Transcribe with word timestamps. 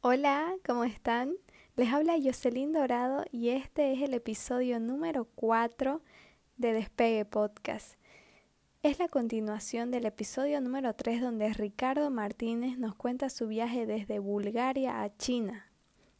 Hola, 0.00 0.54
¿cómo 0.64 0.84
están? 0.84 1.34
Les 1.74 1.92
habla 1.92 2.14
Jocelyn 2.22 2.72
Dorado 2.72 3.24
y 3.32 3.48
este 3.48 3.92
es 3.92 4.00
el 4.00 4.14
episodio 4.14 4.78
número 4.78 5.24
4 5.34 6.00
de 6.56 6.72
Despegue 6.72 7.24
Podcast. 7.24 7.98
Es 8.84 9.00
la 9.00 9.08
continuación 9.08 9.90
del 9.90 10.06
episodio 10.06 10.60
número 10.60 10.94
3 10.94 11.20
donde 11.20 11.52
Ricardo 11.52 12.10
Martínez 12.10 12.78
nos 12.78 12.94
cuenta 12.94 13.28
su 13.28 13.48
viaje 13.48 13.86
desde 13.86 14.20
Bulgaria 14.20 15.02
a 15.02 15.16
China. 15.16 15.72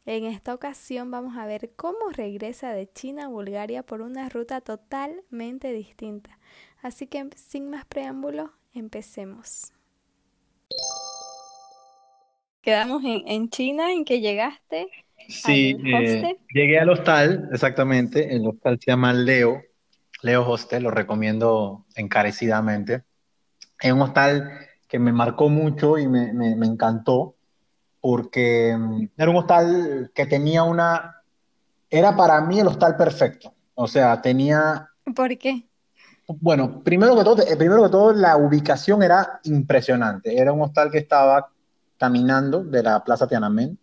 En 0.05 0.25
esta 0.25 0.53
ocasión 0.53 1.09
vamos 1.09 1.37
a 1.37 1.45
ver 1.45 1.71
cómo 1.77 2.09
regresa 2.11 2.73
de 2.73 2.91
China 2.91 3.25
a 3.25 3.29
Bulgaria 3.29 3.83
por 3.83 4.01
una 4.01 4.27
ruta 4.27 4.59
totalmente 4.59 5.71
distinta. 5.71 6.37
Así 6.81 7.07
que 7.07 7.29
sin 7.37 7.69
más 7.69 7.85
preámbulos, 7.85 8.51
empecemos. 8.73 9.71
Quedamos 12.69 13.01
en, 13.03 13.49
China, 13.49 13.91
en 13.91 14.05
que 14.05 14.21
llegaste. 14.21 14.89
Sí, 15.27 15.75
eh, 15.83 16.37
llegué 16.53 16.79
al 16.79 16.91
hostal, 16.91 17.49
exactamente. 17.51 18.35
El 18.35 18.45
hostal 18.45 18.77
se 18.79 18.91
llama 18.91 19.11
Leo, 19.11 19.63
Leo 20.21 20.47
Hostel, 20.47 20.83
lo 20.83 20.91
recomiendo 20.91 21.87
encarecidamente. 21.95 23.05
Es 23.81 23.91
un 23.91 24.03
hostal 24.03 24.51
que 24.87 24.99
me 24.99 25.11
marcó 25.11 25.49
mucho 25.49 25.97
y 25.97 26.07
me, 26.07 26.31
me, 26.31 26.67
encantó 26.67 27.33
porque 28.01 28.77
mm, 28.77 29.07
era 29.17 29.31
un 29.31 29.37
hostal 29.37 30.11
que 30.13 30.27
tenía 30.27 30.61
una... 30.61 31.23
Era 31.89 32.15
para 32.15 32.39
mí 32.41 32.59
el 32.59 32.67
hostal 32.67 32.95
perfecto. 32.95 33.51
O 33.73 33.87
sea, 33.87 34.21
tenía... 34.21 34.89
¿Por 35.15 35.35
qué? 35.39 35.63
Bueno, 36.27 36.83
primero 36.83 37.17
que 37.17 37.23
todo, 37.23 37.41
eh, 37.41 37.57
primero 37.57 37.81
que 37.85 37.89
todo, 37.89 38.13
la 38.13 38.37
ubicación 38.37 39.01
era 39.01 39.39
impresionante. 39.45 40.37
Era 40.37 40.53
un 40.53 40.61
hostal 40.61 40.91
que 40.91 40.99
estaba 40.99 41.49
caminando 41.99 42.63
de 42.63 42.81
la 42.81 43.03
Plaza 43.03 43.27
Tiananmen 43.27 43.77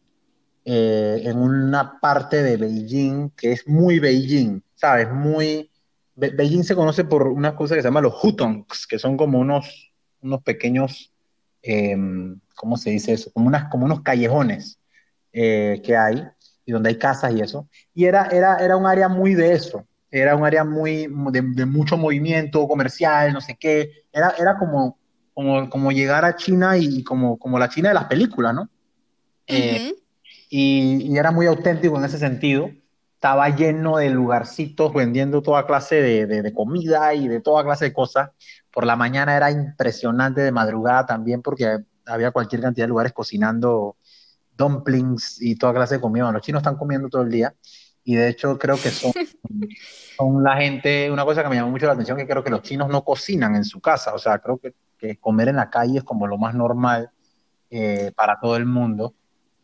eh, 0.65 1.21
en 1.23 1.39
una 1.39 2.01
parte 2.01 2.43
de 2.43 2.57
Beijing 2.57 3.31
que 3.37 3.53
es 3.53 3.69
muy 3.69 4.01
Beijing, 4.01 4.63
¿sabes? 4.75 5.13
Muy... 5.13 5.71
Beijing 6.17 6.65
se 6.65 6.75
conoce 6.75 7.05
por 7.05 7.29
una 7.29 7.55
cosa 7.55 7.75
que 7.75 7.83
se 7.83 7.89
llama 7.89 8.01
los 8.01 8.25
hutongs, 8.25 8.87
que 8.87 8.99
son 8.99 9.19
como 9.19 9.39
unos, 9.39 9.93
unos 10.23 10.43
pequeños, 10.43 11.13
em, 11.63 12.41
¿cómo 12.55 12.79
se 12.79 12.91
dice 12.91 13.13
eso? 13.13 13.31
Como, 13.33 13.49
unas, 13.49 13.69
como 13.69 13.85
unos 13.85 14.01
callejones 14.01 14.81
eh, 15.33 15.83
que 15.85 15.95
hay 15.95 16.27
y 16.65 16.73
donde 16.73 16.89
hay 16.89 16.99
casas 16.99 17.35
y 17.35 17.43
eso. 17.43 17.69
Y 17.95 18.07
era, 18.07 18.29
era, 18.33 18.57
era 18.57 18.79
un 18.79 18.87
área 18.87 19.09
muy 19.09 19.35
de 19.35 19.53
eso, 19.53 19.87
era 20.11 20.35
un 20.35 20.47
área 20.47 20.65
muy 20.65 21.07
de, 21.33 21.43
de 21.43 21.67
mucho 21.67 21.99
movimiento 21.99 22.67
comercial, 22.67 23.35
no 23.35 23.43
sé 23.43 23.57
qué. 23.61 24.05
Era, 24.11 24.35
era 24.39 24.59
como 24.59 24.99
como, 25.37 25.69
como 25.69 25.93
llegar 25.93 26.25
a 26.25 26.35
China 26.35 26.79
y, 26.79 27.05
como, 27.05 27.39
como 27.39 27.59
la 27.59 27.69
China 27.69 27.91
de 27.91 27.95
las 27.95 28.07
películas, 28.07 28.55
¿no? 28.55 28.71
Eh, 29.47 29.93
y, 30.49 31.13
y, 31.13 31.19
era 31.19 31.31
muy 31.31 31.45
auténtico 31.45 31.99
en 31.99 32.05
ese 32.07 32.17
sentido. 32.17 32.71
Estaba 33.17 33.51
lleno 33.51 33.99
de 33.99 34.09
lugarcitos 34.09 34.95
vendiendo 34.95 35.43
toda 35.43 35.67
clase 35.67 35.97
de, 35.97 36.27
de, 36.27 36.55
comida 36.55 37.13
y 37.13 37.29
de 37.29 37.43
toda 37.43 37.65
clase 37.65 37.85
de 37.85 37.93
cosas. 37.93 38.31
Por 38.73 38.87
la 38.87 38.97
mañana 38.97 39.37
era 39.37 39.51
impresionante 39.51 40.41
de 40.41 40.53
madrugada 40.53 41.05
también 41.05 41.43
porque 41.43 41.81
había 42.07 42.31
cualquier 42.31 42.63
cantidad 42.63 42.85
de 42.87 42.89
lugares 42.89 43.13
cocinando 43.13 43.99
dumplings 44.57 45.43
y 45.43 45.57
toda 45.57 45.75
clase 45.75 45.97
de 45.97 46.01
comida. 46.01 46.33
los 46.33 46.41
chinos 46.41 46.61
están 46.61 46.77
comiendo 46.77 47.11
todo 47.11 47.21
el 47.21 47.31
día 47.31 47.55
y 48.05 48.15
de 48.15 48.29
hecho 48.29 48.57
creo 48.57 48.77
que 48.77 48.89
son, 48.89 49.13
son 50.17 50.43
la 50.43 50.57
gente, 50.57 51.11
una 51.11 51.27
cosa 51.27 51.43
que 51.43 51.51
me 51.51 51.57
llamó 51.57 51.73
mucho 51.73 51.85
la 51.85 51.93
atención, 51.93 52.17
que 52.17 52.27
creo 52.27 52.43
que 52.43 52.49
los 52.49 52.63
chinos 52.63 52.89
no 52.89 53.05
cocinan 53.05 53.55
en 53.55 53.65
su 53.65 53.83
casa, 53.83 54.15
o 54.15 54.19
sea, 54.19 54.39
creo 54.39 54.57
que 54.57 54.73
que 54.99 55.17
comer 55.17 55.49
en 55.49 55.57
la 55.57 55.71
calle 55.71 55.99
es 55.99 56.05
como 56.05 56.27
lo 56.27 56.39
más 56.39 56.55
normal 56.55 57.11
eh, 57.71 58.13
para 58.15 58.39
todo 58.41 58.57
el 58.57 58.65
mundo. 58.65 59.15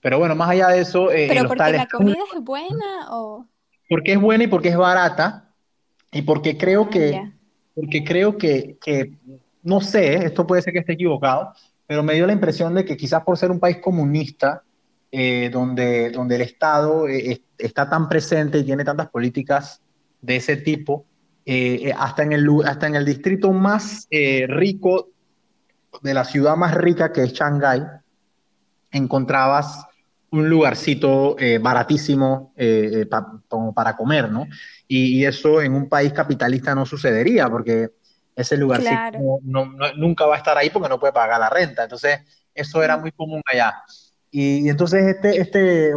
Pero 0.01 0.19
bueno, 0.19 0.35
más 0.35 0.51
allá 0.51 0.69
de 0.69 0.81
eso... 0.81 1.13
Eh, 1.13 1.27
¿Pero 1.29 1.47
porque 1.47 1.73
la 1.73 1.87
comida 1.87 2.19
es 2.35 2.43
buena 2.43 3.11
o...? 3.11 3.47
Porque 3.89 4.13
es 4.13 4.21
buena 4.21 4.45
y 4.45 4.47
porque 4.49 4.71
es 4.71 4.77
barata 4.77 5.55
y 6.11 6.23
porque 6.23 6.59
creo 6.59 6.83
ah, 6.83 6.91
que... 6.91 7.33
Porque 7.75 8.05
creo 8.05 8.37
que, 8.37 8.77
que, 8.83 9.15
no 9.63 9.81
sé, 9.81 10.27
esto 10.27 10.47
puede 10.47 10.61
ser 10.61 10.75
que 10.75 10.81
esté 10.81 10.93
equivocado, 10.93 11.55
pero 11.87 12.03
me 12.03 12.13
dio 12.15 12.27
la 12.27 12.35
impresión 12.35 12.75
de 12.75 12.85
que 12.85 12.99
quizás 12.99 13.23
por 13.23 13.39
ser 13.39 13.51
un 13.51 13.61
país 13.61 13.79
comunista, 13.79 14.63
eh, 15.11 15.49
donde, 15.51 16.11
donde 16.11 16.35
el 16.35 16.43
Estado 16.43 17.07
está 17.57 17.89
tan 17.89 18.11
presente 18.11 18.59
y 18.59 18.65
tiene 18.65 18.85
tantas 18.85 19.09
políticas 19.09 19.81
de 20.21 20.37
ese 20.37 20.57
tipo, 20.59 21.07
hasta, 21.97 22.23
en 22.23 22.33
el, 22.33 22.47
hasta 22.67 22.89
en 22.89 22.97
el 22.97 23.07
distrito 23.07 23.53
más 23.53 24.07
rico 24.11 25.12
de 26.01 26.15
la 26.15 26.25
ciudad 26.25 26.57
más 26.57 26.75
rica 26.75 27.13
que 27.13 27.23
es 27.23 27.33
Shanghái, 27.33 27.83
encontrabas 28.91 29.87
un 30.31 30.49
lugarcito 30.49 31.37
eh, 31.39 31.59
baratísimo 31.59 32.55
eh, 32.57 33.03
eh, 33.03 33.09
como 33.49 33.75
para 33.75 33.95
comer, 33.97 34.31
¿no? 34.31 34.47
Y, 34.89 35.25
eso 35.25 35.61
en 35.61 35.75
un 35.75 35.89
país 35.89 36.13
capitalista 36.13 36.75
no 36.75 36.87
sucedería, 36.87 37.49
porque 37.49 37.91
ese 38.35 38.57
lugarcito 38.57 39.41
nunca 39.97 40.27
va 40.27 40.35
a 40.35 40.39
estar 40.39 40.57
ahí 40.57 40.71
porque 40.71 40.89
no 40.89 40.99
puede 40.99 41.13
pagar 41.13 41.39
la 41.39 41.51
renta. 41.51 41.83
Entonces, 41.85 42.21
eso 42.55 42.83
era 42.83 42.97
muy 42.97 43.13
común 43.13 43.43
allá. 43.45 43.83
Y, 44.31 44.69
entonces 44.71 45.05
este, 45.17 45.39
este, 45.39 45.93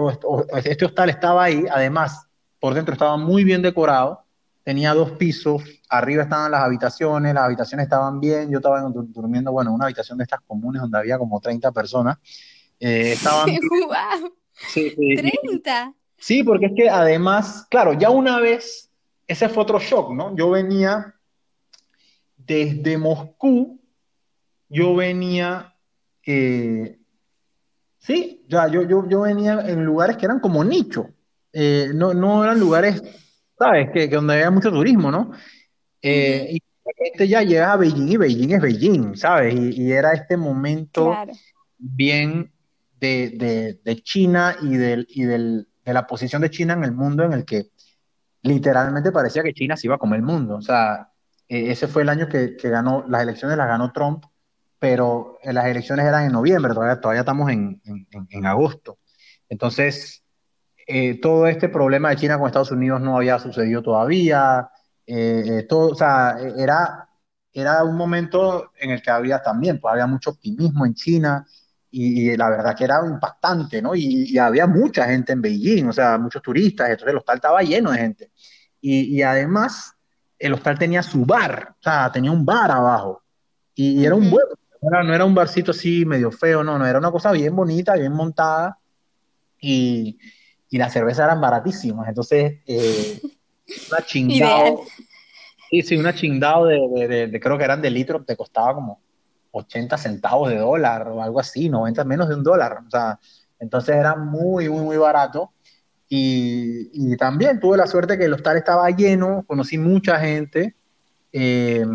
este 0.64 0.86
hostal 0.86 1.10
estaba 1.10 1.46
ahí, 1.46 1.66
además, 1.72 2.28
por 2.60 2.74
dentro 2.74 2.94
estaba 2.94 3.16
muy 3.16 3.46
bien 3.46 3.62
decorado, 3.62 4.25
tenía 4.66 4.96
dos 4.96 5.12
pisos, 5.12 5.62
arriba 5.90 6.24
estaban 6.24 6.50
las 6.52 6.64
habitaciones, 6.64 7.36
las 7.36 7.44
habitaciones 7.44 7.84
estaban 7.84 8.20
bien, 8.20 8.50
yo 8.50 8.58
estaba 8.58 8.82
durmiendo, 8.82 9.52
bueno, 9.52 9.70
en 9.70 9.76
una 9.76 9.86
habitación 9.86 10.18
de 10.18 10.24
estas 10.24 10.42
comunes 10.42 10.82
donde 10.82 10.98
había 10.98 11.20
como 11.20 11.40
30 11.40 11.72
personas. 11.72 12.18
Eh, 12.80 13.14
estaban... 13.14 13.48
Sí, 14.58 14.90
sí. 14.92 15.16
30. 15.18 15.94
Sí, 16.18 16.42
porque 16.42 16.68
es 16.68 16.72
que 16.78 16.90
además, 16.90 17.68
claro, 17.70 17.92
ya 17.92 18.10
una 18.10 18.40
vez, 18.40 18.90
ese 19.28 19.50
fue 19.50 19.64
otro 19.64 19.80
shock, 19.80 20.14
¿no? 20.14 20.34
Yo 20.34 20.50
venía 20.50 21.14
desde 22.38 22.98
Moscú, 22.98 23.82
yo 24.70 24.96
venía, 24.96 25.76
eh, 26.26 26.98
sí, 28.00 28.46
ya, 28.48 28.70
yo, 28.70 28.84
yo, 28.84 29.06
yo 29.10 29.22
venía 29.22 29.60
en 29.68 29.84
lugares 29.84 30.16
que 30.16 30.26
eran 30.26 30.40
como 30.40 30.64
nicho, 30.64 31.10
eh, 31.52 31.92
no, 31.94 32.14
no 32.14 32.42
eran 32.42 32.58
lugares 32.58 33.04
¿sabes? 33.58 33.90
Que, 33.92 34.10
que 34.10 34.16
donde 34.16 34.36
había 34.36 34.52
mucho 34.52 34.72
turismo, 34.72 35.12
¿no? 35.12 35.32
Eh, 36.02 36.48
y 36.52 36.64
este 36.98 37.28
ya 37.28 37.42
llega 37.42 37.74
a 37.74 37.78
Beijing 37.78 38.10
y 38.10 38.18
Beijing 38.18 38.52
es 38.52 38.62
Beijing, 38.62 39.18
¿sabes? 39.18 39.56
Y, 39.56 39.92
era 39.92 40.14
este 40.14 40.38
momento 40.38 41.16
bien 41.78 42.52
de, 43.00 43.80
de, 43.84 44.04
China 44.04 44.56
y, 44.62 44.76
del, 44.78 45.08
y 45.10 45.24
del, 45.24 45.68
de 45.84 45.94
la 45.94 46.08
posición 46.08 46.42
de 46.42 46.50
China 46.50 46.74
en 46.74 46.84
el 46.84 46.92
mundo 46.92 47.24
en 47.24 47.34
el 47.34 47.46
que 47.46 47.70
literalmente 48.42 49.12
parecía 49.12 49.44
que 49.44 49.54
China 49.54 49.76
se 49.76 49.88
iba 49.88 49.96
a 49.96 50.00
comer 50.00 50.20
el 50.20 50.26
mundo. 50.26 50.56
O 50.56 50.62
sea, 50.62 51.10
e, 51.48 51.72
ese 51.72 51.88
fue 51.88 52.04
el 52.04 52.10
año 52.10 52.28
que, 52.28 52.56
que, 52.56 52.70
ganó, 52.70 53.06
las 53.08 53.24
elecciones 53.24 53.58
las 53.58 53.68
ganó 53.68 53.92
Trump, 53.92 54.26
pero 54.80 55.40
las 55.44 55.66
elecciones 55.66 56.06
eran 56.06 56.26
en 56.26 56.34
noviembre, 56.34 56.74
todavía, 56.74 57.02
todavía 57.02 57.22
estamos 57.22 57.50
en, 57.52 57.82
en, 57.86 58.08
en 58.30 58.46
agosto. 58.46 59.00
Entonces, 59.50 60.25
eh, 60.86 61.20
todo 61.20 61.48
este 61.48 61.70
problema 61.70 62.10
de 62.10 62.18
China 62.18 62.38
con 62.38 62.48
Estados 62.48 62.72
Unidos 62.72 63.02
no 63.02 63.18
había 63.18 63.40
sucedido 63.40 63.82
todavía. 63.82 64.70
Eh, 65.06 65.44
eh, 65.48 65.64
todo, 65.64 65.90
o 65.90 65.96
sea, 65.96 66.38
era, 66.58 67.10
era 67.52 67.84
un 67.84 67.96
momento 67.96 68.72
en 68.80 68.92
el 68.92 69.02
que 69.02 69.10
había 69.10 69.42
también, 69.42 69.80
pues 69.80 69.92
había 69.92 70.08
mucho 70.08 70.32
optimismo 70.32 70.86
en 70.86 70.94
China 70.94 71.46
y, 71.90 72.36
la 72.36 72.50
verdad 72.50 72.76
que 72.76 72.84
era 72.84 73.00
impactante, 73.06 73.82
¿no? 73.82 73.96
Y, 73.96 74.38
había 74.38 74.68
mucha 74.68 75.06
gente 75.06 75.34
en 75.34 75.42
Beijing, 75.42 75.88
o 75.88 75.94
sea, 75.94 76.18
muchos 76.18 76.42
turistas, 76.42 76.90
entonces 76.90 77.12
el 77.12 77.18
hostal 77.18 77.38
estaba 77.38 77.62
lleno 77.64 77.92
de 77.92 77.98
gente. 77.98 78.32
Y, 78.82 79.22
además, 79.24 79.94
el 80.38 80.54
hostal 80.54 80.78
tenía 80.78 81.02
su 81.02 81.26
bar, 81.26 81.76
o 81.80 81.84
sea, 81.84 82.12
tenía 82.12 82.32
un 82.32 82.46
bar 82.46 82.70
abajo. 82.70 83.24
Y, 83.74 84.06
era 84.06 84.14
un 84.14 84.30
buen, 84.30 84.46
no 84.82 84.90
era, 84.90 85.04
no 85.04 85.14
era 85.16 85.26
un 85.26 85.34
barcito 85.34 85.72
así 85.72 86.06
medio 86.06 86.32
feo, 86.32 86.64
no, 86.64 86.78
no, 86.78 86.86
era 86.86 87.00
una 87.00 87.12
cosa 87.12 87.32
bien 87.32 87.56
bonita, 87.56 87.96
bien 87.96 88.14
montada. 88.14 88.78
Y, 89.60 90.20
y 90.70 90.78
las 90.78 90.94
cervezas 90.94 91.26
eran 91.26 91.42
baratísimas. 91.42 92.08
Entonces, 92.08 92.60
eh, 92.66 93.22
una 93.92 94.06
chingada. 94.06 94.72
Sí, 95.70 95.82
sí, 95.82 95.98
una 95.98 96.14
chingada 96.14 96.66
de, 96.68 97.28
de, 97.28 97.40
creo 97.40 97.58
que 97.58 97.64
eran 97.64 97.82
de 97.82 97.90
litro, 97.90 98.24
te 98.24 98.36
costaba 98.36 98.76
como 98.76 99.02
80 99.52 99.98
centavos 99.98 100.50
de 100.50 100.58
dólar 100.58 101.08
o 101.08 101.22
algo 101.22 101.40
así, 101.40 101.70
90 101.70 102.04
menos 102.04 102.30
de 102.30 102.36
un 102.36 102.44
dólar. 102.44 102.80
O 102.86 102.90
sea, 102.90 103.20
entonces 103.60 103.96
era 103.96 104.16
muy, 104.16 104.70
muy, 104.70 104.82
muy 104.82 104.98
barato. 104.98 105.52
Y, 106.08 106.90
y 106.94 107.18
también 107.18 107.60
tuve 107.60 107.78
la 107.78 107.88
suerte 107.88 108.18
que 108.18 108.26
el 108.26 108.34
hostal 108.34 108.58
estaba 108.58 108.90
lleno, 108.92 109.44
conocí 109.48 109.78
mucha 109.78 110.20
gente, 110.20 110.76
eh, 111.32 111.86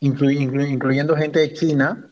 incluyendo 0.00 1.14
gente 1.14 1.38
de 1.38 1.52
China, 1.52 2.11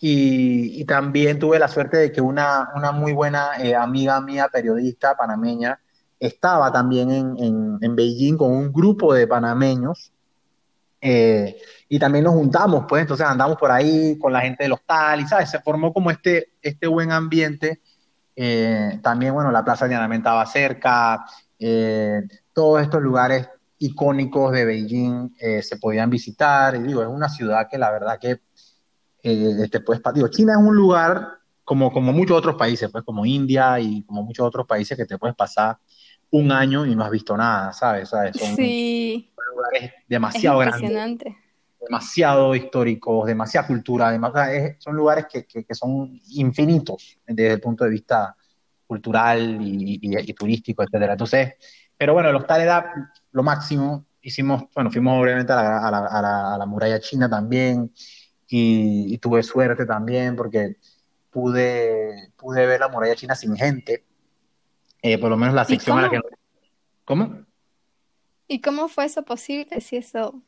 y, 0.00 0.84
también 0.84 1.38
tuve 1.38 1.58
la 1.58 1.68
suerte 1.68 1.96
de 1.96 2.12
que 2.12 2.20
una, 2.20 2.70
una 2.76 2.92
muy 2.92 3.12
buena 3.12 3.58
eh, 3.58 3.74
amiga 3.74 4.20
mía, 4.20 4.48
periodista 4.52 5.16
panameña, 5.16 5.80
estaba 6.20 6.72
también 6.72 7.10
en, 7.10 7.78
en, 7.80 7.96
Beijing 7.96 8.36
con 8.36 8.50
un 8.52 8.72
grupo 8.72 9.12
de 9.12 9.26
panameños. 9.26 10.12
Eh, 11.00 11.56
y 11.88 11.98
también 11.98 12.24
nos 12.24 12.34
juntamos, 12.34 12.84
pues, 12.88 13.02
entonces 13.02 13.26
andamos 13.26 13.56
por 13.56 13.70
ahí 13.70 14.18
con 14.18 14.32
la 14.32 14.40
gente 14.40 14.64
del 14.64 14.72
hostal 14.72 15.20
y, 15.20 15.26
¿sabes? 15.26 15.50
Se 15.50 15.60
formó 15.60 15.92
como 15.92 16.10
este, 16.10 16.52
este 16.62 16.86
buen 16.86 17.12
ambiente 17.12 17.80
Eh, 18.40 19.00
también, 19.02 19.34
bueno, 19.34 19.50
la 19.50 19.64
Plaza 19.64 19.84
de 19.84 19.90
Tiananmen 19.90 20.18
estaba 20.18 20.46
cerca, 20.46 21.24
todos 22.52 22.82
estos 22.82 23.02
lugares 23.02 23.48
icónicos 23.78 24.52
de 24.52 24.64
Beijing 24.64 25.34
se 25.60 25.76
podían 25.76 26.08
visitar, 26.08 26.76
y 26.76 26.82
digo, 26.84 27.02
es 27.02 27.08
una 27.08 27.28
ciudad 27.28 27.66
que 27.68 27.78
la 27.78 27.90
verdad 27.90 28.18
que 28.20 28.40
te 29.22 29.80
puedes, 29.80 30.02
digo, 30.14 30.28
China 30.28 30.52
es 30.52 30.58
un 30.58 30.76
lugar 30.76 31.38
como, 31.64 31.92
como 31.92 32.12
muchos 32.12 32.36
otros 32.36 32.56
países, 32.56 32.88
pues 32.90 33.04
como 33.04 33.26
India 33.26 33.78
y 33.78 34.02
como 34.04 34.22
muchos 34.22 34.46
otros 34.46 34.66
países 34.66 34.96
que 34.96 35.04
te 35.04 35.18
puedes 35.18 35.36
pasar 35.36 35.78
un 36.30 36.52
año 36.52 36.86
y 36.86 36.94
no 36.94 37.04
has 37.04 37.10
visto 37.10 37.36
nada, 37.36 37.72
¿sabes? 37.72 38.08
Son, 38.08 38.32
sí. 38.56 39.32
lugares 39.54 39.92
demasiado 40.06 40.58
grandes, 40.58 41.34
demasiado 41.80 42.54
históricos, 42.54 43.26
demasiada 43.26 43.66
cultura, 43.66 44.18
son 44.78 44.96
lugares 44.96 45.26
que, 45.30 45.44
que, 45.46 45.74
son 45.74 46.20
infinitos 46.30 47.18
desde 47.26 47.52
el 47.52 47.60
punto 47.60 47.84
de 47.84 47.90
vista 47.90 48.36
cultural 48.86 49.58
y, 49.60 50.00
y, 50.02 50.32
turístico, 50.34 50.82
etcétera. 50.82 51.12
Entonces, 51.12 51.54
pero 51.96 52.14
bueno, 52.14 52.30
el 52.30 52.36
hostal 52.36 52.62
era 52.62 53.12
lo 53.32 53.42
máximo. 53.42 54.06
Hicimos, 54.20 54.64
bueno, 54.74 54.90
fuimos 54.90 55.22
obviamente 55.22 55.52
a 55.52 55.56
la, 55.56 55.88
a 55.88 55.90
la, 55.90 56.54
a 56.54 56.58
la, 56.58 56.66
muralla 56.66 56.98
china 56.98 57.28
también 57.28 57.92
y, 58.48 59.18
tuve 59.18 59.42
suerte 59.42 59.84
también 59.84 60.36
porque 60.36 60.76
pude, 61.30 62.32
pude 62.36 62.66
ver 62.66 62.80
la 62.80 62.88
muralla 62.88 63.14
china 63.14 63.34
sin 63.34 63.56
gente, 63.56 64.04
eh, 65.02 65.18
por 65.18 65.30
lo 65.30 65.36
menos 65.36 65.54
la 65.54 65.64
sección 65.64 65.98
a 65.98 66.02
la 66.02 66.10
que... 66.10 66.20
¿Cómo? 67.04 67.44
¿Y 68.46 68.60
cómo 68.60 68.88
fue 68.88 69.04
eso 69.04 69.22
posible 69.22 69.80
si 69.80 69.96
eso 69.96 70.42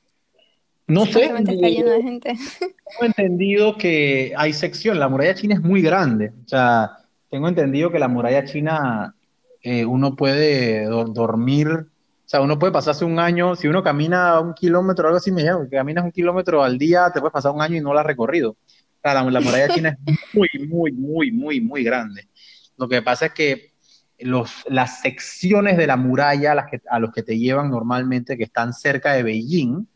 no 0.90 1.06
sé. 1.06 1.24
Está 1.24 1.52
lleno 1.52 1.90
de 1.90 2.02
gente. 2.02 2.32
Tengo 2.60 3.04
entendido 3.04 3.78
que 3.78 4.34
hay 4.36 4.52
sección, 4.52 4.98
la 4.98 5.08
muralla 5.08 5.36
china 5.36 5.54
es 5.54 5.60
muy 5.60 5.82
grande. 5.82 6.32
O 6.44 6.48
sea, 6.48 6.98
tengo 7.30 7.46
entendido 7.46 7.92
que 7.92 8.00
la 8.00 8.08
muralla 8.08 8.44
china 8.44 9.14
eh, 9.62 9.84
uno 9.84 10.16
puede 10.16 10.84
dormir, 10.86 11.68
o 11.68 11.86
sea, 12.30 12.40
uno 12.42 12.60
puede 12.60 12.72
pasarse 12.72 13.04
un 13.04 13.18
año, 13.18 13.56
si 13.56 13.66
uno 13.66 13.82
camina 13.82 14.38
un 14.38 14.54
kilómetro, 14.54 15.08
algo 15.08 15.16
así 15.16 15.32
me 15.32 15.42
que 15.42 15.76
caminas 15.76 16.04
un 16.04 16.12
kilómetro 16.12 16.62
al 16.62 16.78
día, 16.78 17.10
te 17.12 17.18
puedes 17.18 17.32
pasar 17.32 17.50
un 17.50 17.60
año 17.60 17.76
y 17.76 17.80
no 17.80 17.92
lo 17.92 17.98
has 17.98 18.06
recorrido. 18.06 18.50
O 18.52 18.56
sea, 19.02 19.14
la, 19.14 19.40
muralla 19.40 19.68
china 19.74 19.98
es 20.06 20.16
muy, 20.32 20.48
muy, 20.68 20.92
muy, 20.92 21.32
muy, 21.32 21.60
muy 21.60 21.82
grande. 21.82 22.28
Lo 22.76 22.88
que 22.88 23.02
pasa 23.02 23.26
es 23.26 23.32
que 23.32 23.72
los, 24.20 24.62
las 24.68 25.00
secciones 25.00 25.76
de 25.76 25.88
la 25.88 25.96
muralla 25.96 26.52
a, 26.52 26.54
las 26.54 26.66
que, 26.70 26.80
a 26.88 27.00
los 27.00 27.10
que 27.10 27.24
te 27.24 27.36
llevan 27.36 27.68
normalmente, 27.68 28.36
que 28.36 28.44
están 28.44 28.74
cerca 28.74 29.14
de 29.14 29.24
Beijing, 29.24 29.88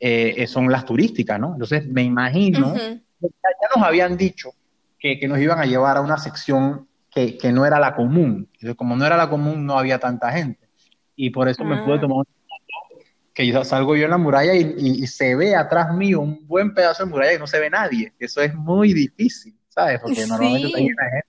eh, 0.00 0.44
son 0.48 0.72
las 0.72 0.86
turísticas, 0.86 1.38
¿no? 1.38 1.52
Entonces 1.52 1.86
me 1.86 2.02
imagino, 2.02 2.74
ya, 2.74 3.28
nos 3.76 3.86
habían 3.86 4.16
dicho 4.16 4.50
que, 4.98 5.20
que, 5.20 5.28
nos 5.28 5.38
iban 5.38 5.60
a 5.60 5.66
llevar 5.66 5.98
a 5.98 6.00
una 6.00 6.18
sección 6.18 6.88
que, 7.12 7.38
que, 7.38 7.52
no 7.52 7.64
era 7.64 7.78
la 7.78 7.94
común. 7.94 8.48
Entonces, 8.54 8.74
como 8.74 8.96
no 8.96 9.06
era 9.06 9.16
la 9.16 9.30
común, 9.30 9.64
no 9.64 9.78
había 9.78 10.00
tanta 10.00 10.32
gente. 10.32 10.65
Y 11.16 11.30
por 11.30 11.48
eso 11.48 11.64
me 11.64 11.82
pude 11.82 11.96
ah. 11.96 12.00
tomar 12.00 12.18
un 12.18 12.26
que 13.36 13.46
yo 13.46 13.62
salgo 13.64 13.94
yo 13.94 14.04
en 14.04 14.10
la 14.10 14.16
muralla 14.16 14.54
y, 14.54 14.74
y, 14.78 15.06
se 15.06 15.34
ve 15.34 15.54
atrás 15.54 15.94
mío 15.94 16.20
un 16.20 16.46
buen 16.46 16.72
pedazo 16.72 17.04
de 17.04 17.10
muralla 17.10 17.34
y 17.34 17.38
no 17.38 17.46
se 17.46 17.60
ve 17.60 17.68
nadie. 17.68 18.14
Eso 18.18 18.40
es 18.40 18.54
muy 18.54 18.94
difícil, 18.94 19.54
¿sabes? 19.68 20.00
Porque 20.00 20.26
normalmente 20.26 20.68
está 20.68 20.78
llena 20.78 21.02
gente. 21.10 21.28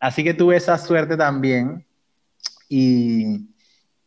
Así 0.00 0.24
que 0.24 0.32
tuve 0.32 0.56
esa 0.56 0.78
suerte 0.78 1.18
también. 1.18 1.86
Y, 2.70 3.50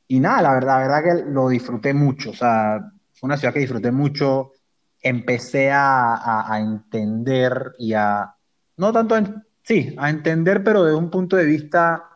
y 0.07 0.19
nada, 0.19 0.41
la 0.41 0.53
verdad, 0.53 0.67
la 0.67 0.79
verdad 0.79 1.03
que 1.03 1.31
lo 1.31 1.49
disfruté 1.49 1.93
mucho. 1.93 2.31
O 2.31 2.33
sea, 2.33 2.79
una 3.21 3.37
ciudad 3.37 3.53
que 3.53 3.59
disfruté 3.59 3.91
mucho. 3.91 4.53
Empecé 4.99 5.69
a, 5.71 6.47
entender 6.59 7.73
y 7.77 7.93
a, 7.93 8.33
no 8.77 8.91
tanto, 8.91 9.17
en, 9.17 9.43
sí, 9.61 9.93
a 9.99 10.09
entender, 10.09 10.63
pero 10.63 10.83
desde 10.83 10.97
un 10.97 11.11
punto 11.11 11.35
de 11.35 11.45
vista 11.45 12.09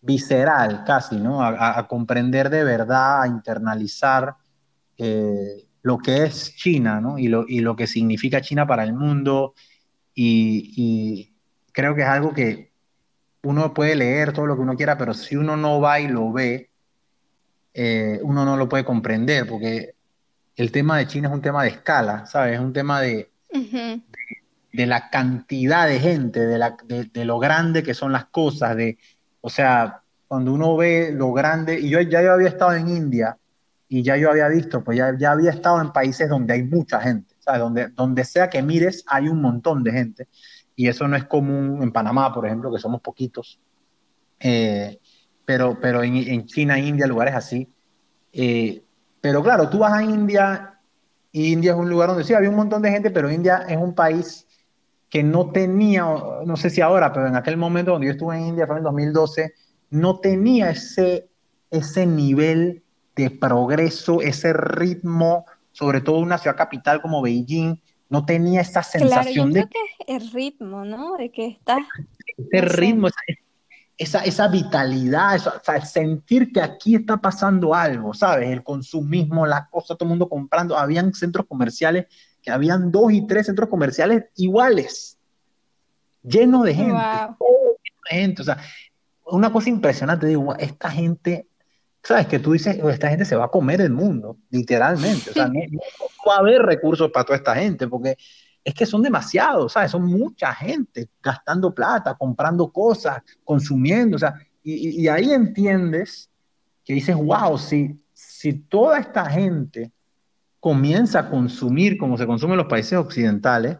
visceral 0.00 0.84
casi, 0.84 1.16
¿no? 1.16 1.42
A, 1.42 1.86
comprender 1.88 2.50
de 2.50 2.64
verdad, 2.64 3.22
a 3.22 3.26
internalizar 3.26 4.34
eh, 4.96 5.66
lo 5.82 5.98
que 5.98 6.24
es 6.24 6.54
China, 6.56 7.00
¿no? 7.00 7.18
Y 7.18 7.28
lo, 7.28 7.44
y 7.48 7.60
lo 7.60 7.76
que 7.76 7.86
significa 7.86 8.40
China 8.40 8.66
para 8.66 8.84
el 8.84 8.92
mundo. 8.92 9.54
Y, 10.14 11.34
creo 11.72 11.94
que 11.94 12.02
es 12.02 12.08
algo 12.08 12.34
que 12.34 12.72
uno 13.42 13.72
puede 13.72 13.94
leer 13.94 14.32
todo 14.32 14.46
lo 14.46 14.56
que 14.56 14.62
uno 14.62 14.76
quiera, 14.76 14.98
pero 14.98 15.14
si 15.14 15.36
uno 15.36 15.56
no 15.56 15.80
va 15.80 16.00
y 16.00 16.08
lo 16.08 16.32
ve, 16.32 16.70
eh, 17.72 18.18
uno 18.22 18.44
no 18.44 18.56
lo 18.56 18.68
puede 18.68 18.84
comprender, 18.84 19.46
porque 19.46 19.94
el 20.56 20.72
tema 20.72 20.98
de 20.98 21.06
China 21.06 21.28
es 21.28 21.34
un 21.34 21.40
tema 21.40 21.62
de 21.62 21.70
escala, 21.70 22.26
¿sabes? 22.26 22.54
Es 22.54 22.60
un 22.60 22.72
tema 22.72 23.00
de, 23.00 23.30
de, 24.72 24.86
la 24.86 25.08
cantidad 25.08 25.86
de 25.86 26.00
gente, 26.00 26.40
de, 26.44 26.58
la, 26.58 26.76
de, 26.84 27.24
lo 27.24 27.38
grande 27.38 27.84
que 27.84 27.94
son 27.94 28.10
las 28.10 28.24
cosas, 28.24 28.76
de, 28.76 28.98
o 29.40 29.50
sea, 29.50 30.02
cuando 30.26 30.52
uno 30.52 30.76
ve 30.76 31.10
lo 31.12 31.32
grande, 31.32 31.78
y 31.78 31.88
yo 31.88 32.00
ya 32.00 32.22
yo 32.22 32.32
había 32.32 32.48
estado 32.48 32.74
en 32.74 32.88
India 32.88 33.38
y 33.88 34.02
ya 34.02 34.16
yo 34.16 34.30
había 34.30 34.48
visto, 34.48 34.84
pues 34.84 34.98
ya, 34.98 35.16
ya 35.18 35.32
había 35.32 35.50
estado 35.50 35.80
en 35.80 35.92
países 35.92 36.28
donde 36.28 36.52
hay 36.52 36.62
mucha 36.62 37.00
gente, 37.00 37.34
¿sabes? 37.38 37.60
Donde, 37.60 37.88
donde 37.88 38.24
sea 38.24 38.50
que 38.50 38.62
mires 38.62 39.02
hay 39.06 39.28
un 39.28 39.40
montón 39.40 39.82
de 39.82 39.92
gente, 39.92 40.28
y 40.76 40.88
eso 40.88 41.08
no 41.08 41.16
es 41.16 41.24
común 41.24 41.82
en 41.82 41.90
Panamá, 41.90 42.32
por 42.32 42.46
ejemplo, 42.46 42.70
que 42.70 42.78
somos 42.78 43.00
poquitos, 43.00 43.58
eh, 44.40 44.98
pero, 45.44 45.78
pero 45.80 46.02
en, 46.02 46.44
China, 46.44 46.78
India, 46.78 47.06
lugares 47.06 47.34
así, 47.34 47.66
eh, 48.32 48.82
pero 49.20 49.42
claro, 49.42 49.70
tú 49.70 49.78
vas 49.78 49.94
a 49.94 50.02
India 50.02 50.78
y 51.32 51.52
India 51.52 51.72
es 51.72 51.78
un 51.78 51.88
lugar 51.88 52.10
donde 52.10 52.24
sí 52.24 52.34
había 52.34 52.50
un 52.50 52.56
montón 52.56 52.82
de 52.82 52.90
gente, 52.90 53.10
pero 53.10 53.30
India 53.30 53.64
es 53.68 53.76
un 53.76 53.94
país 53.94 54.46
que 55.10 55.22
no 55.22 55.50
tenía, 55.50 56.04
no 56.44 56.56
sé 56.56 56.70
si 56.70 56.80
ahora, 56.80 57.12
pero 57.12 57.26
en 57.26 57.36
aquel 57.36 57.56
momento 57.56 57.92
donde 57.92 58.08
yo 58.08 58.12
estuve 58.12 58.36
en 58.36 58.48
India, 58.48 58.66
fue 58.66 58.76
en 58.76 58.78
el 58.78 58.84
2012, 58.84 59.54
no 59.90 60.20
tenía 60.20 60.70
ese, 60.70 61.30
ese 61.70 62.06
nivel 62.06 62.82
de 63.16 63.30
progreso, 63.30 64.20
ese 64.20 64.52
ritmo, 64.52 65.46
sobre 65.72 66.00
todo 66.00 66.18
una 66.18 66.38
ciudad 66.38 66.56
capital 66.56 67.00
como 67.00 67.22
Beijing, 67.22 67.80
no 68.10 68.24
tenía 68.24 68.60
esa 68.60 68.82
sensación 68.82 69.50
claro, 69.50 69.64
yo 69.64 69.68
creo 69.68 69.68
que 69.68 70.14
es 70.14 70.22
el 70.22 70.32
ritmo, 70.32 70.84
¿no? 70.84 71.16
De 71.16 71.30
que 71.30 71.46
está... 71.46 71.78
Ese 72.36 72.60
ritmo, 72.60 73.08
esa, 73.96 74.20
esa 74.24 74.48
vitalidad, 74.48 75.36
o 75.36 75.60
sea, 75.62 75.84
sentir 75.84 76.52
que 76.52 76.60
aquí 76.62 76.94
está 76.94 77.16
pasando 77.16 77.74
algo, 77.74 78.14
¿sabes? 78.14 78.48
El 78.48 78.62
consumismo, 78.62 79.46
la 79.46 79.68
cosa, 79.68 79.96
todo 79.96 80.06
el 80.06 80.10
mundo 80.10 80.28
comprando. 80.28 80.78
Habían 80.78 81.12
centros 81.12 81.46
comerciales 81.46 82.06
que 82.42 82.50
habían 82.50 82.90
dos 82.90 83.12
y 83.12 83.26
tres 83.26 83.46
centros 83.46 83.68
comerciales 83.68 84.24
iguales, 84.36 85.18
llenos 86.22 86.64
de 86.64 86.74
gente, 86.74 87.02
gente. 88.08 88.42
O 88.42 88.44
sea, 88.44 88.58
una 89.26 89.52
cosa 89.52 89.68
impresionante, 89.68 90.26
digo, 90.26 90.54
esta 90.56 90.90
gente, 90.90 91.46
¿sabes? 92.02 92.26
Que 92.26 92.38
tú 92.38 92.52
dices, 92.52 92.78
esta 92.78 93.08
gente 93.08 93.24
se 93.24 93.36
va 93.36 93.46
a 93.46 93.50
comer 93.50 93.80
el 93.80 93.90
mundo, 93.90 94.36
literalmente. 94.50 95.30
O 95.30 95.32
sea, 95.32 95.48
no 95.48 95.80
va 96.26 96.36
a 96.36 96.38
haber 96.38 96.62
recursos 96.62 97.10
para 97.10 97.24
toda 97.24 97.36
esta 97.36 97.54
gente, 97.54 97.86
porque 97.86 98.16
es 98.64 98.74
que 98.74 98.86
son 98.86 99.02
demasiados, 99.02 99.72
¿sabes? 99.72 99.90
Son 99.90 100.04
mucha 100.04 100.54
gente 100.54 101.08
gastando 101.22 101.74
plata, 101.74 102.14
comprando 102.14 102.70
cosas, 102.70 103.22
consumiendo, 103.44 104.16
o 104.16 104.18
sea, 104.18 104.34
y, 104.62 105.08
ahí 105.08 105.32
entiendes 105.32 106.28
que 106.84 106.92
dices, 106.92 107.16
wow, 107.16 107.56
si, 107.56 107.98
si 108.12 108.52
toda 108.52 108.98
esta 108.98 109.24
gente 109.30 109.92
comienza 110.60 111.20
a 111.20 111.30
consumir 111.30 111.98
como 111.98 112.18
se 112.18 112.26
consume 112.26 112.54
en 112.54 112.58
los 112.58 112.66
países 112.66 112.98
occidentales, 112.98 113.78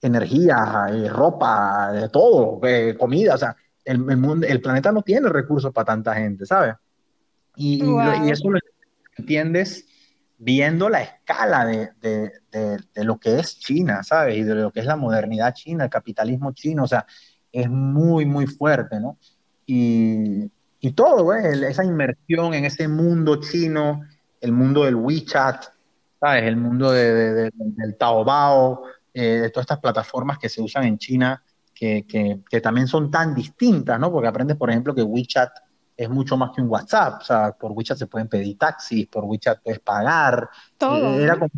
energía, 0.00 0.86
eh, 0.90 1.08
ropa, 1.08 1.92
de 1.92 2.08
todo, 2.08 2.60
eh, 2.66 2.96
comida, 2.98 3.34
o 3.34 3.38
sea, 3.38 3.56
el, 3.84 3.98
mundo, 3.98 4.46
el, 4.46 4.60
planeta 4.60 4.92
no 4.92 5.02
tiene 5.02 5.28
recursos 5.28 5.72
para 5.72 5.86
tanta 5.86 6.14
gente, 6.14 6.44
¿sabes? 6.44 6.74
Y, 7.56 7.82
y 7.82 8.30
eso 8.30 8.50
lo 8.50 8.58
entiendes 9.16 9.86
viendo 10.38 10.88
la 10.88 11.02
escala 11.02 11.64
de, 11.64 11.90
de, 12.00 12.30
de, 12.52 13.04
lo 13.04 13.18
que 13.18 13.38
es 13.40 13.58
China, 13.58 14.02
¿sabes? 14.04 14.36
Y 14.36 14.42
de 14.44 14.54
lo 14.54 14.70
que 14.70 14.80
es 14.80 14.86
la 14.86 14.96
modernidad 14.96 15.54
china, 15.54 15.84
el 15.84 15.90
capitalismo 15.90 16.52
chino, 16.52 16.84
o 16.84 16.86
sea, 16.86 17.06
es 17.50 17.68
muy, 17.68 18.24
muy 18.24 18.46
fuerte, 18.46 19.00
¿no? 19.00 19.18
Y, 19.66 20.50
y 20.80 20.92
todo, 20.92 21.34
esa 21.34 21.84
inmersión 21.84 22.54
en 22.54 22.64
ese 22.64 22.86
mundo 22.86 23.40
chino, 23.40 24.02
el 24.40 24.52
mundo 24.52 24.84
del 24.84 24.94
WeChat, 24.94 25.64
¿sabes? 26.20 26.44
El 26.44 26.56
mundo 26.56 26.90
de, 26.90 27.50
del 27.52 27.96
Taobao, 27.96 28.82
eh, 29.12 29.40
de 29.40 29.50
todas 29.50 29.64
estas 29.64 29.80
plataformas 29.80 30.38
que 30.38 30.48
se 30.48 30.60
usan 30.62 30.84
en 30.84 30.98
China, 30.98 31.42
que, 31.74 32.04
que, 32.06 32.40
que 32.48 32.60
también 32.60 32.86
son 32.86 33.10
tan 33.10 33.34
distintas, 33.34 33.98
¿no? 33.98 34.10
Porque 34.10 34.28
aprendes, 34.28 34.56
por 34.56 34.70
ejemplo, 34.70 34.94
que 34.94 35.02
WeChat 35.02 35.50
es 35.96 36.08
mucho 36.08 36.36
más 36.36 36.52
que 36.54 36.62
un 36.62 36.68
WhatsApp. 36.68 37.20
O 37.20 37.24
sea, 37.24 37.52
por 37.52 37.72
WeChat 37.72 37.98
se 37.98 38.06
pueden 38.06 38.28
pedir 38.28 38.56
taxis, 38.56 39.06
por 39.08 39.24
WeChat 39.24 39.60
puedes 39.62 39.80
pagar. 39.80 40.48
Todo. 40.76 41.18
Era 41.18 41.34
como 41.38 41.50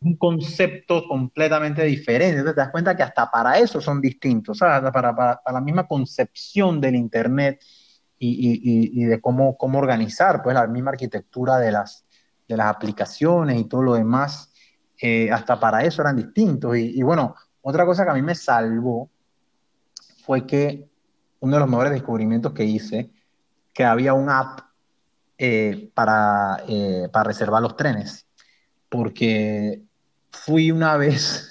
un 0.00 0.16
concepto 0.16 1.04
completamente 1.06 1.84
diferente. 1.84 2.38
Entonces 2.38 2.54
te 2.54 2.60
das 2.60 2.70
cuenta 2.70 2.96
que 2.96 3.02
hasta 3.02 3.30
para 3.30 3.58
eso 3.58 3.80
son 3.80 4.00
distintos, 4.00 4.58
sea, 4.58 4.80
Para, 4.92 5.14
para, 5.14 5.40
la 5.52 5.60
misma 5.60 5.86
concepción 5.86 6.80
del 6.80 6.96
Internet 6.96 7.60
y, 8.18 9.02
y, 9.02 9.04
de 9.04 9.20
cómo, 9.20 9.58
cómo 9.58 9.78
organizar 9.78 10.42
pues, 10.42 10.54
la 10.54 10.66
misma 10.66 10.92
arquitectura 10.92 11.58
de 11.58 11.70
las, 11.70 12.05
de 12.48 12.56
las 12.56 12.66
aplicaciones 12.66 13.58
y 13.58 13.64
todo 13.64 13.82
lo 13.82 13.94
demás, 13.94 14.52
eh, 15.00 15.30
hasta 15.30 15.58
para 15.58 15.84
eso 15.84 16.02
eran 16.02 16.16
distintos. 16.16 16.76
Y, 16.76 17.02
bueno, 17.02 17.34
otra 17.62 17.84
cosa 17.84 18.04
que 18.04 18.10
a 18.10 18.14
mí 18.14 18.22
me 18.22 18.34
salvó 18.34 19.10
fue 20.24 20.46
que 20.46 20.88
uno 21.40 21.56
de 21.56 21.60
los 21.60 21.68
mejores 21.68 21.92
descubrimientos 21.92 22.52
que 22.52 22.64
hice, 22.64 23.10
que 23.72 23.84
había 23.84 24.14
un 24.14 24.30
app 24.30 24.60
eh, 25.38 25.90
para, 25.94 26.62
eh, 26.66 27.08
para 27.12 27.24
reservar 27.24 27.62
los 27.62 27.76
trenes, 27.76 28.26
porque 28.88 29.82
fui 30.30 30.70
una 30.70 30.96
vez, 30.96 31.50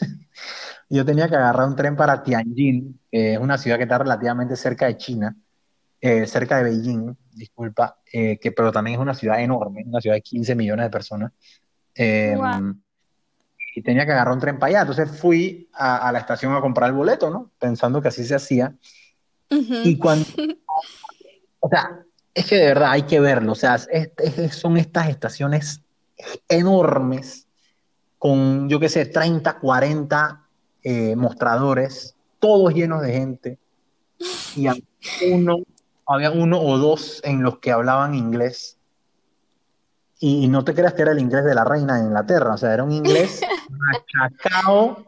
yo 0.90 1.06
tenía 1.06 1.28
que 1.28 1.36
agarrar 1.36 1.68
un 1.68 1.76
tren 1.76 1.96
para 1.96 2.24
Tianjin, 2.24 3.00
que 3.12 3.34
es 3.34 3.40
una 3.40 3.58
ciudad 3.58 3.78
que 3.78 3.84
está 3.84 4.00
relativamente 4.00 4.56
cerca 4.56 4.88
de 4.88 4.98
China, 4.98 5.36
cerca 6.28 6.58
de 6.58 6.66
Beijing, 6.66 7.18
disculpa, 7.34 7.98
que, 8.42 8.52
pero 8.56 8.72
también 8.72 8.96
es 8.96 9.02
una 9.02 9.14
ciudad 9.14 9.42
enorme, 9.42 9.84
una 9.86 10.00
ciudad 10.00 10.16
de 10.16 10.22
15 10.22 10.56
millones 10.56 10.86
de 10.86 10.90
personas. 10.90 11.32
Y 13.76 13.82
tenía 13.82 14.06
que 14.06 14.14
agarrar 14.14 14.34
un 14.34 14.40
tren 14.40 14.58
para 14.58 14.70
allá. 14.70 14.82
Entonces 14.82 15.20
fui 15.20 15.70
a, 15.74 16.10
la 16.12 16.20
estación 16.20 16.54
a 16.54 16.62
comprar 16.62 16.90
el 16.90 16.96
boleto, 16.96 17.30
¿no? 17.30 17.52
Pensando 17.60 18.02
que 18.02 18.08
así 18.08 18.24
se 18.24 18.36
hacía. 18.36 18.74
Y 19.50 19.98
cuando... 19.98 20.26
O 21.60 21.68
sea, 21.68 22.06
es 22.32 22.46
que 22.46 22.58
de 22.58 22.66
verdad 22.68 22.92
hay 22.92 23.04
que 23.04 23.20
verlo. 23.20 23.54
O 23.54 23.56
sea, 23.56 23.80
son 24.52 24.78
estas 24.78 25.10
estaciones 25.10 25.82
enormes 26.48 27.48
con, 28.20 28.70
yo 28.70 28.80
qué 28.80 28.90
sé, 28.90 29.06
30, 29.08 29.60
40 29.60 30.46
eh, 30.84 31.16
mostradores, 31.16 32.16
todos 32.40 32.74
llenos 32.74 33.02
de 33.02 33.14
gente. 33.14 33.58
Y 34.56 34.68
había 34.68 34.84
uno, 35.32 35.58
había 36.08 36.32
uno 36.32 36.60
o 36.62 36.78
dos 36.78 37.22
en 37.24 37.44
los 37.44 37.60
que 37.60 37.72
hablaban 37.72 38.16
inglés. 38.16 38.78
Y, 40.20 40.48
no 40.48 40.64
te 40.64 40.74
creas 40.74 40.94
que 40.94 41.02
era 41.02 41.12
el 41.12 41.20
inglés 41.20 41.44
de 41.44 41.54
la 41.54 41.66
reina 41.66 41.98
de 41.98 42.06
Inglaterra, 42.06 42.54
o 42.54 42.58
sea, 42.58 42.74
era 42.74 42.84
un 42.84 42.92
inglés 42.92 43.42
machacado. 43.70 45.06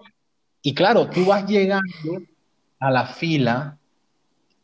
Y 0.62 0.76
claro, 0.76 1.08
tú 1.08 1.26
vas 1.26 1.46
llegando 1.46 2.22
a 2.80 2.92
la 2.92 3.08
fila 3.08 3.78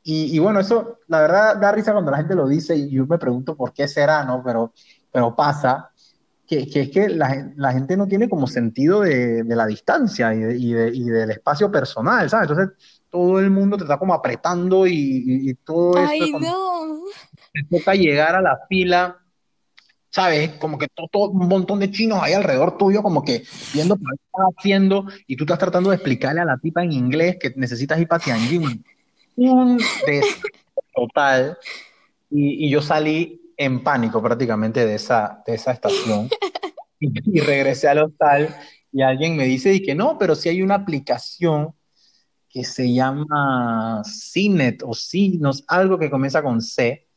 y, 0.05 0.37
bueno, 0.39 0.59
eso 0.59 0.99
la 1.07 1.21
verdad 1.21 1.55
da 1.55 1.71
risa 1.71 1.93
cuando 1.93 2.11
la 2.11 2.17
gente 2.17 2.35
lo 2.35 2.45
dice 2.45 2.75
y 2.75 2.89
yo 2.89 3.05
me 3.05 3.17
pregunto 3.17 3.55
por 3.55 3.71
qué 3.71 3.87
será, 3.87 4.25
¿no? 4.25 4.43
Pero, 4.43 4.73
pero 5.09 5.33
pasa 5.33 5.91
que, 6.45 6.69
que 6.69 6.81
es 6.81 6.89
que 6.89 7.07
la, 7.07 7.53
la, 7.55 7.71
gente 7.71 7.95
no 7.95 8.05
tiene 8.05 8.27
como 8.27 8.45
sentido 8.45 8.99
de, 8.99 9.43
de 9.43 9.55
la 9.55 9.65
distancia 9.65 10.33
y, 10.33 10.39
de, 10.39 10.57
y, 10.57 10.73
y, 10.73 11.03
del 11.05 11.31
espacio 11.31 11.71
personal, 11.71 12.29
¿sabes? 12.29 12.49
Entonces 12.49 12.75
todo 13.13 13.39
el 13.39 13.51
mundo 13.51 13.77
te 13.77 13.83
está 13.83 13.99
como 13.99 14.15
apretando 14.15 14.87
y, 14.87 15.55
todo 15.63 15.99
eso. 15.99 16.09
¡Ay, 16.09 16.31
no! 16.31 17.03
Te 17.53 17.77
toca 17.77 17.93
llegar 17.93 18.35
a 18.35 18.41
la 18.41 18.57
fila, 18.67 19.19
¿sabes? 20.09 20.49
Como 20.53 20.79
que 20.79 20.87
todo, 20.87 21.29
un 21.29 21.47
montón 21.47 21.77
de 21.79 21.91
chinos 21.91 22.17
ahí 22.23 22.33
alrededor 22.33 22.75
tuyo, 22.75 23.03
como 23.03 23.23
que 23.23 23.43
viendo 23.71 23.97
qué 23.97 24.01
estás 24.15 24.45
haciendo 24.57 25.05
y 25.27 25.35
tú 25.35 25.43
estás 25.43 25.59
tratando 25.59 25.91
de 25.91 25.97
explicarle 25.97 26.41
a 26.41 26.45
la 26.45 26.57
tipa 26.57 26.81
en 26.81 26.91
inglés 26.91 27.37
que 27.39 27.53
necesitas 27.55 28.01
ir 28.01 28.07
para 28.07 28.23
Tianjin 28.23 28.83
un 29.35 29.79
total 30.95 31.55
y, 32.31 32.67
yo 32.67 32.81
salí 32.81 33.53
en 33.57 33.83
pánico 33.83 34.23
prácticamente 34.23 34.87
de 34.87 34.95
esa, 34.95 35.43
de 35.45 35.53
esa 35.53 35.71
estación 35.71 36.29
y, 36.99 37.39
regresé 37.41 37.89
al 37.89 37.99
hostal 37.99 38.55
y 38.91 39.03
alguien 39.03 39.35
me 39.35 39.45
dice 39.45 39.71
y 39.71 39.83
que 39.83 39.93
no, 39.93 40.17
pero 40.17 40.33
si 40.33 40.49
hay 40.49 40.63
una 40.63 40.75
aplicación 40.75 41.75
que 42.53 42.63
se 42.63 42.93
llama 42.93 44.03
CNET 44.05 44.83
o 44.85 44.93
Signos, 44.93 45.65
algo 45.67 45.97
que 45.97 46.11
comienza 46.11 46.43
con 46.43 46.61
C, 46.61 47.07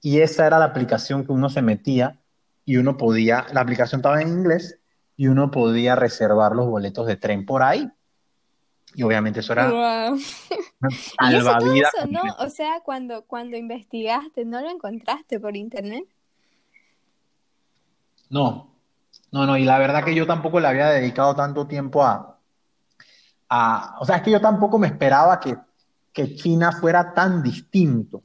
y 0.00 0.20
esa 0.20 0.46
era 0.46 0.60
la 0.60 0.66
aplicación 0.66 1.26
que 1.26 1.32
uno 1.32 1.50
se 1.50 1.62
metía 1.62 2.20
y 2.64 2.76
uno 2.76 2.96
podía, 2.96 3.44
la 3.52 3.60
aplicación 3.60 3.98
estaba 3.98 4.22
en 4.22 4.28
inglés 4.28 4.78
y 5.16 5.26
uno 5.26 5.50
podía 5.50 5.96
reservar 5.96 6.52
los 6.52 6.68
boletos 6.68 7.06
de 7.08 7.16
tren 7.16 7.44
por 7.44 7.64
ahí. 7.64 7.90
Y 8.94 9.02
obviamente 9.02 9.40
eso 9.40 9.52
era 9.52 9.68
wow. 9.68 10.18
salvavidas. 11.18 11.92
¿no? 12.08 12.22
O 12.38 12.48
sea, 12.48 12.80
cuando, 12.84 13.22
cuando 13.22 13.56
investigaste, 13.56 14.44
¿no 14.44 14.60
lo 14.60 14.70
encontraste 14.70 15.40
por 15.40 15.56
internet? 15.56 16.04
No, 18.30 18.70
no, 19.32 19.46
no, 19.46 19.56
y 19.56 19.64
la 19.64 19.78
verdad 19.78 20.04
que 20.04 20.14
yo 20.14 20.26
tampoco 20.26 20.60
le 20.60 20.68
había 20.68 20.90
dedicado 20.90 21.34
tanto 21.34 21.66
tiempo 21.66 22.04
a, 22.04 22.33
a 23.48 23.96
o 24.00 24.04
sea, 24.04 24.16
es 24.16 24.22
que 24.22 24.30
yo 24.30 24.40
tampoco 24.40 24.78
me 24.78 24.86
esperaba 24.86 25.38
que, 25.40 25.56
que 26.12 26.34
China 26.34 26.72
fuera 26.72 27.12
tan 27.14 27.42
distinto. 27.42 28.22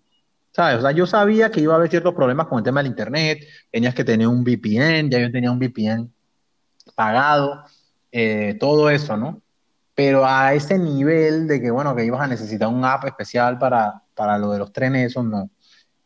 ¿Sabes? 0.51 0.79
O 0.79 0.81
sea, 0.81 0.91
yo 0.91 1.05
sabía 1.05 1.51
que 1.51 1.61
iba 1.61 1.73
a 1.73 1.77
haber 1.77 1.89
ciertos 1.89 2.13
problemas 2.13 2.47
con 2.47 2.57
el 2.57 2.63
tema 2.63 2.81
del 2.81 2.91
internet, 2.91 3.45
tenías 3.71 3.93
que 3.93 4.03
tener 4.03 4.27
un 4.27 4.43
VPN, 4.43 5.09
ya 5.09 5.19
yo 5.19 5.31
tenía 5.31 5.51
un 5.51 5.59
VPN 5.59 6.11
pagado, 6.95 7.63
eh, 8.11 8.57
todo 8.59 8.89
eso, 8.89 9.15
¿no? 9.15 9.41
pero 9.99 10.25
a 10.25 10.53
ese 10.53 10.79
nivel 10.79 11.45
de 11.45 11.59
que, 11.59 11.69
bueno, 11.69 11.93
que 11.93 12.05
ibas 12.05 12.21
a 12.21 12.27
necesitar 12.27 12.69
un 12.69 12.85
app 12.85 13.03
especial 13.03 13.59
para, 13.59 14.01
para 14.15 14.37
lo 14.37 14.53
de 14.53 14.59
los 14.59 14.71
trenes, 14.71 15.07
eso 15.07 15.21
no. 15.23 15.49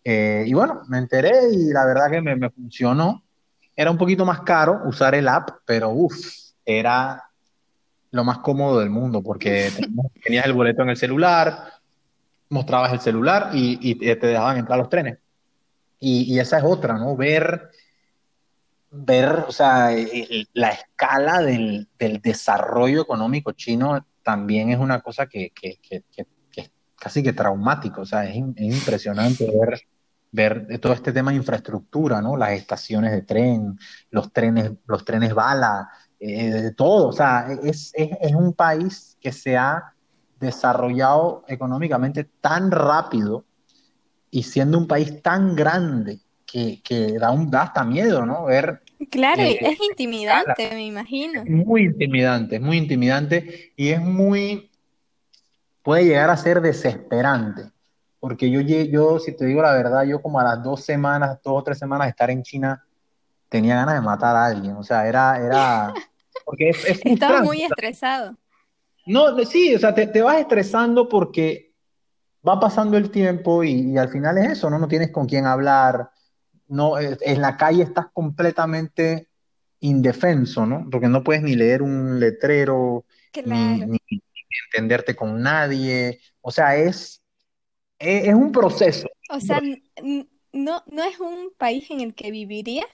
Eh, 0.04 0.46
y 0.48 0.54
bueno, 0.56 0.82
me 0.88 0.98
enteré 0.98 1.52
y 1.52 1.68
la 1.68 1.86
verdad 1.86 2.10
que 2.10 2.20
me, 2.20 2.36
me, 2.36 2.50
funcionó. 2.50 3.24
Era 3.76 3.92
un 3.92 3.98
poquito 4.00 4.26
más 4.26 4.42
caro 4.42 4.82
usar 4.86 5.14
el 5.14 5.28
app, 5.28 5.48
pero 5.64 5.92
uff, 5.92 6.16
era 6.66 7.24
lo 8.14 8.24
más 8.24 8.38
cómodo 8.40 8.80
del 8.80 8.90
mundo 8.90 9.22
porque 9.22 9.70
tenías 10.24 10.46
el 10.46 10.54
boleto 10.54 10.84
en 10.84 10.90
el 10.90 10.98
celular, 10.98 11.74
mostrabas 12.50 12.94
el 12.94 13.02
celular 13.02 13.50
y, 13.54 13.78
y 13.82 13.96
te 13.96 14.28
dejaban 14.28 14.58
entrar 14.58 14.80
los 14.80 14.90
trenes. 14.90 15.18
Y, 16.00 16.34
y 16.34 16.40
esa 16.40 16.60
es 16.60 16.64
otra, 16.64 16.98
¿no? 16.98 17.16
Ver 17.18 17.70
ver, 18.94 19.46
o 19.48 19.52
sea, 19.52 19.90
la 20.54 20.70
escala 20.70 21.42
del, 21.42 21.90
desarrollo 21.98 23.02
económico 23.02 23.52
chino 23.54 24.06
también 24.22 24.70
es 24.70 24.78
una 24.78 25.02
cosa 25.02 25.26
que, 25.26 25.52
es 25.62 26.70
casi 26.96 27.24
que 27.24 27.34
traumático, 27.34 28.02
o 28.02 28.06
sea, 28.06 28.26
es, 28.26 28.36
impresionante 28.36 29.52
ver, 30.32 30.68
ver 30.68 30.80
todo 30.80 30.94
este 30.94 31.12
tema 31.12 31.32
de 31.32 31.38
infraestructura, 31.38 32.22
¿no? 32.22 32.38
Las 32.38 32.52
estaciones 32.52 33.12
de 33.12 33.24
tren, 33.24 33.78
los 34.12 34.32
trenes, 34.32 34.72
los 34.86 35.04
trenes 35.04 35.34
bala, 35.34 35.90
eh, 36.26 36.72
todo, 36.76 37.08
o 37.08 37.14
sea, 37.14 37.48
es, 37.64 37.92
es 37.96 38.34
un 38.34 38.54
país 38.54 39.18
que 39.20 39.32
se 39.32 39.58
ha 39.58 39.94
desarrollado 40.40 41.44
económicamente 41.48 42.24
tan 42.42 42.72
rápido 42.72 43.46
y 44.32 44.44
siendo 44.44 44.78
un 44.78 44.88
país 44.88 45.22
tan 45.22 45.56
grande 45.56 46.20
que, 46.46 46.82
que 46.84 47.18
da, 47.20 47.32
un, 47.32 47.50
da 47.50 47.64
hasta 47.64 47.84
miedo, 47.84 48.26
¿no? 48.26 48.46
Ver 48.46 48.82
Claro, 49.10 49.42
eh, 49.42 49.60
es 49.62 49.80
intimidante, 49.82 50.70
me 50.72 50.86
imagino. 50.86 51.42
Es 51.44 51.50
muy 51.50 51.84
intimidante, 51.84 52.56
es 52.56 52.62
muy 52.62 52.78
intimidante 52.78 53.74
y 53.76 53.90
es 53.90 54.00
muy, 54.00 54.72
puede 55.82 56.06
llegar 56.06 56.30
a 56.30 56.38
ser 56.38 56.62
desesperante, 56.62 57.72
porque 58.20 58.50
yo, 58.50 58.62
yo, 58.62 59.20
si 59.20 59.36
te 59.36 59.46
digo 59.46 59.62
la 59.62 59.74
verdad, 59.74 60.04
yo 60.04 60.22
como 60.22 60.40
a 60.40 60.44
las 60.44 60.64
dos 60.64 60.84
semanas, 60.84 61.40
dos 61.44 61.60
o 61.60 61.64
tres 61.64 61.78
semanas 61.78 62.08
de 62.08 62.12
estar 62.12 62.30
en 62.30 62.44
China, 62.44 62.86
tenía 63.50 63.76
ganas 63.76 63.96
de 63.96 64.02
matar 64.02 64.36
a 64.36 64.46
alguien, 64.46 64.76
o 64.76 64.84
sea, 64.84 65.08
era, 65.08 65.38
era, 65.38 65.94
porque 66.46 66.70
es, 66.70 67.02
Estaba 67.06 67.44
muy 67.44 67.64
estresado. 67.64 68.36
No, 69.06 69.38
sí, 69.46 69.76
o 69.76 69.80
sea, 69.80 69.94
te, 69.94 70.22
vas 70.22 70.40
estresando 70.40 71.10
porque 71.10 71.74
va 72.48 72.60
pasando 72.60 72.98
el 72.98 73.12
tiempo 73.12 73.64
y, 73.64 73.92
y, 73.92 73.98
al 73.98 74.10
final 74.10 74.38
es 74.38 74.52
eso, 74.52 74.70
¿no? 74.70 74.80
No 74.80 74.88
tienes 74.88 75.12
con 75.12 75.28
quién 75.28 75.46
hablar, 75.46 76.10
no, 76.68 76.98
en 77.00 77.42
la 77.42 77.58
calle 77.58 77.84
estás 77.84 78.08
completamente 78.14 79.30
indefenso, 79.82 80.66
¿no? 80.66 80.88
Porque 80.90 81.08
no 81.08 81.24
puedes 81.24 81.44
ni 81.44 81.56
leer 81.56 81.82
un 81.82 82.20
letrero, 82.20 83.06
ni, 83.46 84.00
entenderte 84.72 85.16
con 85.16 85.42
nadie. 85.42 86.20
O 86.42 86.52
sea, 86.52 86.76
es, 86.76 87.22
es, 88.00 88.34
un 88.34 88.52
proceso. 88.52 89.08
O 89.30 89.40
sea, 89.40 89.62
no, 90.54 90.84
no 90.88 91.04
es 91.04 91.20
un 91.20 91.52
país 91.58 91.90
en 91.92 92.00
el 92.02 92.16
que 92.16 92.32
viviría. 92.32 92.86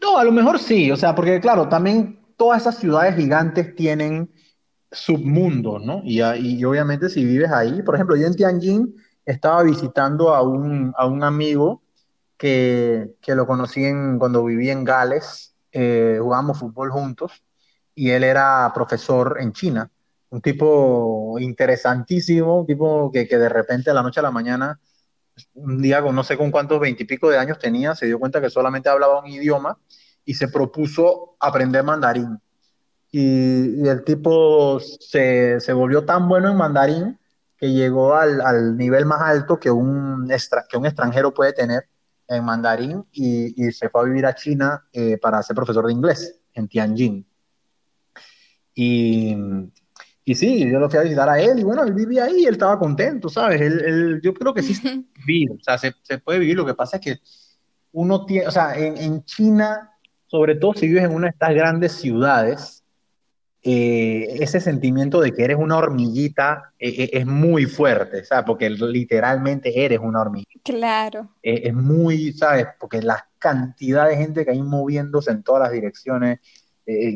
No, 0.00 0.18
a 0.18 0.24
lo 0.24 0.32
mejor 0.32 0.58
sí, 0.58 0.90
o 0.90 0.96
sea, 0.96 1.14
porque 1.14 1.40
claro, 1.40 1.68
también 1.68 2.20
todas 2.36 2.62
esas 2.62 2.78
ciudades 2.78 3.16
gigantes 3.16 3.74
tienen 3.74 4.30
submundos, 4.90 5.82
¿no? 5.84 6.00
Y, 6.04 6.22
y, 6.22 6.64
obviamente 6.64 7.08
si 7.08 7.24
vives 7.24 7.50
ahí, 7.50 7.82
por 7.82 7.94
ejemplo, 7.94 8.16
yo 8.16 8.26
en 8.26 8.34
Tianjin 8.34 8.94
estaba 9.26 9.62
visitando 9.62 10.34
a 10.34 10.42
un, 10.42 10.94
a 10.96 11.06
un 11.06 11.22
amigo 11.22 11.82
que, 12.38 13.16
que 13.20 13.34
lo 13.34 13.46
conocí 13.46 13.84
en, 13.84 14.18
cuando 14.18 14.44
viví 14.44 14.70
en 14.70 14.84
Gales, 14.84 15.54
eh, 15.72 16.18
jugamos 16.20 16.58
fútbol 16.58 16.90
juntos 16.90 17.42
y 17.94 18.10
él 18.10 18.24
era 18.24 18.70
profesor 18.74 19.36
en 19.40 19.52
China, 19.52 19.90
un 20.30 20.40
tipo 20.40 21.36
interesantísimo, 21.40 22.60
un 22.60 22.66
tipo 22.66 23.10
que, 23.12 23.28
que 23.28 23.38
de 23.38 23.48
repente 23.48 23.90
a 23.90 23.94
la 23.94 24.02
noche 24.02 24.20
a 24.20 24.22
la 24.22 24.30
mañana, 24.30 24.80
un 25.54 25.80
día 25.80 26.02
con 26.02 26.14
no 26.14 26.24
sé 26.24 26.36
con 26.36 26.50
cuántos 26.50 26.80
veintipico 26.80 27.30
de 27.30 27.38
años 27.38 27.58
tenía, 27.58 27.94
se 27.94 28.06
dio 28.06 28.18
cuenta 28.18 28.40
que 28.40 28.50
solamente 28.50 28.88
hablaba 28.88 29.20
un 29.20 29.28
idioma 29.28 29.78
y 30.24 30.34
se 30.34 30.48
propuso 30.48 31.36
aprender 31.40 31.82
mandarín. 31.84 32.38
Y, 33.10 33.82
y 33.82 33.88
el 33.88 34.04
tipo 34.04 34.78
se, 34.80 35.60
se, 35.60 35.72
volvió 35.72 36.04
tan 36.04 36.28
bueno 36.28 36.50
en 36.50 36.56
mandarín 36.56 37.18
que 37.56 37.72
llegó 37.72 38.14
al, 38.14 38.40
al 38.40 38.76
nivel 38.76 39.06
más 39.06 39.22
alto 39.22 39.58
que 39.58 39.70
un, 39.70 40.30
extra, 40.30 40.64
que 40.68 40.76
un 40.76 40.86
extranjero 40.86 41.32
puede 41.32 41.52
tener 41.52 41.88
en 42.28 42.44
mandarín 42.44 43.04
y, 43.10 43.72
se 43.72 43.88
fue 43.88 44.02
a 44.02 44.04
vivir 44.04 44.26
a 44.26 44.34
China 44.34 44.86
eh, 44.92 45.18
para 45.18 45.42
ser 45.42 45.56
profesor 45.56 45.86
de 45.86 45.92
inglés 45.92 46.38
en 46.52 46.68
Tianjin. 46.68 47.26
Y, 48.74 49.34
Y 50.28 50.34
sí, 50.34 50.70
yo 50.70 50.78
lo 50.78 50.90
fui 50.90 50.98
a 50.98 51.04
visitar 51.04 51.26
a 51.26 51.40
él 51.40 51.58
y 51.58 51.62
bueno, 51.64 51.82
él 51.84 51.94
vivía 51.94 52.24
ahí, 52.24 52.44
él 52.44 52.52
estaba 52.52 52.78
contento, 52.78 53.30
¿sabes? 53.30 53.62
Él, 53.62 54.20
yo 54.22 54.34
creo 54.34 54.52
que 54.52 54.62
sí 54.62 54.74
se 54.74 54.82
puede 54.82 55.04
vivir, 55.26 55.50
o 55.52 55.62
sea, 55.62 55.78
se, 55.78 55.94
se, 56.02 56.18
puede 56.18 56.38
vivir. 56.38 56.54
Lo 56.54 56.66
que 56.66 56.74
pasa 56.74 56.98
es 56.98 57.02
que 57.02 57.16
uno 57.92 58.26
tiene, 58.26 58.46
o 58.46 58.50
sea, 58.50 58.76
en, 58.76 58.98
en 58.98 59.24
China, 59.24 59.90
sobre 60.26 60.56
todo 60.56 60.74
si 60.74 60.86
vives 60.86 61.04
en 61.04 61.14
una 61.14 61.28
de 61.28 61.30
estas 61.30 61.54
grandes 61.54 61.92
ciudades, 61.92 62.84
eh, 63.62 64.36
ese 64.40 64.60
sentimiento 64.60 65.18
de 65.20 65.32
que 65.32 65.44
eres 65.44 65.56
una 65.58 65.78
hormiguita 65.78 66.74
eh, 66.78 67.04
eh, 67.04 67.10
es 67.14 67.26
muy 67.26 67.64
fuerte, 67.64 68.22
¿sabes? 68.24 68.44
Porque 68.46 68.68
literalmente 68.68 69.82
eres 69.82 69.98
una 69.98 70.20
hormiguita. 70.20 70.60
Claro. 70.62 71.30
es 71.42 71.72
muy, 71.72 72.34
¿sabes? 72.34 72.66
Porque 72.78 73.00
la 73.00 73.26
cantidad 73.38 74.06
de 74.06 74.16
gente 74.18 74.44
que 74.44 74.50
hay 74.50 74.62
moviéndose 74.62 75.30
en 75.30 75.42
todas 75.42 75.62
las 75.62 75.72
direcciones, 75.72 76.40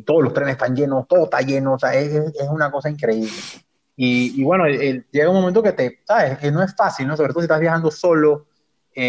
todos 0.05 0.23
los 0.23 0.35
trenes 0.35 0.53
están 0.53 0.77
llenos, 0.77 1.09
todo 1.09 1.25
está 1.25 1.41
lleno, 1.41 1.75
o 1.75 1.79
sea, 1.79 1.95
es, 1.95 2.13
es 2.13 2.49
una 2.51 2.71
cosa 2.71 2.91
increíble. 2.91 3.31
Y, 3.97 4.41
y 4.41 4.45
bueno, 4.45 4.67
llega 4.67 5.31
un 5.31 5.37
momento 5.37 5.63
que 5.63 5.73
te, 5.73 6.01
¿sabes? 6.07 6.39
Que 6.39 6.51
no 6.51 6.63
es 6.63 6.75
fácil, 6.75 7.07
¿no? 7.07 7.17
Sobre 7.17 7.33
todo 7.33 7.41
si 7.41 7.45
estás 7.45 7.61
viajando 7.61 7.91
solo. 7.91 8.47
sí, 8.95 9.01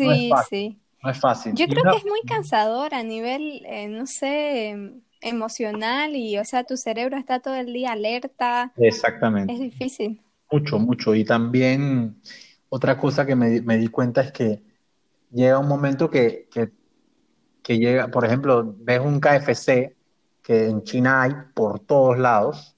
no 0.00 0.12
es 0.12 0.28
fácil, 0.30 0.58
sí. 0.58 0.78
No 1.02 1.10
es 1.10 1.20
fácil. 1.20 1.54
Yo 1.54 1.66
creo 1.66 1.84
que 1.90 1.98
es 1.98 2.04
muy 2.04 2.20
cansador 2.26 2.94
a 2.94 3.02
nivel, 3.02 3.62
no 3.90 4.06
sé 4.06 5.02
emocional 5.20 6.14
y, 6.14 6.38
o 6.38 6.44
sea, 6.44 6.64
tu 6.64 6.76
cerebro 6.76 7.16
está 7.16 7.40
todo 7.40 7.54
el 7.54 7.72
día 7.72 7.92
alerta. 7.92 8.72
Exactamente. 8.76 9.52
Es 9.52 9.60
difícil. 9.60 10.20
Mucho, 10.50 10.78
mucho. 10.78 11.14
Y 11.14 11.24
también 11.24 12.20
otra 12.68 12.98
cosa 12.98 13.26
que 13.26 13.34
me, 13.34 13.60
me 13.62 13.76
di 13.78 13.88
cuenta 13.88 14.22
es 14.22 14.32
que 14.32 14.62
llega 15.30 15.58
un 15.58 15.68
momento 15.68 16.10
que, 16.10 16.48
que, 16.52 16.70
que, 17.68 17.78
llega, 17.78 18.08
por 18.08 18.24
ejemplo, 18.24 18.74
ves 18.78 18.98
un 18.98 19.20
KFC 19.20 19.94
que 20.42 20.68
en 20.68 20.82
China 20.84 21.20
hay 21.20 21.32
por 21.52 21.80
todos 21.80 22.18
lados 22.18 22.74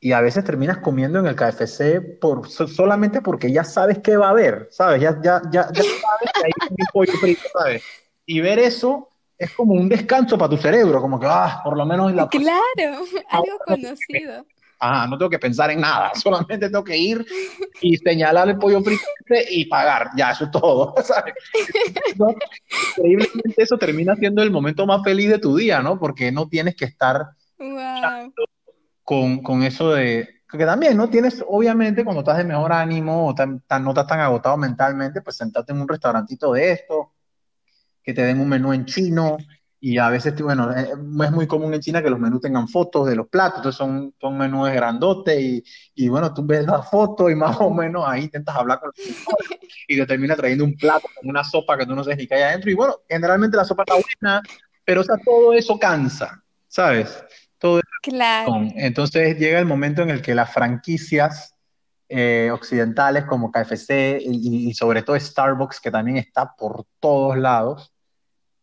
y 0.00 0.10
a 0.10 0.20
veces 0.20 0.42
terminas 0.42 0.78
comiendo 0.78 1.20
en 1.20 1.28
el 1.28 1.36
KFC 1.36 2.18
por, 2.20 2.48
solamente 2.50 3.22
porque 3.22 3.52
ya 3.52 3.62
sabes 3.62 4.00
qué 4.00 4.16
va 4.16 4.26
a 4.26 4.30
haber, 4.30 4.66
¿sabes? 4.72 5.00
Ya, 5.00 5.16
ya, 5.22 5.40
ya, 5.52 5.68
ya 5.72 5.82
sabes 5.82 6.30
que 6.34 6.44
hay 6.44 6.52
un 6.70 6.86
pollo 6.92 7.12
frito, 7.20 7.42
¿sabes? 7.56 7.84
Y 8.26 8.40
ver 8.40 8.58
eso 8.58 9.08
es 9.38 9.52
como 9.52 9.74
un 9.74 9.88
descanso 9.88 10.36
para 10.36 10.50
tu 10.50 10.56
cerebro, 10.56 11.00
como 11.00 11.20
que, 11.20 11.26
ah, 11.28 11.60
por 11.62 11.76
lo 11.76 11.86
menos 11.86 12.10
en 12.10 12.16
la... 12.16 12.28
Claro, 12.28 13.04
algo 13.30 13.58
conocido. 13.64 14.44
Ah, 14.78 15.06
no 15.08 15.16
tengo 15.16 15.30
que 15.30 15.38
pensar 15.38 15.70
en 15.70 15.80
nada, 15.80 16.12
solamente 16.14 16.68
tengo 16.68 16.84
que 16.84 16.96
ir 16.96 17.24
y 17.80 17.96
señalar 17.96 18.48
el 18.48 18.58
pollo 18.58 18.82
frito 18.82 19.02
y 19.50 19.64
pagar, 19.66 20.10
ya, 20.16 20.32
eso 20.32 20.44
es 20.44 20.50
todo, 20.50 20.94
¿sabes? 21.02 21.34
increíblemente 22.96 23.62
eso 23.62 23.78
termina 23.78 24.14
siendo 24.16 24.42
el 24.42 24.50
momento 24.50 24.86
más 24.86 25.02
feliz 25.02 25.30
de 25.30 25.38
tu 25.38 25.56
día, 25.56 25.80
¿no? 25.80 25.98
Porque 25.98 26.30
no 26.30 26.48
tienes 26.48 26.76
que 26.76 26.84
estar 26.84 27.30
con, 29.02 29.42
con 29.42 29.62
eso 29.62 29.92
de, 29.92 30.36
que 30.56 30.64
también, 30.64 30.96
¿no? 30.96 31.08
Tienes, 31.08 31.44
obviamente, 31.46 32.04
cuando 32.04 32.20
estás 32.20 32.38
de 32.38 32.44
mejor 32.44 32.72
ánimo 32.72 33.28
o 33.28 33.34
tan, 33.34 33.62
no 33.80 33.90
estás 33.90 34.06
tan 34.06 34.20
agotado 34.20 34.56
mentalmente, 34.56 35.20
pues 35.20 35.36
sentarte 35.36 35.72
en 35.72 35.80
un 35.80 35.88
restaurantito 35.88 36.52
de 36.52 36.72
esto, 36.72 37.12
que 38.02 38.14
te 38.14 38.22
den 38.22 38.40
un 38.40 38.48
menú 38.48 38.72
en 38.72 38.84
chino 38.84 39.36
y 39.80 39.98
a 39.98 40.08
veces, 40.08 40.40
bueno, 40.40 40.72
eh, 40.72 40.90
es 40.90 41.30
muy 41.32 41.46
común 41.46 41.74
en 41.74 41.80
China 41.80 42.02
que 42.02 42.10
los 42.10 42.18
menús 42.18 42.40
tengan 42.40 42.68
fotos 42.68 43.06
de 43.06 43.16
los 43.16 43.28
platos, 43.28 43.58
entonces 43.58 43.78
son, 43.78 44.14
son 44.20 44.38
menús 44.38 44.70
grandotes 44.70 45.38
y, 45.40 45.64
y 45.94 46.08
bueno, 46.08 46.32
tú 46.32 46.44
ves 46.46 46.66
la 46.66 46.82
foto 46.82 47.28
y 47.28 47.34
más 47.34 47.56
o 47.60 47.70
menos 47.70 48.04
ahí 48.06 48.24
intentas 48.24 48.56
hablar 48.56 48.80
con 48.80 48.88
los 48.88 48.96
y 49.88 49.96
te 49.96 50.06
termina 50.06 50.34
trayendo 50.34 50.64
un 50.64 50.76
plato 50.76 51.08
con 51.14 51.28
una 51.28 51.44
sopa 51.44 51.76
que 51.76 51.86
tú 51.86 51.94
no 51.94 52.02
sabes 52.02 52.18
ni 52.18 52.26
qué 52.26 52.36
hay 52.36 52.42
adentro 52.42 52.70
y 52.70 52.74
bueno, 52.74 52.94
generalmente 53.08 53.56
la 53.56 53.64
sopa 53.64 53.82
está 53.82 53.94
buena, 53.94 54.42
pero 54.84 55.02
o 55.02 55.04
sea, 55.04 55.16
todo 55.24 55.52
eso 55.52 55.78
cansa, 55.78 56.42
¿sabes? 56.68 57.22
Todo 57.58 57.80
claro. 58.02 58.52
Entonces 58.76 59.38
llega 59.38 59.58
el 59.58 59.66
momento 59.66 60.02
en 60.02 60.10
el 60.10 60.22
que 60.22 60.34
las 60.34 60.52
franquicias 60.52 61.54
eh, 62.08 62.50
occidentales 62.52 63.24
como 63.24 63.50
KFC 63.50 64.20
y, 64.20 64.68
y, 64.68 64.74
sobre 64.74 65.02
todo 65.02 65.18
Starbucks, 65.18 65.80
que 65.80 65.90
también 65.90 66.18
está 66.18 66.54
por 66.56 66.84
todos 67.00 67.36
lados, 67.36 67.92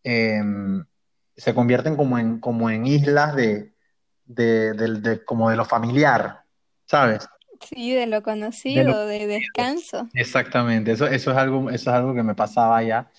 Em, 0.03 0.83
se 1.35 1.53
convierten 1.53 1.95
como 1.95 2.17
en, 2.17 2.39
como 2.39 2.69
en 2.69 2.85
islas 2.85 3.35
de, 3.35 3.73
de, 4.25 5.21
como 5.25 5.49
de 5.49 5.55
lo 5.55 5.65
familiar, 5.65 6.43
¿sabes? 6.85 7.27
Sí, 7.61 7.93
de 7.93 8.07
lo 8.07 8.21
conocido, 8.23 9.07
de, 9.07 9.25
descanso. 9.25 10.09
Exactamente, 10.13 10.91
eso, 10.91 11.07
eso, 11.07 11.31
es 11.31 11.37
algo, 11.37 11.69
eso 11.69 11.89
es 11.89 11.95
algo 11.95 12.13
que 12.13 12.23
me 12.23 12.35
pasaba 12.35 12.83
ya. 12.83 13.09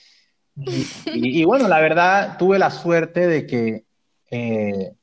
Y, 0.57 1.44
bueno, 1.44 1.66
la 1.68 1.81
verdad, 1.81 2.37
tuve 2.38 2.59
la 2.59 2.70
suerte 2.70 3.27
de 3.27 3.46
que 3.46 3.87
eh, 4.31 4.94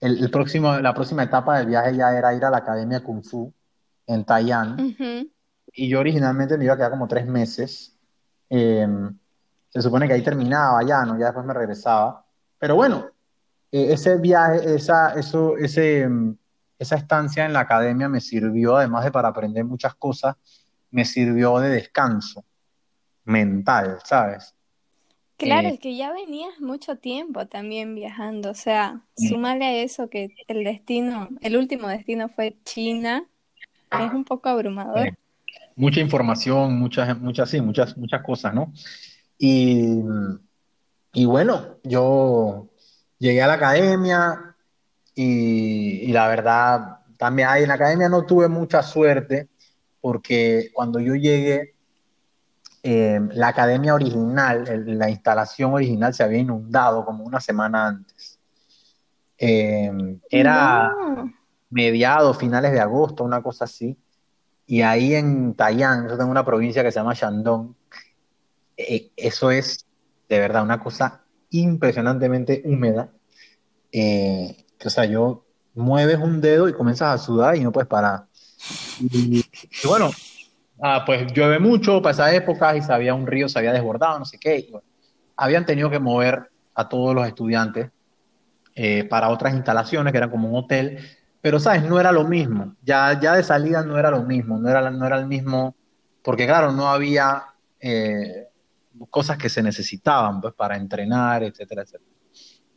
el, 0.00 0.30
próximo, 0.30 0.76
la 0.78 0.94
próxima 0.94 1.24
etapa 1.24 1.58
del 1.58 1.66
viaje 1.66 1.96
ya 1.96 2.16
era 2.16 2.34
ir 2.34 2.44
a 2.44 2.50
la 2.50 2.58
Academia 2.58 3.02
Kung 3.02 3.24
Fu 3.24 3.52
en 4.06 4.24
Taiwán. 4.24 4.94
Y 5.72 5.88
yo 5.88 5.98
originalmente 5.98 6.56
me 6.56 6.64
iba 6.64 6.74
a 6.74 6.76
quedar 6.76 6.90
como 6.90 7.08
tres 7.08 7.26
meses. 7.26 7.98
Eh, 8.48 8.86
se 9.70 9.82
supone 9.82 10.06
que 10.06 10.14
ahí 10.14 10.22
terminaba 10.22 10.80
ya, 10.84 11.04
¿no? 11.04 11.18
Ya 11.18 11.26
después 11.26 11.44
me 11.44 11.52
regresaba. 11.52 12.23
Pero 12.64 12.76
bueno, 12.76 13.10
eh, 13.70 13.88
ese 13.90 14.16
viaje, 14.16 14.76
esa, 14.76 15.12
eso, 15.18 15.54
ese, 15.58 16.08
mm, 16.08 16.34
esa 16.78 16.96
estancia 16.96 17.44
en 17.44 17.52
la 17.52 17.60
academia 17.60 18.08
me 18.08 18.22
sirvió, 18.22 18.78
además 18.78 19.04
de 19.04 19.10
para 19.10 19.28
aprender 19.28 19.66
muchas 19.66 19.94
cosas, 19.96 20.34
me 20.90 21.04
sirvió 21.04 21.58
de 21.58 21.68
descanso 21.68 22.42
mental, 23.24 23.98
¿sabes? 24.02 24.54
Claro, 25.36 25.68
eh, 25.68 25.72
es 25.74 25.78
que 25.78 25.94
ya 25.94 26.10
venías 26.10 26.58
mucho 26.58 26.96
tiempo 26.96 27.46
también 27.48 27.94
viajando, 27.94 28.52
o 28.52 28.54
sea, 28.54 29.02
súmale 29.14 29.66
a 29.66 29.82
eso 29.82 30.08
que 30.08 30.34
el 30.48 30.64
destino, 30.64 31.28
el 31.42 31.58
último 31.58 31.88
destino 31.88 32.30
fue 32.30 32.56
China, 32.64 33.26
es 33.90 34.10
un 34.10 34.24
poco 34.24 34.48
abrumador. 34.48 35.14
mucha 35.76 36.00
información, 36.00 36.78
muchas, 36.78 37.20
muchas, 37.20 37.50
sí, 37.50 37.60
muchas, 37.60 37.94
muchas 37.98 38.22
cosas, 38.22 38.54
¿no? 38.54 38.72
Y, 39.36 39.98
y 41.14 41.24
bueno, 41.26 41.76
yo 41.84 42.68
llegué 43.18 43.42
a 43.42 43.46
la 43.46 43.54
academia 43.54 44.56
y, 45.14 46.12
la 46.12 46.26
verdad, 46.28 46.98
también 47.16 47.48
ahí 47.48 47.62
en 47.62 47.68
la 47.68 47.74
academia 47.74 48.08
no 48.08 48.26
tuve 48.26 48.48
mucha 48.48 48.82
suerte 48.82 49.48
porque 50.00 50.70
cuando 50.74 50.98
yo 50.98 51.14
llegué, 51.14 51.74
eh, 52.82 53.20
la 53.32 53.48
academia 53.48 53.94
original, 53.94 54.64
la 54.86 55.08
instalación 55.08 55.72
original 55.72 56.12
se 56.12 56.24
había 56.24 56.40
inundado 56.40 57.04
como 57.04 57.24
una 57.24 57.40
semana 57.40 57.86
antes. 57.86 58.38
Eh, 59.38 60.18
era 60.28 60.92
mediados, 61.70 62.36
finales 62.36 62.72
de 62.72 62.80
agosto, 62.80 63.24
una 63.24 63.40
cosa 63.40 63.64
así. 63.64 63.96
Y 64.66 64.82
ahí 64.82 65.14
en 65.14 65.54
Tayán, 65.54 66.08
yo 66.08 66.18
tengo 66.18 66.30
una 66.30 66.44
provincia 66.44 66.82
que 66.82 66.90
se 66.90 66.98
llama 66.98 67.14
Shandong, 67.14 67.72
eh, 68.76 69.10
eso 69.16 69.50
es 69.50 69.86
de 70.28 70.38
verdad 70.38 70.62
una 70.62 70.80
cosa 70.80 71.22
impresionantemente 71.50 72.62
húmeda. 72.64 73.10
Eh, 73.92 74.64
o 74.84 74.90
sea, 74.90 75.04
yo 75.04 75.44
mueves 75.74 76.18
un 76.18 76.40
dedo 76.40 76.68
y 76.68 76.72
comienzas 76.72 77.14
a 77.14 77.24
sudar 77.24 77.56
y 77.56 77.60
no 77.60 77.72
puedes 77.72 77.88
parar. 77.88 78.26
Y, 79.00 79.44
bueno, 79.84 80.10
ah, 80.82 81.04
pues 81.04 81.32
llueve 81.32 81.58
mucho 81.58 82.00
para 82.02 82.12
esa 82.12 82.34
época 82.34 82.76
y 82.76 82.82
se 82.82 82.92
había 82.92 83.14
un 83.14 83.26
río, 83.26 83.48
se 83.48 83.58
había 83.58 83.72
desbordado, 83.72 84.18
no 84.18 84.24
sé 84.24 84.38
qué. 84.38 84.70
habían 85.36 85.66
tenido 85.66 85.90
que 85.90 85.98
mover 85.98 86.50
a 86.74 86.88
todos 86.88 87.14
los 87.14 87.26
estudiantes 87.26 87.90
eh, 88.74 89.04
para 89.04 89.28
otras 89.28 89.54
instalaciones 89.54 90.12
que 90.12 90.16
eran 90.16 90.30
como 90.30 90.48
un 90.48 90.56
hotel, 90.56 90.98
pero 91.40 91.60
sabes, 91.60 91.84
no 91.84 92.00
era 92.00 92.10
lo 92.10 92.24
mismo. 92.24 92.74
Ya, 92.82 93.18
ya 93.20 93.34
de 93.36 93.42
salida 93.42 93.84
no 93.84 93.98
era 93.98 94.10
lo 94.10 94.22
mismo, 94.22 94.58
no 94.58 94.68
era, 94.68 94.90
no 94.90 95.06
era 95.06 95.18
el 95.18 95.26
mismo, 95.26 95.76
porque 96.22 96.46
claro, 96.46 96.72
no 96.72 96.88
había 96.88 97.44
cosas 99.10 99.38
que 99.38 99.48
se 99.48 99.62
necesitaban 99.62 100.40
pues, 100.40 100.54
para 100.54 100.76
entrenar, 100.76 101.42
etcétera, 101.42 101.82
etcétera. 101.82 102.10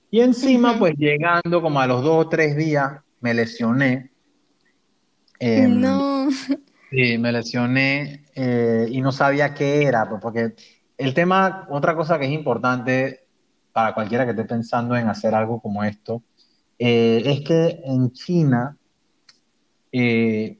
Y 0.09 0.21
encima, 0.21 0.77
pues 0.77 0.95
llegando 0.97 1.61
como 1.61 1.79
a 1.79 1.87
los 1.87 2.01
dos 2.01 2.25
o 2.25 2.29
tres 2.29 2.55
días, 2.55 3.01
me 3.19 3.33
lesioné. 3.33 4.11
Em, 5.39 5.79
no. 5.79 6.29
Sí, 6.89 7.17
me 7.17 7.31
lesioné 7.31 8.25
eh, 8.33 8.87
y 8.89 9.01
no 9.01 9.11
sabía 9.11 9.53
qué 9.53 9.83
era, 9.83 10.07
pues, 10.07 10.21
porque 10.21 10.55
el 10.97 11.13
tema, 11.13 11.67
otra 11.69 11.95
cosa 11.95 12.17
que 12.17 12.25
es 12.25 12.31
importante 12.31 13.27
para 13.73 13.93
cualquiera 13.93 14.23
que 14.23 14.31
esté 14.31 14.45
pensando 14.45 14.95
en 14.95 15.09
hacer 15.09 15.35
algo 15.35 15.61
como 15.61 15.83
esto, 15.83 16.23
eh, 16.79 17.21
es 17.25 17.41
que 17.41 17.81
en 17.83 18.11
China, 18.13 18.77
eh, 19.91 20.59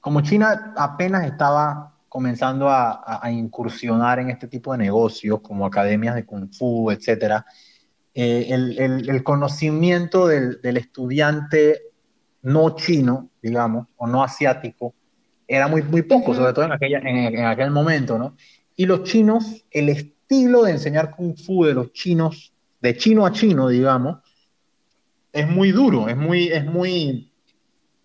como 0.00 0.22
China 0.22 0.72
apenas 0.76 1.26
estaba 1.26 1.97
comenzando 2.08 2.68
a, 2.70 3.20
incursionar 3.30 4.18
en 4.18 4.30
este 4.30 4.48
tipo 4.48 4.72
de 4.72 4.78
negocios, 4.78 5.40
como 5.40 5.66
academias 5.66 6.14
de 6.14 6.24
kung 6.24 6.50
fu, 6.52 6.90
etc., 6.90 7.44
eh, 8.14 8.48
el, 8.50 9.22
conocimiento 9.22 10.26
del, 10.26 10.58
estudiante 10.76 11.82
no 12.42 12.74
chino, 12.76 13.30
digamos, 13.42 13.88
o 13.96 14.06
no 14.06 14.22
asiático, 14.22 14.94
era 15.46 15.68
muy, 15.68 15.82
muy 15.82 16.02
poco, 16.02 16.34
sobre 16.34 16.52
todo 16.52 16.64
en, 16.64 16.72
aquella, 16.72 16.98
en, 16.98 17.44
aquel 17.44 17.70
momento, 17.70 18.18
¿no? 18.18 18.36
Y 18.74 18.86
los 18.86 19.04
chinos, 19.04 19.64
el 19.70 19.88
estilo 19.88 20.64
de 20.64 20.72
enseñar 20.72 21.14
kung 21.14 21.36
fu 21.36 21.64
de 21.64 21.74
los 21.74 21.92
chinos, 21.92 22.52
de 22.80 22.96
chino 22.96 23.26
a 23.26 23.32
chino, 23.32 23.68
digamos, 23.68 24.18
es 25.32 25.48
muy 25.48 25.72
duro, 25.72 26.08
es 26.08 26.16
muy, 26.16 26.48
es 26.48 26.64
muy, 26.64 27.27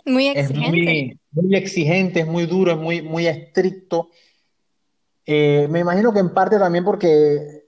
Muy 0.06 0.28
Es 0.34 0.50
exigente. 0.50 0.80
muy, 0.82 1.20
muy 1.32 1.56
exigente, 1.56 2.22
es 2.22 2.28
muy 2.28 2.46
duro, 2.46 2.72
es 2.72 2.78
muy, 2.78 3.02
muy 3.02 3.28
estricto. 3.28 4.10
Eh, 5.26 5.68
me 5.70 5.80
imagino 5.80 6.14
que 6.14 6.20
en 6.20 6.34
parte 6.34 6.60
también 6.60 6.84
porque 6.84 7.64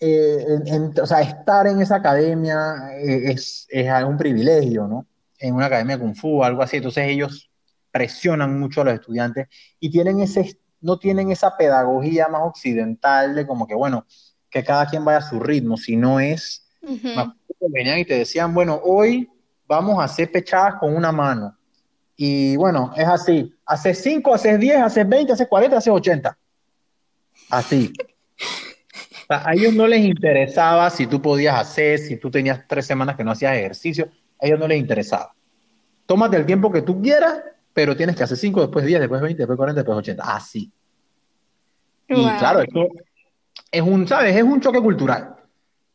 eh, 0.00 0.44
en- 0.48 0.66
en- 0.68 1.00
o 1.00 1.06
sea, 1.06 1.20
estar 1.22 1.66
en 1.66 1.80
esa 1.80 1.96
academia 1.96 2.56
eh, 3.00 3.32
es, 3.32 3.66
es 3.70 3.88
un 4.04 4.16
privilegio, 4.16 4.86
¿no? 4.86 5.06
En 5.38 5.54
una 5.54 5.66
academia 5.66 5.96
de 5.96 6.02
Kung 6.02 6.14
Fu 6.16 6.40
o 6.40 6.44
algo 6.44 6.62
así. 6.62 6.76
Entonces 6.76 7.06
ellos 7.08 7.50
presionan 7.90 8.58
mucho 8.60 8.82
a 8.82 8.84
los 8.84 8.94
estudiantes 8.94 9.48
y 9.80 9.90
tienen 9.90 10.20
ese, 10.20 10.60
no 10.80 10.98
tienen 10.98 11.30
esa 11.32 11.56
pedagogía 11.56 12.28
más 12.28 12.42
occidental 12.44 13.34
de 13.34 13.46
como 13.46 13.66
que, 13.66 13.74
bueno, 13.74 14.06
que 14.50 14.62
cada 14.64 14.86
quien 14.86 15.04
vaya 15.04 15.18
a 15.18 15.22
su 15.22 15.40
ritmo, 15.40 15.76
sino 15.76 16.20
es, 16.20 16.68
me 17.12 17.22
Ujú. 17.22 17.22
acuerdo 17.22 17.38
que 17.60 17.66
venían 17.70 17.98
y 18.00 18.04
te 18.04 18.14
decían, 18.18 18.54
bueno, 18.54 18.80
hoy 18.84 19.28
vamos 19.66 19.98
a 20.00 20.04
hacer 20.04 20.30
pechadas 20.30 20.74
con 20.80 20.94
una 20.94 21.10
mano. 21.12 21.57
Y 22.20 22.56
bueno, 22.56 22.92
es 22.96 23.06
así. 23.06 23.54
Haces 23.64 24.02
5, 24.02 24.34
haces 24.34 24.58
10, 24.58 24.78
haces 24.82 25.08
20, 25.08 25.32
haces 25.32 25.46
40, 25.46 25.76
haces 25.78 25.92
80. 25.92 26.36
Así. 27.48 27.92
O 28.00 29.26
sea, 29.28 29.42
a 29.48 29.52
ellos 29.54 29.72
no 29.72 29.86
les 29.86 30.00
interesaba 30.04 30.90
si 30.90 31.06
tú 31.06 31.22
podías 31.22 31.54
hacer, 31.60 31.98
si 32.00 32.16
tú 32.16 32.28
tenías 32.28 32.66
tres 32.66 32.86
semanas 32.86 33.14
que 33.16 33.22
no 33.22 33.30
hacías 33.30 33.54
ejercicio, 33.56 34.08
a 34.42 34.46
ellos 34.46 34.58
no 34.58 34.66
les 34.66 34.80
interesaba. 34.80 35.32
Tómate 36.06 36.36
el 36.36 36.44
tiempo 36.44 36.72
que 36.72 36.82
tú 36.82 37.00
quieras, 37.00 37.40
pero 37.72 37.96
tienes 37.96 38.16
que 38.16 38.24
hacer 38.24 38.36
5, 38.36 38.62
después 38.62 38.84
10, 38.84 38.98
después 38.98 39.20
20, 39.22 39.38
después 39.38 39.56
40, 39.56 39.80
después 39.80 39.98
80. 39.98 40.34
Así. 40.34 40.72
Y 42.08 42.26
claro, 42.38 42.58
Wow. 42.58 42.64
esto 42.66 42.88
es 43.70 43.82
un, 43.82 44.08
¿sabes? 44.08 44.34
Es 44.34 44.42
un 44.42 44.60
choque 44.60 44.80
cultural. 44.80 45.36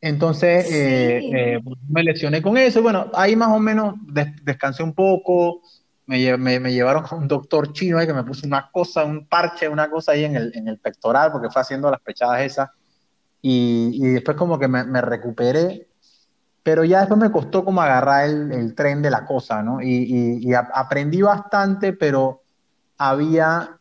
Entonces, 0.00 0.66
eh, 0.70 1.18
Sí. 1.20 1.30
eh, 1.34 1.60
me 1.88 2.02
lesioné 2.02 2.40
con 2.40 2.56
eso. 2.56 2.80
Bueno, 2.82 3.10
ahí 3.14 3.36
más 3.36 3.48
o 3.48 3.58
menos 3.58 3.94
des- 4.06 4.42
descansé 4.42 4.82
un 4.82 4.94
poco. 4.94 5.60
Me, 6.06 6.36
me- 6.36 6.60
me 6.60 6.72
llevaron 6.72 7.04
a 7.10 7.14
un 7.14 7.28
doctor 7.28 7.72
chino 7.72 7.98
ahí 7.98 8.06
que 8.06 8.12
me 8.14 8.24
puso 8.24 8.46
una 8.46 8.70
cosa, 8.70 9.04
un 9.04 9.26
parche, 9.26 9.68
una 9.68 9.90
cosa 9.90 10.12
ahí 10.12 10.24
en 10.24 10.36
el, 10.36 10.52
en 10.56 10.68
el 10.68 10.78
pectoral, 10.78 11.32
porque 11.32 11.50
fue 11.50 11.62
haciendo 11.62 11.90
las 11.90 12.00
pechadas 12.00 12.42
esas. 12.42 12.70
Y, 13.42 13.90
y 13.94 14.08
después 14.14 14.36
como 14.36 14.58
que 14.58 14.68
me, 14.68 14.84
me 14.84 15.00
recuperé, 15.02 15.88
pero 16.62 16.84
ya 16.84 17.00
después 17.00 17.20
me 17.20 17.30
costó 17.32 17.64
como 17.64 17.82
agarrar 17.82 18.26
el, 18.28 18.52
el 18.52 18.74
tren 18.74 19.02
de 19.02 19.10
la 19.10 19.24
cosa, 19.26 19.62
¿no? 19.62 19.80
Y, 19.82 19.88
y- 19.88 20.48
y 20.50 20.54
a- 20.54 20.70
aprendí 20.74 21.22
bastante, 21.22 21.92
pero 21.92 22.42
había 22.98 23.78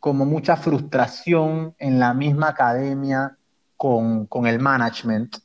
como 0.00 0.24
mucha 0.26 0.56
frustración 0.56 1.74
en 1.78 1.98
la 2.00 2.14
misma 2.14 2.48
academia 2.50 3.36
con, 3.76 4.26
con 4.26 4.46
el 4.46 4.60
management 4.60 5.36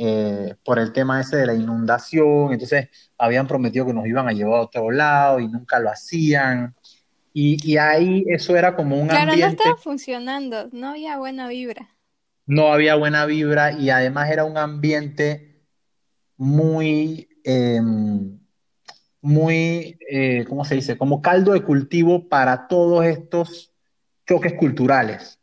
eh, 0.00 0.56
por 0.64 0.78
el 0.78 0.92
tema 0.92 1.20
ese 1.20 1.36
de 1.38 1.46
la 1.46 1.54
inundación. 1.54 2.52
Entonces 2.54 2.88
habían 3.18 3.46
prometido 3.46 3.86
que 3.86 3.94
nos 3.94 4.06
iban 4.06 4.28
a 4.28 4.32
llevar 4.32 4.60
a 4.60 4.62
otro 4.64 4.90
lado 4.90 5.40
y 5.40 5.48
nunca 5.48 5.78
lo 5.80 5.90
hacían. 5.90 6.74
Y, 7.34 7.58
y 7.72 7.76
ahí 7.78 8.24
eso 8.28 8.56
era 8.56 8.76
como 8.76 8.98
un 9.00 9.08
Claro, 9.08 9.36
no 9.36 9.46
ambiente, 9.46 9.62
estaba 9.64 9.76
funcionando, 9.76 10.68
no 10.72 10.90
había 10.90 11.18
buena 11.18 11.48
vibra. 11.48 11.94
no 12.46 12.72
había 12.72 12.96
buena 12.96 13.26
vibra 13.26 13.72
y 13.72 13.90
además 13.90 14.30
era 14.30 14.44
un 14.44 14.58
ambiente 14.58 15.62
muy, 16.36 17.28
eh, 17.44 17.80
muy, 19.22 19.98
eh, 20.10 20.44
¿cómo 20.48 20.64
se 20.64 20.76
dice? 20.76 20.96
Como 20.98 21.20
caldo 21.22 21.52
de 21.52 21.62
cultivo 21.62 22.28
para 22.28 22.68
todos 22.68 23.04
estos 23.04 23.72
choques 24.26 24.54
culturales. 24.54 25.38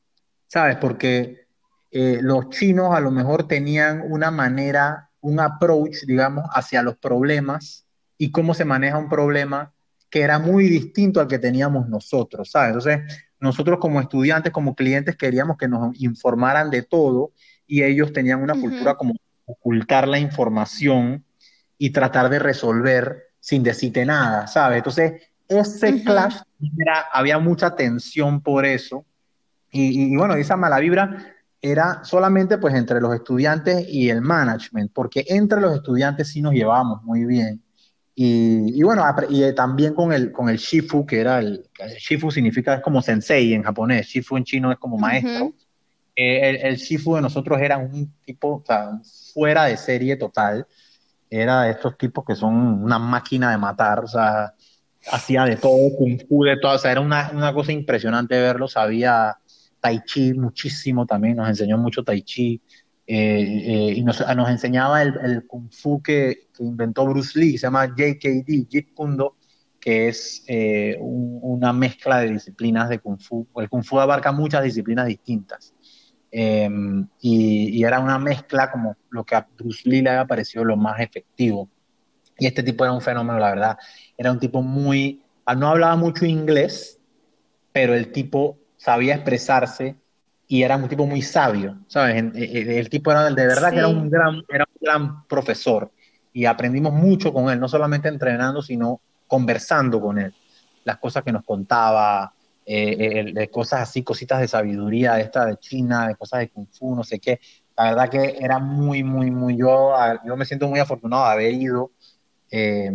¿sabes? 0.48 0.78
Porque 0.78 1.47
eh, 1.92 2.20
los 2.22 2.50
chinos 2.50 2.94
a 2.96 3.00
lo 3.00 3.12
mejor 3.12 3.48
tenían 3.48 4.04
una 4.10 4.32
manera, 4.32 5.10
un 5.22 5.40
approach, 5.40 6.04
digamos, 6.06 6.46
hacia 6.54 6.82
los 6.84 6.98
problemas 6.98 7.86
y 8.18 8.32
cómo 8.32 8.54
se 8.54 8.66
maneja 8.66 8.98
un 8.98 9.10
problema 9.10 9.74
que 10.10 10.22
era 10.22 10.40
muy 10.40 10.70
distinto 10.70 11.20
al 11.20 11.28
que 11.28 11.40
teníamos 11.40 11.88
nosotros, 11.90 12.52
¿sabes? 12.52 12.70
Entonces, 12.86 13.26
nosotros 13.40 13.80
como 13.80 14.02
estudiantes, 14.02 14.52
como 14.52 14.76
clientes, 14.76 15.16
queríamos 15.16 15.58
que 15.58 15.68
nos 15.68 16.00
informaran 16.02 16.70
de 16.72 16.84
todo 16.84 17.34
y 17.68 17.84
ellos 17.84 18.14
tenían 18.14 18.42
una 18.42 18.56
cultura 18.56 18.96
como 18.96 19.14
ocultar 19.46 20.08
la 20.08 20.20
información 20.20 21.26
y 21.78 21.92
tratar 21.92 22.30
de 22.30 22.40
resolver 22.40 23.24
sin 23.40 23.64
decirte 23.64 24.06
nada, 24.06 24.48
¿sabes? 24.48 24.78
Entonces, 24.78 25.22
ese 25.48 26.04
clash, 26.04 26.38
era, 26.78 27.02
había 27.12 27.40
mucha 27.40 27.76
tensión 27.76 28.42
por 28.42 28.66
eso 28.66 29.06
y, 29.72 29.88
y- 30.10 30.14
y 30.14 30.18
bueno, 30.18 30.36
esa 30.36 30.58
mala 30.58 30.80
vibra 30.80 31.36
era 31.62 32.04
solamente 32.04 32.58
pues 32.58 32.76
entre 32.76 33.02
los 33.02 33.14
estudiantes 33.14 33.86
y 33.88 34.10
el 34.10 34.22
management, 34.22 34.92
porque 34.94 35.26
entre 35.28 35.60
los 35.60 35.76
estudiantes 35.76 36.28
sí 36.28 36.42
nos 36.42 36.54
llevábamos 36.54 37.04
muy 37.04 37.26
bien. 37.26 37.62
Y, 38.16 38.80
y 38.80 38.84
bueno, 38.84 39.04
y 39.30 39.44
eh, 39.44 39.54
también 39.54 39.94
con 39.94 40.12
el, 40.12 40.32
con 40.32 40.50
el 40.50 40.58
Shifu, 40.58 41.06
que 41.06 41.20
era 41.20 41.40
el, 41.40 41.70
el 41.80 41.94
Shifu 41.98 42.32
significa 42.32 42.76
es 42.76 42.82
como 42.82 43.02
sensei 43.02 43.54
en 43.54 43.64
japonés, 43.64 44.08
Shifu 44.08 44.38
en 44.38 44.44
chino 44.44 44.72
es 44.72 44.78
como 44.80 44.98
maestro. 44.98 45.46
Ujú. 45.46 45.56
Eh, 46.16 46.50
el, 46.50 46.56
el 46.56 46.76
Shifu 46.78 47.16
de 47.16 47.22
nosotros 47.22 47.62
era 47.62 47.78
un 47.78 48.12
tipo, 48.26 48.56
o 48.56 48.64
sea, 48.66 49.00
fuera 49.34 49.66
de 49.66 49.78
serie 49.78 50.16
total, 50.16 50.66
era 51.30 51.64
de 51.64 51.72
estos 51.72 51.96
tipos 51.98 52.26
que 52.26 52.36
son 52.36 52.56
una 52.56 52.98
máquina 52.98 53.52
de 53.52 53.58
matar, 53.58 54.00
o 54.04 54.08
sea, 54.08 54.54
hacía 55.12 55.46
de 55.46 55.58
todo, 55.58 55.96
kung 55.96 56.20
fu, 56.28 56.44
de 56.44 56.58
todo, 56.58 56.74
o 56.76 56.78
sea, 56.80 56.92
era 56.92 57.02
una, 57.02 57.30
una 57.34 57.54
cosa 57.54 57.72
impresionante 57.72 58.40
verlo, 58.40 58.68
sabía 58.68 59.38
tai 59.80 60.02
chi 60.06 60.34
muchísimo 60.34 61.06
también, 61.06 61.38
nos 61.38 61.50
enseñó 61.50 61.78
mucho 61.78 62.04
tai 62.04 62.22
chi, 62.24 62.62
eh, 63.06 63.42
eh, 63.90 63.94
y 63.96 64.04
nos, 64.04 64.20
nos 64.36 64.50
enseñaba 64.50 65.02
el, 65.02 65.14
el 65.24 65.48
kung 65.48 65.72
fu 65.72 66.02
que, 66.02 66.50
que 66.54 66.64
inventó 66.64 67.06
Bruce 67.06 67.40
Lee, 67.40 67.58
se 67.58 67.68
llama 67.68 67.86
JKD, 67.96 68.68
Jeet 68.70 68.94
Kune 68.94 69.16
Do, 69.18 69.38
que 69.80 70.10
es 70.10 70.44
eh, 70.48 70.98
un- 71.00 71.40
una 71.42 71.72
mezcla 71.74 72.20
de 72.20 72.32
disciplinas 72.34 72.90
de 72.90 73.00
kung 73.00 73.20
fu, 73.20 73.48
el 73.58 73.70
kung 73.70 73.84
fu 73.84 74.00
abarca 74.00 74.32
muchas 74.32 74.64
disciplinas 74.64 75.08
distintas. 75.08 75.74
Eh, 76.32 76.70
y, 77.22 77.70
y 77.80 77.84
era 77.84 78.00
una 78.00 78.20
mezcla 78.20 78.70
como 78.72 78.98
lo 79.10 79.24
que 79.26 79.36
a 79.36 79.48
Bruce 79.58 79.88
Lee 79.90 80.02
le 80.02 80.10
había 80.10 80.26
parecido 80.26 80.66
lo 80.66 80.76
más 80.76 81.00
efectivo. 81.00 81.70
Y 82.38 82.46
este 82.48 82.64
tipo 82.64 82.84
era 82.84 82.94
un 82.94 83.02
fenómeno, 83.02 83.40
la 83.40 83.50
verdad. 83.50 83.78
Era 84.18 84.32
un 84.32 84.40
tipo 84.40 84.62
muy, 84.62 85.24
ah, 85.46 85.56
no 85.56 85.70
hablaba 85.70 85.96
mucho 85.96 86.26
inglés, 86.26 87.00
pero 87.72 87.94
el 87.96 88.12
tipo 88.12 88.60
sabía 88.88 89.16
expresarse 89.16 90.02
y 90.48 90.64
era 90.64 90.78
un 90.78 90.88
tipo 90.90 91.06
muy 91.06 91.22
sabio, 91.22 91.80
¿sabes? 91.88 92.24
Eh, 92.24 92.32
eh, 92.36 92.80
El 92.80 92.90
tipo 92.90 93.12
era, 93.12 93.30
de 93.30 93.48
verdad 93.48 93.74
que 93.74 93.80
era 93.80 93.90
un 93.90 94.06
Sí. 94.06 94.10
gran, 94.10 94.44
era 94.50 94.66
un 94.74 94.80
gran 94.82 95.28
profesor 95.28 95.92
y 96.34 96.46
aprendimos 96.46 96.94
mucho 96.94 97.34
con 97.34 97.50
él, 97.52 97.60
no 97.60 97.68
solamente 97.68 98.08
entrenando, 98.10 98.62
sino 98.62 99.02
conversando 99.28 100.00
con 100.02 100.20
él. 100.20 100.36
Las 100.86 100.98
cosas 101.00 101.24
que 101.24 101.32
nos 101.34 101.44
contaba, 101.44 102.34
eh, 102.66 102.98
eh, 103.30 103.34
de 103.34 103.50
cosas 103.52 103.82
así, 103.82 104.04
cositas 104.04 104.40
de 104.40 104.48
sabiduría, 104.48 105.16
de 105.16 105.22
esta 105.24 105.46
de 105.46 105.58
China, 105.58 106.08
de 106.08 106.16
cosas 106.16 106.40
de 106.42 106.50
Kung 106.52 106.68
Fu, 106.72 106.96
no 106.96 107.04
sé 107.04 107.20
qué. 107.20 107.40
La 107.78 107.86
verdad 107.86 108.10
que 108.10 108.38
era 108.40 108.60
muy, 108.60 109.04
muy, 109.04 109.32
muy, 109.32 109.58
yo, 109.58 109.94
yo 110.26 110.36
me 110.38 110.46
siento 110.46 110.68
muy 110.70 110.80
afortunado 110.80 111.26
de 111.26 111.32
haber 111.32 111.54
ido 111.54 111.92
eh, 112.52 112.92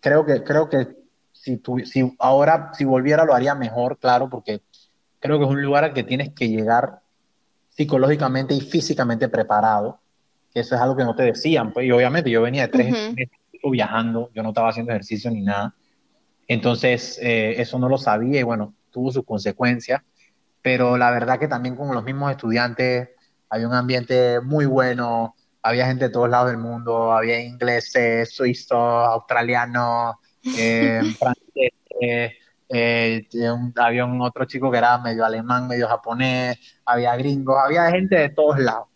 creo 0.00 0.24
que, 0.26 0.42
creo 0.44 0.68
que 0.68 0.88
si, 1.32 1.58
tu- 1.58 1.78
si 1.80 2.14
ahora, 2.18 2.70
si 2.74 2.84
volviera, 2.84 3.24
lo 3.24 3.34
haría 3.34 3.54
mejor, 3.54 3.98
claro, 3.98 4.28
porque 4.30 4.62
creo 5.20 5.38
que 5.38 5.44
es 5.44 5.50
un 5.50 5.62
lugar 5.62 5.84
al 5.84 5.92
que 5.92 6.02
tienes 6.02 6.30
que 6.30 6.48
llegar 6.48 7.00
psicológicamente 7.68 8.54
y 8.54 8.60
físicamente 8.60 9.28
preparado, 9.28 10.00
que 10.52 10.60
eso 10.60 10.74
es 10.74 10.80
algo 10.80 10.96
que 10.96 11.04
no 11.04 11.14
te 11.14 11.22
decían, 11.22 11.72
pues, 11.72 11.86
y 11.86 11.92
obviamente 11.92 12.30
yo 12.30 12.42
venía 12.42 12.62
de 12.62 12.68
tres 12.68 12.86
Ujú. 12.92 13.14
meses 13.14 13.38
viajando, 13.62 14.30
yo 14.34 14.42
no 14.42 14.48
estaba 14.50 14.70
haciendo 14.70 14.92
ejercicio 14.92 15.30
ni 15.30 15.42
nada, 15.42 15.74
entonces 16.48 17.18
eh, 17.22 17.60
eso 17.60 17.78
no 17.78 17.88
lo 17.88 17.98
sabía 17.98 18.40
y 18.40 18.42
bueno, 18.42 18.74
tuvo 18.90 19.12
sus 19.12 19.24
consecuencias, 19.24 20.02
pero 20.62 20.96
la 20.96 21.10
verdad 21.10 21.38
que 21.38 21.46
también 21.46 21.76
con 21.76 21.94
los 21.94 22.02
mismos 22.02 22.30
estudiantes 22.30 23.10
había 23.48 23.68
un 23.68 23.74
ambiente 23.74 24.40
muy 24.40 24.66
bueno, 24.66 25.34
había 25.62 25.86
gente 25.86 26.06
de 26.06 26.10
todos 26.10 26.28
lados 26.28 26.48
del 26.48 26.58
mundo, 26.58 27.12
había 27.12 27.40
ingleses, 27.40 28.34
suizos, 28.34 28.72
australianos, 28.72 30.16
eh, 30.56 31.02
franceses, 31.18 32.39
eh, 32.72 33.26
un- 33.52 33.72
había 33.76 34.04
un 34.04 34.20
otro 34.22 34.44
chico 34.44 34.70
que 34.70 34.78
era 34.78 34.96
medio 34.98 35.24
alemán, 35.24 35.66
medio 35.68 35.88
japonés, 35.88 36.58
había 36.84 37.16
gringos, 37.16 37.56
había 37.62 37.90
gente 37.90 38.16
de 38.16 38.28
todos 38.30 38.58
lados 38.58 38.88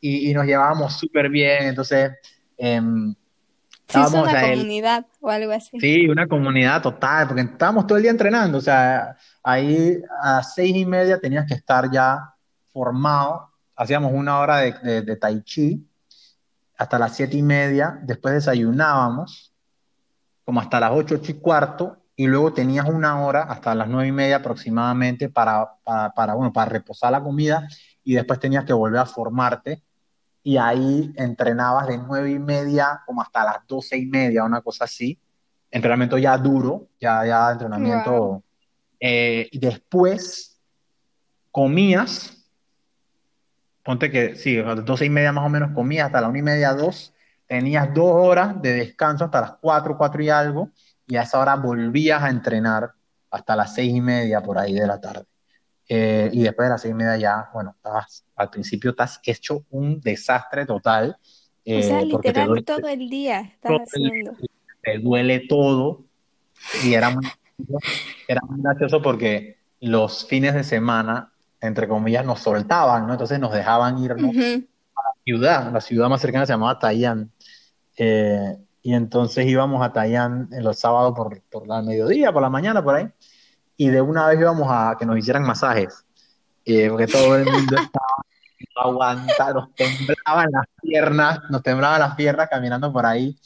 y, 0.00 0.30
y 0.30 0.34
nos 0.34 0.46
llevábamos 0.46 0.94
súper 0.94 1.28
bien, 1.28 1.64
entonces 1.68 2.12
em, 2.56 3.14
Se 3.88 4.00
hizo 4.00 4.16
estábamos, 4.16 4.20
o 4.20 4.22
una 4.22 4.30
sea, 4.30 4.52
el, 4.52 4.58
comunidad 4.58 5.06
o 5.20 5.30
algo 5.30 5.52
así. 5.52 5.78
Sí, 5.80 6.08
una 6.08 6.26
comunidad 6.26 6.82
total, 6.82 7.26
porque 7.28 7.42
estábamos 7.42 7.86
todo 7.86 7.96
el 7.98 8.02
día 8.02 8.10
entrenando, 8.12 8.58
o 8.58 8.60
sea, 8.62 9.16
ahí 9.42 9.98
a 10.22 10.42
seis 10.42 10.74
y 10.76 10.84
media 10.86 11.20
tenías 11.20 11.46
que 11.46 11.54
estar 11.54 11.90
ya 11.90 12.34
formado, 12.72 13.50
hacíamos 13.76 14.12
una 14.12 14.38
hora 14.40 14.58
de, 14.58 14.72
de, 14.82 15.02
de 15.02 15.16
tai 15.16 15.42
chi 15.42 15.84
hasta 16.76 16.98
las 16.98 17.16
siete 17.16 17.36
y 17.36 17.42
media, 17.42 17.98
después 18.02 18.34
desayunábamos 18.34 19.52
como 20.44 20.60
hasta 20.60 20.80
las 20.80 20.92
ocho, 20.92 21.16
ocho 21.16 21.32
y 21.32 21.34
cuarto, 21.40 21.96
y 22.18 22.26
luego 22.26 22.52
tenías 22.52 22.88
una 22.88 23.24
hora 23.24 23.42
hasta 23.42 23.76
las 23.76 23.86
nueve 23.86 24.08
y 24.08 24.12
media 24.12 24.36
aproximadamente 24.38 25.28
para, 25.28 25.68
para, 25.84 26.10
para, 26.10 26.34
bueno, 26.34 26.52
para 26.52 26.68
reposar 26.68 27.12
la 27.12 27.22
comida, 27.22 27.68
y 28.02 28.14
después 28.14 28.40
tenías 28.40 28.64
que 28.64 28.72
volver 28.72 28.98
a 28.98 29.06
formarte, 29.06 29.84
y 30.42 30.56
ahí 30.56 31.12
entrenabas 31.14 31.86
de 31.86 31.96
nueve 31.96 32.32
y 32.32 32.40
media 32.40 33.02
como 33.06 33.22
hasta 33.22 33.44
las 33.44 33.64
doce 33.68 33.96
y 33.96 34.06
media, 34.06 34.42
una 34.42 34.60
cosa 34.62 34.86
así, 34.86 35.16
entrenamiento 35.70 36.18
ya 36.18 36.36
duro, 36.36 36.88
ya, 37.00 37.24
ya 37.24 37.52
entrenamiento. 37.52 38.10
Wow. 38.10 38.42
eh, 38.98 39.48
y 39.52 39.58
después 39.60 40.60
comías, 41.52 42.36
ponte 43.84 44.10
que 44.10 44.34
sí, 44.34 44.58
a 44.58 44.74
las 44.74 44.84
doce 44.84 45.04
y 45.04 45.10
media 45.10 45.30
más 45.30 45.46
o 45.46 45.48
menos 45.48 45.70
comías 45.70 46.06
hasta 46.06 46.20
la 46.20 46.28
una 46.28 46.38
y 46.40 46.42
media, 46.42 46.74
dos, 46.74 47.14
tenías 47.46 47.94
dos 47.94 48.10
horas 48.12 48.60
de 48.60 48.72
descanso 48.72 49.24
hasta 49.24 49.40
las 49.40 49.52
cuatro, 49.60 49.96
cuatro 49.96 50.20
y 50.20 50.30
algo, 50.30 50.70
y 51.08 51.16
a 51.16 51.22
esa 51.22 51.40
hora 51.40 51.56
volvías 51.56 52.22
a 52.22 52.30
entrenar 52.30 52.92
hasta 53.30 53.56
las 53.56 53.74
seis 53.74 53.92
y 53.94 54.00
media 54.00 54.42
por 54.42 54.58
ahí 54.58 54.74
de 54.74 54.86
la 54.86 55.00
tarde. 55.00 55.24
Eh, 55.88 56.30
y 56.32 56.42
después 56.42 56.66
de 56.66 56.70
las 56.70 56.82
seis 56.82 56.92
y 56.92 56.94
media 56.94 57.16
ya, 57.16 57.50
bueno, 57.52 57.72
estabas, 57.76 58.24
al 58.36 58.50
principio 58.50 58.90
estás 58.90 59.20
hecho 59.24 59.64
un 59.70 60.00
desastre 60.00 60.66
total, 60.66 61.16
O 61.64 61.82
sea, 61.82 62.00
eh, 62.00 62.04
literal 62.04 62.46
duele 62.48 62.62
todo 62.62 62.88
el 62.88 63.08
día 63.10 63.40
estás 63.40 63.60
todo 63.72 63.80
el- 63.94 64.06
haciendo. 64.06 64.36
te 64.82 64.98
duele 64.98 65.40
todo 65.48 66.04
y 66.82 66.94
era 66.94 67.10
muy, 67.10 67.30
era 68.26 68.40
muy 68.46 68.60
gracioso 68.62 69.02
porque 69.02 69.56
los 69.80 70.26
fines 70.26 70.54
de 70.54 70.64
semana, 70.64 71.32
entre 71.60 71.88
comillas, 71.88 72.24
nos 72.24 72.40
soltaban, 72.40 73.06
¿no? 73.06 73.12
Entonces 73.14 73.38
nos 73.40 73.52
dejaban 73.52 73.98
irnos 73.98 74.34
a 74.34 75.02
la 75.02 75.10
ciudad, 75.24 75.72
la 75.72 75.80
ciudad 75.80 76.08
más 76.08 76.20
cercana 76.20 76.46
se 76.46 76.52
llamaba 76.52 76.78
Tayán, 76.78 77.30
Eh, 77.96 78.56
y 78.88 78.94
entonces 78.94 79.44
íbamos 79.44 79.84
a 79.84 79.92
Tayán 79.92 80.48
en 80.50 80.64
los 80.64 80.78
sábados 80.78 81.12
por, 81.14 81.42
por 81.50 81.66
la 81.66 81.82
mediodía, 81.82 82.32
por 82.32 82.40
la 82.40 82.48
mañana, 82.48 82.82
por 82.82 82.94
ahí, 82.94 83.06
y 83.76 83.90
de 83.90 84.00
una 84.00 84.26
vez 84.26 84.40
íbamos 84.40 84.66
a 84.70 84.96
que 84.98 85.04
nos 85.04 85.18
hicieran 85.18 85.42
masajes, 85.42 86.06
eh, 86.64 86.88
porque 86.88 87.06
todo 87.06 87.36
el 87.36 87.44
mundo 87.44 87.76
estaba 87.76 88.06
no 88.76 88.82
aguanta, 88.82 89.52
nos 89.52 89.74
temblaban 89.74 90.50
las 90.50 90.64
piernas, 90.80 91.40
nos 91.50 91.62
temblaban 91.62 92.00
las 92.00 92.14
piernas 92.14 92.48
caminando 92.48 92.90
por 92.90 93.04
ahí. 93.04 93.38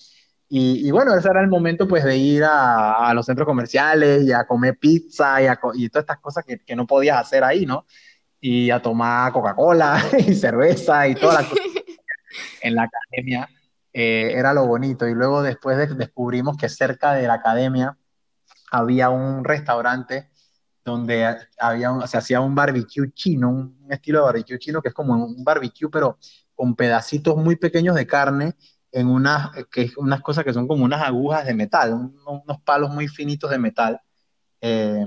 Y, 0.49 0.87
y 0.87 0.93
bueno, 0.93 1.13
ese 1.13 1.29
era 1.29 1.41
el 1.41 1.49
momento 1.49 1.89
pues 1.89 2.05
de 2.05 2.17
ir 2.17 2.45
a, 2.45 3.09
a 3.09 3.13
los 3.13 3.27
centros 3.27 3.45
comerciales 3.45 4.23
y 4.23 4.31
a 4.31 4.47
comer 4.47 4.79
pizza 4.79 5.43
y, 5.43 5.47
a 5.47 5.59
y 5.75 5.89
todas 5.89 6.05
estas 6.05 6.21
cosas 6.21 6.45
que, 6.45 6.61
que 6.61 6.77
no 6.77 6.87
podías 6.87 7.19
hacer 7.19 7.43
ahí, 7.43 7.67
¿no? 7.67 7.85
Y 8.41 8.71
a 8.71 8.81
tomar 8.81 9.33
Coca-Cola 9.33 10.05
y 10.25 10.37
cerveza 10.37 11.09
y 11.09 11.17
todas 11.17 11.41
las 11.41 11.49
cosas 11.49 11.67
en 12.63 12.77
la 12.77 12.85
academia. 12.85 13.49
Eh, 13.93 14.33
era 14.35 14.53
lo 14.55 14.67
bonito. 14.67 15.07
Y 15.07 15.15
luego 15.15 15.43
después 15.43 15.77
de- 15.77 15.95
descubrimos 15.95 16.57
que 16.57 16.69
cerca 16.69 17.13
de 17.15 17.27
la 17.27 17.35
academia 17.35 17.97
había 18.71 19.11
un 19.11 19.45
restaurante 19.45 20.31
donde 20.85 21.37
había 21.61 21.93
un- 21.93 22.07
se 22.09 22.19
hacía 22.19 22.41
un 22.41 22.55
barbecue 22.55 23.13
chino, 23.13 23.51
un 23.51 23.87
estilo 23.91 24.19
de 24.21 24.25
barbecue 24.25 24.59
chino 24.59 24.83
que 24.83 24.89
es 24.89 24.95
como 24.95 25.15
un 25.15 25.45
barbecue, 25.45 25.89
pero 25.91 26.19
con 26.55 26.75
pedacitos 26.75 27.37
muy 27.37 27.57
pequeños 27.57 27.95
de 27.95 28.07
carne 28.07 28.55
en 28.91 29.07
unas, 29.09 29.51
que 29.71 29.83
es 29.83 29.97
unas 29.97 30.21
cosas 30.21 30.45
que 30.45 30.53
son 30.53 30.67
como 30.67 30.85
unas 30.85 31.03
agujas 31.03 31.47
de 31.47 31.55
metal, 31.55 31.93
un- 31.95 32.19
unos 32.27 32.61
palos 32.63 32.91
muy 32.91 33.09
finitos 33.09 33.51
de 33.51 33.59
metal. 33.59 34.01
eh, 34.61 35.07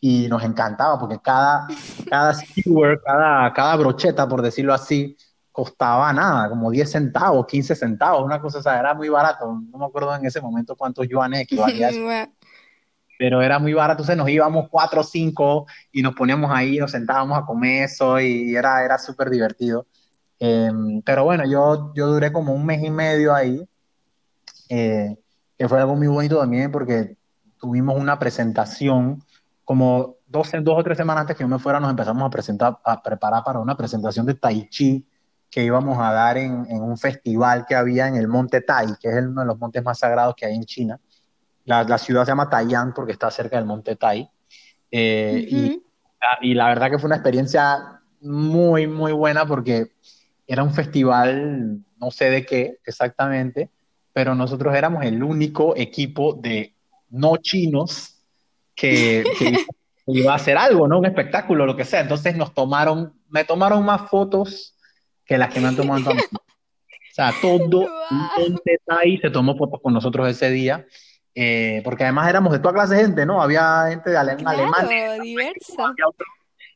y 0.00 0.28
nos 0.28 0.42
encantaba 0.44 0.98
porque 0.98 1.18
cada, 1.22 1.66
cada 2.08 2.34
skewer, 2.34 3.00
cada, 3.04 3.52
cada 3.54 3.76
brocheta, 3.76 4.28
por 4.28 4.42
decirlo 4.42 4.74
así, 4.74 5.16
costaba 5.54 6.12
nada, 6.12 6.48
como 6.48 6.68
10 6.68 6.90
centavos, 6.90 7.46
15 7.46 7.76
centavos, 7.76 8.24
una 8.24 8.40
cosa, 8.40 8.58
o 8.58 8.62
sea, 8.62 8.80
era 8.80 8.92
muy 8.92 9.08
barato. 9.08 9.46
No 9.70 9.78
me 9.78 9.84
acuerdo 9.86 10.12
en 10.12 10.26
ese 10.26 10.40
momento 10.40 10.74
cuántos 10.74 11.06
yuanes 11.06 11.42
equivalía 11.42 11.86
a 11.86 11.90
eso 11.90 12.00
pero 13.20 13.40
era 13.40 13.60
muy 13.60 13.72
barato, 13.72 14.02
entonces 14.02 14.16
nos 14.16 14.28
íbamos 14.28 14.68
cuatro 14.68 15.02
o 15.02 15.04
cinco 15.04 15.66
y 15.92 16.02
nos 16.02 16.16
poníamos 16.16 16.50
ahí, 16.52 16.78
nos 16.78 16.90
sentábamos 16.90 17.38
a 17.38 17.46
comer 17.46 17.84
eso 17.84 18.18
y 18.18 18.56
era, 18.56 18.84
era 18.84 18.98
súper 18.98 19.30
divertido. 19.30 19.86
Eh, 20.40 20.72
pero 21.04 21.22
bueno, 21.22 21.44
yo, 21.48 21.92
yo 21.94 22.08
duré 22.08 22.32
como 22.32 22.52
un 22.52 22.66
mes 22.66 22.82
y 22.82 22.90
medio 22.90 23.32
ahí, 23.32 23.64
eh, 24.70 25.16
que 25.56 25.68
fue 25.68 25.78
algo 25.78 25.94
muy 25.94 26.08
bonito 26.08 26.36
también 26.40 26.72
porque 26.72 27.16
tuvimos 27.60 27.96
una 27.96 28.18
presentación, 28.18 29.22
como 29.64 30.16
dos, 30.26 30.50
dos 30.62 30.80
o 30.80 30.82
tres 30.82 30.96
semanas 30.96 31.20
antes 31.20 31.36
que 31.36 31.44
yo 31.44 31.48
me 31.48 31.60
fuera, 31.60 31.78
nos 31.78 31.90
empezamos 31.90 32.24
a 32.24 32.30
presentar, 32.30 32.76
a 32.84 33.00
preparar 33.00 33.44
para 33.44 33.60
una 33.60 33.76
presentación 33.76 34.26
de 34.26 34.34
Tai 34.34 34.68
Chi 34.68 35.06
que 35.54 35.62
íbamos 35.62 35.96
a 36.00 36.12
dar 36.12 36.36
en, 36.36 36.66
en 36.68 36.82
un 36.82 36.98
festival 36.98 37.64
que 37.64 37.76
había 37.76 38.08
en 38.08 38.16
el 38.16 38.26
Monte 38.26 38.60
Tai, 38.60 38.88
que 39.00 39.08
es 39.08 39.24
uno 39.24 39.42
de 39.42 39.46
los 39.46 39.56
montes 39.56 39.84
más 39.84 40.00
sagrados 40.00 40.34
que 40.34 40.46
hay 40.46 40.56
en 40.56 40.64
China. 40.64 41.00
La, 41.64 41.84
la 41.84 41.96
ciudad 41.96 42.24
se 42.24 42.32
llama 42.32 42.50
Taiyan 42.50 42.92
porque 42.92 43.12
está 43.12 43.30
cerca 43.30 43.54
del 43.56 43.64
monte 43.64 43.94
Tai. 43.94 44.28
Eh, 44.90 45.78
y 46.40 46.54
la 46.54 46.66
verdad 46.66 46.90
que 46.90 46.98
fue 46.98 47.06
una 47.06 47.14
experiencia 47.14 48.00
muy, 48.20 48.88
muy 48.88 49.12
buena 49.12 49.46
porque 49.46 49.92
era 50.44 50.64
un 50.64 50.74
festival, 50.74 51.84
no 51.98 52.10
sé 52.10 52.30
de 52.30 52.44
qué 52.44 52.78
exactamente, 52.84 53.70
pero 54.12 54.34
nosotros 54.34 54.74
éramos 54.74 55.04
el 55.04 55.22
único 55.22 55.76
equipo 55.76 56.34
de 56.34 56.74
no 57.10 57.36
chinos 57.36 58.24
que, 58.74 59.22
que 59.38 59.64
iba 60.08 60.32
a 60.32 60.36
hacer 60.36 60.58
algo, 60.58 60.88
¿no? 60.88 60.98
Un 60.98 61.06
espectáculo, 61.06 61.64
lo 61.64 61.76
que 61.76 61.84
sea. 61.84 62.00
Entonces 62.00 62.36
nos 62.36 62.52
tomaron, 62.52 63.12
me 63.28 63.44
tomaron 63.44 63.84
más 63.84 64.10
fotos 64.10 64.73
que 65.26 65.38
las 65.38 65.52
que 65.52 65.60
me 65.60 65.68
han 65.68 65.76
tomado 65.76 66.10
en. 66.10 66.18
O 66.18 67.14
sea, 67.14 67.32
todo 67.40 67.88
monte 68.10 68.78
Tai 68.84 69.18
se 69.18 69.30
tomó 69.30 69.56
fotos 69.56 69.80
con 69.82 69.92
nosotros 69.94 70.28
ese 70.28 70.50
día, 70.50 70.84
eh, 71.34 71.80
porque 71.84 72.02
además 72.04 72.28
éramos 72.28 72.52
de 72.52 72.58
toda 72.58 72.74
clase 72.74 72.94
de 72.96 73.02
gente, 73.02 73.24
¿no? 73.26 73.40
Había 73.40 73.86
gente 73.88 74.10
de 74.10 74.16
ale- 74.16 74.36
Claro, 74.36 74.62
Alemania, 74.62 75.12
diversa. 75.22 75.86
había 75.86 76.08
otro, 76.08 76.26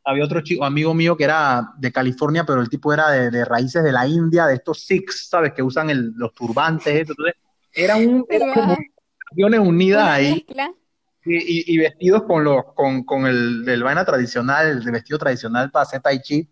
había 0.05 0.25
otro 0.25 0.41
chico, 0.43 0.65
amigo 0.65 0.95
mío 0.95 1.17
que 1.17 1.25
era 1.25 1.71
de 1.79 1.93
California, 1.93 2.45
pero 2.45 2.61
el 2.61 2.69
tipo 2.69 2.93
era 2.93 3.11
de, 3.11 3.31
de 3.31 3.45
raíces 3.45 3.83
de 3.83 3.93
la 3.93 4.07
India, 4.07 4.47
de 4.47 4.55
estos 4.55 4.83
Sikhs, 4.85 5.29
¿sabes? 5.29 5.53
Que 5.53 5.63
usan 5.63 5.91
el- 5.91 6.13
los 6.17 6.33
turbantes, 6.35 6.95
eso. 6.95 7.13
Entonces, 7.13 7.35
era 7.73 7.97
un, 7.97 8.25
era 8.31 8.47
como 8.55 8.77
naciones 9.31 9.61
unidas 9.61 10.03
Una 10.05 10.13
ahí 10.15 10.47
y, 11.25 11.37
y- 11.37 11.75
y 11.75 11.79
vestidos 11.79 12.23
con, 12.23 12.43
los, 12.45 12.63
con, 12.75 13.03
con 13.05 13.27
el, 13.27 13.69
el 13.69 13.83
vaina 13.83 14.05
tradicional, 14.05 14.69
el 14.69 14.91
vestido 14.93 15.19
tradicional 15.19 15.71
para 15.71 15.83
hacer 15.83 16.01
tai 16.01 16.21
chi. 16.23 16.49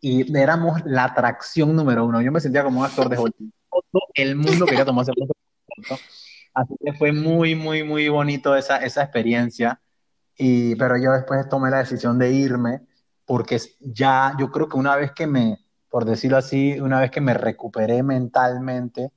Y 0.00 0.36
éramos 0.36 0.80
la 0.84 1.04
atracción 1.04 1.74
número 1.74 2.04
uno. 2.06 2.20
Yo 2.22 2.30
me 2.30 2.40
sentía 2.40 2.62
como 2.62 2.80
un 2.80 2.86
actor 2.86 3.08
de 3.08 3.16
Hollywood. 3.16 3.50
Todo 3.70 4.02
el 4.14 4.36
mundo 4.36 4.66
quería 4.66 4.84
tomarse 4.84 5.12
fotos. 5.12 6.00
Así 6.54 6.74
que 6.84 6.92
fue 6.92 7.12
muy, 7.12 7.54
muy, 7.54 7.82
muy 7.82 8.08
bonito 8.08 8.56
esa, 8.56 8.78
esa 8.78 9.02
experiencia. 9.02 9.80
Y, 10.36 10.76
pero 10.76 10.96
yo 10.96 11.12
después 11.12 11.48
tomé 11.48 11.70
la 11.70 11.78
decisión 11.78 12.18
de 12.18 12.32
irme 12.32 12.82
porque 13.24 13.60
ya, 13.80 14.34
yo 14.38 14.50
creo 14.50 14.68
que 14.68 14.78
una 14.78 14.96
vez 14.96 15.12
que 15.12 15.26
me, 15.26 15.58
por 15.90 16.04
decirlo 16.04 16.38
así, 16.38 16.80
una 16.80 17.00
vez 17.00 17.10
que 17.10 17.20
me 17.20 17.34
recuperé 17.34 18.02
mentalmente, 18.02 19.12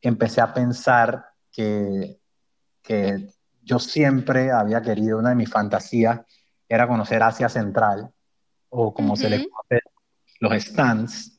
empecé 0.00 0.40
a 0.40 0.52
pensar 0.52 1.26
que, 1.52 2.18
que 2.82 3.28
yo 3.62 3.78
siempre 3.78 4.50
había 4.50 4.82
querido, 4.82 5.18
una 5.18 5.30
de 5.30 5.36
mis 5.36 5.50
fantasías 5.50 6.20
era 6.68 6.88
conocer 6.88 7.22
Asia 7.22 7.48
Central, 7.48 8.10
o 8.68 8.92
como 8.92 9.16
se 9.16 9.30
le 9.30 9.48
conoce, 9.48 9.80
los 10.40 10.52
stands, 10.62 11.38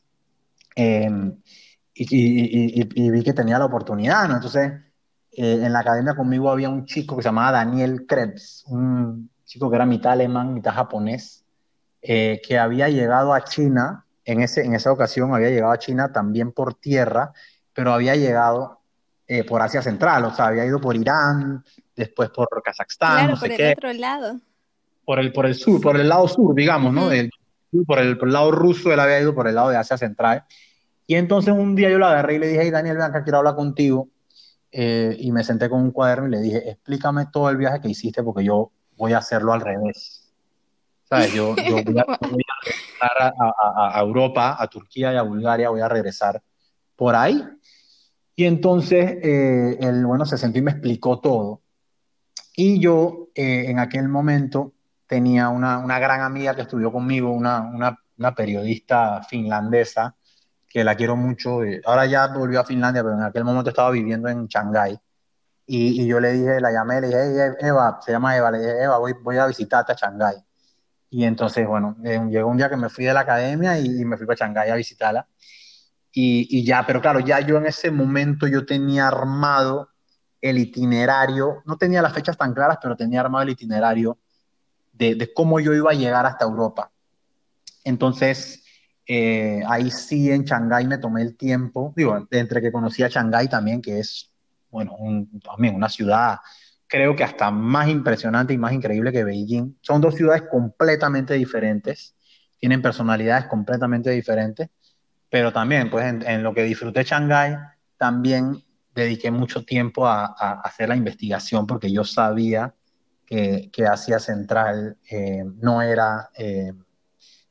eh, 0.76 1.10
y, 1.94 2.04
y- 2.16 2.82
y- 2.82 2.90
y 3.06 3.12
vi 3.12 3.24
que 3.24 3.34
tenía 3.34 3.58
la 3.60 3.66
oportunidad, 3.66 4.28
¿no? 4.28 4.36
Entonces, 4.36 4.72
eh, 5.32 5.60
en 5.64 5.74
la 5.74 5.80
academia 5.80 6.16
conmigo 6.16 6.50
había 6.52 6.70
un 6.70 6.86
chico 6.86 7.16
que 7.16 7.24
se 7.24 7.30
llamaba 7.30 7.52
Daniel 7.52 8.06
Krebs, 8.08 8.64
un 8.68 9.30
chico 9.46 9.70
que 9.70 9.76
era 9.76 9.86
mitad 9.86 10.12
alemán, 10.14 10.54
mitad 10.54 10.74
japonés, 10.74 11.44
eh, 12.02 12.40
que 12.48 12.58
había 12.60 12.90
llegado 12.90 13.34
a 13.34 13.44
China, 13.44 14.06
en 14.26 14.42
ese, 14.42 14.64
en 14.66 14.74
esa 14.76 14.92
ocasión 14.92 15.34
había 15.34 15.50
llegado 15.50 15.72
a 15.72 15.80
China 15.80 16.12
también 16.12 16.52
por 16.52 16.76
tierra, 16.76 17.32
pero 17.74 17.94
había 17.94 18.16
llegado 18.16 18.82
eh, 19.28 19.44
por 19.44 19.62
Asia 19.62 19.82
Central, 19.82 20.26
o 20.26 20.34
sea, 20.34 20.48
había 20.48 20.66
ido 20.66 20.80
por 20.80 20.96
Irán, 20.96 21.64
después 21.96 22.30
por 22.30 22.48
Kazajstán, 22.64 23.14
Claro, 23.16 23.30
no 23.32 23.36
sé 23.38 23.42
por 23.42 23.52
el 23.52 23.58
qué, 23.58 23.74
otro 23.78 23.94
lado. 23.94 24.40
por 25.06 25.20
el, 25.20 25.32
por 25.34 25.46
el 25.46 25.56
sur, 25.56 25.82
por 25.82 26.00
el 26.00 26.08
lado 26.10 26.28
sur, 26.28 26.54
digamos, 26.56 26.94
¿no? 26.94 27.02
Ujú. 27.04 27.10
Del- 27.12 27.32
por 27.86 28.00
el, 28.00 28.18
por 28.18 28.28
el 28.28 28.34
lado 28.34 28.52
ruso, 28.52 28.92
él 28.92 29.00
había 29.00 29.20
ido 29.20 29.34
por 29.36 29.48
el 29.48 29.56
lado 29.56 29.70
de 29.70 29.78
Asia 29.78 29.98
Central. 29.98 30.44
Y 31.06 31.16
entonces 31.16 31.54
un 31.54 31.76
día 31.76 31.90
yo 31.90 31.98
lo 31.98 32.06
agarré 32.08 32.36
y 32.36 32.40
le 32.40 32.48
dije, 32.48 32.62
hey 32.64 32.70
Daniel, 32.72 32.98
ven 32.98 33.06
acá, 33.06 33.24
quiero 33.24 33.38
hablar 33.40 33.56
contigo. 33.56 34.10
Eh, 34.72 35.16
y 35.20 35.32
me 35.32 35.44
senté 35.44 35.70
con 35.70 35.82
un 35.82 35.92
cuaderno 35.92 36.28
y 36.28 36.32
le 36.32 36.40
dije, 36.42 36.70
explícame 36.72 37.28
todo 37.32 37.50
el 37.50 37.58
viaje 37.58 37.80
que 37.82 37.88
hiciste 37.90 38.22
porque 38.24 38.44
yo 38.44 38.72
voy 38.98 39.14
a 39.14 39.20
hacerlo 39.20 39.54
al 39.54 39.62
revés. 39.62 40.34
¿Sabes? 41.06 41.32
Yo, 41.34 41.56
yo 41.68 41.82
voy 41.84 41.98
a, 42.00 42.06
voy 42.30 42.42
a 42.44 42.66
regresar 42.66 43.34
a, 43.40 43.92
a- 43.94 43.98
a 43.98 44.02
Europa, 44.02 44.58
a 44.60 44.68
Turquía 44.68 45.14
y 45.14 45.16
a 45.16 45.22
Bulgaria, 45.22 45.70
voy 45.70 45.82
a 45.82 45.88
regresar 45.88 46.42
por 46.96 47.16
ahí. 47.16 47.42
Y 48.36 48.46
entonces 48.46 49.18
eh, 49.24 49.78
él, 49.80 50.06
bueno, 50.06 50.26
se 50.26 50.38
sentó 50.38 50.60
y 50.60 50.62
me 50.62 50.72
explicó 50.72 51.20
todo. 51.20 51.62
Y 52.56 52.80
yo 52.80 53.30
eh, 53.36 53.66
en 53.70 53.80
aquel 53.80 54.10
momento 54.10 54.74
tenía 55.08 55.50
una, 55.50 55.80
una 55.80 56.00
gran 56.00 56.22
amiga 56.22 56.56
que 56.56 56.64
estudió 56.64 56.92
conmigo, 56.92 57.32
una, 57.32 57.62
una, 57.62 57.98
una 58.18 58.36
periodista 58.36 59.24
finlandesa, 59.24 60.16
que 60.70 60.84
la 60.84 60.96
quiero 60.96 61.16
mucho. 61.16 61.64
eh, 61.64 61.82
ahora 61.86 62.06
ya 62.06 62.28
volvió 62.28 62.60
a 62.60 62.66
Finlandia, 62.66 63.02
pero 63.04 63.16
en 63.16 63.24
aquel 63.24 63.44
momento 63.44 63.70
estaba 63.70 63.90
viviendo 63.92 64.28
en 64.30 64.48
Shanghái. 64.48 65.00
Y, 65.66 66.04
y 66.04 66.08
yo 66.08 66.20
le 66.20 66.32
dije, 66.34 66.60
la 66.62 66.72
llamé, 66.72 67.02
le 67.02 67.08
dije, 67.08 67.20
hey, 67.60 67.68
Eva, 67.68 68.00
se 68.06 68.12
llama 68.12 68.38
Eva, 68.38 68.52
le 68.52 68.60
dije, 68.60 68.84
Eva, 68.84 68.98
voy, 69.00 69.14
voy 69.22 69.38
a 69.38 69.48
visitarte 69.48 69.94
a 69.94 69.96
Shanghái. 69.96 70.36
Y 71.10 71.24
entonces, 71.24 71.66
bueno, 71.68 71.96
eh, 72.04 72.22
llegó 72.30 72.50
un 72.50 72.58
día 72.58 72.70
que 72.70 72.78
me 72.78 72.90
fui 72.90 73.06
de 73.06 73.14
la 73.14 73.22
academia 73.22 73.80
y, 73.80 74.02
y 74.02 74.06
me 74.06 74.18
fui 74.18 74.26
para 74.26 74.38
Shanghái 74.38 74.70
a 74.70 74.76
visitarla. 74.76 75.28
Y, 76.12 76.48
y 76.50 76.66
ya, 76.66 76.86
pero 76.86 77.02
claro, 77.02 77.20
ya 77.20 77.40
yo 77.42 77.58
en 77.58 77.68
ese 77.68 77.92
momento 77.92 78.48
yo 78.48 78.66
tenía 78.66 79.08
armado 79.08 79.90
el 80.42 80.58
itinerario, 80.58 81.64
no 81.66 81.78
tenía 81.78 82.02
las 82.02 82.14
fechas 82.14 82.38
tan 82.38 82.54
claras, 82.54 82.78
pero 82.82 82.96
tenía 82.96 83.22
armado 83.22 83.44
el 83.44 83.50
itinerario 83.52 84.18
de, 84.98 85.32
cómo 85.34 85.60
yo 85.60 85.74
iba 85.74 85.92
a 85.92 85.96
llegar 85.96 86.26
hasta 86.26 86.46
Europa. 86.46 86.92
Entonces, 87.84 88.64
eh, 89.06 89.62
ahí 89.68 89.90
sí 89.92 90.32
en 90.32 90.44
Shanghái 90.44 90.88
me 90.88 90.98
tomé 90.98 91.22
el 91.22 91.38
tiempo, 91.38 91.94
digo, 91.96 92.28
entre 92.32 92.62
que 92.62 92.72
conocí 92.72 93.04
a 93.04 93.08
Shanghái 93.08 93.48
también, 93.48 93.82
que 93.82 94.00
es, 94.00 94.32
bueno, 94.70 94.96
también 95.44 95.76
una 95.76 95.90
ciudad, 95.90 96.40
creo 96.88 97.16
que 97.16 97.24
hasta 97.24 97.52
más 97.52 97.90
impresionante 97.90 98.54
y 98.54 98.58
más 98.58 98.74
increíble 98.74 99.12
que 99.12 99.24
Beijing. 99.24 99.78
Son 99.82 100.02
dos 100.02 100.16
ciudades 100.16 100.44
completamente 100.50 101.36
diferentes, 101.36 102.16
tienen 102.60 102.82
personalidades 102.82 103.46
completamente 103.46 104.10
diferentes, 104.10 104.70
pero 105.30 105.52
también, 105.52 105.90
pues, 105.90 106.06
en, 106.06 106.44
lo 106.44 106.54
que 106.54 106.64
disfruté 106.64 107.04
Shanghái, 107.04 107.56
también 107.98 108.64
dediqué 108.96 109.30
mucho 109.30 109.64
tiempo 109.64 110.08
a, 110.08 110.26
hacer 110.64 110.90
la 110.90 110.96
investigación 110.96 111.68
porque 111.68 111.92
yo 111.92 112.04
sabía 112.04 112.74
que, 113.28 113.70
que 113.72 113.86
Asia 113.86 114.18
Central 114.18 114.98
eh, 115.12 115.44
no 115.44 115.84
era 115.84 116.32
eh, 116.36 116.74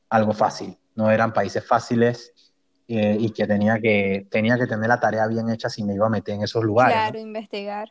algo 0.09 0.33
fácil, 0.33 0.77
no 0.95 1.09
eran 1.09 1.31
países 1.31 1.65
fáciles 1.65 2.33
eh, 2.89 3.15
y 3.17 3.29
que 3.29 3.47
tenía, 3.47 3.79
que 3.79 4.27
tenía 4.29 4.57
que 4.57 4.67
tener 4.67 4.89
la 4.89 4.99
tarea 4.99 5.27
bien 5.27 5.49
hecha 5.49 5.69
si 5.69 5.85
me 5.85 5.93
iba 5.93 6.07
a 6.07 6.09
meter 6.09 6.35
en 6.35 6.43
esos 6.43 6.63
lugares. 6.63 6.95
Claro, 6.95 7.19
investigar. 7.19 7.89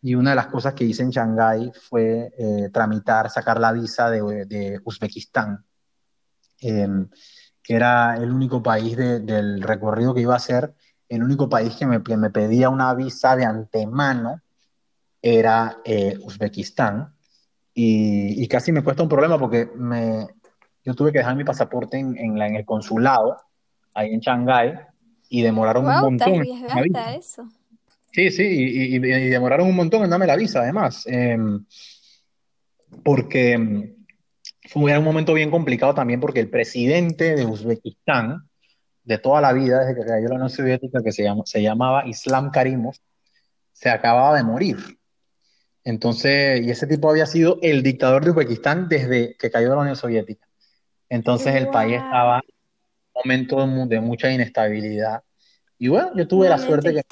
Y 0.00 0.14
una 0.14 0.30
de 0.30 0.36
las 0.36 0.46
cosas 0.46 0.72
que 0.72 0.84
hice 0.84 1.02
en 1.02 1.10
Shanghái 1.10 1.72
fue 1.90 2.32
tramitar, 2.72 3.28
sacar 3.28 3.60
la 3.60 3.70
visa 3.70 4.08
de, 4.08 4.46
de 4.46 4.80
Uzbekistán, 4.82 5.62
em, 6.62 7.06
que 7.62 7.74
era 7.74 8.16
el 8.16 8.32
único 8.32 8.62
país 8.62 8.96
del 8.96 9.60
recorrido 9.60 10.14
que 10.14 10.22
iba 10.22 10.32
a 10.32 10.38
hacer 10.38 10.74
el 11.10 11.24
único 11.24 11.48
país 11.48 11.74
que 11.74 11.86
me, 11.86 12.30
pedía 12.30 12.70
una 12.70 12.94
visa 12.94 13.34
de 13.36 13.44
antemano 13.44 14.40
era 15.22 15.78
eh, 15.84 16.18
Uzbekistán. 16.22 17.14
Y, 17.72 18.46
casi 18.48 18.72
me 18.72 18.82
cuesta 18.82 19.02
un 19.02 19.08
problema 19.08 19.38
porque 19.38 19.70
me, 19.74 20.26
yo 20.84 20.94
tuve 20.94 21.12
que 21.12 21.18
dejar 21.18 21.36
mi 21.36 21.44
pasaporte 21.44 21.98
en, 21.98 22.16
en, 22.18 22.56
el 22.56 22.64
consulado, 22.64 23.38
ahí 23.94 24.12
en 24.12 24.20
Shanghái, 24.20 24.74
y 25.28 25.42
demoraron 25.42 25.86
un 25.86 26.00
montón. 26.00 26.42
eso. 27.16 27.48
Sí, 28.12 28.30
sí, 28.30 28.42
y, 28.44 28.98
demoraron 28.98 29.68
un 29.68 29.76
montón 29.76 30.02
en 30.02 30.10
darme 30.10 30.26
la 30.26 30.36
visa, 30.36 30.60
además. 30.60 31.06
Em, 31.06 31.64
porque 33.04 33.94
fue 34.68 34.98
un 34.98 35.04
momento 35.04 35.32
bien 35.32 35.50
complicado 35.50 35.94
también 35.94 36.20
porque 36.20 36.40
el 36.40 36.50
presidente 36.50 37.36
de 37.36 37.46
Uzbekistán, 37.46 38.48
de 39.04 39.18
toda 39.18 39.40
la 39.40 39.52
vida, 39.52 39.84
desde 39.84 40.00
que 40.00 40.06
cayó 40.06 40.28
la 40.28 40.34
Unión 40.34 40.50
Soviética, 40.50 41.02
que 41.02 41.12
se, 41.12 41.24
se 41.44 41.62
llamaba 41.62 42.06
Islam 42.06 42.50
Karimov, 42.50 42.94
se 43.72 43.88
acababa 43.88 44.36
de 44.36 44.44
morir. 44.44 44.99
Entonces, 45.84 46.60
y 46.64 46.70
ese 46.70 46.86
tipo 46.86 47.10
había 47.10 47.26
sido 47.26 47.58
el 47.62 47.82
dictador 47.82 48.24
de 48.24 48.30
Uzbekistán 48.30 48.88
desde 48.88 49.36
que 49.36 49.50
cayó 49.50 49.70
la 49.70 49.78
Unión 49.78 49.96
Soviética. 49.96 50.46
Entonces 51.08 51.54
el 51.54 51.68
país 51.68 51.96
estaba 51.96 52.38
en 52.38 52.54
un 53.14 53.22
momento 53.22 53.86
de, 53.86 54.00
mucha 54.00 54.30
inestabilidad. 54.30 55.22
Y 55.78 55.88
bueno, 55.88 56.12
yo 56.14 56.28
tuve 56.28 56.48
la 56.48 56.58
suerte 56.58 56.92
que... 56.92 57.02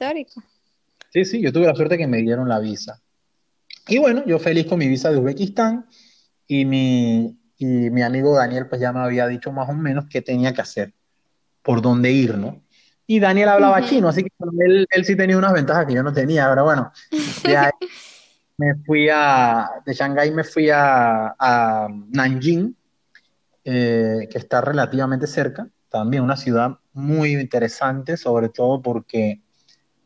Sí, 1.10 1.24
sí, 1.24 1.40
yo 1.40 1.52
tuve 1.52 1.66
la 1.66 1.74
suerte 1.74 1.96
que 1.96 2.06
me 2.06 2.18
dieron 2.18 2.48
la 2.48 2.58
visa. 2.58 3.00
Y 3.88 3.98
bueno, 3.98 4.22
yo 4.26 4.38
feliz 4.38 4.66
con 4.66 4.78
mi 4.78 4.86
visa 4.86 5.10
de 5.10 5.16
Uzbekistán 5.16 5.86
y 6.46 6.66
mi, 6.66 7.38
y 7.56 7.64
mi 7.64 8.02
amigo 8.02 8.36
Daniel 8.36 8.68
pues 8.68 8.80
ya 8.80 8.92
me 8.92 9.00
había 9.00 9.26
dicho 9.26 9.50
más 9.50 9.68
o 9.70 9.72
menos 9.72 10.04
qué 10.10 10.20
tenía 10.20 10.52
que 10.52 10.60
hacer 10.60 10.92
por 11.62 11.80
dónde 11.80 12.12
ir, 12.12 12.36
¿no? 12.36 12.62
Y 13.06 13.20
Daniel 13.20 13.48
hablaba 13.48 13.82
chino, 13.82 14.08
así 14.08 14.22
que 14.22 14.30
él, 14.58 14.86
él, 14.90 15.04
sí 15.06 15.16
tenía 15.16 15.38
unas 15.38 15.54
ventajas 15.54 15.86
que 15.86 15.94
yo 15.94 16.02
no 16.02 16.12
tenía, 16.12 16.46
pero 16.50 16.64
bueno, 16.64 16.92
me 18.58 18.74
fui 18.84 19.08
a, 19.08 19.82
de 19.86 19.94
Shanghái 19.94 20.32
me 20.32 20.44
fui 20.44 20.68
a, 20.68 21.34
a 21.38 21.88
Nanjing, 21.88 22.76
eh, 23.64 24.28
que 24.30 24.38
está 24.38 24.60
relativamente 24.60 25.26
cerca, 25.26 25.68
también 25.88 26.24
una 26.24 26.36
ciudad 26.36 26.78
muy 26.92 27.34
interesante, 27.34 28.16
sobre 28.16 28.48
todo 28.48 28.82
porque 28.82 29.40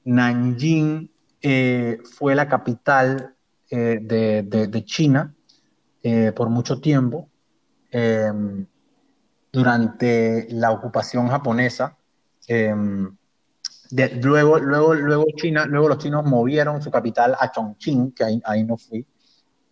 Nanjing 0.05 1.11
eh, 1.41 1.99
fue 2.05 2.35
la 2.35 2.47
capital 2.47 3.35
eh, 3.71 3.99
de, 4.03 4.43
de, 4.43 4.67
de, 4.69 4.85
China 4.85 5.35
por 6.35 6.49
mucho 6.49 6.81
tiempo 6.81 7.29
durante 9.53 10.49
la 10.51 10.73
ocupación 10.73 11.29
japonesa. 11.29 11.97
Em, 13.97 14.21
luego, 14.23 14.59
luego, 14.59 14.95
luego, 14.95 15.25
China, 15.37 15.67
luego 15.67 15.89
los 15.89 15.99
chinos 15.99 16.25
movieron 16.25 16.81
su 16.83 16.91
capital 16.91 17.37
a 17.39 17.51
Chongqing, 17.51 18.13
que 18.13 18.41
ahí, 18.45 18.65
no 18.65 18.77
fui, 18.77 19.07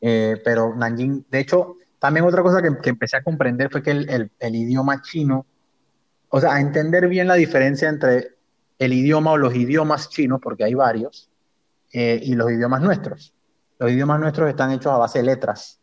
eh, 0.01 0.41
pero 0.45 0.75
Nanjing, 0.75 1.27
de 1.31 1.41
hecho, 1.41 1.77
también 1.99 2.25
otra 2.27 2.43
cosa 2.43 2.63
que, 2.63 2.89
empecé 2.89 3.17
a 3.17 3.23
comprender 3.23 3.71
fue 3.71 3.83
que 3.83 3.91
el, 3.91 4.55
idioma 4.55 5.03
chino, 5.03 5.47
o 6.29 6.41
sea, 6.41 6.55
a 6.55 6.61
entender 6.61 7.09
bien 7.09 7.29
la 7.29 7.35
diferencia 7.35 7.89
entre 7.89 8.37
el 8.79 8.93
idioma 8.93 9.33
o 9.33 9.37
los 9.37 9.55
idiomas 9.55 10.09
chinos, 10.09 10.41
porque 10.43 10.65
hay 10.65 10.75
varios, 10.75 11.31
eh, 11.93 12.21
y 12.23 12.35
los 12.35 12.51
idiomas 12.51 12.81
nuestros. 12.83 13.35
Los 13.79 13.91
idiomas 13.91 14.21
nuestros 14.21 14.49
están 14.49 14.71
hechos 14.73 14.93
a 14.93 14.99
base 14.99 15.19
de 15.19 15.25
letras. 15.25 15.81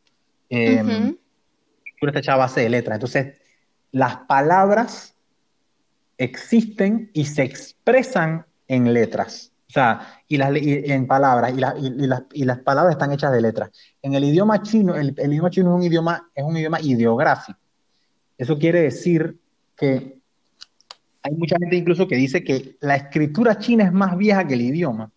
Eh, 0.50 1.16
Está 2.00 2.20
hecha 2.20 2.34
a 2.34 2.38
base 2.38 2.62
de 2.62 2.70
letras. 2.70 2.96
Entonces, 2.96 3.42
las 3.92 4.18
palabras 4.28 5.17
existen 6.18 7.10
y 7.14 7.26
se 7.26 7.44
expresan 7.44 8.46
en 8.68 8.94
letras. 8.94 9.52
O 9.70 9.72
sea, 9.72 10.22
y, 10.28 10.38
las, 10.38 10.52
en 10.56 11.08
palabras, 11.08 11.54
y, 11.54 11.60
las, 11.60 11.76
y, 12.34 12.46
las, 12.46 12.60
palabras 12.60 12.94
están 12.94 13.12
hechas 13.12 13.32
de 13.32 13.42
letras. 13.42 13.72
En 14.02 14.14
el 14.14 14.24
idioma 14.24 14.62
chino, 14.62 14.96
el, 14.96 15.14
idioma 15.18 15.50
chino 15.50 15.72
es 15.72 15.76
un 15.76 15.84
idioma, 15.84 16.30
es 16.34 16.44
un 16.44 16.56
idioma 16.58 16.80
ideográfico. 16.82 17.60
Eso 18.38 18.58
quiere 18.58 18.82
decir 18.82 19.38
que 19.76 20.20
hay 21.24 21.36
mucha 21.36 21.58
gente 21.60 21.76
incluso 21.76 22.08
que 22.08 22.16
dice 22.16 22.44
que 22.44 22.78
la 22.80 22.96
escritura 22.96 23.60
china 23.60 23.84
es 23.84 23.92
más 23.92 24.18
vieja 24.18 24.48
que 24.48 24.54
el 24.54 24.62
idioma. 24.62 25.12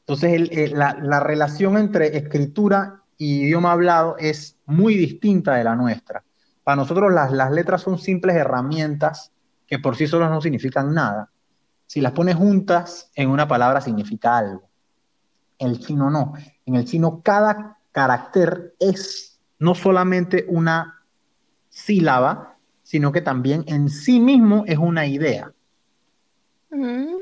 Entonces, 0.00 0.72
la, 0.72 0.98
la 1.00 1.20
relación 1.20 1.78
entre 1.78 2.16
escritura 2.16 3.04
y 3.16 3.42
idioma 3.42 3.72
hablado 3.72 4.16
es 4.18 4.58
muy 4.66 4.96
distinta 4.96 5.54
de 5.54 5.64
la 5.64 5.76
nuestra. 5.76 6.22
Para 6.62 6.76
nosotros 6.76 7.12
las, 7.12 7.50
letras 7.52 7.82
son 7.82 7.98
simples 7.98 8.36
herramientas 8.36 9.30
que 9.66 9.78
por 9.78 9.96
sí 9.96 10.06
solas 10.06 10.30
no 10.30 10.40
significan 10.40 10.94
nada. 10.94 11.30
Si 11.86 12.00
las 12.00 12.12
pones 12.12 12.36
juntas 12.36 13.10
en 13.14 13.30
una 13.30 13.46
palabra 13.46 13.80
significa 13.80 14.38
algo. 14.38 14.68
El 15.58 15.78
chino 15.78 16.10
no. 16.10 16.34
En 16.66 16.74
el 16.76 16.84
chino 16.84 17.20
cada 17.22 17.78
carácter 17.92 18.74
es 18.78 19.38
no 19.58 19.74
solamente 19.74 20.44
una 20.48 21.02
sílaba, 21.68 22.56
sino 22.82 23.12
que 23.12 23.20
también 23.20 23.64
en 23.66 23.88
sí 23.88 24.20
mismo 24.20 24.64
es 24.66 24.78
una 24.78 25.06
idea. 25.06 25.52
Mm, 26.70 27.18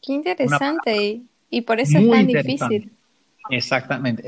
qué 0.00 0.12
interesante. 0.12 1.22
Y, 1.50 1.60
por 1.62 1.80
eso 1.80 1.98
es 1.98 2.10
tan 2.10 2.26
difícil. 2.26 2.92
Exactamente. 3.50 4.22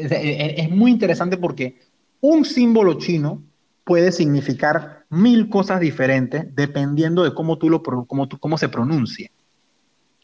es, 0.60 0.70
muy 0.70 0.90
interesante 0.90 1.36
porque 1.36 1.78
un 2.20 2.44
símbolo 2.44 2.94
chino 2.94 3.42
puede 3.84 4.12
significar 4.12 5.04
mil 5.10 5.48
cosas 5.48 5.80
diferentes 5.80 6.54
dependiendo 6.54 7.22
de 7.22 7.34
cómo, 7.34 7.58
tú 7.58 7.70
lo, 7.70 7.82
cómo, 7.82 8.28
tú, 8.28 8.38
cómo 8.38 8.58
se 8.58 8.68
pronuncie. 8.68 9.30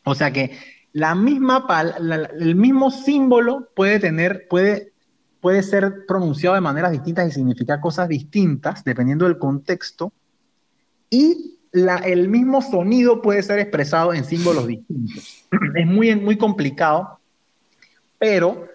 O 0.05 0.15
sea 0.15 0.33
que 0.33 0.57
la 0.93 1.15
misma 1.15 1.67
el 2.39 2.57
mismo 2.57 2.91
símbolo 2.91 3.69
puede 3.77 4.01
tener, 4.01 4.49
puede, 4.49 4.93
puede 5.41 5.63
ser 5.63 6.07
pronunciado 6.07 6.55
de 6.55 6.61
maneras 6.61 6.91
distintas 6.93 7.29
y 7.29 7.33
significar 7.33 7.81
cosas 7.81 8.09
distintas 8.09 8.83
dependiendo 8.83 9.27
del 9.27 9.39
contexto. 9.39 10.13
Y 11.11 11.59
el 11.73 12.29
mismo 12.29 12.63
sonido 12.63 13.23
puede 13.23 13.43
ser 13.43 13.59
expresado 13.61 14.13
en 14.13 14.25
símbolos 14.25 14.67
distintos. 14.67 15.47
Es 15.77 15.87
muy, 15.87 16.15
muy 16.17 16.37
complicado, 16.37 17.21
pero 18.19 18.67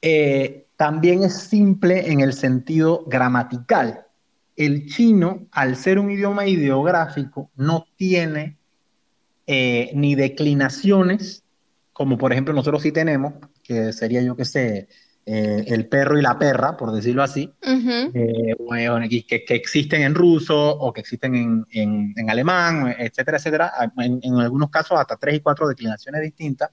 eh, 0.00 0.67
también 0.78 1.24
es 1.24 1.34
simple 1.34 2.12
en 2.12 2.20
el 2.20 2.32
sentido 2.32 3.04
gramatical. 3.08 4.06
El 4.54 4.86
chino, 4.86 5.48
al 5.50 5.74
ser 5.74 5.98
un 5.98 6.08
idioma 6.08 6.46
ideográfico, 6.46 7.50
no 7.56 7.84
tiene 7.96 8.56
eh, 9.48 9.90
ni 9.94 10.14
declinaciones, 10.14 11.42
como 11.92 12.16
por 12.16 12.32
ejemplo 12.32 12.54
nosotros 12.54 12.80
sí 12.80 12.92
tenemos, 12.92 13.34
que 13.64 13.92
sería 13.92 14.22
yo 14.22 14.36
que 14.36 14.44
sé, 14.44 14.88
eh, 15.26 15.64
el 15.66 15.88
perro 15.88 16.16
y 16.16 16.22
la 16.22 16.38
perra, 16.38 16.76
por 16.76 16.92
decirlo 16.92 17.24
así, 17.24 17.52
eh, 18.14 18.54
que, 19.28 19.44
existen 19.48 20.02
en 20.02 20.14
ruso 20.14 20.56
o 20.56 20.92
que 20.92 21.00
existen 21.00 21.66
en, 21.72 22.30
alemán, 22.30 22.94
etcétera, 22.96 23.38
etcétera. 23.38 23.72
En, 23.96 24.20
en, 24.22 24.36
algunos 24.36 24.70
casos 24.70 24.96
hasta 24.96 25.16
tres 25.16 25.34
y 25.34 25.40
cuatro 25.40 25.66
declinaciones 25.66 26.22
distintas 26.22 26.70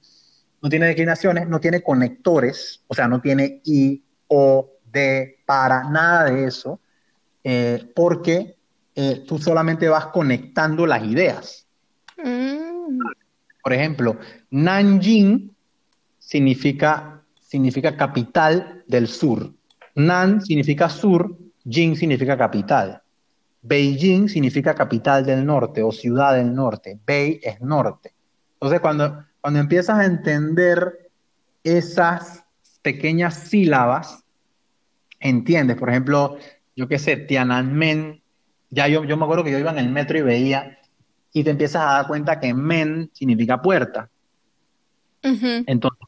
no 0.61 0.69
tiene 0.69 0.87
declinaciones, 0.87 1.47
no 1.47 1.59
tiene 1.59 1.81
conectores, 1.81 2.81
o 2.87 2.93
sea, 2.93 3.07
no 3.07 3.21
tiene 3.21 3.61
I, 3.65 4.03
O, 4.27 4.71
D, 4.91 5.37
para, 5.45 5.89
nada 5.89 6.25
de 6.25 6.45
eso, 6.45 6.79
eh, 7.43 7.91
porque 7.95 8.55
eh, 8.95 9.23
tú 9.27 9.37
solamente 9.37 9.87
vas 9.87 10.07
conectando 10.07 10.85
las 10.87 11.03
ideas. 11.03 11.67
Mm. 12.17 12.99
Por 13.61 13.73
ejemplo, 13.73 14.17
Nanjing 14.51 15.55
significa, 16.19 17.21
significa 17.39 17.95
capital 17.95 18.83
del 18.87 19.07
sur. 19.07 19.51
Nan 19.95 20.41
significa 20.41 20.89
sur, 20.89 21.37
Jing 21.67 21.95
significa 21.95 22.37
capital. 22.37 23.01
Beijing 23.61 24.29
significa 24.29 24.75
capital 24.75 25.25
del 25.25 25.43
norte 25.43 25.81
o 25.81 25.91
ciudad 25.91 26.35
del 26.35 26.53
norte. 26.53 26.99
Bei 27.05 27.39
es 27.41 27.59
norte. 27.61 28.13
Entonces, 28.53 28.79
cuando, 28.79 29.24
cuando 29.45 29.59
empiezas 29.59 29.99
a 29.99 30.05
entender 30.05 31.11
esas 31.63 32.43
pequeñas 32.81 33.35
sílabas, 33.35 34.23
entiendes. 35.19 35.77
Por 35.77 35.91
ejemplo, 35.91 36.39
yo 36.75 36.87
qué 36.87 36.97
sé, 36.97 37.15
Tiananmen, 37.15 38.23
ya 38.71 38.87
yo, 38.87 39.03
yo 39.03 39.17
me 39.17 39.23
acuerdo 39.23 39.43
que 39.43 39.51
yo 39.51 39.59
iba 39.59 39.69
en 39.69 39.77
el 39.77 39.89
metro 39.89 40.17
y 40.17 40.23
veía, 40.23 40.79
y 41.31 41.43
te 41.43 41.51
empiezas 41.51 41.83
a 41.83 41.93
dar 41.93 42.07
cuenta 42.07 42.39
que 42.39 42.55
men 42.55 43.11
significa 43.13 43.61
puerta. 43.61 44.09
Entonces, 45.21 46.07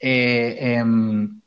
eh, 0.00 0.76
em, 0.78 1.42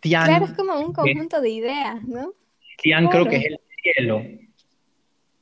Tian. 0.00 0.26
Claro, 0.26 0.44
es 0.44 0.52
como 0.52 0.78
un 0.80 0.92
conjunto 0.92 1.40
de 1.40 1.48
ideas, 1.48 2.04
¿no? 2.04 2.34
Tian 2.76 3.08
creo 3.08 3.24
que 3.24 3.36
es 3.36 3.44
el 3.46 3.60
cielo. 3.82 4.22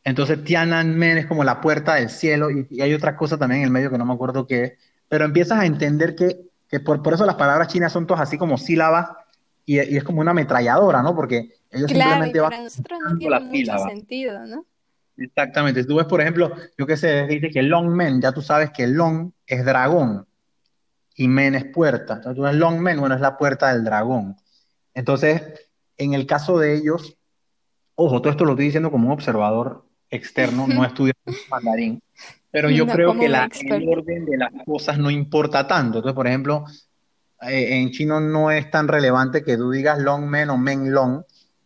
Entonces 0.04 0.44
Tiananmen 0.44 1.18
es 1.18 1.26
como 1.26 1.42
la 1.42 1.60
puerta 1.60 1.96
del 1.96 2.10
cielo 2.10 2.48
y, 2.48 2.80
hay 2.80 2.94
otra 2.94 3.16
cosa 3.16 3.36
también 3.36 3.62
en 3.62 3.64
el 3.64 3.72
medio 3.72 3.90
que 3.90 3.98
no 3.98 4.06
me 4.06 4.14
acuerdo 4.14 4.46
qué 4.46 4.62
es, 4.62 4.72
pero 5.08 5.24
empiezas 5.24 5.60
a 5.60 5.66
entender 5.66 6.14
que, 6.14 6.48
que 6.68 6.80
por, 6.80 7.02
por, 7.02 7.14
eso 7.14 7.26
las 7.26 7.36
palabras 7.36 7.68
chinas 7.68 7.92
son 7.92 8.06
todas 8.06 8.22
así 8.22 8.38
como 8.38 8.58
sílabas 8.58 9.08
y, 9.64 9.76
y 9.76 9.96
es 9.96 10.04
como 10.04 10.20
una 10.20 10.32
ametralladora, 10.32 11.02
¿no? 11.02 11.14
Porque 11.14 11.56
ellos 11.70 11.90
simplemente 11.90 12.40
van... 12.40 12.50
Para 12.50 12.62
nosotros 12.62 12.98
no 13.04 13.18
tiene 13.18 13.40
mucho 13.40 13.78
sentido, 13.88 14.46
¿no? 14.46 14.64
Exactamente. 15.16 15.82
Si 15.82 15.88
tú 15.88 15.96
ves, 15.96 16.06
por 16.06 16.20
ejemplo, 16.20 16.52
yo 16.76 16.86
qué 16.86 16.96
sé, 16.96 17.26
dice 17.26 17.50
que 17.50 17.62
Long 17.62 17.88
Men, 17.88 18.20
ya 18.20 18.32
tú 18.32 18.42
sabes 18.42 18.70
que 18.70 18.86
Long 18.86 19.32
es 19.46 19.64
dragón 19.64 20.26
y 21.14 21.28
Men 21.28 21.54
es 21.54 21.64
puerta. 21.64 22.14
Entonces 22.14 22.36
tú 22.36 22.42
ves 22.42 22.54
Long 22.54 22.78
Men, 22.80 23.00
bueno, 23.00 23.14
es 23.14 23.20
la 23.20 23.38
puerta 23.38 23.72
del 23.72 23.84
dragón. 23.84 24.36
Entonces, 24.94 25.42
en 25.96 26.14
el 26.14 26.26
caso 26.26 26.58
de 26.58 26.76
ellos, 26.76 27.16
ojo, 27.94 28.20
todo 28.20 28.30
esto 28.30 28.44
lo 28.44 28.52
estoy 28.52 28.66
diciendo 28.66 28.90
como 28.90 29.08
un 29.08 29.12
observador 29.12 29.86
externo, 30.10 30.66
no 30.66 30.84
estudiando 30.84 31.32
mandarín, 31.50 32.02
pero 32.56 32.70
yo 32.70 32.86
creo 32.86 33.12
que 33.18 33.28
la, 33.28 33.50
el 33.68 33.86
orden 33.86 34.24
de 34.24 34.38
las 34.38 34.50
cosas 34.64 34.96
no 34.96 35.10
importa 35.10 35.66
tanto. 35.66 35.98
Entonces, 35.98 36.14
por 36.14 36.26
ejemplo, 36.26 36.64
eh, 37.42 37.76
en 37.76 37.90
chino 37.90 38.18
no 38.18 38.50
es 38.50 38.70
tan 38.70 38.88
relevante 38.88 39.44
que 39.44 39.58
tú 39.58 39.70
digas 39.70 39.98
long 39.98 40.24
men 40.24 40.48
o 40.48 40.56
men 40.56 40.90
long, 40.90 41.22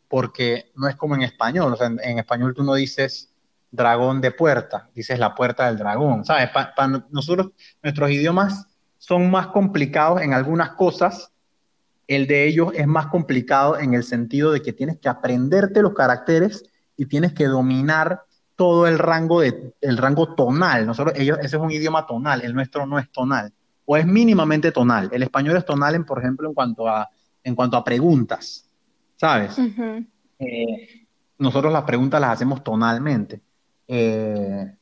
porque 0.08 0.72
no 0.74 0.88
es 0.88 0.96
como 0.96 1.14
en 1.14 1.22
español. 1.22 1.74
O 1.74 1.76
sea, 1.76 1.86
en, 1.86 2.18
español 2.18 2.54
tú 2.56 2.64
no 2.64 2.74
dices 2.74 3.32
dragón 3.70 4.20
de 4.20 4.32
puerta, 4.32 4.90
dices 4.92 5.20
la 5.20 5.32
puerta 5.32 5.68
del 5.68 5.78
dragón. 5.78 6.24
¿Sabes? 6.24 6.50
Para 6.50 7.04
nosotros, 7.08 7.52
nuestros 7.84 8.10
idiomas 8.10 8.66
son 8.98 9.30
más 9.30 9.46
complicados 9.46 10.22
en 10.22 10.34
algunas 10.34 10.70
cosas. 10.70 11.30
El 12.08 12.26
de 12.26 12.48
ellos 12.48 12.72
es 12.74 12.88
más 12.88 13.06
complicado 13.06 13.78
en 13.78 13.94
el 13.94 14.02
sentido 14.02 14.50
de 14.50 14.60
que 14.60 14.72
tienes 14.72 14.98
que 14.98 15.08
aprenderte 15.08 15.82
los 15.82 15.94
caracteres 15.94 16.64
y 16.96 17.06
tienes 17.06 17.32
que 17.32 17.44
dominar 17.44 18.24
todo 18.60 18.86
el 18.86 18.98
rango, 18.98 19.40
de, 19.40 19.72
el 19.80 19.96
rango 19.96 20.34
tonal. 20.34 20.86
Nosotros, 20.86 21.18
ellos, 21.18 21.38
ese 21.38 21.56
es 21.56 21.62
un 21.62 21.70
idioma 21.70 22.06
tonal, 22.06 22.42
el 22.42 22.52
nuestro 22.52 22.84
no 22.84 22.98
es 22.98 23.10
tonal, 23.10 23.50
o 23.86 23.96
es 23.96 24.04
mínimamente 24.04 24.70
tonal. 24.70 25.08
El 25.14 25.22
español 25.22 25.56
es 25.56 25.64
tonal, 25.64 25.94
en, 25.94 26.04
por 26.04 26.18
ejemplo, 26.18 26.46
en 26.46 26.52
cuanto 26.52 26.86
a, 26.86 27.08
en 27.42 27.54
cuanto 27.54 27.78
a 27.78 27.82
preguntas, 27.82 28.68
¿sabes? 29.16 29.56
Eh, 30.38 31.06
nosotros 31.38 31.72
las 31.72 31.84
preguntas 31.84 32.20
las 32.20 32.32
hacemos 32.32 32.62
tonalmente, 32.62 33.40
eh, 33.88 34.74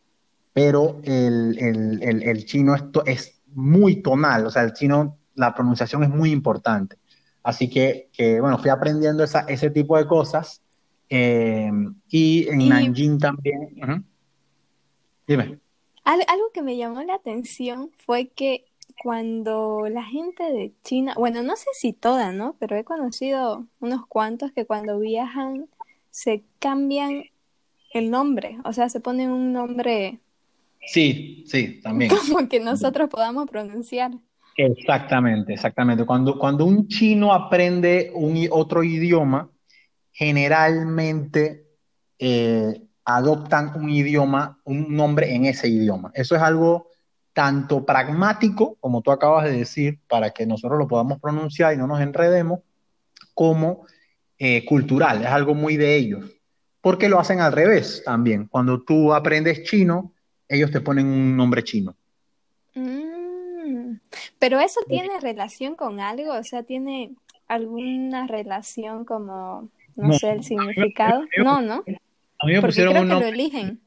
pero 0.52 1.00
el, 1.04 1.56
el, 1.60 2.22
el, 2.24 2.44
chino 2.46 2.74
es, 2.74 2.82
es, 3.06 3.42
muy 3.54 4.02
tonal, 4.02 4.44
o 4.44 4.50
sea, 4.50 4.64
el 4.64 4.72
chino, 4.72 5.18
la 5.36 5.54
pronunciación 5.54 6.02
es 6.02 6.10
muy 6.10 6.32
importante. 6.32 6.96
Así 7.44 7.70
que, 7.70 8.10
que 8.12 8.40
bueno, 8.40 8.58
fui 8.58 8.70
aprendiendo 8.70 9.22
esa, 9.22 9.42
ese 9.42 9.70
tipo 9.70 9.96
de 9.96 10.08
cosas 10.08 10.62
eh, 11.10 11.70
y 12.08 12.48
en 12.48 12.68
Nanjing 12.68 13.18
también. 13.18 14.04
Dime. 15.26 15.58
algo 16.04 16.50
que 16.52 16.62
me 16.62 16.76
llamó 16.76 17.02
la 17.02 17.14
atención 17.14 17.90
fue 18.06 18.28
que 18.28 18.64
cuando 19.02 19.88
la 19.90 20.02
gente 20.04 20.42
de 20.42 20.72
China, 20.82 21.14
bueno, 21.16 21.42
no 21.42 21.56
sé 21.56 21.66
si 21.72 21.92
toda, 21.92 22.32
¿no? 22.32 22.56
Pero 22.58 22.76
he 22.76 22.84
conocido 22.84 23.66
unos 23.80 24.06
cuantos 24.06 24.52
que 24.52 24.66
cuando 24.66 24.98
viajan 24.98 25.68
se 26.10 26.44
cambian 26.58 27.24
el 27.92 28.10
nombre, 28.10 28.58
o 28.64 28.72
sea, 28.72 28.88
se 28.88 29.00
ponen 29.00 29.30
un 29.30 29.52
nombre. 29.52 30.18
Sí, 30.86 31.44
sí, 31.46 31.80
también. 31.80 32.10
Como 32.32 32.48
que 32.48 32.60
nosotros 32.60 33.08
podamos 33.08 33.48
pronunciar. 33.48 34.12
Exactamente, 34.56 35.52
exactamente. 35.52 36.04
Cuando, 36.04 36.36
cuando 36.38 36.64
un 36.64 36.88
chino 36.88 37.32
aprende 37.32 38.10
un, 38.14 38.48
otro 38.50 38.82
idioma, 38.82 39.48
generalmente 40.18 41.64
eh, 42.18 42.82
adoptan 43.04 43.72
un 43.76 43.88
idioma, 43.88 44.58
un 44.64 44.96
nombre 44.96 45.32
en 45.32 45.44
ese 45.44 45.68
idioma. 45.68 46.10
Eso 46.12 46.34
es 46.34 46.42
algo 46.42 46.88
tanto 47.32 47.86
pragmático, 47.86 48.76
como 48.80 49.00
tú 49.00 49.12
acabas 49.12 49.44
de 49.44 49.58
decir, 49.58 50.00
para 50.08 50.30
que 50.30 50.44
nosotros 50.44 50.76
lo 50.76 50.88
podamos 50.88 51.20
pronunciar 51.20 51.72
y 51.72 51.76
no 51.76 51.86
nos 51.86 52.00
enredemos, 52.00 52.58
como 53.32 53.86
eh, 54.40 54.64
cultural, 54.64 55.22
es 55.22 55.28
algo 55.28 55.54
muy 55.54 55.76
de 55.76 55.94
ellos. 55.94 56.24
Porque 56.80 57.08
lo 57.08 57.20
hacen 57.20 57.38
al 57.38 57.52
revés 57.52 58.02
también. 58.04 58.48
Cuando 58.48 58.82
tú 58.82 59.14
aprendes 59.14 59.62
chino, 59.62 60.12
ellos 60.48 60.72
te 60.72 60.80
ponen 60.80 61.06
un 61.06 61.36
nombre 61.36 61.62
chino. 61.62 61.94
Mm, 62.74 63.98
pero 64.40 64.58
eso 64.58 64.80
tiene 64.88 65.20
relación 65.20 65.76
con 65.76 66.00
algo, 66.00 66.32
o 66.32 66.42
sea, 66.42 66.64
tiene 66.64 67.14
alguna 67.46 68.26
relación 68.26 69.04
como 69.04 69.70
no, 69.98 70.12
sé 70.14 70.30
el 70.30 70.44
significado. 70.44 71.24
no, 71.38 71.60
¿no? 71.60 71.84
A 72.40 72.46
mí 72.46 72.52
me 72.52 72.62
pusieron 72.62 72.92
creo 72.92 73.02
un 73.02 73.08
nombre. 73.08 73.30
Que 73.30 73.36
lo 73.36 73.42
eligen. 73.42 73.80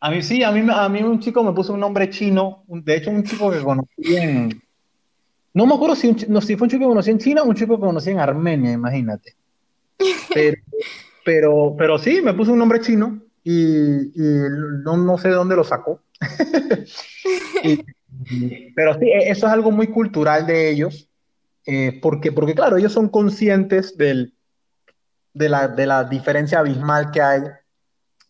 A 0.00 0.10
mí 0.10 0.22
sí, 0.22 0.42
a 0.42 0.50
mí, 0.50 0.66
a 0.68 0.88
mí 0.88 1.02
un 1.02 1.20
chico 1.20 1.44
me 1.44 1.52
puso 1.52 1.74
un 1.74 1.80
nombre 1.80 2.10
chino, 2.10 2.64
de 2.66 2.96
hecho 2.96 3.10
un 3.10 3.22
chico 3.22 3.50
que 3.50 3.60
conocí 3.60 4.16
en... 4.16 4.62
No 5.54 5.66
me 5.66 5.74
acuerdo 5.74 5.94
si, 5.94 6.16
no, 6.28 6.40
si 6.40 6.56
fue 6.56 6.66
un 6.66 6.70
chico 6.70 6.84
que 6.84 6.88
conocí 6.88 7.10
en 7.10 7.18
China 7.18 7.42
o 7.42 7.48
un 7.48 7.54
chico 7.54 7.76
que 7.76 7.86
conocí 7.86 8.10
en 8.10 8.18
Armenia, 8.18 8.72
imagínate. 8.72 9.34
Pero, 10.34 10.56
pero, 11.24 11.74
pero 11.78 11.98
sí, 11.98 12.20
me 12.20 12.34
puso 12.34 12.52
un 12.52 12.58
nombre 12.58 12.80
chino 12.80 13.20
y, 13.44 13.52
y 13.52 14.40
no, 14.82 14.96
no, 14.96 15.18
sé 15.18 15.28
de 15.28 15.34
dónde 15.34 15.54
lo 15.54 15.62
sacó. 15.62 16.00
pero 18.74 18.98
sí, 18.98 19.06
e, 19.06 19.30
eso 19.30 19.46
es 19.46 19.52
algo 19.52 19.70
muy 19.70 19.86
cultural 19.86 20.46
de 20.46 20.70
ellos, 20.70 21.08
eh, 21.64 22.00
porque, 22.02 22.32
porque 22.32 22.56
claro, 22.56 22.76
ellos 22.76 22.92
son 22.92 23.08
conscientes 23.08 23.96
del, 23.96 24.34
de 25.34 25.48
la, 25.48 25.68
de 25.68 25.86
la 25.86 26.04
diferencia 26.04 26.58
abismal 26.58 27.10
que 27.10 27.22
hay 27.22 27.40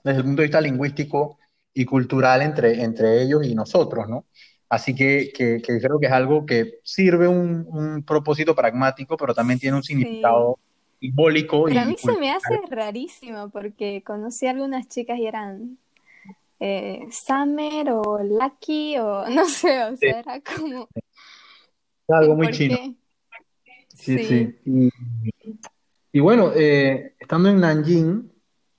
desde 0.04 0.18
el 0.18 0.24
punto 0.24 0.42
de 0.42 0.48
vista 0.48 0.60
lingüístico 0.60 1.38
y 1.74 1.84
cultural 1.84 2.42
entre, 2.42 2.82
entre 2.82 3.22
ellos 3.22 3.46
y 3.46 3.54
nosotros, 3.54 4.08
¿no? 4.08 4.26
Así 4.68 4.94
que, 4.94 5.32
que, 5.34 5.60
creo 5.60 5.98
que 6.00 6.06
es 6.06 6.12
algo 6.12 6.46
que 6.46 6.78
sirve 6.82 7.28
un, 7.28 7.66
un 7.68 8.02
propósito 8.04 8.54
pragmático, 8.54 9.16
pero 9.18 9.34
también 9.34 9.58
tiene 9.58 9.76
un 9.76 9.82
significado 9.82 10.58
simbólico. 10.98 11.64
Pero 11.64 11.80
a 11.80 11.84
mí 11.84 11.96
se 11.98 12.16
me 12.16 12.30
hace 12.30 12.58
rarísimo 12.70 13.50
porque 13.50 14.02
conocí 14.02 14.46
a 14.46 14.50
algunas 14.50 14.88
chicas 14.88 15.18
y 15.18 15.26
eran 15.26 15.76
eh, 16.58 17.06
Summer 17.10 17.90
o 17.90 18.22
Lucky 18.22 18.96
o 18.96 19.26
no 19.30 19.46
sé, 19.46 19.82
o 19.84 19.96
sea, 19.96 20.20
era 20.20 20.40
como... 20.40 20.88
Algo 22.08 22.36
muy 22.36 22.50
chino. 22.50 22.76
Sí, 23.94 24.18
sí. 24.18 24.24
sí. 24.24 24.58
Y 24.64 25.31
bueno, 26.20 26.52
eh, 26.54 27.14
estando 27.18 27.48
en 27.48 27.60
Nanjing, 27.60 28.32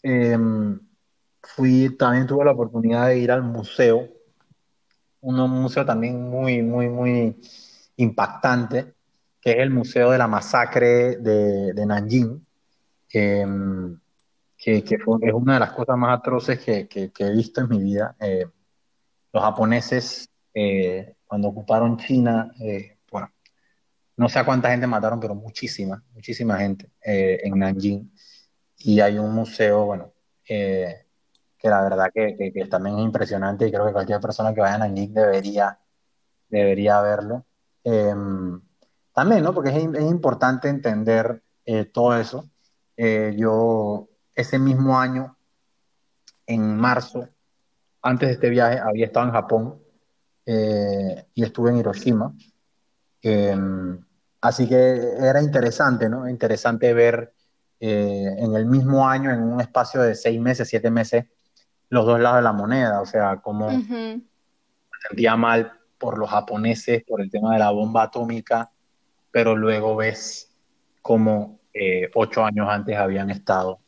em, 0.04 0.80
fui, 1.42 1.96
también 1.98 2.28
tuve 2.28 2.46
la 2.46 2.52
oportunidad 2.52 3.08
de 3.08 3.20
ir 3.20 3.32
al 3.32 3.44
museo, 3.44 4.08
un 5.22 5.36
museo 5.50 5.86
también 5.86 6.22
muy, 6.22 6.62
muy, 6.62 6.90
muy 6.90 7.36
impactante, 7.98 8.94
que 9.42 9.52
es 9.52 9.58
el 9.58 9.70
Museo 9.72 10.12
de 10.12 10.18
la 10.18 10.28
Masacre 10.28 11.18
de, 11.18 11.86
Nanjing, 11.86 12.46
em, 13.12 14.00
que, 14.58 14.84
que 14.84 15.00
fue, 15.00 15.18
es 15.22 15.34
una 15.34 15.56
de 15.56 15.60
las 15.62 15.72
cosas 15.72 15.98
más 15.98 16.20
atroces 16.20 16.60
que, 16.60 16.88
que, 16.88 17.12
he 17.20 17.32
visto 17.32 17.62
en 17.62 17.70
mi 17.70 17.82
vida. 17.82 18.16
Eh, 18.20 18.46
los 19.34 19.44
japoneses, 19.44 20.30
eh, 20.54 21.16
cuando 21.26 21.50
ocuparon 21.50 21.98
China, 21.98 22.54
no 24.16 24.30
sé 24.30 24.44
cuánta 24.46 24.70
gente 24.70 24.88
mataron, 24.88 25.20
pero 25.20 25.36
muchísima, 25.36 26.04
muchísima 26.14 26.58
gente 26.58 26.92
eh, 27.04 27.40
en 27.44 27.58
Nanjing. 27.58 28.12
Y 28.78 29.00
hay 29.00 29.18
un 29.18 29.34
museo, 29.34 29.86
bueno, 29.86 30.14
eh, 30.48 31.08
que 31.58 31.70
la 31.70 31.82
verdad 31.82 32.12
que, 32.14 32.68
también 32.70 33.00
es 33.00 33.06
impresionante 33.06 33.68
y 33.68 33.72
creo 33.72 33.88
que 33.88 33.94
cualquier 33.94 34.20
persona 34.20 34.54
que 34.54 34.62
vaya 34.62 34.76
a 34.76 34.78
Nanjing 34.80 35.14
debería, 35.14 35.80
debería 36.50 37.02
verlo. 37.02 37.46
Em, 37.84 38.62
también, 39.14 39.44
¿no? 39.44 39.54
Porque 39.54 39.70
es, 39.70 39.76
es 39.76 40.12
importante 40.12 40.70
entender 40.70 41.44
eh, 41.66 41.86
todo 41.86 42.18
eso. 42.18 42.50
yo 42.98 44.10
ese 44.36 44.60
mismo 44.60 45.00
año, 45.00 45.38
en 46.46 46.78
marzo, 46.78 47.28
antes 48.02 48.30
de 48.30 48.34
este 48.34 48.50
viaje, 48.50 48.80
había 48.80 49.06
estado 49.06 49.28
en 49.28 49.32
Japón 49.34 49.80
y 50.46 51.44
estuve 51.44 51.72
en 51.72 51.78
Hiroshima 51.78 52.36
Em, 53.24 53.98
así 54.42 54.68
que 54.68 54.76
era 54.76 55.42
interesante, 55.42 56.10
¿no? 56.10 56.30
Interesante 56.30 56.94
ver 56.94 57.34
eh, 57.80 58.36
en 58.38 58.56
el 58.56 58.66
mismo 58.66 59.08
año, 59.08 59.32
en 59.32 59.42
un 59.42 59.60
espacio 59.62 60.02
de 60.02 60.14
seis 60.14 60.40
meses, 60.40 60.68
siete 60.68 60.92
meses, 60.92 61.26
los 61.90 62.06
dos 62.06 62.20
lados 62.20 62.38
de 62.38 62.44
la 62.44 62.54
moneda, 62.54 63.02
o 63.02 63.06
sea, 63.06 63.38
cómo 63.38 63.70
me 63.70 64.22
sentía 65.10 65.36
mal 65.36 65.72
por 65.98 66.18
los 66.18 66.30
japoneses, 66.30 67.04
por 67.06 67.22
el 67.22 67.32
tema 67.32 67.54
de 67.54 67.60
la 67.60 67.72
bomba 67.72 68.04
atómica, 68.04 68.70
pero 69.32 69.56
luego 69.56 69.96
ves 69.96 70.54
cómo 71.02 71.60
eh, 71.74 72.10
ocho 72.14 72.46
años 72.46 72.68
antes 72.70 72.96
habían 72.98 73.30
estado 73.30 73.80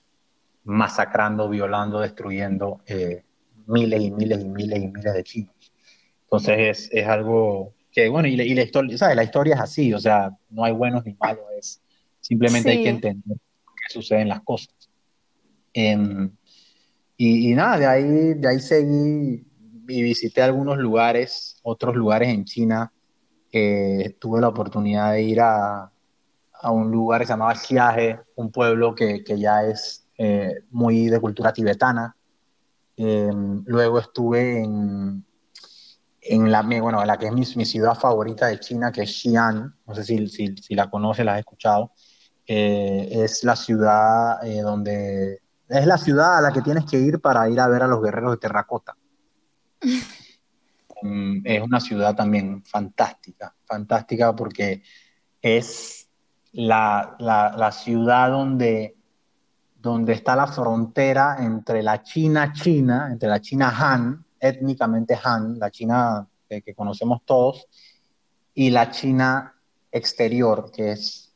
masacrando, 0.64 1.48
violando, 1.48 2.00
destruyendo 2.00 2.82
eh, 2.88 3.24
miles 3.68 4.02
y 4.02 4.12
miles 4.12 4.42
y 4.42 4.46
miles 4.46 4.80
y 4.80 4.88
miles 4.88 5.14
de 5.14 5.24
chinos. 5.24 5.56
Entonces 6.24 6.90
es, 6.92 7.08
algo 7.08 7.75
que, 7.96 8.10
bueno, 8.10 8.28
y, 8.28 8.36
la, 8.36 8.44
historia, 8.44 8.98
¿sabes? 8.98 9.16
La 9.16 9.24
historia 9.24 9.56
es 9.56 9.62
así, 9.62 9.94
o 9.94 10.00
sea, 10.00 10.30
no 10.50 10.66
hay 10.66 10.74
buenos 10.74 11.06
ni 11.06 11.14
malos, 11.14 11.46
es 11.58 11.82
simplemente 12.20 12.70
hay 12.70 12.84
que 12.84 12.90
entender 12.90 13.38
qué 13.38 13.94
suceden 13.94 14.28
las 14.28 14.42
cosas. 14.42 14.76
Em, 15.74 16.30
y, 17.16 17.54
nada, 17.54 17.80
de 17.80 17.86
ahí, 17.86 18.34
de 18.34 18.48
ahí 18.50 18.60
seguí 18.60 19.46
y 19.88 20.02
visité 20.04 20.42
algunos 20.42 20.78
lugares, 20.78 21.58
otros 21.64 21.96
lugares 21.96 22.30
en 22.30 22.44
China. 22.44 22.92
Eh, 23.52 24.18
tuve 24.20 24.42
la 24.42 24.50
oportunidad 24.50 25.14
de 25.14 25.24
ir 25.24 25.40
a, 25.40 25.90
a 26.62 26.72
un 26.72 26.92
lugar 26.92 27.22
que 27.22 27.28
se 27.28 27.34
llamaba 27.34 27.56
Xiahe, 27.56 28.20
un 28.36 28.52
pueblo 28.52 28.94
que, 28.94 29.24
que 29.24 29.40
ya 29.40 29.64
es 29.64 30.06
eh, 30.18 30.64
muy 30.72 31.08
de 31.08 31.22
cultura 31.22 31.54
tibetana. 31.54 32.14
Em, 32.98 33.64
luego 33.66 34.00
estuve 34.00 34.64
en, 34.64 35.24
en 36.28 36.52
la, 36.52 36.62
bueno, 36.62 37.04
la 37.06 37.18
que 37.18 37.28
es 37.28 37.34
mi, 37.34 37.44
mi, 37.56 37.66
ciudad 37.66 37.96
favorita 37.96 38.48
de 38.48 38.60
China, 38.60 38.92
que 38.92 39.04
es 39.04 39.12
Xi'an, 39.12 39.76
no 39.86 39.96
sé 39.96 40.04
si, 40.04 40.28
si, 40.28 40.56
si 40.58 40.76
la 40.76 40.90
conoces, 40.90 41.26
la 41.26 41.34
has 41.34 41.40
escuchado, 41.40 41.92
eh, 42.48 43.08
es 43.12 43.44
la 43.44 43.56
ciudad 43.56 44.46
eh, 44.46 44.62
donde, 44.62 45.42
es 45.68 45.86
la 45.86 45.98
ciudad 45.98 46.38
a 46.38 46.42
la 46.42 46.52
que 46.52 46.62
tienes 46.62 46.86
que 46.86 46.98
ir 46.98 47.20
para 47.20 47.50
ir 47.50 47.60
a 47.60 47.68
ver 47.68 47.84
a 47.84 47.88
los 47.88 48.02
guerreros 48.02 48.32
de 48.32 48.38
terracota. 48.38 48.96
Mm, 51.02 51.42
es 51.44 51.62
una 51.62 51.82
ciudad 51.82 52.16
también 52.16 52.64
fantástica, 52.64 53.54
fantástica 53.66 54.34
porque 54.34 54.82
es 55.42 56.10
la, 56.54 57.18
la, 57.20 57.54
la 57.56 57.72
ciudad 57.74 58.30
donde 58.30 58.96
donde 59.86 60.14
está 60.14 60.36
la 60.36 60.48
frontera 60.48 61.38
entre 61.40 61.84
la 61.84 62.02
China 62.02 62.52
China, 62.54 63.10
entre 63.12 63.30
la 63.30 63.40
China 63.40 63.72
Han, 63.78 64.25
étnicamente 64.40 65.18
Han, 65.24 65.60
la 65.60 65.72
China 65.72 66.28
que, 66.48 66.74
conocemos 66.76 67.22
todos, 67.26 67.68
y 68.54 68.70
la 68.70 68.92
China 68.92 69.54
exterior, 69.92 70.72
que 70.72 70.92
es 70.94 71.34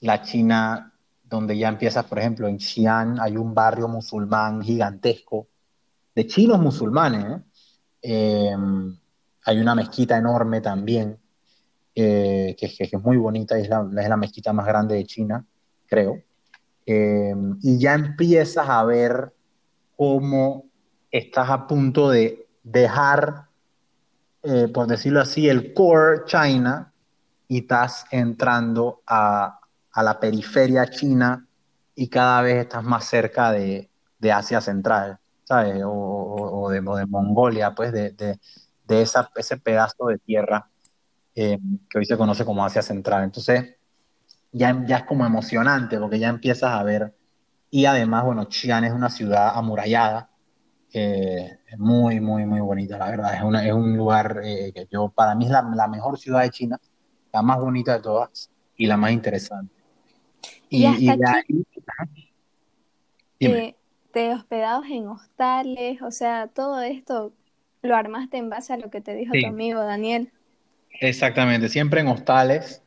la 0.00 0.22
China 0.22 0.92
donde 1.22 1.56
ya 1.56 1.68
empiezas, 1.68 2.04
por 2.04 2.18
ejemplo, 2.18 2.46
en 2.46 2.58
Xi'an 2.58 3.18
hay 3.20 3.36
un 3.36 3.54
barrio 3.54 3.88
musulmán 3.88 4.62
gigantesco, 4.62 5.48
de 6.14 6.26
chinos 6.26 6.60
musulmanes, 6.60 7.24
¿eh? 7.24 7.42
Em, 8.06 8.96
hay 9.46 9.58
una 9.58 9.74
mezquita 9.74 10.18
enorme 10.18 10.60
también, 10.60 11.18
eh, 11.94 12.54
que, 12.58 12.66
es 12.78 13.02
muy 13.02 13.16
bonita, 13.16 13.58
es 13.58 13.68
la, 13.68 13.88
es 13.98 14.08
la 14.08 14.16
mezquita 14.16 14.52
más 14.52 14.66
grande 14.66 14.94
de 14.94 15.06
China, 15.06 15.44
creo. 15.86 16.22
Em, 16.86 17.58
y 17.62 17.78
ya 17.78 17.94
empiezas 17.94 18.68
a 18.68 18.84
ver 18.84 19.32
cómo 19.96 20.66
estás 21.18 21.48
a 21.48 21.68
punto 21.68 22.10
de 22.10 22.48
dejar, 22.64 23.46
eh, 24.42 24.66
por 24.66 24.88
decirlo 24.88 25.20
así, 25.20 25.48
el 25.48 25.72
core 25.72 26.24
China 26.26 26.92
y 27.46 27.58
estás 27.58 28.06
entrando 28.10 29.02
a, 29.06 29.60
la 29.94 30.18
periferia 30.18 30.90
china 30.90 31.46
y 31.94 32.08
cada 32.08 32.42
vez 32.42 32.56
estás 32.56 32.82
más 32.82 33.04
cerca 33.04 33.52
de, 33.52 33.88
Asia 34.32 34.60
Central, 34.60 35.18
¿sabes? 35.44 35.82
O, 35.86 36.68
de, 36.70 36.80
Mongolia, 36.80 37.76
pues, 37.76 37.92
de, 37.92 38.38
esa, 38.88 39.30
ese 39.36 39.56
pedazo 39.58 40.06
de 40.06 40.18
tierra 40.18 40.68
em, 41.36 41.78
que 41.88 41.98
hoy 41.98 42.06
se 42.06 42.16
conoce 42.16 42.44
como 42.44 42.64
Asia 42.64 42.82
Central. 42.82 43.22
Entonces, 43.22 43.76
ya, 44.50 44.84
ya 44.84 44.96
es 44.96 45.04
como 45.04 45.24
emocionante 45.24 46.00
porque 46.00 46.18
ya 46.18 46.28
empiezas 46.28 46.72
a 46.72 46.82
ver. 46.82 47.14
Y 47.70 47.84
además, 47.84 48.24
bueno, 48.24 48.48
Xi'an 48.50 48.82
es 48.84 48.92
una 48.92 49.10
ciudad 49.10 49.52
amurallada, 49.54 50.30
es 51.00 51.78
muy, 51.78 52.20
muy, 52.20 52.46
muy 52.46 52.60
bonita, 52.60 52.98
la 52.98 53.10
verdad. 53.10 53.34
Es, 53.34 53.42
una, 53.42 53.66
es 53.66 53.72
un 53.72 53.96
lugar 53.96 54.40
eh, 54.44 54.72
que 54.74 54.86
yo, 54.90 55.08
para 55.08 55.34
mí 55.34 55.46
es 55.46 55.50
la, 55.50 55.62
la, 55.74 55.88
mejor 55.88 56.18
ciudad 56.18 56.42
de 56.42 56.50
China, 56.50 56.80
la 57.32 57.42
más 57.42 57.58
bonita 57.58 57.94
de 57.94 58.02
todas 58.02 58.50
y 58.76 58.86
la 58.86 58.96
más 58.96 59.12
interesante. 59.12 59.74
Y, 60.68 60.86
y, 60.86 61.08
hasta 61.08 61.38
aquí, 61.38 61.66
eh, 63.40 63.74
te 64.12 64.32
hospedados 64.32 64.86
en 64.90 65.08
hostales, 65.08 66.02
o 66.02 66.10
sea, 66.10 66.48
todo 66.48 66.80
esto 66.80 67.32
lo 67.82 67.96
armaste 67.96 68.38
en 68.38 68.48
base 68.48 68.72
a 68.72 68.76
lo 68.76 68.90
que 68.90 69.00
te 69.00 69.14
dijo 69.14 69.32
tu 69.38 69.46
amigo 69.46 69.80
Daniel. 69.80 70.32
Exactamente, 71.00 71.68
siempre 71.68 72.00
en 72.00 72.08
hostales 72.08 72.84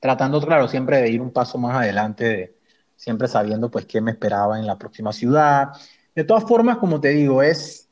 tratando, 0.00 0.40
claro, 0.40 0.66
siempre 0.66 1.00
de 1.00 1.10
ir 1.10 1.20
un 1.20 1.30
paso 1.30 1.58
más 1.58 1.76
adelante, 1.76 2.56
siempre 2.96 3.28
sabiendo 3.28 3.70
pues 3.70 3.86
qué 3.86 4.00
me 4.00 4.10
esperaba 4.10 4.58
en 4.58 4.66
la 4.66 4.78
próxima 4.78 5.12
ciudad. 5.12 5.68
De 6.14 6.24
todas 6.24 6.44
formas, 6.44 6.78
como 6.78 7.00
te 7.00 7.08
digo, 7.08 7.42
es, 7.42 7.88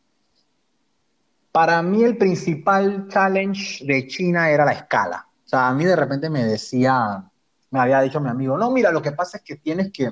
para 1.53 1.83
mí 1.83 2.03
el 2.03 2.16
principal 2.16 3.09
challenge 3.09 3.85
de 3.85 4.07
China 4.07 4.51
era 4.51 4.64
la 4.64 4.73
escala. 4.73 5.27
O 5.45 5.49
sea, 5.49 5.69
a 5.69 5.75
mí 5.75 5.85
de 5.85 5.97
repente 5.97 6.29
me 6.29 6.45
decía, 6.45 7.25
me 7.71 7.81
había 7.81 8.01
dicho 8.01 8.21
mi 8.21 8.29
amigo, 8.29 8.59
no, 8.59 8.71
mira, 8.71 8.91
lo 8.91 9.01
que 9.01 9.12
pasa 9.12 9.39
es 9.39 9.45
que 9.45 9.57
tienes 9.57 9.91
que, 9.93 10.11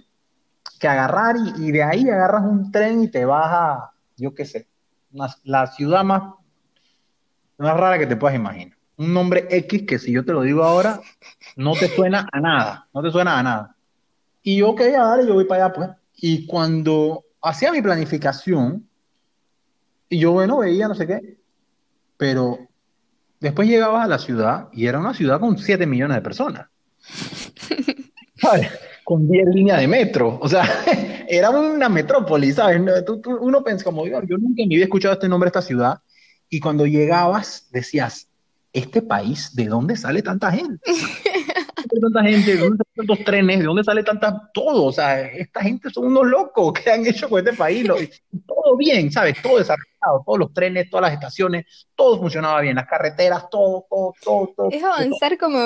que 0.80 0.88
agarrar 0.88 1.36
y, 1.56 1.70
de 1.72 1.82
ahí 1.82 2.08
agarras 2.08 2.42
un 2.44 2.70
tren 2.70 3.02
y 3.02 3.08
te 3.08 3.24
vas 3.24 3.48
a, 3.50 3.90
yo 4.16 4.34
qué 4.34 4.44
sé, 4.44 4.68
la 5.44 5.66
ciudad 5.66 6.04
más, 6.04 6.22
más 7.58 7.76
rara 7.76 7.98
que 7.98 8.06
te 8.06 8.16
puedas 8.16 8.36
imaginar 8.36 8.76
un 8.96 9.12
nombre 9.12 9.46
X 9.50 9.84
que 9.86 9.98
si 9.98 10.12
yo 10.12 10.24
te 10.24 10.32
lo 10.32 10.42
digo 10.42 10.64
ahora, 10.64 11.00
no 11.56 11.72
te 11.72 11.88
suena 11.88 12.26
a 12.32 12.40
nada, 12.40 12.88
no 12.92 13.02
te 13.02 13.10
suena 13.10 13.38
a 13.38 13.42
nada. 13.42 13.76
Y 14.42 14.58
yo, 14.58 14.70
ok, 14.70 14.80
y 14.80 15.26
yo 15.26 15.34
voy 15.34 15.44
para 15.44 15.66
allá, 15.66 15.74
pues. 15.74 15.90
Y 16.16 16.46
cuando 16.46 17.24
hacía 17.42 17.72
mi 17.72 17.82
planificación, 17.82 18.88
y 20.08 20.18
yo, 20.18 20.32
bueno, 20.32 20.58
veía 20.58 20.88
no 20.88 20.94
sé 20.94 21.06
qué, 21.06 21.36
pero 22.16 22.58
después 23.40 23.68
llegabas 23.68 24.04
a 24.04 24.08
la 24.08 24.18
ciudad 24.18 24.68
y 24.72 24.86
era 24.86 24.98
una 24.98 25.14
ciudad 25.14 25.40
con 25.40 25.58
7 25.58 25.86
millones 25.86 26.16
de 26.16 26.22
personas. 26.22 26.68
¿Sabes? 28.36 28.68
Con 29.04 29.28
10 29.28 29.46
líneas 29.48 29.80
de 29.80 29.88
metro. 29.88 30.38
O 30.40 30.48
sea, 30.48 30.64
era 31.28 31.50
una 31.50 31.88
metrópoli, 31.88 32.52
¿sabes? 32.52 32.80
uno 33.26 33.64
piensa 33.64 33.84
como, 33.84 34.06
yo, 34.06 34.22
yo 34.22 34.38
nunca 34.38 34.62
ni 34.64 34.76
había 34.76 34.84
escuchado 34.84 35.14
este 35.14 35.28
nombre 35.28 35.46
de 35.46 35.58
esta 35.58 35.62
ciudad. 35.62 35.98
Y 36.48 36.60
cuando 36.60 36.86
llegabas, 36.86 37.68
decías, 37.72 38.28
este 38.72 39.02
país, 39.02 39.54
¿de 39.54 39.66
dónde 39.66 39.96
sale 39.96 40.22
tanta 40.22 40.52
gente? 40.52 40.84
¿De 41.90 42.00
tanta 42.00 42.22
gente? 42.22 42.54
¿De 42.54 42.58
dónde 42.58 42.76
salen 42.78 43.06
tantos 43.06 43.24
trenes? 43.24 43.58
¿De 43.58 43.64
dónde 43.64 43.84
sale 43.84 44.02
tanta 44.02 44.50
todo? 44.52 44.84
O 44.84 44.92
sea, 44.92 45.20
esta 45.22 45.62
gente 45.62 45.90
son 45.90 46.06
unos 46.06 46.26
locos 46.26 46.72
que 46.72 46.90
han 46.90 47.06
hecho 47.06 47.28
con 47.28 47.38
este 47.38 47.56
país. 47.56 47.86
todo 48.46 48.76
bien, 48.76 49.10
¿sabes? 49.10 49.40
Todo 49.42 49.58
desarrollado, 49.58 50.22
todos 50.24 50.38
los 50.38 50.52
trenes, 50.52 50.90
todas 50.90 51.10
las 51.10 51.14
estaciones, 51.14 51.88
todo 51.94 52.18
funcionaba 52.18 52.60
bien, 52.60 52.76
las 52.76 52.86
carreteras, 52.86 53.48
todo, 53.50 53.86
todo, 53.88 54.14
todo. 54.22 54.52
todo 54.56 54.68
es 54.70 54.82
avanzar 54.82 55.38
como, 55.38 55.58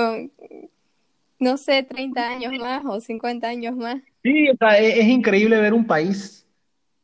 no 1.39 1.57
sé, 1.57 1.83
30 1.83 2.29
años 2.29 2.53
más 2.61 2.85
o 2.85 3.01
50 3.01 3.49
años 3.49 3.77
más. 3.77 3.97
Sí, 4.23 4.51
o 4.51 4.57
sea, 4.57 4.79
es, 4.79 4.99
es 4.99 5.07
increíble 5.07 5.61
ver 5.61 5.73
un 5.73 5.87
país, 5.87 6.47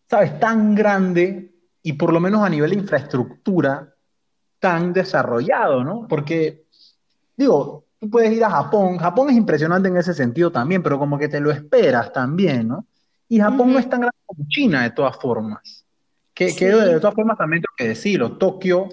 ¿sabes? 0.08 0.38
Tan 0.38 0.74
grande 0.74 1.50
y 1.82 1.92
por 1.92 2.12
lo 2.12 2.20
menos 2.20 2.42
a 2.42 2.48
nivel 2.48 2.70
de 2.70 2.76
infraestructura 2.76 3.94
tan 4.58 4.92
desarrollado, 4.92 5.84
¿no? 5.84 6.06
Porque, 6.08 6.64
digo, 7.36 7.85
tú 8.00 8.10
puedes 8.10 8.32
ir 8.32 8.44
a 8.44 8.50
Japón, 8.50 8.98
Japón 8.98 9.30
es 9.30 9.36
impresionante 9.36 9.88
en 9.88 9.96
ese 9.96 10.14
sentido 10.14 10.50
también, 10.50 10.82
pero 10.82 10.98
como 10.98 11.18
que 11.18 11.28
te 11.28 11.40
lo 11.40 11.50
esperas 11.50 12.12
también, 12.12 12.68
¿no? 12.68 12.86
Y 13.28 13.40
Japón 13.40 13.72
no 13.72 13.78
es 13.78 13.88
tan 13.88 14.00
grande 14.00 14.16
como 14.24 14.46
China 14.48 14.82
de 14.82 14.90
todas 14.90 15.16
formas. 15.16 15.84
Que, 16.32 16.52
de 16.52 17.00
todas 17.00 17.14
formas 17.14 17.38
también 17.38 17.62
tengo 17.62 17.74
que 17.76 17.88
decirlo, 17.88 18.36
Tokio, 18.36 18.88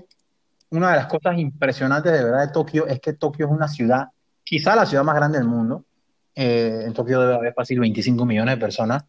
una 0.69 0.91
de 0.91 0.97
las 0.97 1.07
cosas 1.07 1.37
impresionantes 1.37 2.11
de 2.11 2.23
verdad 2.23 2.47
de 2.47 2.53
Tokio 2.53 2.87
es 2.87 2.99
que 2.99 3.13
Tokio 3.13 3.45
es 3.45 3.51
una 3.51 3.67
ciudad, 3.67 4.07
quizá 4.43 4.75
la 4.75 4.85
ciudad 4.85 5.03
más 5.03 5.15
grande 5.15 5.37
del 5.37 5.47
mundo, 5.47 5.85
eh, 6.33 6.83
en 6.85 6.93
Tokio 6.93 7.19
debe 7.19 7.35
haber 7.35 7.53
fácil 7.53 7.79
25 7.79 8.25
millones 8.25 8.55
de 8.55 8.61
personas, 8.61 9.05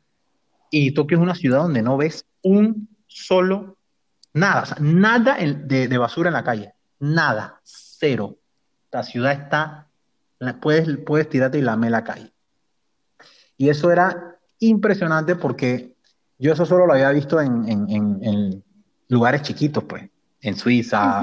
y 0.70 0.92
Tokio 0.92 1.16
es 1.16 1.22
una 1.22 1.34
ciudad 1.34 1.58
donde 1.58 1.80
no 1.80 1.96
ves 1.96 2.26
un 2.42 2.88
solo 3.06 3.76
Nada, 4.34 4.64
nada 4.80 5.36
de, 5.38 5.96
basura 5.96 6.28
en 6.28 6.34
la 6.34 6.42
calle. 6.42 6.74
Nada, 6.98 7.60
cero. 7.62 8.36
La 8.90 9.04
ciudad 9.04 9.32
está, 9.32 9.83
puedes, 10.60 10.88
puedes 10.98 11.28
tirarte 11.28 11.58
y 11.58 11.62
lamer 11.62 11.90
la 11.90 12.04
calle. 12.04 12.32
Y 13.56 13.68
eso 13.68 13.90
era 13.90 14.38
impresionante 14.58 15.36
porque 15.36 15.94
yo 16.38 16.52
eso 16.52 16.66
solo 16.66 16.86
lo 16.86 16.92
había 16.92 17.10
visto 17.10 17.40
en, 17.40 18.62
lugares 19.08 19.42
chiquitos, 19.42 19.84
pues, 19.84 20.08
en 20.40 20.56
Suiza, 20.56 21.22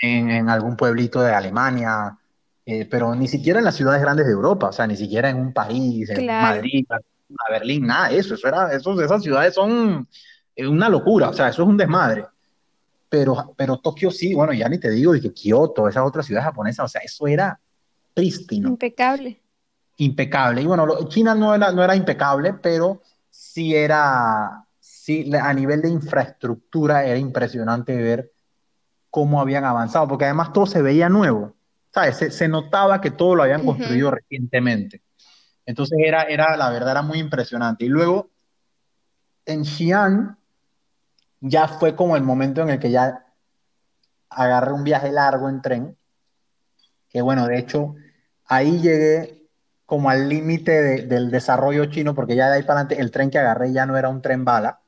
en, 0.00 0.48
algún 0.48 0.76
pueblito 0.76 1.20
de 1.20 1.32
Alemania, 1.32 2.16
eh, 2.64 2.86
pero 2.86 3.14
ni 3.14 3.28
siquiera 3.28 3.58
en 3.58 3.64
las 3.64 3.74
ciudades 3.74 4.00
grandes 4.00 4.26
de 4.26 4.32
Europa, 4.32 4.68
o 4.68 4.72
sea, 4.72 4.86
ni 4.86 4.96
siquiera 4.96 5.28
en 5.30 5.38
un 5.38 5.52
país, 5.52 6.08
en 6.10 6.26
Madrid, 6.26 6.86
a 6.90 7.50
Berlín, 7.50 7.86
nada 7.86 8.08
de 8.08 8.18
eso, 8.18 8.34
eso 8.34 8.48
era, 8.48 8.72
esos, 8.72 9.00
esas 9.00 9.22
ciudades 9.22 9.54
son 9.54 10.08
eh, 10.56 10.66
una 10.66 10.88
locura, 10.88 11.28
o 11.28 11.32
sea, 11.32 11.48
eso 11.48 11.62
es 11.62 11.68
un 11.68 11.76
desmadre. 11.76 12.24
Pero, 13.10 13.54
pero 13.56 13.78
Tokio 13.78 14.10
sí, 14.10 14.34
bueno, 14.34 14.52
ya 14.52 14.68
ni 14.68 14.78
te 14.78 14.90
digo, 14.90 15.14
y 15.14 15.20
que 15.20 15.32
Kioto, 15.32 15.88
esas 15.88 16.04
otras 16.04 16.26
ciudades 16.26 16.46
japonesas, 16.46 16.84
o 16.84 16.88
sea, 16.88 17.00
eso 17.02 17.26
era 17.26 17.58
prístino. 18.18 18.70
Impecable. 18.70 19.40
Impecable. 19.98 20.62
Y 20.62 20.66
bueno, 20.66 21.08
China 21.08 21.36
no 21.36 21.54
era, 21.54 21.70
no 21.70 21.84
era 21.84 21.94
impecable, 21.94 22.52
pero 22.54 23.00
sí 23.30 23.76
era, 23.76 24.64
sí, 24.80 25.30
a 25.40 25.54
nivel 25.54 25.82
de 25.82 25.88
infraestructura 25.88 27.04
era 27.04 27.16
impresionante 27.16 27.96
ver 27.96 28.32
cómo 29.08 29.40
habían 29.40 29.64
avanzado, 29.64 30.08
porque 30.08 30.24
además 30.24 30.52
todo 30.52 30.66
se 30.66 30.82
veía 30.82 31.08
nuevo, 31.08 31.54
¿sabes? 31.94 32.34
Se, 32.34 32.48
notaba 32.48 33.00
que 33.00 33.12
todo 33.12 33.36
lo 33.36 33.44
habían 33.44 33.64
construido 33.64 34.10
recientemente. 34.10 35.00
Entonces 35.64 35.96
era, 36.04 36.24
era, 36.24 36.56
la 36.56 36.70
verdad, 36.70 36.90
era 36.90 37.02
muy 37.02 37.18
impresionante. 37.18 37.84
Y 37.84 37.88
luego, 37.88 38.30
en 39.46 39.64
Xi'an, 39.64 40.36
ya 41.40 41.68
fue 41.68 41.94
como 41.94 42.16
el 42.16 42.24
momento 42.24 42.62
en 42.62 42.70
el 42.70 42.80
que 42.80 42.90
ya 42.90 43.24
agarré 44.28 44.72
un 44.72 44.82
viaje 44.82 45.12
largo 45.12 45.48
en 45.48 45.62
tren, 45.62 45.98
que 47.08 47.22
bueno, 47.22 47.46
de 47.46 47.58
hecho, 47.58 47.94
ahí 48.48 48.80
llegué 48.80 49.38
como 49.86 50.10
al 50.10 50.28
límite 50.28 51.06
del 51.06 51.30
desarrollo 51.30 51.86
chino, 51.86 52.14
porque 52.14 52.36
ya 52.36 52.48
de 52.48 52.56
ahí 52.56 52.62
para 52.62 52.80
adelante 52.80 53.00
el 53.00 53.10
tren 53.10 53.30
que 53.30 53.38
agarré 53.38 53.72
ya 53.72 53.86
no 53.86 53.96
era 53.96 54.08
un 54.08 54.20
tren 54.20 54.44
bala, 54.44 54.80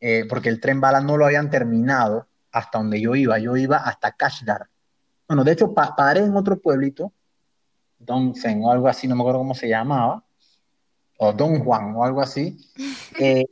eh, 0.00 0.24
porque 0.28 0.48
el 0.48 0.60
tren 0.60 0.80
bala 0.80 1.00
no 1.00 1.16
lo 1.16 1.26
habían 1.26 1.50
terminado 1.50 2.28
hasta 2.52 2.78
donde 2.78 3.00
yo 3.00 3.14
iba, 3.14 3.38
yo 3.38 3.56
iba 3.56 3.76
hasta 3.76 4.12
Kashdar. 4.12 4.68
Bueno, 5.26 5.44
de 5.44 5.52
hecho, 5.52 5.74
paré 5.74 6.20
en 6.20 6.34
otro 6.34 6.58
pueblito 6.58 7.12
Dongfeng 7.98 8.64
o 8.64 8.72
algo 8.72 8.88
así, 8.88 9.06
no 9.06 9.16
me 9.16 9.22
acuerdo 9.22 9.40
cómo 9.40 9.54
se 9.54 9.68
llamaba, 9.68 10.24
o 11.18 11.32
Don 11.32 11.58
Juan 11.60 11.94
o 11.96 12.04
algo 12.04 12.22
así, 12.22 12.56
eh, 13.20 13.44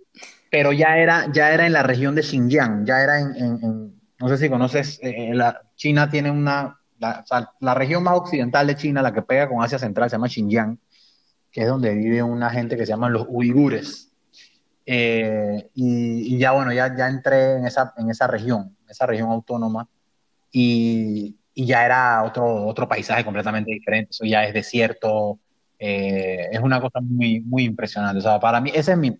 pero 0.50 0.72
ya 0.72 0.96
era, 0.96 1.30
ya 1.32 1.52
era 1.52 1.66
en 1.66 1.72
la 1.72 1.82
región 1.82 2.14
de 2.14 2.22
Xinjiang, 2.22 2.86
ya 2.86 3.02
era 3.02 3.20
en, 3.20 4.00
no 4.18 4.28
sé 4.28 4.38
si 4.38 4.48
conoces, 4.48 4.98
eh, 5.02 5.32
la, 5.34 5.62
China 5.74 6.08
tiene 6.08 6.30
una, 6.30 6.75
la, 6.98 7.74
región 7.74 8.02
más 8.02 8.14
occidental 8.14 8.66
de 8.66 8.76
China, 8.76 9.02
la 9.02 9.12
que 9.12 9.22
pega 9.22 9.48
con 9.48 9.62
Asia 9.62 9.78
Central, 9.78 10.08
se 10.10 10.14
llama 10.16 10.28
Xinjiang, 10.28 10.78
que 11.50 11.62
es 11.62 11.68
donde 11.68 11.94
vive 11.94 12.22
una 12.22 12.50
gente 12.50 12.76
que 12.76 12.86
se 12.86 12.92
llaman 12.92 13.12
los 13.12 13.26
uigures. 13.28 14.12
Eh, 14.84 15.70
y, 15.74 16.38
ya 16.38 16.52
bueno, 16.52 16.72
ya, 16.72 16.94
ya 16.96 17.08
entré 17.08 17.56
en 17.56 17.66
esa, 17.66 17.92
en 17.96 18.10
esa 18.10 18.26
región, 18.26 18.76
esa 18.88 19.06
región 19.06 19.30
autónoma, 19.30 19.88
y, 20.52 21.36
ya 21.54 21.86
era 21.86 22.22
otro, 22.22 22.66
otro 22.66 22.86
paisaje 22.86 23.24
completamente 23.24 23.70
diferente, 23.72 24.10
eso 24.10 24.24
ya 24.24 24.44
es 24.44 24.52
desierto, 24.52 25.38
eh, 25.78 26.48
es 26.52 26.60
una 26.60 26.80
cosa 26.80 27.00
muy, 27.00 27.40
muy 27.40 27.64
impresionante. 27.64 28.18
O 28.18 28.22
sea, 28.22 28.38
para 28.38 28.60
mí, 28.60 28.70
ese 28.74 28.92
es 28.92 28.98
mi 28.98 29.18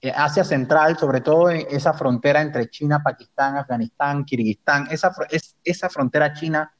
eh, 0.00 0.12
Asia 0.14 0.44
Central, 0.44 0.96
sobre 0.98 1.20
todo 1.20 1.50
en 1.50 1.66
esa 1.70 1.92
frontera 1.92 2.40
entre 2.40 2.68
China, 2.68 3.02
Pakistán, 3.02 3.56
Afganistán, 3.56 4.24
Kirguistán, 4.24 4.86
esa, 4.90 5.10
es, 5.30 5.56
esa 5.64 5.88
frontera 5.88 6.32
china 6.32 6.72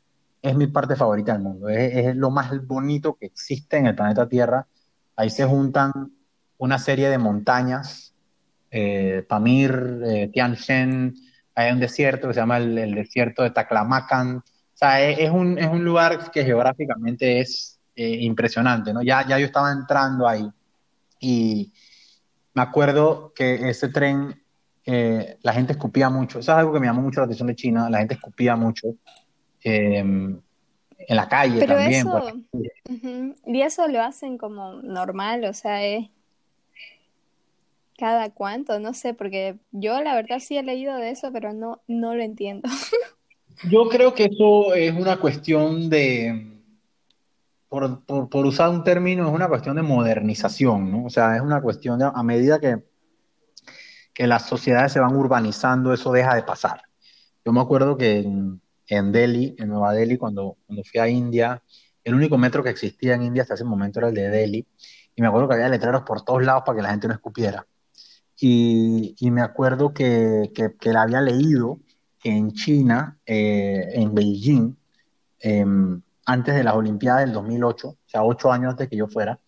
es 0.42 0.54
mi 0.54 0.66
parte 0.66 0.96
favorita 0.96 1.32
del 1.32 1.42
mundo, 1.42 1.68
es, 1.68 1.94
es, 1.94 2.16
lo 2.16 2.30
más 2.30 2.50
bonito 2.66 3.14
que 3.14 3.26
existe 3.26 3.76
en 3.76 3.86
el 3.86 3.94
planeta 3.94 4.28
Tierra. 4.28 4.66
Ahí 5.16 5.30
se 5.30 5.44
juntan 5.44 5.92
una 6.58 6.78
serie 6.78 7.08
de 7.08 7.18
montañas, 7.18 8.14
eh, 8.70 9.24
Pamir, 9.28 10.02
eh, 10.04 10.30
Tian 10.32 10.54
Shan, 10.54 11.14
hay 11.54 11.72
un 11.72 11.80
desierto 11.80 12.28
que 12.28 12.34
se 12.34 12.40
llama 12.40 12.58
el, 12.58 12.94
desierto 12.94 13.42
de 13.42 13.50
Taklamakan, 13.50 14.38
o 14.38 14.42
sea, 14.78 15.00
es, 15.00 15.30
un, 15.30 15.58
es 15.58 15.66
un 15.66 15.84
lugar 15.84 16.30
que 16.30 16.44
geográficamente 16.44 17.40
es 17.40 17.80
eh, 17.94 18.18
impresionante, 18.20 18.92
¿no? 18.92 19.02
Ya, 19.02 19.26
ya 19.26 19.38
yo 19.38 19.46
estaba 19.46 19.72
entrando 19.72 20.28
ahí 20.28 20.46
y 21.18 21.72
me 22.52 22.62
acuerdo 22.62 23.32
que 23.34 23.68
ese 23.68 23.88
tren, 23.88 24.42
eh, 24.84 25.38
la 25.42 25.52
gente 25.52 25.72
escupía 25.72 26.08
mucho. 26.10 26.38
Eso 26.38 26.52
es 26.52 26.58
algo 26.58 26.72
que 26.72 26.80
me 26.80 26.86
llamó 26.86 27.02
mucho 27.02 27.20
la 27.20 27.24
atención 27.24 27.48
de 27.48 27.56
China, 27.56 27.90
la 27.90 27.98
gente 27.98 28.14
escupía 28.14 28.56
mucho. 28.56 28.88
Em, 29.68 30.40
en 31.08 31.16
la 31.16 31.28
calle 31.28 31.58
Pero 31.58 31.74
también. 31.74 32.06
Eso, 32.06 33.34
Y 33.46 33.62
eso 33.62 33.88
lo 33.88 34.00
hacen 34.00 34.38
como 34.38 34.74
normal, 34.74 35.44
o 35.44 35.52
sea, 35.52 35.84
es 35.84 36.08
cada 37.98 38.30
cuánto, 38.30 38.78
no 38.78 38.94
sé, 38.94 39.12
porque 39.12 39.56
yo 39.72 40.00
la 40.02 40.14
verdad 40.14 40.38
sí 40.38 40.56
he 40.56 40.62
leído 40.62 40.96
de 40.96 41.10
eso, 41.10 41.32
pero 41.32 41.52
no, 41.52 41.82
no 41.88 42.14
lo 42.14 42.22
entiendo. 42.22 42.68
Yo 43.70 43.88
creo 43.88 44.12
que 44.12 44.24
eso 44.24 44.74
es 44.74 44.92
una 44.92 45.18
cuestión 45.18 45.88
de, 45.88 46.60
por, 47.70 48.46
usar 48.46 48.68
un 48.68 48.84
término, 48.84 49.26
es 49.26 49.34
una 49.34 49.48
cuestión 49.48 49.76
de 49.76 49.82
modernización, 49.82 50.92
¿no? 50.92 51.06
O 51.06 51.10
sea, 51.10 51.36
es 51.36 51.40
una 51.40 51.62
cuestión 51.62 51.98
de, 51.98 52.04
a 52.04 52.22
medida 52.22 52.60
que, 52.60 52.84
que 54.12 54.26
las 54.26 54.46
sociedades 54.46 54.92
se 54.92 55.00
van 55.00 55.16
urbanizando, 55.16 55.94
eso 55.94 56.12
deja 56.12 56.34
de 56.34 56.42
pasar. 56.42 56.82
Yo 57.46 57.52
me 57.52 57.62
acuerdo 57.62 57.96
que 57.96 58.18
en, 58.18 58.60
Delhi, 58.88 59.54
en 59.58 59.68
Nueva 59.68 59.92
Delhi, 59.92 60.16
cuando, 60.16 60.56
cuando 60.66 60.82
fui 60.84 61.00
a 61.00 61.08
India, 61.08 61.62
el 62.04 62.14
único 62.14 62.38
metro 62.38 62.62
que 62.62 62.70
existía 62.70 63.14
en 63.14 63.22
India 63.22 63.42
hasta 63.42 63.54
ese 63.54 63.64
momento 63.64 63.98
era 63.98 64.08
el 64.08 64.14
de 64.14 64.28
Delhi, 64.28 64.66
y 65.14 65.22
me 65.22 65.28
acuerdo 65.28 65.48
que 65.48 65.54
había 65.54 65.68
letreros 65.68 66.02
por 66.02 66.22
todos 66.22 66.44
lados 66.44 66.62
para 66.64 66.76
que 66.76 66.82
la 66.82 66.90
gente 66.90 67.08
no 67.08 67.14
escupiera. 67.14 67.66
Y, 68.38 69.16
me 69.30 69.40
acuerdo 69.40 69.94
que, 69.94 70.52
que, 70.54 70.76
que 70.78 70.92
la 70.92 71.02
había 71.02 71.22
leído 71.22 71.80
en 72.22 72.52
China, 72.52 73.18
eh, 73.24 73.88
en 73.94 74.14
Beijing, 74.14 74.76
em, 75.40 76.02
antes 76.24 76.54
de 76.54 76.64
las 76.64 76.74
Olimpiadas 76.74 77.20
del 77.20 77.32
2008, 77.32 77.88
o 77.88 77.96
sea, 78.04 78.22
ocho 78.24 78.50
años 78.50 78.70
antes 78.70 78.86
de 78.86 78.90
que 78.90 78.96
yo 78.96 79.06
fuera, 79.06 79.38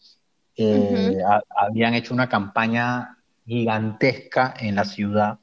eh, 0.56 1.18
habían 1.56 1.94
hecho 1.94 2.14
una 2.14 2.28
campaña 2.28 3.18
gigantesca 3.46 4.54
en 4.58 4.74
la 4.74 4.84
ciudad 4.84 5.38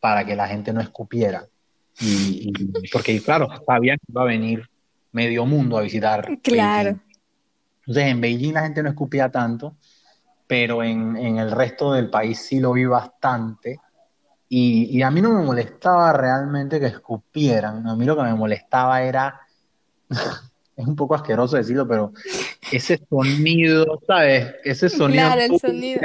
para 0.00 0.24
que 0.24 0.36
la 0.36 0.46
gente 0.46 0.72
no 0.72 0.80
escupiera. 0.80 1.46
Y, 2.00 2.52
porque, 2.92 3.20
claro, 3.20 3.48
sabían 3.66 3.98
que 3.98 4.12
iba 4.12 4.22
a 4.22 4.26
venir 4.26 4.68
medio 5.12 5.46
mundo 5.46 5.78
a 5.78 5.82
visitar. 5.82 6.26
Claro. 6.42 6.98
Entonces, 7.80 8.04
en 8.04 8.20
Beijing 8.20 8.54
la 8.54 8.62
gente 8.62 8.82
no 8.82 8.88
escupía 8.88 9.30
tanto, 9.30 9.76
pero 10.46 10.82
en, 10.82 11.16
en 11.16 11.38
el 11.38 11.50
resto 11.50 11.92
del 11.92 12.10
país 12.10 12.40
sí 12.40 12.58
lo 12.58 12.72
vi 12.72 12.84
bastante. 12.84 13.78
Y, 14.56 15.02
a 15.02 15.10
mí 15.10 15.20
no 15.20 15.30
me 15.30 15.44
molestaba 15.44 16.12
realmente 16.12 16.78
que 16.78 16.86
escupieran, 16.86 17.86
a 17.88 17.96
mí 17.96 18.04
lo 18.04 18.16
que 18.16 18.22
me 18.22 18.34
molestaba 18.34 19.02
era, 19.02 19.40
es 20.76 20.86
un 20.86 20.94
poco 20.94 21.16
asqueroso 21.16 21.56
decirlo, 21.56 21.88
pero 21.88 22.12
ese 22.70 23.00
sonido, 23.08 24.00
¿sabes? 24.06 24.54
Ese 24.62 24.88
sonido. 24.88 25.24
Claro, 25.26 25.40
el 25.40 25.58
sonido. 25.58 26.00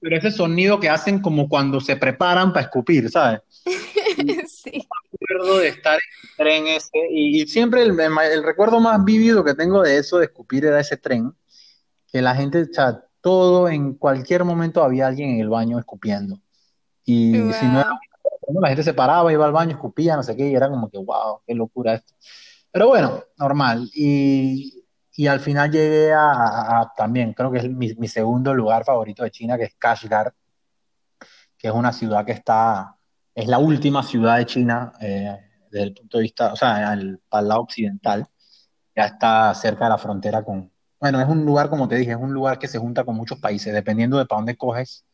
Pero 0.00 0.16
ese 0.16 0.30
sonido 0.30 0.78
que 0.78 0.88
hacen 0.88 1.20
como 1.20 1.48
cuando 1.48 1.80
se 1.80 1.96
preparan 1.96 2.52
para 2.52 2.66
escupir, 2.66 3.10
¿sabes? 3.10 3.40
sí. 4.62 4.88
Me 5.20 5.36
acuerdo 5.36 5.58
de 5.58 5.68
estar 5.68 5.94
en 5.94 6.22
el 6.22 6.36
tren 6.36 6.66
ese, 6.68 6.98
y, 7.10 7.46
siempre 7.46 7.82
el, 7.82 7.98
el, 7.98 8.42
recuerdo 8.42 8.80
más 8.80 9.04
vívido 9.04 9.44
que 9.44 9.54
tengo 9.54 9.82
de 9.82 9.98
eso 9.98 10.18
de 10.18 10.26
escupir 10.26 10.64
era 10.64 10.80
ese 10.80 10.96
tren, 10.96 11.32
que 12.06 12.22
la 12.22 12.34
gente, 12.34 12.62
o 12.62 12.72
sea, 12.72 13.04
todo, 13.20 13.68
en 13.68 13.94
cualquier 13.94 14.44
momento 14.44 14.82
había 14.82 15.06
alguien 15.06 15.30
en 15.30 15.40
el 15.40 15.48
baño 15.48 15.78
escupiendo. 15.78 16.40
Y 17.04 17.32
si 17.52 17.66
no 17.66 17.80
era, 17.80 17.98
la 18.60 18.68
gente 18.68 18.82
se 18.82 18.94
paraba, 18.94 19.32
iba 19.32 19.44
al 19.44 19.52
baño, 19.52 19.72
escupía, 19.72 20.16
no 20.16 20.22
sé 20.22 20.36
qué, 20.36 20.48
y 20.48 20.54
era 20.54 20.68
como 20.68 20.90
que, 20.90 20.98
wow, 20.98 21.40
qué 21.46 21.54
locura 21.54 21.94
esto. 21.94 22.14
Pero 22.70 22.88
bueno, 22.88 23.24
normal. 23.36 23.90
Y, 23.94 24.84
y 25.14 25.26
al 25.26 25.40
final 25.40 25.70
llegué 25.70 26.12
a, 26.12 26.92
también, 26.96 27.32
creo 27.32 27.50
que 27.50 27.58
es 27.58 27.70
mi, 27.70 27.94
mi, 27.94 28.08
segundo 28.08 28.54
lugar 28.54 28.84
favorito 28.84 29.22
de 29.24 29.30
China, 29.30 29.56
que 29.56 29.64
es 29.64 29.74
Kashgar, 29.76 30.34
que 31.56 31.68
es 31.68 31.74
una 31.74 31.92
ciudad 31.92 32.24
que 32.24 32.32
está, 32.32 32.97
es 33.38 33.46
la 33.46 33.58
última 33.58 34.02
ciudad 34.02 34.38
de 34.38 34.46
China 34.46 34.92
eh, 35.00 35.38
desde 35.70 35.84
el 35.84 35.94
punto 35.94 36.18
de 36.18 36.22
vista, 36.22 36.52
o 36.52 36.56
sea, 36.56 36.98
para 37.28 37.42
el 37.42 37.48
lado 37.48 37.60
occidental, 37.60 38.26
ya 38.96 39.04
está 39.04 39.54
cerca 39.54 39.84
de 39.84 39.90
la 39.90 39.98
frontera 39.98 40.42
con, 40.42 40.72
bueno, 40.98 41.20
es 41.20 41.28
un 41.28 41.44
lugar, 41.44 41.70
como 41.70 41.86
te 41.86 41.94
dije, 41.94 42.10
es 42.10 42.16
un 42.16 42.32
lugar 42.34 42.58
que 42.58 42.66
se 42.66 42.78
junta 42.78 43.04
con 43.04 43.14
muchos 43.14 43.38
países, 43.38 43.72
dependiendo 43.72 44.18
de 44.18 44.26
para 44.26 44.40
dónde 44.40 44.56
coges 44.56 45.04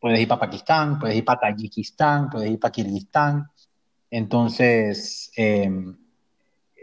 Puedes 0.00 0.18
ir 0.18 0.26
para 0.26 0.40
Pakistán, 0.40 0.98
puedes 0.98 1.16
ir 1.16 1.24
para 1.24 1.38
Tayikistán, 1.38 2.28
puedes 2.28 2.50
ir 2.50 2.58
para 2.58 2.72
Kirguistán. 2.72 3.46
Entonces, 4.10 5.30
em, 5.36 5.96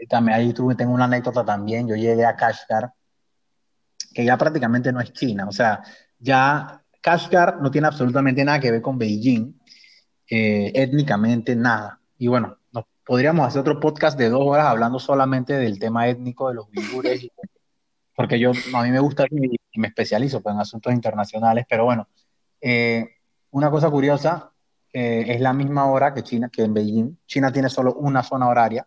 también 0.08 0.38
ahí 0.38 0.54
tengo 0.54 0.94
una 0.94 1.04
anécdota 1.04 1.44
también. 1.44 1.86
Yo 1.86 1.96
llegué 1.96 2.24
a 2.24 2.34
Kashgar, 2.34 2.94
que 4.14 4.24
ya 4.24 4.38
prácticamente 4.38 4.90
no 4.90 5.00
es 5.00 5.12
China. 5.12 5.46
O 5.46 5.52
sea, 5.52 5.82
ya 6.18 6.82
Kashgar 7.02 7.60
no 7.60 7.70
tiene 7.70 7.88
absolutamente 7.88 8.42
nada 8.42 8.58
que 8.58 8.70
ver 8.70 8.80
con 8.80 8.96
Beijing, 8.96 9.59
eh, 10.30 10.72
étnicamente 10.74 11.56
nada. 11.56 12.00
Y 12.18 12.28
bueno, 12.28 12.58
nos 12.72 12.84
podríamos 13.04 13.46
hacer 13.46 13.60
otro 13.60 13.80
podcast 13.80 14.16
de 14.18 14.28
dos 14.28 14.42
horas 14.44 14.66
hablando 14.66 14.98
solamente 14.98 15.54
del 15.54 15.78
tema 15.78 16.08
étnico 16.08 16.48
de 16.48 16.54
los 16.54 16.66
uigures, 16.68 17.26
porque 18.14 18.38
yo, 18.38 18.52
a 18.74 18.82
mí 18.82 18.90
me 18.90 19.00
gusta 19.00 19.26
y 19.30 19.78
me 19.78 19.88
especializo 19.88 20.40
pues, 20.40 20.54
en 20.54 20.60
asuntos 20.60 20.92
internacionales, 20.92 21.66
pero 21.68 21.84
bueno, 21.84 22.08
eh, 22.60 23.08
una 23.50 23.70
cosa 23.70 23.90
curiosa, 23.90 24.52
eh, 24.92 25.24
es 25.28 25.40
la 25.40 25.52
misma 25.52 25.86
hora 25.86 26.12
que 26.12 26.22
China, 26.22 26.48
que 26.48 26.62
en 26.62 26.74
Beijing. 26.74 27.18
China 27.26 27.52
tiene 27.52 27.68
solo 27.68 27.94
una 27.94 28.22
zona 28.22 28.48
horaria, 28.48 28.86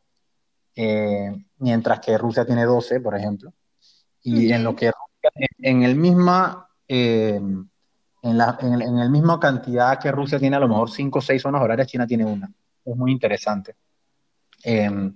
eh, 0.76 1.32
mientras 1.58 2.00
que 2.00 2.18
Rusia 2.18 2.46
tiene 2.46 2.66
12, 2.66 3.00
por 3.00 3.16
ejemplo. 3.18 3.54
Y 4.22 4.52
en 4.52 4.64
lo 4.64 4.76
que 4.76 4.91
en 5.60 5.84
el 5.84 5.96
misma 5.96 6.70
eh, 6.88 7.41
en 8.24 8.38
la 8.38 8.57
en, 8.61 8.97
el 8.97 9.09
misma 9.11 9.39
cantidad 9.39 9.99
que 9.99 10.11
Rusia 10.11 10.39
tiene 10.39 10.55
a 10.55 10.59
lo 10.59 10.67
mejor 10.67 10.89
5 10.89 11.19
o 11.19 11.21
6 11.21 11.41
zonas 11.41 11.61
horarias, 11.61 11.88
China 11.88 12.07
tiene 12.07 12.26
una. 12.26 12.51
Es 12.84 12.95
muy 12.95 13.11
interesante. 13.11 13.76
Em, 14.63 15.13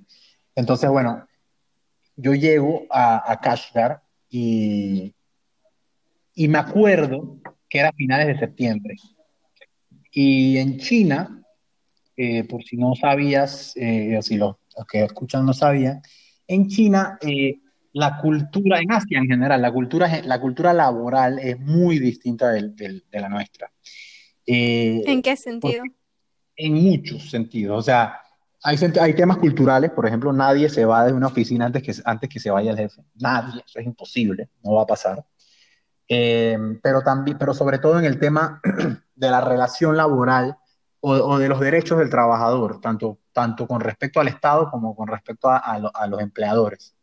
entonces, 0.53 0.89
bueno, 0.89 1.25
yo 2.15 2.33
llego 2.33 2.85
a, 2.89 3.31
a 3.31 3.39
Kashgar 3.39 4.01
y, 4.29 5.13
y 6.35 6.47
me 6.47 6.59
acuerdo 6.59 7.37
que 7.69 7.79
era 7.79 7.91
finales 7.93 8.27
de 8.27 8.39
septiembre. 8.39 8.95
Y 10.11 10.57
en 10.57 10.77
China, 10.77 11.43
eh, 12.15 12.43
por 12.43 12.63
si 12.63 12.77
no 12.77 12.93
sabías, 12.95 13.73
eh, 13.75 14.17
o 14.17 14.21
si 14.21 14.37
los, 14.37 14.55
que 14.89 15.03
escuchan 15.03 15.45
no 15.45 15.53
sabían, 15.53 16.01
en 16.47 16.67
China 16.67 17.17
eh, 17.21 17.59
la 17.97 18.19
cultura, 18.19 18.79
en 18.79 18.91
Asia 18.91 19.17
en 19.17 19.27
general, 19.27 19.59
la 19.59 19.71
cultura, 19.71 20.21
la 20.23 20.39
cultura 20.39 20.71
laboral 20.71 21.39
es 21.39 21.59
muy 21.59 21.97
distinta 21.97 22.51
de 22.51 23.01
la 23.11 23.27
nuestra. 23.27 23.71
¿En 24.45 25.21
qué 25.23 25.35
sentido? 25.35 25.83
En 26.55 26.73
muchos 26.73 27.29
sentidos. 27.29 27.79
O 27.79 27.81
sea, 27.81 28.21
hay, 28.61 28.77
hay, 29.01 29.13
temas 29.15 29.37
culturales, 29.37 29.89
por 29.91 30.05
ejemplo, 30.05 30.31
nadie 30.31 30.69
se 30.69 30.85
va 30.85 31.05
de 31.05 31.13
una 31.13 31.27
oficina 31.27 31.65
antes 31.65 31.81
que, 31.81 31.93
antes 32.05 32.29
que 32.29 32.39
se 32.39 32.51
vaya 32.51 32.71
el 32.71 32.77
jefe. 32.77 33.01
Nadie, 33.15 33.63
eso 33.65 33.79
es 33.79 33.85
imposible, 33.85 34.49
no 34.63 34.75
va 34.75 34.83
a 34.83 34.87
pasar. 34.87 35.25
pero, 36.07 37.01
también, 37.03 37.37
pero 37.39 37.55
sobre 37.55 37.79
todo 37.79 37.97
en 37.97 38.05
el 38.05 38.19
tema 38.19 38.61
de 39.15 39.31
la 39.31 39.41
relación 39.41 39.97
laboral 39.97 40.55
o, 40.99 41.37
de 41.39 41.49
los 41.49 41.59
derechos 41.59 41.97
del 41.97 42.09
trabajador, 42.09 42.79
tanto, 42.79 43.19
tanto 43.31 43.67
con 43.67 43.81
respecto 43.81 44.19
al 44.19 44.27
Estado 44.27 44.69
como 44.69 44.95
con 44.95 45.07
respecto 45.07 45.49
a, 45.49 46.07
los 46.07 46.21
empleadores. 46.21 46.96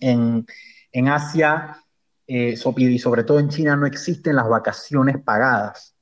En, 0.00 0.46
en 0.92 1.08
Asia 1.08 1.82
eh, 2.26 2.58
y 2.76 2.98
sobre 2.98 3.24
todo 3.24 3.38
en 3.38 3.48
China 3.48 3.76
no 3.76 3.86
existen 3.86 4.34
las 4.34 4.48
vacaciones 4.48 5.18
pagadas. 5.22 5.94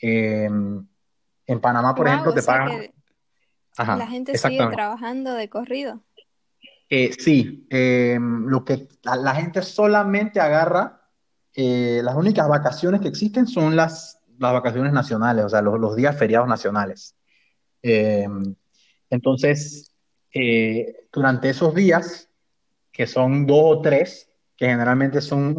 Em, 0.00 0.86
en 1.46 1.60
Panamá, 1.60 1.94
por 1.94 2.08
ejemplo, 2.08 2.34
te 2.34 2.42
pagan... 2.42 2.90
la 3.76 4.06
gente 4.06 4.36
sigue 4.36 4.66
trabajando 4.66 5.34
de 5.34 5.48
corrido. 5.48 6.02
Eh, 6.90 7.12
sí, 7.18 7.66
em, 7.70 8.46
lo 8.46 8.64
que 8.64 8.88
la, 9.02 9.34
gente 9.34 9.62
solamente 9.62 10.40
agarra, 10.40 11.02
eh, 11.54 12.00
las 12.02 12.16
únicas 12.16 12.48
vacaciones 12.48 13.00
que 13.00 13.08
existen 13.08 13.46
son 13.46 13.76
las 13.76 14.16
las 14.38 14.52
vacaciones 14.52 14.92
nacionales, 14.92 15.44
o 15.44 15.48
sea, 15.48 15.60
los, 15.60 15.96
días 15.96 16.16
feriados 16.16 16.46
nacionales. 16.46 17.16
Eh, 17.82 18.28
entonces, 19.10 19.92
durante 21.12 21.50
esos 21.50 21.74
días, 21.74 22.27
que 22.98 23.06
son 23.06 23.46
dos 23.46 23.62
o 23.62 23.80
tres, 23.80 24.28
que 24.56 24.66
generalmente 24.66 25.20
son 25.20 25.54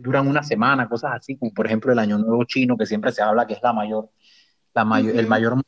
duran 0.00 0.28
una 0.28 0.44
semana, 0.44 0.88
cosas 0.88 1.10
así, 1.16 1.36
como 1.36 1.52
por 1.52 1.66
ejemplo 1.66 1.90
el 1.90 1.98
Año 1.98 2.18
Nuevo 2.18 2.44
Chino, 2.44 2.76
que 2.76 2.86
siempre 2.86 3.10
se 3.10 3.20
habla 3.20 3.48
que 3.48 3.54
es 3.54 3.62
la 3.64 3.72
mayor, 3.72 4.10
la 4.72 4.84
mayor, 4.84 5.16
el 5.16 5.26
mayor 5.26 5.60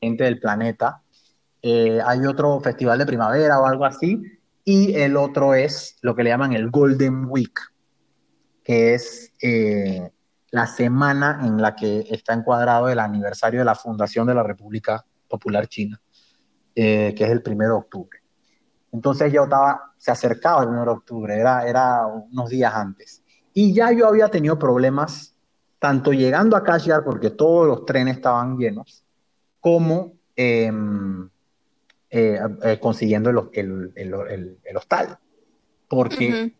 gente 0.00 0.22
del 0.22 0.38
planeta. 0.38 1.02
Eh, 1.60 1.98
hay 2.06 2.24
otro 2.24 2.60
festival 2.60 3.00
de 3.00 3.06
primavera 3.06 3.58
o 3.58 3.66
algo 3.66 3.84
así, 3.84 4.22
y 4.64 4.94
el 4.94 5.16
otro 5.16 5.54
es 5.54 5.98
lo 6.02 6.14
que 6.14 6.22
le 6.22 6.30
llaman 6.30 6.52
el 6.52 6.70
Golden 6.70 7.24
Week, 7.28 7.58
que 8.62 8.94
es 8.94 9.32
la 10.52 10.68
semana 10.68 11.40
en 11.42 11.60
la 11.60 11.74
que 11.74 12.06
está 12.10 12.32
encuadrado 12.32 12.88
el 12.88 13.00
aniversario 13.00 13.58
de 13.58 13.64
la 13.64 13.74
fundación 13.74 14.28
de 14.28 14.34
la 14.34 14.44
República 14.44 15.04
Popular 15.26 15.66
China, 15.66 16.00
eh, 16.76 17.12
que 17.16 17.24
es 17.24 17.30
el 17.30 17.42
primero 17.42 17.72
de 17.72 17.78
octubre. 17.80 18.19
Entonces 18.92 19.32
yo 19.32 19.44
estaba, 19.44 19.92
se 19.98 20.10
acercaba 20.10 20.62
el 20.62 20.68
primero 20.68 20.92
de 20.92 20.98
octubre, 20.98 21.38
era, 21.38 21.66
era 21.66 22.06
unos 22.06 22.50
días 22.50 22.74
antes. 22.74 23.22
Y 23.52 23.72
ya 23.72 23.92
yo 23.92 24.06
había 24.06 24.28
tenido 24.28 24.58
problemas, 24.58 25.36
tanto 25.78 26.12
llegando 26.12 26.56
a 26.56 26.62
Kashgar, 26.62 27.04
porque 27.04 27.30
todos 27.30 27.66
los 27.66 27.84
trenes 27.84 28.16
estaban 28.16 28.58
llenos, 28.58 29.04
como 29.60 30.14
em, 30.36 31.28
eh, 32.10 32.40
eh, 32.62 32.78
consiguiendo 32.80 33.30
el, 33.30 33.92
el, 33.94 34.76
hostal. 34.76 35.18
Porque 35.88 36.54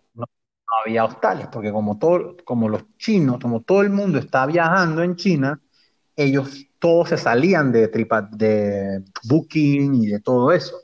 había 0.85 1.05
hostales, 1.05 1.49
porque 1.49 1.73
como, 1.73 1.99
todo, 1.99 2.37
como 2.45 2.69
los 2.69 2.85
chinos, 2.97 3.39
como 3.41 3.63
todo 3.63 3.83
el 3.83 3.91
mundo 3.91 4.19
está 4.19 4.47
viajando 4.47 5.03
en 5.03 5.17
China, 5.17 5.61
ellos 6.17 6.67
todos 6.79 7.11
se 7.11 7.17
salían 7.17 7.73
de, 7.73 7.89
tripa, 7.89 8.23
de 8.23 9.05
Booking 9.25 9.95
y 9.95 10.07
de 10.07 10.21
todo 10.21 10.53
eso, 10.53 10.77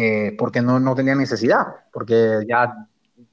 eh, 0.00 0.36
porque 0.38 0.62
no, 0.62 0.78
no 0.78 0.94
tenían 0.94 1.18
necesidad, 1.18 1.66
porque 1.92 2.44
ya, 2.48 2.86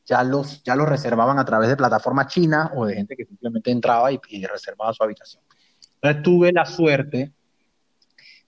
ya, 0.04 0.24
los, 0.24 0.64
ya 0.64 0.76
los 0.76 0.90
reservaban 0.90 1.38
a 1.38 1.46
través 1.46 1.70
de 1.70 1.78
plataformas 1.78 2.26
chinas 2.26 2.72
o 2.74 2.88
de 2.88 2.96
gente 2.96 3.16
que 3.16 3.24
simplemente 3.24 3.70
entraba 3.70 4.12
y, 4.12 4.20
y 4.30 4.44
reservaba 4.48 4.92
su 4.92 5.04
habitación. 5.04 5.44
Entonces 6.02 6.24
tuve 6.24 6.52
la 6.52 6.66
suerte 6.66 7.32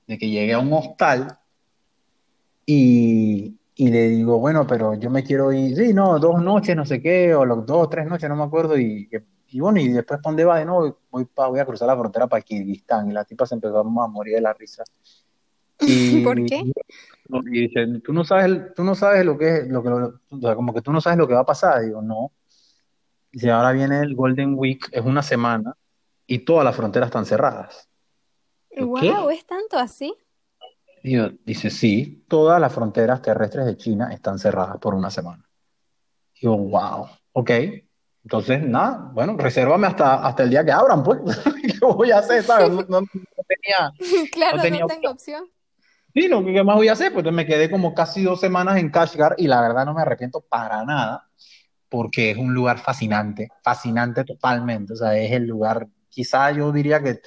de 0.08 0.18
que 0.18 0.30
llegué 0.32 0.54
a 0.54 0.58
un 0.58 0.74
hostal 0.74 1.38
y, 2.66 3.56
y 3.76 3.90
le 3.92 4.10
digo, 4.10 4.40
bueno, 4.40 4.66
pero 4.66 4.96
yo 4.96 5.12
me 5.12 5.24
quiero 5.24 5.52
ir, 5.52 5.76
sí, 5.78 5.94
no, 5.94 6.18
dos 6.18 6.42
noches, 6.42 6.76
no 6.76 6.88
sé 6.88 7.00
qué, 7.00 7.36
o 7.36 7.46
los 7.46 7.68
dos, 7.68 7.88
tres 7.88 8.08
noches, 8.08 8.28
no 8.28 8.36
me 8.36 8.46
acuerdo, 8.46 8.80
y, 8.80 9.08
y 9.50 9.60
bueno, 9.60 9.80
y 9.80 9.90
después, 9.90 10.20
¿para 10.24 10.32
dónde 10.32 10.44
va? 10.44 10.58
De 10.58 10.66
nuevo, 10.66 10.98
voy, 11.12 11.28
voy 11.36 11.60
a 11.60 11.66
cruzar 11.66 11.88
la 11.88 11.96
frontera 11.96 12.26
para 12.26 12.42
Kirguistán, 12.42 13.12
y 13.12 13.14
la 13.14 13.26
tipa 13.26 13.46
se 13.46 13.54
empezó 13.54 13.78
a 13.78 14.08
morir 14.08 14.34
de 14.34 14.42
la 14.42 14.54
risa. 14.54 14.84
Y, 15.80 16.24
¿Por 16.24 16.44
qué? 16.46 16.64
Y 17.30 17.68
dice, 17.68 17.86
tú 18.04 18.14
no 18.14 18.24
sabes, 18.24 18.74
tú 18.76 18.84
no 18.84 18.96
sabes 18.96 19.26
lo 19.26 19.38
que 19.38 19.58
es, 19.58 19.68
lo 19.68 19.84
que, 19.84 19.90
o 19.90 20.40
sea, 20.40 20.56
como 20.56 20.74
que 20.74 20.82
tú 20.82 20.92
no 20.92 21.02
sabes 21.02 21.18
lo 21.18 21.28
que 21.28 21.34
va 21.34 21.42
a 21.42 21.46
pasar. 21.46 21.84
Digo, 21.84 22.02
no. 22.02 22.32
Dice, 23.32 23.52
ahora 23.52 23.72
viene 23.72 24.00
el 24.00 24.16
Golden 24.16 24.56
Week, 24.58 24.88
es 24.92 25.04
una 25.04 25.22
semana, 25.22 25.76
y 26.26 26.40
todas 26.40 26.64
las 26.64 26.76
fronteras 26.76 27.08
están 27.08 27.26
cerradas. 27.26 27.90
Wow, 28.76 29.30
¿es 29.30 29.46
tanto 29.46 29.78
así? 29.78 30.14
dice, 31.04 31.70
sí, 31.70 32.26
todas 32.28 32.60
las 32.60 32.74
fronteras 32.74 33.22
terrestres 33.22 33.66
de 33.66 33.78
China 33.78 34.10
están 34.12 34.40
cerradas 34.40 34.78
por 34.78 34.94
una 34.94 35.10
semana. 35.10 35.48
Digo, 36.42 36.58
wow, 36.58 37.08
ok. 37.32 37.52
Entonces, 38.24 38.62
nada, 38.62 39.10
bueno, 39.14 39.38
resérvame 39.38 39.88
hasta, 39.88 40.28
hasta 40.28 40.44
el 40.44 40.50
día 40.50 40.66
que 40.66 40.72
abran, 40.72 41.02
pues. 41.04 41.20
¿Qué 41.62 41.80
voy 41.80 42.12
a 42.12 42.20
hacer? 42.20 42.44
¿sabes? 42.44 42.70
No, 42.90 43.02
tenía. 43.48 43.94
Claro, 44.32 44.58
no, 44.58 44.88
tengo 44.88 45.12
opción. 45.12 45.50
Sí, 46.18 46.28
no, 46.28 46.44
¿qué 46.44 46.64
más 46.64 46.76
voy 46.76 46.88
a 46.88 46.94
hacer? 46.94 47.14
Pues 47.14 47.32
me 47.32 47.46
quedé 47.46 47.70
como 47.70 47.94
casi 47.94 48.24
dos 48.24 48.40
semanas 48.40 48.78
en 48.78 48.90
Kashgar 48.90 49.36
y 49.38 49.46
la 49.46 49.62
verdad 49.62 49.86
no 49.86 49.94
me 49.94 50.02
arrepiento 50.02 50.42
para 50.42 50.84
nada 50.84 51.30
porque 51.90 52.32
es 52.32 52.38
un 52.38 52.56
lugar 52.56 52.80
fascinante, 52.80 53.50
fascinante 53.62 54.24
totalmente. 54.24 54.94
O 54.94 54.96
sea, 54.96 55.16
es 55.16 55.32
el 55.32 55.46
lugar, 55.46 55.88
quizá 56.10 56.50
yo 56.52 56.72
diría 56.72 57.04
que 57.04 57.22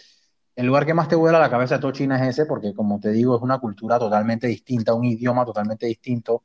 el 0.57 0.67
lugar 0.67 0.87
que 0.87 0.95
más 0.95 1.07
te 1.07 1.15
vuela 1.15 1.39
a 1.39 1.41
la 1.41 1.51
cabeza 1.51 1.77
de 1.77 1.83
todo 1.83 1.93
China 1.93 2.17
es 2.17 2.31
ese, 2.37 2.47
porque 2.47 2.75
como 2.75 2.99
te 2.99 3.11
digo, 3.13 3.37
es 3.37 3.43
una 3.43 3.61
cultura 3.61 3.97
totalmente 3.97 4.49
distinta, 4.49 4.93
un 4.93 5.05
idioma 5.05 5.45
totalmente 5.45 5.87
distinto. 5.87 6.43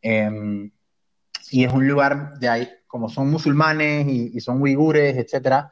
Em, 0.00 0.70
y 1.50 1.64
es 1.64 1.72
un 1.72 1.88
lugar 1.88 2.38
de 2.38 2.48
ahí, 2.48 2.68
como 2.86 3.08
son 3.08 3.30
musulmanes 3.32 4.06
y, 4.08 4.40
son 4.40 4.62
uigures, 4.62 5.16
etcétera, 5.16 5.70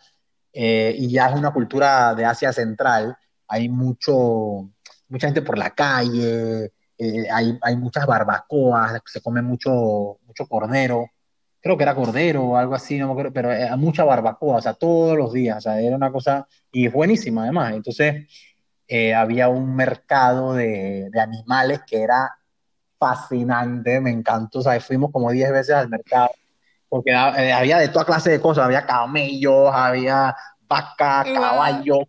eh, 0.52 0.94
y 0.98 1.10
ya 1.12 1.28
es 1.28 1.36
una 1.36 1.52
cultura 1.52 2.14
de 2.16 2.24
Asia 2.24 2.52
Central, 2.52 3.16
hay 3.48 3.68
mucho, 3.68 4.70
mucha 5.08 5.28
gente 5.28 5.42
por 5.42 5.58
la 5.58 5.70
calle, 5.70 6.72
eh, 6.98 7.26
hay, 7.30 7.58
hay, 7.62 7.76
muchas 7.76 8.06
barbacoas, 8.06 9.00
se 9.06 9.20
come 9.20 9.42
mucho, 9.42 10.18
mucho 10.26 10.46
cordero, 10.46 11.06
creo 11.60 11.76
que 11.76 11.82
era 11.82 11.94
cordero 11.94 12.44
o 12.44 12.56
algo 12.56 12.74
así, 12.74 12.98
no 12.98 13.06
me 13.06 13.12
acuerdo, 13.12 13.32
pero 13.32 13.52
era 13.52 13.76
mucha 13.76 14.04
barbacoa, 14.04 14.56
o 14.56 14.62
sea, 14.62 14.74
todos 14.74 15.16
los 15.16 15.32
días, 15.32 15.58
o 15.58 15.60
sea, 15.60 15.80
era 15.80 15.96
una 15.96 16.12
cosa, 16.12 16.46
y 16.72 16.86
es 16.86 16.92
buenísima 16.92 17.42
además. 17.42 17.74
Entonces, 17.74 18.26
eh, 18.86 19.14
había 19.14 19.48
un 19.48 19.74
mercado 19.76 20.54
de, 20.54 21.08
de, 21.10 21.20
animales 21.20 21.80
que 21.86 22.02
era 22.02 22.34
fascinante, 22.98 24.00
me 24.00 24.10
encantó, 24.10 24.60
o 24.60 24.62
sea, 24.62 24.80
fuimos 24.80 25.12
como 25.12 25.30
10 25.30 25.52
veces 25.52 25.74
al 25.74 25.88
mercado, 25.88 26.30
porque 26.88 27.10
eh, 27.10 27.52
había 27.52 27.78
de 27.78 27.88
toda 27.88 28.04
clase 28.04 28.30
de 28.30 28.40
cosas, 28.40 28.64
había 28.64 28.86
camellos, 28.86 29.70
había 29.72 30.34
vacas, 30.66 31.26
caballos, 31.26 32.00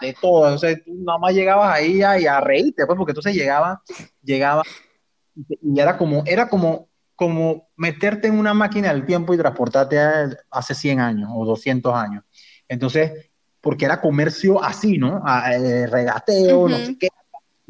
de 0.00 0.14
todo, 0.20 0.44
entonces 0.44 0.82
tú 0.84 0.92
nada 1.04 1.18
más 1.18 1.34
llegabas 1.34 1.74
ahí 1.74 2.02
a, 2.02 2.18
y 2.18 2.26
a 2.26 2.40
reírte, 2.40 2.86
pues, 2.86 2.96
porque 2.96 3.12
entonces 3.12 3.34
llegaba, 3.34 3.82
llegaba, 4.22 4.62
y 5.34 5.80
era 5.80 5.96
como, 5.96 6.22
era 6.26 6.48
como 6.48 6.90
como 7.20 7.68
meterte 7.76 8.28
en 8.28 8.38
una 8.38 8.54
máquina 8.54 8.94
del 8.94 9.04
tiempo 9.04 9.34
y 9.34 9.36
transportarte 9.36 9.98
hace 10.50 10.74
100 10.74 11.00
años 11.00 11.30
o 11.34 11.44
200 11.44 11.94
años. 11.94 12.24
Entonces, 12.66 13.30
porque 13.60 13.84
era 13.84 14.00
comercio 14.00 14.64
así, 14.64 14.96
¿no? 14.96 15.22
Eh, 15.52 15.86
regateo, 15.86 16.66
no 16.66 16.78
sé 16.78 16.96
qué, 16.98 17.08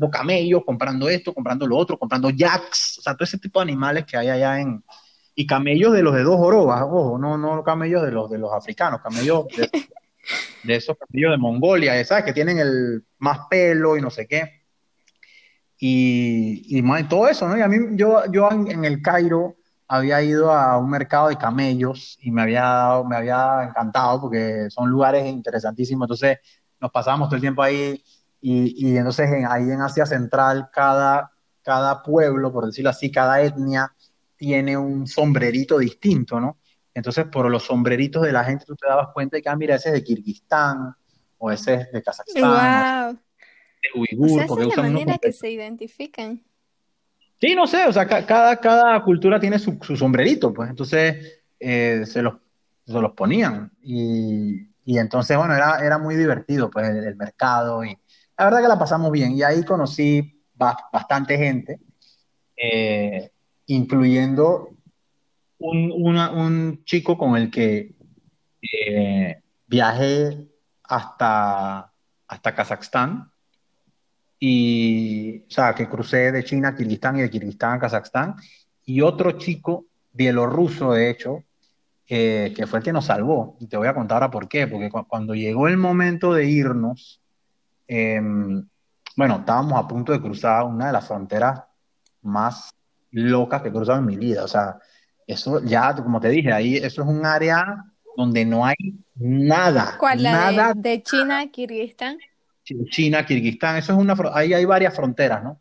camellos, 0.08 0.62
comprando 0.64 1.08
esto, 1.08 1.34
comprando 1.34 1.66
lo 1.66 1.76
otro, 1.76 1.98
comprando 1.98 2.30
jacks, 2.30 2.98
o 3.00 3.02
sea, 3.02 3.14
todo 3.14 3.24
ese 3.24 3.38
tipo 3.38 3.58
de 3.58 3.64
animales 3.64 4.04
que 4.06 4.16
hay 4.16 4.28
allá 4.28 4.60
en... 4.60 4.84
Y 5.34 5.48
camellos 5.48 5.94
de 5.94 6.02
los 6.02 6.14
de 6.14 6.22
dos 6.22 6.36
jorobas, 6.36 6.82
ojo, 6.82 7.18
no, 7.18 7.36
no 7.36 7.64
camellos 7.64 8.02
de 8.02 8.12
los 8.12 8.30
de 8.30 8.38
los 8.38 8.52
africanos, 8.52 9.00
camellos 9.00 9.46
de, 9.48 9.68
de 10.62 10.76
esos 10.76 10.96
camellos 10.96 11.32
de 11.32 11.38
Mongolia, 11.38 12.04
¿sabes? 12.04 12.24
Que 12.24 12.32
tienen 12.32 12.58
el 12.58 13.04
más 13.18 13.40
pelo 13.48 13.96
y 13.96 14.00
no 14.00 14.10
sé 14.10 14.26
qué. 14.26 14.62
y, 15.78 16.78
y, 16.78 17.04
todo 17.08 17.28
eso, 17.28 17.48
¿no? 17.48 17.56
Y 17.56 17.62
a 17.62 17.68
mí, 17.68 17.78
yo, 17.96 18.22
yo 18.30 18.50
en, 18.50 18.84
el 18.84 19.00
Cairo 19.02 19.56
había 19.88 20.22
ido 20.22 20.52
a 20.52 20.78
un 20.78 20.90
mercado 20.90 21.28
de 21.28 21.36
camellos 21.36 22.18
y 22.20 22.30
me 22.30 22.42
había, 22.42 23.02
me 23.08 23.16
había 23.16 23.64
encantado 23.68 24.20
porque 24.20 24.68
son 24.70 24.90
lugares 24.90 25.26
interesantísimos. 25.26 26.06
Entonces 26.06 26.38
nos 26.80 26.90
pasábamos 26.90 27.28
todo 27.28 27.36
el 27.36 27.40
tiempo 27.40 27.62
ahí 27.62 28.02
y, 28.40 28.90
y 28.90 28.96
entonces 28.96 29.28
ahí 29.48 29.70
en 29.70 29.80
Asia 29.80 30.06
Central 30.06 30.68
cada, 30.72 31.32
cada 31.62 32.02
pueblo, 32.02 32.52
por 32.52 32.66
decirlo 32.66 32.90
así, 32.90 33.10
cada 33.10 33.40
etnia 33.42 33.92
tiene 34.36 34.76
un 34.76 35.06
sombrerito 35.06 35.78
distinto, 35.78 36.40
¿no? 36.40 36.59
Entonces 36.94 37.26
por 37.26 37.50
los 37.50 37.64
sombreritos 37.64 38.22
de 38.22 38.32
la 38.32 38.44
gente 38.44 38.64
tú 38.64 38.74
te 38.76 38.86
dabas 38.86 39.08
cuenta 39.12 39.36
de 39.36 39.42
que, 39.42 39.48
ah, 39.48 39.56
mira, 39.56 39.76
ese 39.76 39.88
es 39.88 39.94
de 39.94 40.04
Kirguistán 40.04 40.94
o 41.38 41.50
ese 41.50 41.74
es 41.74 41.92
de 41.92 42.02
Kazajstán 42.02 43.18
uigur, 43.94 44.46
porque 44.46 44.62
esa 44.64 44.70
es 44.70 44.76
la 44.76 44.82
manera 44.82 45.18
que 45.18 45.32
se 45.32 45.50
identifican. 45.50 46.42
Sí, 47.40 47.54
no 47.54 47.66
sé, 47.66 47.86
o 47.86 47.92
sea, 47.92 48.06
cada, 48.06 48.56
cada 48.58 49.02
cultura 49.02 49.40
tiene 49.40 49.58
su, 49.58 49.78
sombrerito, 49.96 50.52
pues 50.52 50.68
entonces 50.68 51.42
eh, 51.58 52.02
se, 52.04 52.20
los, 52.20 52.34
se 52.84 53.00
los 53.00 53.12
ponían. 53.12 53.72
Y, 53.82 54.68
y 54.84 54.98
entonces, 54.98 55.36
bueno, 55.38 55.54
era, 55.54 55.84
era 55.84 55.96
muy 55.96 56.16
divertido, 56.16 56.70
pues, 56.70 56.88
el, 56.88 57.16
mercado 57.16 57.82
y 57.82 57.96
la 58.36 58.44
verdad 58.44 58.60
que 58.60 58.68
la 58.68 58.78
pasamos 58.78 59.10
bien. 59.10 59.32
Y 59.32 59.42
ahí 59.42 59.64
conocí 59.64 60.44
bastante 60.54 61.38
gente, 61.38 61.80
eh, 62.56 63.30
incluyendo 63.66 64.68
un, 65.60 66.16
un, 66.16 66.84
chico 66.84 67.16
con 67.16 67.36
el 67.36 67.50
que 67.50 67.94
eh, 68.62 69.42
viajé 69.66 70.48
hasta, 70.84 71.92
hasta 72.26 72.54
Kazajstán 72.54 73.30
y, 74.38 75.40
o 75.40 75.50
sea, 75.50 75.74
que 75.74 75.88
crucé 75.88 76.32
de 76.32 76.44
China 76.44 76.68
a 76.68 76.74
Kirguistán 76.74 77.18
y 77.18 77.20
de 77.20 77.30
Kirguistán 77.30 77.74
a 77.74 77.78
Kazajstán, 77.78 78.36
y 78.84 79.02
otro 79.02 79.32
chico 79.32 79.84
bielorruso, 80.12 80.92
de 80.92 81.10
hecho, 81.10 81.44
que 82.06 82.66
fue 82.66 82.80
el 82.80 82.84
que 82.84 82.92
nos 82.92 83.04
salvó. 83.04 83.56
Y 83.60 83.68
te 83.68 83.76
voy 83.76 83.86
a 83.86 83.94
contar 83.94 84.16
ahora 84.16 84.30
por 84.30 84.48
qué, 84.48 84.66
porque 84.66 84.90
cuando 84.90 85.34
llegó 85.34 85.68
el 85.68 85.76
momento 85.76 86.32
de 86.32 86.46
irnos, 86.46 87.20
em, 87.86 88.66
bueno, 89.16 89.36
estábamos 89.40 89.74
a 89.78 89.86
punto 89.86 90.12
de 90.12 90.20
cruzar 90.20 90.64
una 90.64 90.86
de 90.86 90.92
las 90.92 91.06
fronteras 91.06 91.62
más 92.22 92.74
locas 93.12 93.62
que 93.62 93.68
he 93.68 93.72
cruzado 93.72 93.98
en 93.98 94.06
mi 94.06 94.16
vida. 94.16 94.44
O 94.44 94.48
sea, 94.48 94.78
eso 95.32 95.62
ya, 95.64 95.94
como 95.94 96.20
te 96.20 96.28
dije, 96.28 96.52
ahí 96.52 96.76
eso 96.76 97.02
es 97.02 97.08
un 97.08 97.24
área 97.24 97.84
donde 98.16 98.44
no 98.44 98.64
hay 98.64 98.76
nada. 99.14 99.96
¿Cuál? 99.98 100.22
nada. 100.22 100.74
De, 100.74 100.90
de 100.90 101.02
China 101.02 101.46
Kirguistán? 101.50 102.18
China, 102.90 103.24
Kirguistán, 103.24 103.76
eso 103.76 103.92
es 103.92 103.98
una, 103.98 104.14
ahí 104.32 104.54
hay 104.54 104.64
varias 104.64 104.94
fronteras, 104.94 105.42
¿no? 105.42 105.60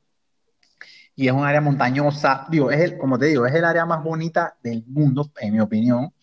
Y 1.15 1.27
es 1.27 1.33
un 1.33 1.43
área 1.43 1.59
montañosa, 1.59 2.45
digo, 2.49 2.71
es 2.71 2.79
el, 2.79 2.97
como 2.97 3.17
te 3.17 3.25
digo, 3.25 3.45
es 3.45 3.53
el 3.53 3.65
área 3.65 3.85
más 3.85 4.03
bonita 4.03 4.57
del 4.61 4.85
mundo, 4.87 5.31
en 5.39 5.53
mi 5.53 5.59
opinión, 5.59 6.13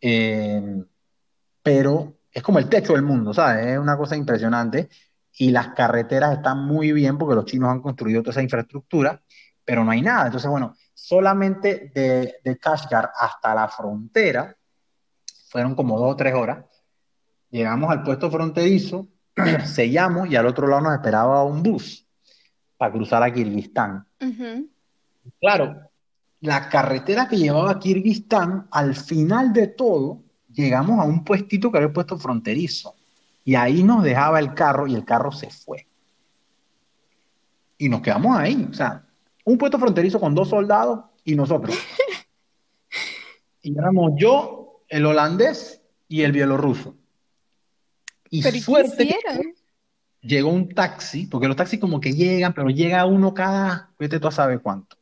eh, 0.00 0.84
pero 1.62 2.18
es 2.30 2.42
como 2.42 2.58
el 2.58 2.68
techo 2.68 2.92
del 2.92 3.02
mundo, 3.02 3.34
¿sabes? 3.34 3.66
Es 3.66 3.78
una 3.78 3.96
cosa 3.96 4.16
impresionante 4.16 4.88
y 5.32 5.50
las 5.50 5.68
carreteras 5.68 6.36
están 6.36 6.64
muy 6.64 6.92
bien 6.92 7.18
porque 7.18 7.34
los 7.34 7.46
chinos 7.46 7.70
han 7.70 7.80
construido 7.80 8.22
toda 8.22 8.32
esa 8.32 8.42
infraestructura, 8.42 9.20
pero 9.64 9.84
no 9.84 9.90
hay 9.90 10.02
nada. 10.02 10.26
Entonces, 10.26 10.50
bueno, 10.50 10.76
solamente 10.98 11.92
de, 11.94 12.40
de 12.42 12.58
Kashgar 12.58 13.12
hasta 13.14 13.54
la 13.54 13.68
frontera 13.68 14.56
fueron 15.48 15.74
como 15.74 15.98
dos 15.98 16.12
o 16.12 16.16
tres 16.16 16.34
horas. 16.34 16.64
Llegamos 17.50 17.90
al 17.90 18.02
puesto 18.02 18.30
fronterizo 18.30 19.06
sellamos 19.64 20.28
y 20.28 20.36
al 20.36 20.46
otro 20.46 20.66
lado 20.66 20.82
nos 20.82 20.94
esperaba 20.94 21.44
un 21.44 21.62
bus 21.62 22.04
para 22.76 22.92
cruzar 22.92 23.22
a 23.22 23.32
Kirguistán. 23.32 24.06
Claro, 25.40 25.88
la 26.40 26.68
carretera 26.68 27.28
que 27.28 27.36
llevaba 27.36 27.70
a 27.70 27.78
Kirguistán, 27.78 28.66
al 28.70 28.94
final 28.94 29.52
de 29.52 29.68
todo, 29.68 30.22
llegamos 30.52 30.98
a 31.00 31.04
un 31.04 31.24
puestito 31.24 31.70
que 31.70 31.78
había 31.78 31.92
puesto 31.92 32.18
fronterizo. 32.18 32.94
Y 33.44 33.54
ahí 33.54 33.82
nos 33.82 34.02
dejaba 34.02 34.38
el 34.40 34.52
carro 34.52 34.86
y 34.86 34.94
el 34.94 35.04
carro 35.04 35.32
se 35.32 35.48
fue. 35.48 35.86
Y 37.78 37.88
nos 37.88 38.02
quedamos 38.02 38.36
ahí. 38.36 38.68
O 38.70 38.74
sea, 38.74 39.07
un 39.48 39.56
puesto 39.56 39.78
fronterizo 39.78 40.20
con 40.20 40.34
dos 40.34 40.50
soldados 40.50 41.04
y 41.24 41.34
nosotros. 41.34 41.74
y 43.62 43.76
éramos 43.76 44.12
yo, 44.16 44.84
el 44.88 45.06
holandés 45.06 45.80
y 46.06 46.22
el 46.22 46.32
bielorruso. 46.32 46.96
Y 48.30 48.42
suerte 48.42 49.18
llegó 50.20 50.50
un 50.50 50.68
taxi, 50.68 51.26
porque 51.26 51.48
los 51.48 51.56
taxis 51.56 51.80
como 51.80 51.98
que 51.98 52.12
llegan, 52.12 52.52
pero 52.52 52.68
llega 52.68 53.06
uno 53.06 53.32
cada, 53.32 53.90
vete 53.98 54.20
tú 54.20 54.28
a 54.28 54.32
saber 54.32 54.60
cuánto. 54.60 54.96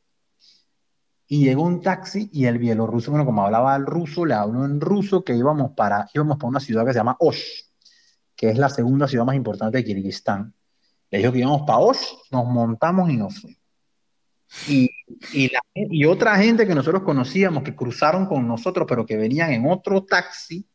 Y 1.27 1.45
llegó 1.45 1.65
un 1.65 1.83
taxi 1.83 2.31
y 2.33 2.45
el 2.45 2.59
bielorruso, 2.59 3.11
bueno, 3.11 3.27
como 3.27 3.45
hablaba 3.45 3.75
el 3.75 3.85
ruso, 3.85 4.25
le 4.25 4.35
habló 4.35 4.65
en 4.65 4.81
ruso 4.81 5.25
que 5.25 5.35
íbamos 5.35 5.73
para, 5.73 6.09
íbamos 6.15 6.37
para 6.37 6.49
una 6.49 6.61
ciudad 6.61 6.87
que 6.87 6.93
se 6.93 7.01
llama 7.01 7.17
Osh, 7.19 7.63
que 8.37 8.51
es 8.51 8.59
la 8.59 8.69
segunda 8.69 9.09
ciudad 9.09 9.25
más 9.25 9.35
importante 9.35 9.79
de 9.79 9.85
Kirguistán. 9.85 10.55
Le 11.11 11.19
dijo 11.19 11.33
que 11.33 11.41
íbamos 11.41 11.63
para 11.63 11.79
Osh, 11.79 12.07
nos 12.31 12.47
montamos 12.47 13.11
y 13.11 13.17
nos 13.17 13.41
fuimos. 13.41 13.66
Y, 14.69 14.91
y, 15.33 15.51
y 15.75 16.05
otra 16.05 16.37
gente 16.37 16.67
que 16.67 16.75
nosotros 16.75 17.03
conocíamos 17.03 17.63
que 17.63 17.75
cruzaron 17.75 18.27
con 18.27 18.47
nosotros, 18.47 18.87
pero 18.89 19.05
que 19.05 19.17
venían 19.17 19.53
en 19.53 19.69
otro 19.69 20.05
taxi, 20.05 20.67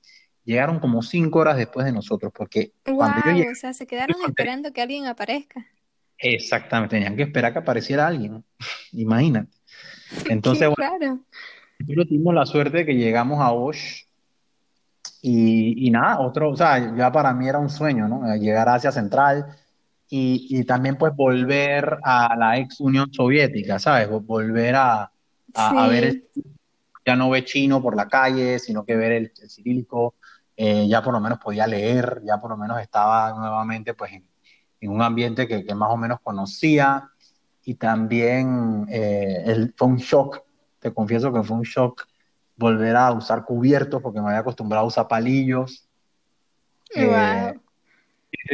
llegaron 0.43 0.79
como 0.79 1.01
cinco 1.01 1.39
horas 1.39 1.57
después 1.57 1.85
de 1.85 1.91
nosotros, 1.91 2.31
porque 2.35 2.73
cuando 2.83 3.21
yo 3.25 3.31
llegué, 3.31 3.51
o 3.51 3.55
sea, 3.55 3.73
se 3.73 3.87
quedaron 3.87 4.15
esperando 4.27 4.71
que 4.71 4.81
alguien 4.81 5.05
aparezca. 5.05 5.65
Exactamente, 6.17 6.95
tenían 6.95 7.15
que 7.15 7.23
esperar 7.23 7.53
que 7.53 7.59
apareciera 7.59 8.07
alguien, 8.07 8.43
imagínate. 8.91 9.51
Entonces, 10.29 10.69
bueno, 10.77 11.23
nosotros 11.79 12.07
tuvimos 12.07 12.35
la 12.35 12.45
suerte 12.45 12.79
de 12.79 12.85
que 12.85 12.95
llegamos 12.95 13.39
a 13.39 13.51
Osh 13.51 14.03
y, 15.21 15.87
y, 15.87 15.91
nada, 15.91 16.19
otro, 16.19 16.49
o 16.49 16.57
sea, 16.57 16.95
ya 16.95 17.11
para 17.11 17.33
mí 17.33 17.47
era 17.47 17.59
un 17.59 17.69
sueño, 17.69 18.07
¿no? 18.07 18.35
Llegar 18.35 18.67
a 18.67 18.75
Asia 18.75 18.91
Central 18.91 19.55
y, 20.13 20.45
y 20.49 20.65
también 20.65 20.97
pues 20.97 21.15
volver 21.15 21.97
a 22.03 22.35
la 22.35 22.57
ex 22.57 22.81
Unión 22.81 23.11
Soviética, 23.13 23.79
¿sabes? 23.79 24.09
Volver 24.09 24.75
a, 24.75 25.09
a, 25.53 25.87
ver, 25.87 26.03
el, 26.03 26.27
ya 27.05 27.15
no 27.15 27.29
ve 27.29 27.45
chino 27.45 27.81
por 27.81 27.95
la 27.95 28.09
calle, 28.09 28.59
sino 28.59 28.83
que 28.83 28.97
ver 28.97 29.13
el, 29.13 29.31
el 29.41 29.49
cirílico, 29.49 30.15
eh, 30.57 30.85
ya 30.89 31.01
por 31.01 31.13
lo 31.13 31.21
menos 31.21 31.39
podía 31.39 31.65
leer, 31.65 32.21
ya 32.25 32.41
por 32.41 32.49
lo 32.49 32.57
menos 32.57 32.81
estaba 32.81 33.31
nuevamente 33.31 33.93
pues 33.93 34.11
en, 34.11 34.89
un 34.89 35.01
ambiente 35.01 35.47
que, 35.47 35.63
más 35.75 35.91
o 35.91 35.97
menos 35.97 36.19
conocía 36.21 37.09
y 37.63 37.75
también 37.75 38.87
eh, 38.89 39.43
el, 39.45 39.73
fue 39.77 39.87
un 39.87 39.97
shock, 39.97 40.41
te 40.79 40.93
confieso 40.93 41.31
que 41.31 41.41
fue 41.41 41.55
un 41.55 41.63
shock 41.63 42.05
volver 42.57 42.97
a 42.97 43.13
usar 43.13 43.45
cubiertos 43.45 44.01
porque 44.01 44.19
me 44.19 44.27
había 44.27 44.39
acostumbrado 44.39 44.83
a 44.83 44.87
usar 44.87 45.07
palillos. 45.07 45.87
Eh, 46.93 47.53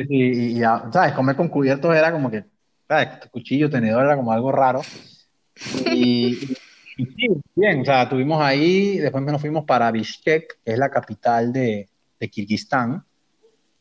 y, 0.09 0.59
¿sabes? 0.59 1.13
Comer 1.13 1.35
con 1.35 1.49
cubiertos 1.49 1.95
era 1.95 2.11
como 2.11 2.29
que, 2.29 2.45
¿sabes? 2.87 3.09
Cuchillo, 3.31 3.69
tenedor 3.69 4.05
era 4.05 4.15
como 4.15 4.31
algo 4.31 4.51
raro. 4.51 4.81
Y, 5.91 6.35
sí, 6.95 7.29
bien, 7.55 7.81
o 7.81 7.85
sea, 7.85 8.07
tuvimos 8.07 8.41
ahí, 8.41 8.97
después 8.97 9.23
nos 9.23 9.41
fuimos 9.41 9.65
para 9.65 9.91
Bishkek, 9.91 10.59
que 10.63 10.71
es 10.73 10.77
la 10.77 10.89
capital 10.89 11.51
de, 11.53 11.89
de 12.19 12.29
Kirguistán. 12.29 13.03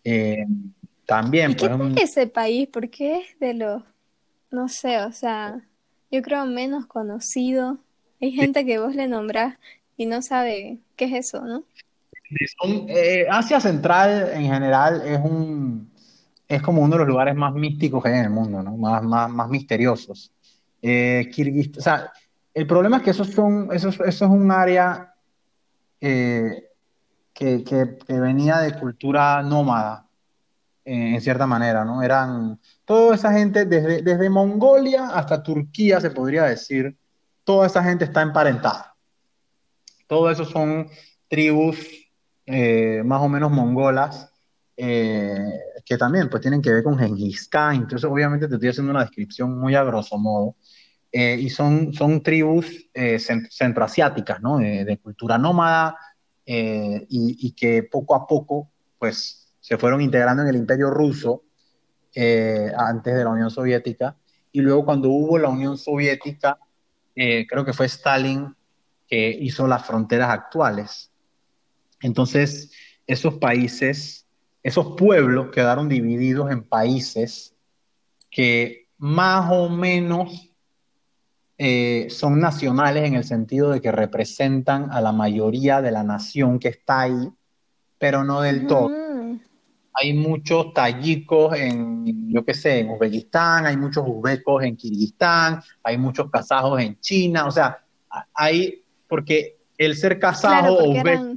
Eh, 0.05 0.47
también, 1.05 1.53
¿Y 1.53 1.55
qué 1.55 1.69
pues, 1.69 2.03
ese 2.03 2.27
país? 2.27 2.69
Porque 2.73 3.21
es 3.21 3.39
de 3.39 3.55
los, 3.55 3.83
no 4.51 4.69
sé, 4.69 4.99
o 4.99 5.13
sea, 5.13 5.61
yo 6.11 6.23
creo 6.23 6.47
menos 6.47 6.87
conocido. 6.87 7.79
Hay 8.21 8.33
gente 8.33 8.65
que 8.65 8.79
vos 8.79 8.95
le 8.95 9.09
nombrás 9.09 9.57
y 9.97 10.07
no 10.07 10.23
sabe 10.23 10.79
qué 10.97 11.07
es 11.07 11.27
eso, 11.27 11.43
¿no? 11.43 11.65
Eh, 12.89 13.27
Asia 13.31 13.61
Central 13.61 14.31
en 14.35 14.45
general 14.45 15.03
es 15.07 15.19
un 15.19 15.91
es 16.49 16.63
como 16.63 16.83
uno 16.83 16.95
de 16.95 16.99
los 17.01 17.09
lugares 17.09 17.35
más 17.35 17.53
místicos 17.55 18.03
que 18.03 18.11
hay 18.11 18.19
en 18.19 18.25
el 18.25 18.31
mundo, 18.31 18.63
¿no? 18.63 18.77
Más, 18.77 19.49
misteriosos. 19.49 20.33
Eh, 20.81 21.29
Kirguistán, 21.33 22.03
el 22.55 22.67
problema 22.67 22.99
es 22.99 23.03
que 23.03 23.11
esos 23.11 23.29
son, 23.29 23.69
eso, 23.73 23.89
eso 23.89 24.05
es 24.05 24.21
un 24.23 24.51
área 24.51 25.15
eh, 26.01 26.71
que, 27.33 27.99
venía 28.09 28.59
de 28.59 28.79
cultura 28.79 29.43
nómada, 29.43 30.05
en 30.85 31.21
cierta 31.21 31.49
manera, 31.49 31.85
¿no? 31.85 32.01
Eran 32.01 32.61
toda 32.85 33.17
esa 33.17 33.33
gente, 33.33 33.65
desde, 33.65 34.03
desde 34.03 34.31
Mongolia 34.31 35.09
hasta 35.09 35.43
Turquía, 35.43 36.01
se 36.01 36.11
podría 36.11 36.45
decir, 36.45 36.97
toda 37.43 37.67
esa 37.67 37.83
gente 37.83 38.05
está 38.05 38.23
emparentada. 38.23 38.95
Todo 40.07 40.31
eso 40.31 40.45
son 40.45 40.89
tribus 41.29 41.77
eh, 42.47 43.03
más 43.05 43.21
o 43.21 43.29
menos 43.29 43.51
mongolas, 43.51 44.33
que 44.77 45.97
también 45.99 46.29
pues 46.29 46.43
tienen 46.43 46.61
que 46.61 46.73
ver 46.73 46.83
con 46.85 46.99
Genghis 46.99 47.49
Khan, 47.49 47.77
entonces 47.77 48.05
obviamente 48.05 48.47
te 48.47 48.55
estoy 48.55 48.69
haciendo 48.69 48.91
una 48.91 49.01
descripción 49.01 49.59
muy 49.59 49.75
a 49.75 49.83
grosso 49.85 50.19
modo, 50.19 50.57
eh, 51.19 51.39
y 51.41 51.49
son, 51.49 51.95
son 51.95 52.23
tribus 52.23 52.91
eh, 52.93 53.19
centroasiáticas, 53.19 54.43
¿no? 54.43 54.59
De, 54.59 54.99
cultura 55.03 55.39
nómada 55.39 55.97
eh, 56.45 57.07
y, 57.09 57.53
que 57.53 57.85
poco 57.85 58.15
a 58.15 58.27
poco, 58.27 58.71
pues, 58.99 59.51
se 59.61 59.79
fueron 59.79 60.03
integrando 60.03 60.43
en 60.43 60.49
el 60.51 60.57
imperio 60.57 60.91
ruso 60.91 61.43
antes 62.77 63.15
de 63.15 63.25
la 63.25 63.31
Unión 63.31 63.51
Soviética. 63.51 64.17
y 64.53 64.61
luego 64.61 64.85
cuando 64.85 65.09
hubo 65.09 65.39
la 65.39 65.49
Unión 65.49 65.79
Soviética, 65.79 66.59
eh, 67.15 67.47
creo 67.49 67.65
que 67.65 67.73
fue 67.73 67.87
Stalin 67.87 68.55
que 69.09 69.31
hizo 69.41 69.67
las 69.67 69.87
fronteras 69.87 70.29
actuales. 70.29 71.11
Entonces, 72.03 72.73
esos 73.07 73.39
países, 73.39 74.26
esos 74.67 74.97
pueblos 74.97 75.51
quedaron 75.53 75.89
divididos 75.89 76.51
en 76.51 76.65
países 76.65 77.55
que 78.29 78.89
más 78.99 79.49
o 79.53 79.69
menos 79.69 80.51
eh, 81.57 82.09
son 82.11 82.41
nacionales 82.41 83.05
en 83.05 83.15
el 83.15 83.23
sentido 83.23 83.71
de 83.71 83.81
que 83.81 83.93
representan 83.93 84.91
a 84.91 85.01
la 85.01 85.13
mayoría 85.13 85.81
de 85.83 85.93
la 85.93 86.03
nación 86.03 86.59
que 86.59 86.67
está 86.67 87.03
ahí, 87.03 87.31
pero 87.97 88.25
no 88.25 88.41
del 88.41 88.67
todo. 88.67 88.89
Mm. 88.89 89.39
Hay 89.95 90.15
muchos 90.15 90.75
tayikos 90.75 91.57
en, 91.57 92.33
yo 92.33 92.45
qué 92.45 92.53
sé, 92.53 92.81
en 92.81 92.91
Uzbekistán, 92.91 93.67
hay 93.67 93.77
muchos 93.77 94.05
uzbecos 94.05 94.65
en 94.65 94.77
Kirguistán, 94.77 95.63
hay 95.85 95.97
muchos 95.97 96.29
kazajos 96.29 96.81
en 96.81 96.99
China, 96.99 97.47
o 97.47 97.53
sea, 97.53 97.85
hay, 98.35 98.83
porque 99.07 99.59
el 99.79 99.95
ser 99.95 100.19
kazajo 100.19 100.75
o 100.75 100.91
uzbeco 100.91 101.37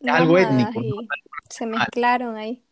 es 0.00 0.12
algo 0.12 0.36
étnico. 0.36 0.82
Se 1.52 1.66
mezclaron 1.66 2.36
ahí. 2.36 2.62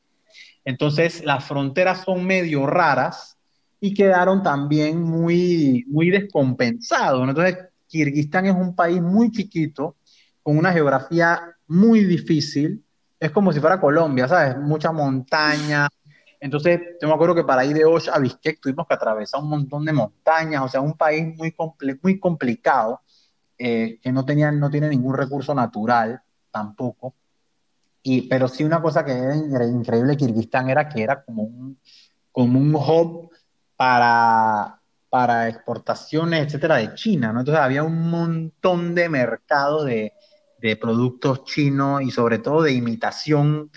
Entonces, 0.64 1.22
las 1.22 1.44
fronteras 1.44 2.02
son 2.02 2.24
medio 2.24 2.66
raras 2.66 3.36
y 3.78 3.92
quedaron 3.92 4.42
también 4.42 5.02
muy, 5.02 5.84
muy 5.88 6.10
descompensados. 6.10 7.28
Entonces, 7.28 7.58
Kirguistán 7.88 8.46
es 8.46 8.54
un 8.54 8.74
país 8.74 9.02
muy 9.02 9.30
chiquito, 9.30 9.96
con 10.42 10.56
una 10.56 10.72
geografía 10.72 11.42
muy 11.66 12.04
difícil. 12.04 12.82
Es 13.18 13.30
como 13.30 13.52
si 13.52 13.60
fuera 13.60 13.80
Colombia, 13.80 14.26
¿sabes? 14.26 14.56
Mucha 14.56 14.92
montaña. 14.92 15.86
Entonces, 16.40 16.80
yo 17.02 17.08
me 17.08 17.14
acuerdo 17.14 17.34
que 17.34 17.44
para 17.44 17.66
ir 17.66 17.76
de 17.76 17.84
Osh 17.84 18.08
a 18.08 18.18
Bishkek 18.18 18.60
tuvimos 18.60 18.86
que 18.86 18.94
atravesar 18.94 19.42
un 19.42 19.50
montón 19.50 19.84
de 19.84 19.92
montañas, 19.92 20.62
o 20.62 20.68
sea, 20.68 20.80
un 20.80 20.96
país 20.96 21.36
muy, 21.36 21.54
muy 22.02 22.18
complicado, 22.18 23.02
eh, 23.58 23.98
que 24.00 24.10
no, 24.10 24.24
tenía, 24.24 24.50
no 24.50 24.70
tiene 24.70 24.88
ningún 24.88 25.14
recurso 25.14 25.54
natural 25.54 26.22
tampoco. 26.50 27.14
Y, 28.02 28.28
pero 28.28 28.48
sí 28.48 28.64
una 28.64 28.80
cosa 28.80 29.04
que 29.04 29.12
era 29.12 29.66
increíble 29.66 30.16
Kirguistán 30.16 30.70
era 30.70 30.88
que 30.88 31.02
era 31.02 31.22
como 31.22 31.42
un, 31.42 31.78
como 32.32 32.58
un 32.58 32.74
hub 32.74 33.30
para, 33.76 34.80
para 35.08 35.48
exportaciones, 35.48 36.46
etcétera, 36.46 36.76
de 36.76 36.94
China. 36.94 37.28
Entonces 37.30 37.56
había 37.56 37.82
un 37.82 38.10
montón 38.10 38.94
de 38.94 39.08
mercados 39.08 39.84
de, 39.84 40.14
de 40.60 40.76
productos 40.76 41.44
chinos 41.44 42.02
y 42.02 42.10
sobre 42.10 42.38
todo 42.38 42.62
de 42.62 42.72
imitación 42.72 43.70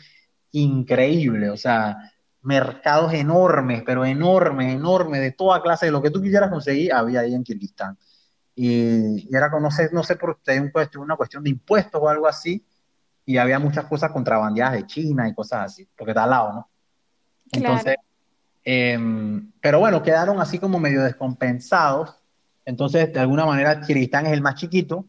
increíble, 0.51 1.49
o 1.49 1.57
sea, 1.57 1.97
mercados 2.41 3.13
enormes, 3.13 3.83
pero 3.85 4.05
enormes, 4.05 4.73
enormes, 4.73 5.21
de 5.21 5.31
toda 5.31 5.61
clase, 5.61 5.87
de 5.87 5.91
lo 5.91 6.01
que 6.01 6.11
tú 6.11 6.21
quisieras 6.21 6.49
conseguir, 6.49 6.93
había 6.93 7.21
ahí 7.21 7.33
en 7.33 7.43
Kirguistán. 7.43 7.97
Y, 8.55 9.35
era, 9.35 9.49
no 9.49 9.71
sé, 9.71 9.89
no 9.91 10.03
sé 10.03 10.15
por 10.15 10.31
usted, 10.31 10.61
una 10.97 11.15
cuestión 11.15 11.43
de 11.43 11.49
impuestos 11.49 12.01
o 12.01 12.09
algo 12.09 12.27
así, 12.27 12.65
y 13.25 13.37
había 13.37 13.59
muchas 13.59 13.85
cosas 13.85 14.11
contrabandeadas 14.11 14.73
de 14.73 14.87
China 14.87 15.27
y 15.27 15.33
cosas 15.33 15.65
así, 15.65 15.87
porque 15.95 16.11
está 16.11 16.23
al 16.23 16.29
lado, 16.29 16.53
¿no? 16.53 16.69
Entonces, 17.51 17.95
Em, 18.63 19.51
pero 19.61 19.79
bueno, 19.79 20.01
quedaron 20.01 20.39
así 20.39 20.57
como 20.57 20.79
medio 20.79 21.03
descompensados. 21.03 22.15
Entonces, 22.65 23.11
de 23.11 23.19
alguna 23.19 23.45
manera, 23.45 23.81
Kirguistán 23.81 24.25
es 24.25 24.33
el 24.33 24.41
más 24.41 24.55
chiquito. 24.55 25.05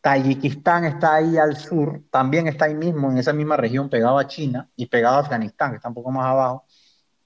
Tayikistán 0.00 0.84
está 0.86 1.16
ahí 1.16 1.36
al 1.36 1.56
sur, 1.56 2.04
también 2.10 2.46
está 2.46 2.64
ahí 2.66 2.74
mismo, 2.74 3.10
en 3.10 3.18
esa 3.18 3.34
misma 3.34 3.58
región, 3.58 3.90
pegado 3.90 4.18
a 4.18 4.26
China 4.26 4.70
y 4.74 4.86
pegado 4.86 5.16
a 5.16 5.20
Afganistán, 5.20 5.72
que 5.72 5.76
está 5.76 5.88
un 5.88 5.94
poco 5.94 6.10
más 6.10 6.24
abajo. 6.24 6.64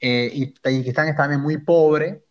Eh, 0.01 0.29
y 0.33 0.47
Tayikistán 0.47 1.09
está 1.09 1.23
también 1.23 1.41
muy 1.41 1.59
pobre, 1.59 2.25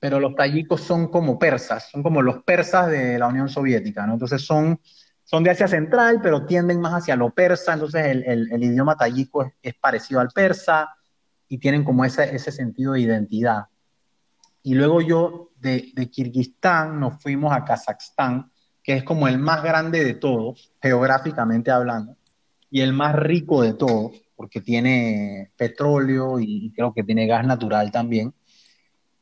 pero 0.00 0.20
los 0.20 0.34
tayikos 0.34 0.80
son 0.80 1.08
como 1.08 1.38
persas, 1.38 1.90
son 1.90 2.02
como 2.02 2.22
los 2.22 2.42
persas 2.44 2.90
de 2.90 3.18
la 3.18 3.26
Unión 3.26 3.48
Soviética, 3.48 4.06
¿no? 4.06 4.14
Entonces 4.14 4.42
son, 4.42 4.80
son 5.24 5.42
de 5.42 5.50
Asia 5.50 5.66
Central, 5.66 6.20
pero 6.22 6.44
tienden 6.44 6.80
más 6.80 6.92
hacia 6.92 7.16
lo 7.16 7.30
persa, 7.30 7.72
entonces 7.72 8.06
el, 8.06 8.48
el, 8.52 8.62
idioma 8.62 8.96
es, 9.06 9.28
es 9.62 9.74
parecido 9.74 10.20
al 10.20 10.28
persa 10.28 10.94
y 11.48 11.58
tienen 11.58 11.82
como 11.82 12.04
ese, 12.04 12.34
ese 12.34 12.52
sentido 12.52 12.92
de 12.92 13.00
identidad. 13.00 13.66
Y 14.62 14.74
luego 14.74 15.00
yo 15.00 15.50
de, 15.56 15.92
de 15.94 16.10
Kirguistán 16.10 17.00
nos 17.00 17.22
fuimos 17.22 17.52
a 17.52 17.64
Kazajstán, 17.64 18.50
que 18.82 18.94
es 18.94 19.04
como 19.04 19.26
el 19.28 19.38
más 19.38 19.62
grande 19.62 20.04
de 20.04 20.14
todos, 20.14 20.72
geográficamente 20.80 21.70
hablando, 21.70 22.16
y 22.70 22.82
el 22.82 22.92
más 22.92 23.14
rico 23.14 23.62
de 23.62 23.74
todos, 23.74 24.12
porque 24.36 24.60
tiene 24.60 25.52
petróleo 25.56 26.38
y 26.38 26.72
creo 26.74 26.92
que 26.92 27.02
tiene 27.02 27.26
gas 27.26 27.46
natural 27.46 27.90
también, 27.90 28.34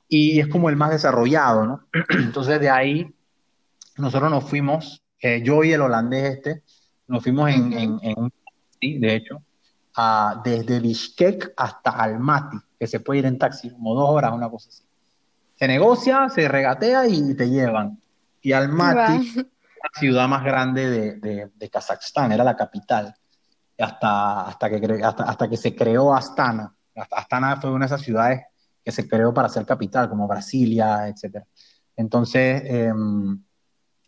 y 0.09 0.40
es 0.40 0.48
como 0.48 0.68
el 0.68 0.76
más 0.76 0.90
desarrollado, 0.90 1.64
¿no? 1.64 1.86
Entonces 2.11 2.61
de 2.61 2.68
ahí 2.68 3.14
nosotros 3.96 4.30
nos 4.30 4.44
fuimos, 4.44 5.01
eh, 5.22 5.40
yo 5.42 5.62
y 5.62 5.72
el 5.72 5.80
holandés 5.80 6.34
este, 6.34 6.62
nos 7.06 7.22
fuimos 7.22 7.48
en, 7.48 7.72
en, 7.72 7.98
en, 8.02 8.32
sí, 8.80 8.98
de 8.98 9.14
hecho, 9.14 9.42
desde 10.44 10.80
Bishkek 10.80 11.54
hasta 11.56 11.90
Almaty, 11.90 12.56
que 12.78 12.86
se 12.88 13.00
puede 13.00 13.20
ir 13.20 13.26
en 13.26 13.38
taxi, 13.38 13.70
como 13.70 13.94
dos 13.94 14.10
horas, 14.10 14.32
una 14.32 14.50
cosa 14.50 14.68
así. 14.68 14.82
Se 15.54 15.68
negocia, 15.68 16.28
se 16.28 16.48
regatea 16.48 17.06
y 17.06 17.34
te 17.34 17.48
llevan. 17.48 18.00
Y 18.40 18.52
Almaty, 18.52 19.32
la 19.36 20.00
ciudad 20.00 20.26
más 20.26 20.42
grande 20.42 20.90
de, 20.90 21.50
de, 21.54 21.70
Kazajstán, 21.70 22.32
era 22.32 22.42
la 22.42 22.56
capital, 22.56 23.14
hasta, 23.78 24.42
hasta, 24.48 24.70
que, 24.70 25.02
hasta, 25.04 25.22
hasta 25.22 25.48
que 25.48 25.56
se 25.56 25.76
creó 25.76 26.12
Astana. 26.12 26.74
Astana 27.12 27.60
fue 27.60 27.70
una 27.70 27.86
de 27.86 27.94
esas 27.94 28.02
ciudades 28.02 28.42
que 28.84 28.90
se 28.90 29.08
creó 29.08 29.32
para 29.32 29.48
ser 29.48 29.64
capital, 29.64 30.08
como 30.08 30.26
Brasilia, 30.26 31.06
etc. 31.06 31.44
Entonces, 31.96 32.62
em, 32.64 33.40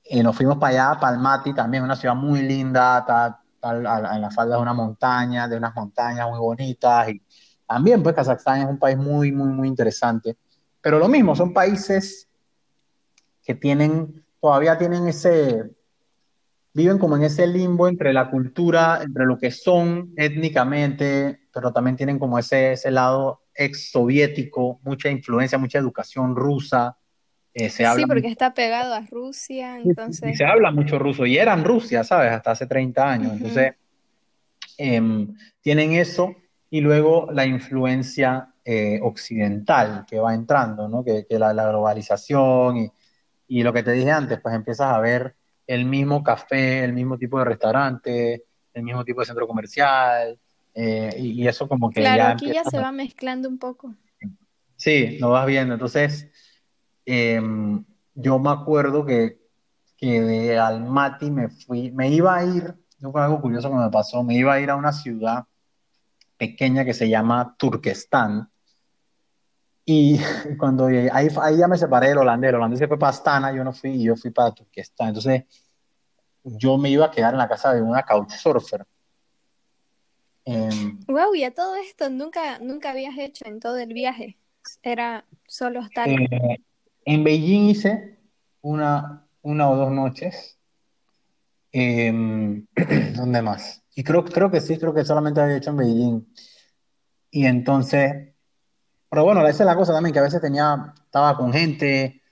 eh, 0.04 0.22
nos 0.22 0.36
fuimos 0.36 0.58
para 0.58 0.90
allá, 0.90 1.00
para 1.00 1.16
Almaty, 1.16 1.54
también 1.54 1.82
una 1.82 1.96
ciudad 1.96 2.14
muy 2.14 2.42
linda, 2.42 2.98
está 2.98 3.40
en 3.62 3.82
la 3.82 4.30
falda 4.30 4.56
de 4.56 4.62
una 4.62 4.74
montaña, 4.74 5.48
de 5.48 5.56
unas 5.56 5.74
montañas 5.74 6.28
muy 6.28 6.38
bonitas. 6.38 7.08
Y 7.08 7.22
también, 7.66 8.02
pues, 8.02 8.14
Kazajstán 8.14 8.62
es 8.62 8.68
un 8.68 8.78
país 8.78 8.98
muy, 8.98 9.32
muy, 9.32 9.48
muy 9.48 9.68
interesante. 9.68 10.36
Pero 10.82 10.98
lo 10.98 11.08
mismo, 11.08 11.34
son 11.34 11.54
países 11.54 12.28
que 13.42 13.54
tienen, 13.54 14.24
todavía 14.40 14.76
tienen 14.76 15.08
ese, 15.08 15.70
viven 16.74 16.98
como 16.98 17.16
en 17.16 17.22
ese 17.22 17.46
limbo 17.46 17.88
entre 17.88 18.12
la 18.12 18.30
cultura, 18.30 19.00
entre 19.02 19.24
lo 19.24 19.38
que 19.38 19.50
son 19.50 20.12
étnicamente, 20.16 21.48
pero 21.52 21.72
también 21.72 21.96
tienen 21.96 22.18
como 22.18 22.38
ese, 22.38 22.72
ese 22.72 22.90
lado 22.90 23.40
ex 23.54 23.90
soviético, 23.90 24.80
mucha 24.82 25.08
influencia, 25.08 25.56
mucha 25.56 25.78
educación 25.78 26.36
rusa, 26.36 26.98
eh, 27.54 27.70
sí, 27.70 27.84
porque 28.06 28.28
está 28.28 28.52
pegado 28.52 28.94
a 28.94 29.00
Rusia, 29.02 29.78
entonces... 29.78 30.34
Y 30.34 30.36
se 30.36 30.44
habla 30.44 30.72
mucho 30.72 30.98
ruso, 30.98 31.24
y 31.24 31.38
eran 31.38 31.64
Rusia, 31.64 32.02
¿sabes? 32.02 32.32
Hasta 32.32 32.50
hace 32.50 32.66
30 32.66 33.08
años. 33.08 33.32
Entonces, 33.34 33.74
em, 34.76 35.34
tienen 35.60 35.92
eso, 35.92 36.34
y 36.68 36.80
luego 36.80 37.28
la 37.32 37.46
influencia 37.46 38.48
eh, 38.64 38.98
occidental 39.02 40.04
que 40.08 40.18
va 40.18 40.34
entrando, 40.34 40.88
¿no? 40.88 41.04
Que, 41.04 41.26
la, 41.30 41.52
globalización 41.52 42.76
y, 42.78 42.90
y, 43.46 43.62
lo 43.62 43.72
que 43.72 43.82
te 43.84 43.92
dije 43.92 44.10
antes, 44.10 44.40
pues 44.40 44.54
empiezas 44.54 44.92
a 44.92 44.98
ver 44.98 45.36
el 45.66 45.84
mismo 45.84 46.24
café, 46.24 46.82
el 46.82 46.92
mismo 46.92 47.16
tipo 47.16 47.38
de 47.38 47.44
restaurante, 47.44 48.44
el 48.72 48.82
mismo 48.82 49.04
tipo 49.04 49.20
de 49.20 49.26
centro 49.26 49.46
comercial, 49.46 50.38
eh, 50.74 51.14
y, 51.18 51.46
eso 51.46 51.68
como 51.68 51.90
que... 51.90 52.00
Claro, 52.00 52.24
aquí 52.34 52.52
ya 52.52 52.64
se 52.64 52.78
va 52.78 52.90
mezclando 52.90 53.48
un 53.48 53.58
poco. 53.58 53.94
Sí, 54.76 55.18
lo 55.18 55.30
vas 55.30 55.46
viendo. 55.46 55.74
Entonces, 55.74 56.30
Em, 57.06 57.84
yo 58.14 58.38
me 58.38 58.50
acuerdo 58.50 59.04
que, 59.04 59.38
que 59.96 60.20
de 60.20 60.58
Almaty 60.58 61.30
me 61.30 61.48
fui, 61.48 61.90
me 61.90 62.08
iba 62.08 62.34
a 62.36 62.44
ir, 62.44 62.74
fue 63.00 63.22
algo 63.22 63.40
curioso 63.40 63.68
que 63.70 63.76
me 63.76 63.90
pasó, 63.90 64.22
me 64.22 64.34
iba 64.34 64.54
a 64.54 64.60
ir 64.60 64.70
a 64.70 64.76
una 64.76 64.92
ciudad 64.92 65.44
pequeña 66.36 66.84
que 66.84 66.94
se 66.94 67.08
llama 67.08 67.54
Turquestán. 67.58 68.50
Y 69.84 70.18
cuando 70.58 70.86
ahí, 70.86 71.28
ahí 71.40 71.58
ya 71.58 71.68
me 71.68 71.76
separé 71.76 72.08
del 72.08 72.18
holandés, 72.18 72.50
el 72.50 72.56
holandés 72.56 72.78
se 72.78 72.88
fue 72.88 72.98
para 72.98 73.10
Astana, 73.10 73.52
yo 73.52 73.64
no 73.64 73.72
fui, 73.72 73.90
y 73.90 74.04
yo 74.04 74.16
fui 74.16 74.30
para 74.30 74.52
Turquestán. 74.52 75.08
Entonces, 75.08 75.44
yo 76.44 76.76
me 76.78 76.90
iba 76.90 77.06
a 77.06 77.10
quedar 77.10 77.32
en 77.32 77.38
la 77.38 77.48
casa 77.48 77.72
de 77.72 77.82
una 77.82 78.02
couchsurfer. 78.02 78.86
wow, 80.46 81.34
em, 81.34 81.36
y 81.36 81.44
a 81.44 81.54
todo 81.54 81.76
esto 81.76 82.10
nunca, 82.10 82.58
nunca 82.58 82.90
habías 82.90 83.16
hecho 83.18 83.44
en 83.46 83.60
todo 83.60 83.78
el 83.78 83.92
viaje. 83.92 84.38
Era 84.82 85.26
solo 85.46 85.80
estar. 85.80 86.08
Eh, 86.08 86.58
en 87.04 87.24
Beijing 87.24 87.68
hice 87.70 88.18
una, 88.60 89.26
una 89.42 89.70
o 89.70 89.76
dos 89.76 89.92
noches. 89.92 90.58
Em, 91.72 92.66
¿Dónde 93.16 93.42
más? 93.42 93.82
Y 93.94 94.02
creo, 94.04 94.24
creo 94.24 94.50
que 94.50 94.60
sí, 94.60 94.78
creo 94.78 94.94
que 94.94 95.04
solamente 95.04 95.40
había 95.40 95.56
hecho 95.56 95.70
en 95.70 95.76
Beijing. 95.76 96.34
Y 97.30 97.46
entonces, 97.46 98.34
pero 99.10 99.24
bueno, 99.24 99.46
esa 99.46 99.62
es 99.64 99.66
la 99.66 99.76
cosa 99.76 99.92
también, 99.92 100.12
que 100.12 100.20
a 100.20 100.22
veces 100.22 100.40
tenía, 100.40 100.94
estaba 101.04 101.36
con 101.36 101.52
gente 101.52 102.22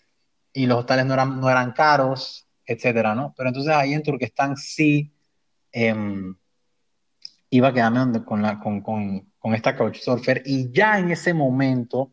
y 0.53 0.67
los 0.67 0.79
hoteles 0.81 1.07
no 1.07 1.15
eran, 1.15 1.41
no 1.41 1.51
eran 1.51 1.73
caros, 1.73 2.47
etcétera, 2.65 3.15
¿no? 3.15 3.35
Pero 3.37 3.49
entonces 3.49 3.73
ahí 3.73 3.95
en 3.95 4.03
Turquestán 4.03 4.57
sí 4.57 5.13
em, 5.73 6.37
iba 7.51 7.69
a 7.69 7.73
quedarme 7.73 8.25
con, 8.25 8.43
la, 8.43 8.59
con, 8.61 8.81
con, 8.81 9.33
con 9.39 9.55
esta 9.55 9.77
couchsurfer 9.77 10.43
y 10.47 10.73
ya 10.73 10.99
en 10.99 11.11
ese 11.11 11.35
momento 11.35 12.13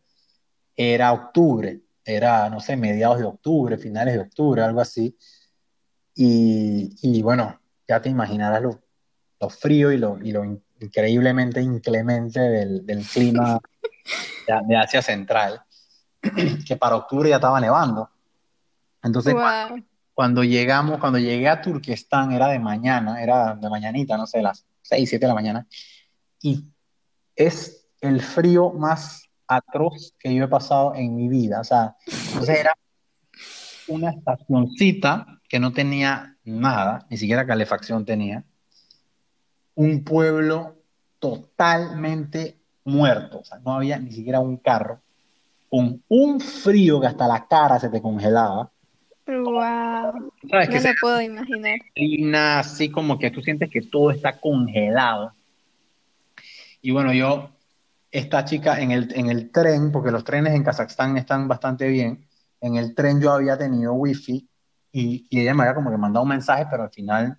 era 0.76 1.12
octubre. 1.12 1.80
Era, 2.04 2.48
no 2.50 2.60
sé, 2.60 2.76
mediados 2.76 3.18
de 3.18 3.24
octubre, 3.24 3.78
finales 3.78 4.14
de 4.14 4.20
octubre, 4.20 4.62
algo 4.62 4.80
así. 4.80 5.16
Y, 6.14 6.96
y 7.02 7.22
bueno, 7.22 7.60
ya 7.86 8.00
te 8.00 8.08
imaginarás 8.08 8.62
lo, 8.62 8.80
lo 9.40 9.48
frío 9.48 9.92
y 9.92 9.98
lo, 9.98 10.18
y 10.22 10.32
lo 10.32 10.44
increíblemente 10.80 11.60
inclemente 11.60 12.40
del, 12.40 12.86
del 12.86 13.04
clima 13.06 13.60
de, 14.46 14.54
de, 14.66 14.76
Asia 14.76 15.02
Central, 15.02 15.62
que 16.66 16.76
para 16.76 16.96
octubre 16.96 17.28
ya 17.28 17.36
estaba 17.36 17.60
nevando. 17.60 18.10
Entonces, 19.02 19.32
Wow. 19.32 19.42
cuando, 19.42 19.86
cuando 20.14 20.44
llegamos, 20.44 20.98
cuando 20.98 21.18
llegué 21.18 21.48
a 21.48 21.62
Turquestán, 21.62 22.32
era 22.32 22.48
de 22.48 22.58
mañana, 22.58 23.22
era 23.22 23.54
de 23.54 23.70
mañanita, 23.70 24.16
no 24.16 24.26
sé, 24.26 24.42
las 24.42 24.66
6, 24.82 25.08
7 25.08 25.24
de 25.24 25.28
la 25.28 25.34
mañana, 25.34 25.66
y 26.42 26.64
es 27.34 27.88
el 28.00 28.20
frío 28.20 28.70
más 28.70 29.29
atroz 29.56 30.14
que 30.18 30.34
yo 30.34 30.44
he 30.44 30.48
pasado 30.48 30.94
en 30.94 31.14
mi 31.16 31.28
vida. 31.28 31.60
O 31.60 31.64
sea, 31.64 31.96
entonces 32.06 32.60
era 32.60 32.74
una 33.88 34.10
estacioncita 34.10 35.40
que 35.48 35.58
no 35.58 35.72
tenía 35.72 36.36
nada, 36.44 37.06
ni 37.10 37.16
siquiera 37.16 37.46
calefacción 37.46 38.04
tenía, 38.04 38.44
un 39.74 40.04
pueblo 40.04 40.76
totalmente 41.18 42.58
muerto, 42.84 43.40
o 43.40 43.44
sea, 43.44 43.58
no 43.58 43.74
había 43.74 43.98
ni 43.98 44.12
siquiera 44.12 44.40
un 44.40 44.56
carro, 44.56 45.00
con 45.68 46.02
un 46.08 46.40
frío 46.40 47.00
que 47.00 47.06
hasta 47.06 47.28
la 47.28 47.46
cara 47.46 47.78
se 47.78 47.88
te 47.88 48.00
congelaba. 48.00 48.70
Wow. 49.26 50.32
¿Sabes? 50.50 50.68
Que 50.68 50.74
No 50.76 50.80
se 50.80 50.88
me 50.88 50.94
puedo 51.00 51.20
imaginar. 51.20 51.78
así 52.58 52.90
como 52.90 53.18
que 53.18 53.30
tú 53.30 53.42
sientes 53.42 53.70
que 53.70 53.82
todo 53.82 54.10
está 54.10 54.40
congelado. 54.40 55.32
Y 56.82 56.90
bueno, 56.90 57.12
yo, 57.12 57.50
esta 58.10 58.44
chica 58.44 58.80
en 58.80 58.90
el, 58.90 59.12
en 59.14 59.30
el 59.30 59.50
tren, 59.50 59.92
porque 59.92 60.10
los 60.10 60.24
trenes 60.24 60.54
en 60.54 60.64
Kazajstán 60.64 61.16
están 61.16 61.48
bastante 61.48 61.88
bien, 61.88 62.26
en 62.60 62.76
el 62.76 62.94
tren 62.94 63.20
yo 63.20 63.32
había 63.32 63.56
tenido 63.56 63.92
wifi 63.94 64.48
y, 64.92 65.26
y 65.30 65.40
ella 65.40 65.54
me 65.54 65.62
había 65.62 65.74
como 65.74 65.90
que 65.90 65.96
mandado 65.96 66.24
un 66.24 66.30
mensaje, 66.30 66.66
pero 66.70 66.84
al 66.84 66.90
final 66.90 67.38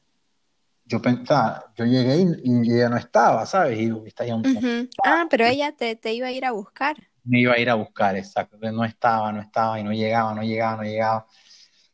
yo 0.85 1.01
pensaba, 1.01 1.71
yo 1.75 1.85
llegué 1.85 2.17
y, 2.17 2.27
y 2.43 2.73
ella 2.73 2.89
no 2.89 2.97
estaba, 2.97 3.45
¿sabes? 3.45 3.77
Y 3.77 3.85
digo, 3.85 4.05
está 4.05 4.25
ya 4.25 4.35
un, 4.35 4.43
Ujú. 4.43 4.89
Ah, 5.03 5.25
pero 5.29 5.45
ella 5.45 5.71
te, 5.75 5.95
te 5.95 6.13
iba 6.13 6.27
a 6.27 6.31
ir 6.31 6.45
a 6.45 6.51
buscar. 6.51 6.95
me 7.23 7.39
iba 7.41 7.53
a 7.53 7.59
ir 7.59 7.69
a 7.69 7.75
buscar, 7.75 8.15
exacto. 8.15 8.57
No 8.59 8.83
estaba, 8.83 9.31
no 9.31 9.41
estaba, 9.41 9.79
y 9.79 9.83
no 9.83 9.91
llegaba, 9.91 10.33
no 10.33 10.41
llegaba, 10.43 10.77
no 10.77 10.83
llegaba. 10.83 11.27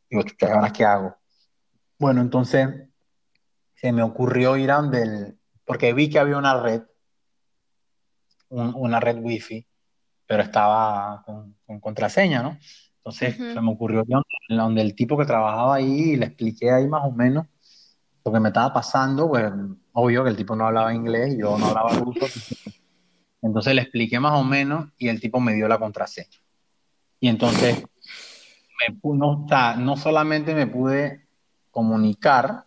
Digo, 0.10 0.24
chucha, 0.24 0.54
¿ahora 0.54 0.72
qué 0.72 0.86
hago? 0.86 1.16
Bueno, 2.00 2.22
entonces 2.22 2.70
se 3.76 3.92
me 3.92 4.04
ocurrió 4.04 4.58
ir 4.58 4.72
a 4.72 4.76
donde 4.78 5.02
el, 5.04 5.40
porque 5.66 5.94
vi 5.94 6.10
que 6.10 6.20
había 6.20 6.38
una 6.38 6.60
red, 6.62 6.84
un- 8.50 8.74
una 8.76 9.00
red 9.00 9.18
wifi, 9.20 9.66
pero 10.26 10.44
estaba 10.44 11.24
con, 11.26 11.56
con 11.66 11.80
contraseña, 11.80 12.42
¿no? 12.44 12.58
Entonces 12.98 13.40
Ujú. 13.40 13.54
se 13.54 13.62
me 13.62 13.72
ocurrió 13.72 14.04
donde, 14.06 14.26
donde 14.50 14.82
el 14.82 14.96
tipo 14.96 15.18
que 15.18 15.26
trabajaba 15.26 15.76
ahí 15.76 16.12
y 16.12 16.16
le 16.18 16.26
expliqué 16.28 16.72
ahí 16.72 16.88
más 16.88 17.04
o 17.06 17.12
menos 17.12 17.46
lo 18.26 18.34
que 18.34 18.40
me 18.42 18.50
estaba 18.50 18.74
pasando, 18.74 19.30
pues 19.30 19.52
obvio 19.94 20.24
que 20.24 20.32
el 20.32 20.36
tipo 20.36 20.56
no 20.56 20.68
hablaba 20.68 20.94
inglés 20.94 21.34
y 21.36 21.40
yo 21.40 21.58
no 21.58 21.68
hablaba 21.68 21.94
ruso, 21.94 22.28
entonces 23.42 23.74
le 23.74 23.84
expliqué 23.84 24.20
más 24.20 24.34
o 24.34 24.44
menos 24.44 24.90
y 24.98 25.08
el 25.08 25.22
tipo 25.22 25.40
me 25.40 25.54
dio 25.54 25.68
la 25.68 25.80
contraseña. 25.80 26.38
Y 27.20 27.30
entonces 27.30 27.82
me, 27.82 29.00
no, 29.16 29.46
no 29.78 29.98
solamente 29.98 30.54
me 30.54 30.68
pude 30.68 31.28
comunicar, 31.72 32.66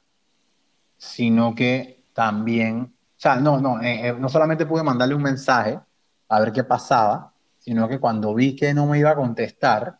sino 0.96 1.54
que 1.54 2.04
también, 2.14 2.94
sea, 3.20 3.36
no, 3.36 3.60
no, 3.60 3.80
eh, 3.82 4.08
eh, 4.08 4.12
no 4.18 4.28
solamente 4.28 4.66
pude 4.66 4.82
mandarle 4.82 5.14
un 5.14 5.22
mensaje 5.22 5.78
a 6.28 6.40
ver 6.40 6.52
qué 6.52 6.64
pasaba, 6.64 7.32
sino 7.58 7.88
que 7.88 7.98
cuando 8.00 8.34
vi 8.34 8.56
que 8.56 8.72
no 8.72 8.86
me 8.86 8.98
iba 8.98 9.10
a 9.10 9.16
contestar, 9.16 9.98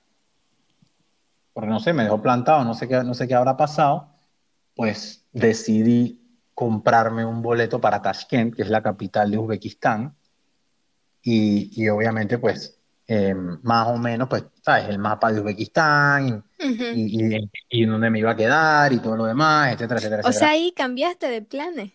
porque 1.53 1.69
no 1.69 1.81
sé, 1.81 1.93
me 1.93 2.05
dejó 2.05 2.23
plantado, 2.23 2.65
no 2.65 2.75
sé 2.75 2.89
qué, 2.89 3.03
no 3.05 3.15
sé 3.15 3.29
qué 3.29 3.35
habrá 3.35 3.57
pasado, 3.57 4.09
pues 4.75 5.27
decidí 5.33 6.21
comprarme 6.55 7.25
un 7.25 7.43
boleto 7.43 7.81
para 7.81 8.01
Tashkent, 8.01 8.55
que 8.55 8.63
es 8.63 8.69
la 8.71 8.83
capital 8.83 9.31
de 9.31 9.39
Uzbekistán, 9.39 10.15
y, 11.23 11.71
y 11.83 11.89
obviamente 11.89 12.39
pues 12.39 12.79
eh, 13.07 13.35
más 13.35 13.89
o 13.89 13.99
menos, 13.99 14.29
pues, 14.29 14.45
sabes, 14.63 14.89
el 14.89 14.99
mapa 14.99 15.33
de 15.33 15.41
Uzbekistán 15.41 16.29
y, 16.29 16.33
Ujú. 16.65 16.85
y, 16.95 17.35
y, 17.37 17.51
y 17.69 17.85
dónde 17.85 18.09
me 18.09 18.21
iba 18.21 18.31
a 18.31 18.37
quedar 18.37 18.93
y 18.93 19.01
todo 19.01 19.17
lo 19.17 19.25
demás, 19.25 19.73
etcétera, 19.73 19.99
etcétera, 19.99 20.23
O 20.23 20.29
etcétera. 20.29 20.39
sea, 20.39 20.51
ahí 20.51 20.73
cambiaste 20.73 21.29
de 21.29 21.43
planes. 21.43 21.93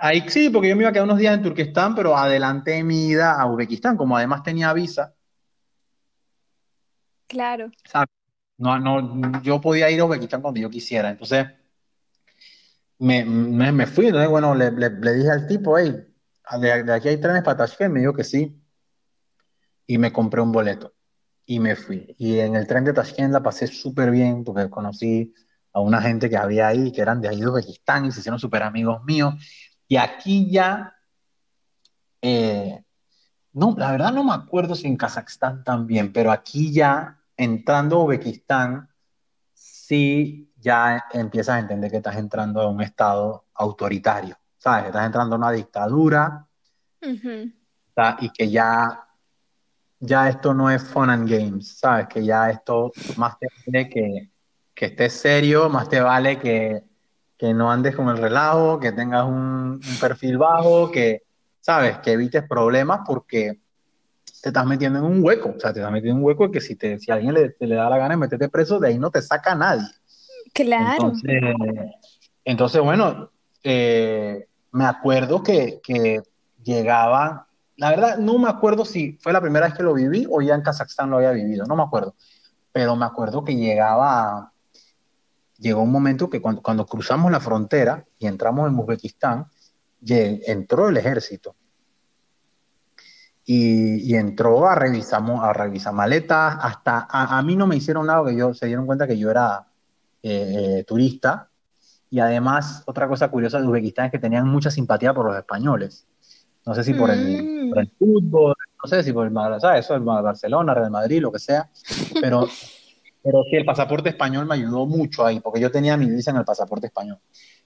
Ahí 0.00 0.24
sí, 0.28 0.50
porque 0.50 0.68
yo 0.68 0.76
me 0.76 0.82
iba 0.82 0.90
a 0.90 0.92
quedar 0.92 1.04
unos 1.06 1.18
días 1.18 1.34
en 1.34 1.42
Turquestán, 1.42 1.94
pero 1.94 2.16
adelanté 2.16 2.82
mi 2.84 3.08
ida 3.08 3.40
a 3.40 3.46
Uzbekistán, 3.46 3.96
como 3.96 4.16
además 4.16 4.42
tenía 4.42 4.72
visa, 4.72 5.14
Claro. 7.26 7.70
¿sabes? 7.84 8.08
No, 8.56 8.78
no, 8.78 9.42
yo 9.42 9.60
podía 9.60 9.90
ir 9.90 10.00
a 10.00 10.04
Uzbekistán 10.04 10.42
cuando 10.42 10.60
yo 10.60 10.70
quisiera. 10.70 11.10
Entonces 11.10 11.46
me, 12.98 13.24
me, 13.24 13.72
me 13.72 13.86
fui. 13.86 14.06
Entonces, 14.06 14.30
bueno, 14.30 14.54
le, 14.54 14.70
le, 14.72 14.90
le 14.90 15.14
dije 15.14 15.30
al 15.30 15.46
tipo, 15.46 15.78
hey, 15.78 15.94
de, 16.60 16.82
de 16.84 16.92
aquí 16.92 17.08
hay 17.08 17.20
trenes 17.20 17.42
para 17.42 17.58
Tashkent. 17.58 17.92
Me 17.92 18.00
dijo 18.00 18.12
que 18.14 18.24
sí. 18.24 18.60
Y 19.86 19.98
me 19.98 20.12
compré 20.12 20.40
un 20.40 20.52
boleto. 20.52 20.94
Y 21.46 21.60
me 21.60 21.76
fui. 21.76 22.14
Y 22.18 22.40
en 22.40 22.56
el 22.56 22.66
tren 22.66 22.84
de 22.84 22.92
Tashkent 22.92 23.32
la 23.32 23.42
pasé 23.42 23.66
súper 23.66 24.10
bien, 24.10 24.44
porque 24.44 24.68
conocí 24.68 25.32
a 25.72 25.80
una 25.80 26.00
gente 26.02 26.28
que 26.28 26.36
había 26.36 26.68
ahí, 26.68 26.92
que 26.92 27.00
eran 27.00 27.20
de 27.20 27.28
ahí 27.28 27.40
de 27.40 27.48
Uzbekistán, 27.48 28.06
y 28.06 28.12
se 28.12 28.20
hicieron 28.20 28.38
súper 28.38 28.62
amigos 28.62 29.02
míos. 29.04 29.34
Y 29.88 29.96
aquí 29.96 30.50
ya. 30.50 30.94
eh, 32.22 32.84
No, 33.52 33.74
la 33.76 33.90
verdad 33.90 34.12
no 34.12 34.22
me 34.22 34.34
acuerdo 34.34 34.74
si 34.74 34.86
en 34.86 34.96
Kazajstán 34.96 35.64
también, 35.64 36.12
pero 36.12 36.30
aquí 36.30 36.72
ya 36.72 37.18
entrando 37.36 37.96
a 37.96 38.04
Uzbekistán, 38.04 38.88
sí 39.54 40.52
ya 40.56 41.04
empiezas 41.12 41.56
a 41.56 41.58
entender 41.60 41.90
que 41.90 41.96
estás 41.98 42.16
entrando 42.16 42.60
a 42.60 42.68
un 42.68 42.82
estado 42.82 43.46
autoritario, 43.54 44.36
¿sabes? 44.58 44.82
Que 44.82 44.88
estás 44.88 45.06
entrando 45.06 45.34
a 45.34 45.38
una 45.38 45.50
dictadura. 45.52 46.46
¿sabes? 47.94 48.22
Y 48.24 48.30
que 48.30 48.50
ya, 48.50 49.06
ya 50.00 50.28
esto 50.28 50.52
no 50.52 50.70
es 50.70 50.82
fun 50.82 51.10
and 51.10 51.28
games, 51.28 51.78
¿sabes? 51.78 52.06
Que 52.08 52.24
ya 52.24 52.50
esto 52.50 52.92
más 53.16 53.38
te 53.38 53.46
vale 53.66 53.88
que, 53.88 54.30
que 54.74 54.86
estés 54.86 55.12
serio, 55.14 55.68
más 55.68 55.88
te 55.88 56.00
vale 56.00 56.38
que, 56.38 56.82
que 57.38 57.54
no 57.54 57.70
andes 57.70 57.94
con 57.94 58.08
el 58.08 58.18
relajo, 58.18 58.80
que 58.80 58.92
tengas 58.92 59.24
un, 59.24 59.80
un 59.82 59.98
perfil 60.00 60.38
bajo, 60.38 60.90
que, 60.90 61.22
¿sabes? 61.60 61.98
Que 61.98 62.12
evites 62.12 62.42
problemas 62.48 63.00
porque 63.06 63.60
te 64.42 64.48
estás 64.48 64.66
metiendo 64.66 64.98
en 64.98 65.04
un 65.04 65.24
hueco, 65.24 65.54
o 65.56 65.60
sea, 65.60 65.72
te 65.72 65.78
estás 65.80 65.92
metiendo 65.92 66.18
en 66.18 66.18
un 66.18 66.24
hueco 66.24 66.50
que 66.50 66.60
si, 66.60 66.74
te, 66.74 66.98
si 66.98 67.10
a 67.10 67.14
alguien 67.14 67.34
le, 67.34 67.50
te 67.50 67.66
le 67.66 67.76
da 67.76 67.88
la 67.88 67.98
gana 67.98 68.10
de 68.10 68.16
meterte 68.16 68.48
preso, 68.48 68.78
de 68.78 68.88
ahí 68.88 68.98
no 68.98 69.10
te 69.10 69.22
saca 69.22 69.54
nadie. 69.54 69.86
Claro. 70.52 70.92
Entonces, 70.92 71.42
entonces 72.44 72.82
bueno, 72.82 73.30
eh, 73.62 74.46
me 74.72 74.84
acuerdo 74.84 75.42
que, 75.42 75.80
que 75.82 76.22
llegaba, 76.62 77.46
la 77.76 77.90
verdad 77.90 78.18
no 78.18 78.38
me 78.38 78.48
acuerdo 78.48 78.84
si 78.84 79.12
fue 79.20 79.32
la 79.32 79.40
primera 79.40 79.66
vez 79.66 79.74
que 79.76 79.82
lo 79.82 79.94
viví 79.94 80.26
o 80.30 80.40
ya 80.40 80.54
en 80.54 80.62
Kazajstán 80.62 81.10
lo 81.10 81.16
había 81.16 81.30
vivido, 81.30 81.66
no 81.66 81.76
me 81.76 81.82
acuerdo, 81.82 82.14
pero 82.72 82.96
me 82.96 83.06
acuerdo 83.06 83.44
que 83.44 83.54
llegaba, 83.54 84.52
llegó 85.58 85.82
un 85.82 85.90
momento 85.92 86.30
que 86.30 86.40
cuando, 86.40 86.62
cuando 86.62 86.86
cruzamos 86.86 87.30
la 87.30 87.40
frontera 87.40 88.04
y 88.18 88.26
entramos 88.26 88.68
en 88.68 88.78
Uzbekistán, 88.78 89.46
entró 90.06 90.88
el 90.88 90.96
ejército 90.96 91.56
y, 93.44 94.12
y 94.12 94.14
entró 94.14 94.68
a 94.68 94.74
revisar, 94.74 95.22
a 95.40 95.52
revisar 95.52 95.92
maletas, 95.94 96.56
hasta 96.60 97.06
a, 97.10 97.38
a 97.38 97.42
mí 97.42 97.56
no 97.56 97.66
me 97.66 97.76
hicieron 97.76 98.06
nada, 98.06 98.24
que 98.28 98.36
yo 98.36 98.54
se 98.54 98.66
dieron 98.66 98.86
cuenta 98.86 99.06
que 99.06 99.18
yo 99.18 99.30
era 99.30 99.66
eh, 100.22 100.78
eh, 100.80 100.84
turista, 100.84 101.48
y 102.10 102.20
además 102.20 102.82
otra 102.86 103.08
cosa 103.08 103.28
curiosa 103.28 103.60
de 103.60 103.66
Uzbekistán 103.66 104.06
es 104.06 104.12
que 104.12 104.18
tenían 104.18 104.46
mucha 104.48 104.70
simpatía 104.70 105.12
por 105.12 105.26
los 105.26 105.36
españoles. 105.36 106.06
No 106.64 106.74
sé 106.74 106.84
si 106.84 106.92
por 106.94 107.10
el, 107.10 107.68
por 107.70 107.78
el 107.78 107.86
Mm. 107.86 107.98
fútbol, 107.98 108.54
no 108.82 108.88
sé 108.88 109.02
si 109.02 109.12
por 109.12 109.26
el, 109.26 109.34
¿sabes? 109.60 109.84
Eso, 109.84 109.94
el 109.94 110.02
Barcelona, 110.02 110.74
Real 110.74 110.90
Madrid, 110.90 111.22
lo 111.22 111.32
que 111.32 111.38
sea, 111.38 111.70
pero, 112.20 112.46
pero 113.28 113.44
sí, 113.50 113.56
el 113.56 113.64
pasaporte 113.66 114.08
español 114.10 114.46
me 114.46 114.54
ayudó 114.54 114.86
mucho 114.86 115.26
ahí, 115.26 115.40
porque 115.40 115.60
yo 115.60 115.70
tenía 115.70 115.96
mi 115.98 116.08
visa 116.08 116.30
en 116.30 116.38
el 116.38 116.44
pasaporte 116.44 116.86
español. 116.86 117.18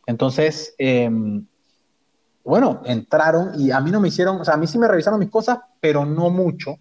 Entonces, 0.06 0.74
eh, 0.78 1.08
bueno, 2.44 2.82
entraron 2.84 3.52
y 3.60 3.70
a 3.70 3.80
mí 3.80 3.90
no 3.90 4.00
me 4.00 4.08
hicieron, 4.08 4.40
o 4.40 4.44
sea, 4.44 4.54
a 4.54 4.56
mí 4.56 4.66
sí 4.66 4.78
me 4.78 4.88
revisaron 4.88 5.20
mis 5.20 5.30
cosas, 5.30 5.58
pero 5.80 6.04
no 6.04 6.30
mucho, 6.30 6.76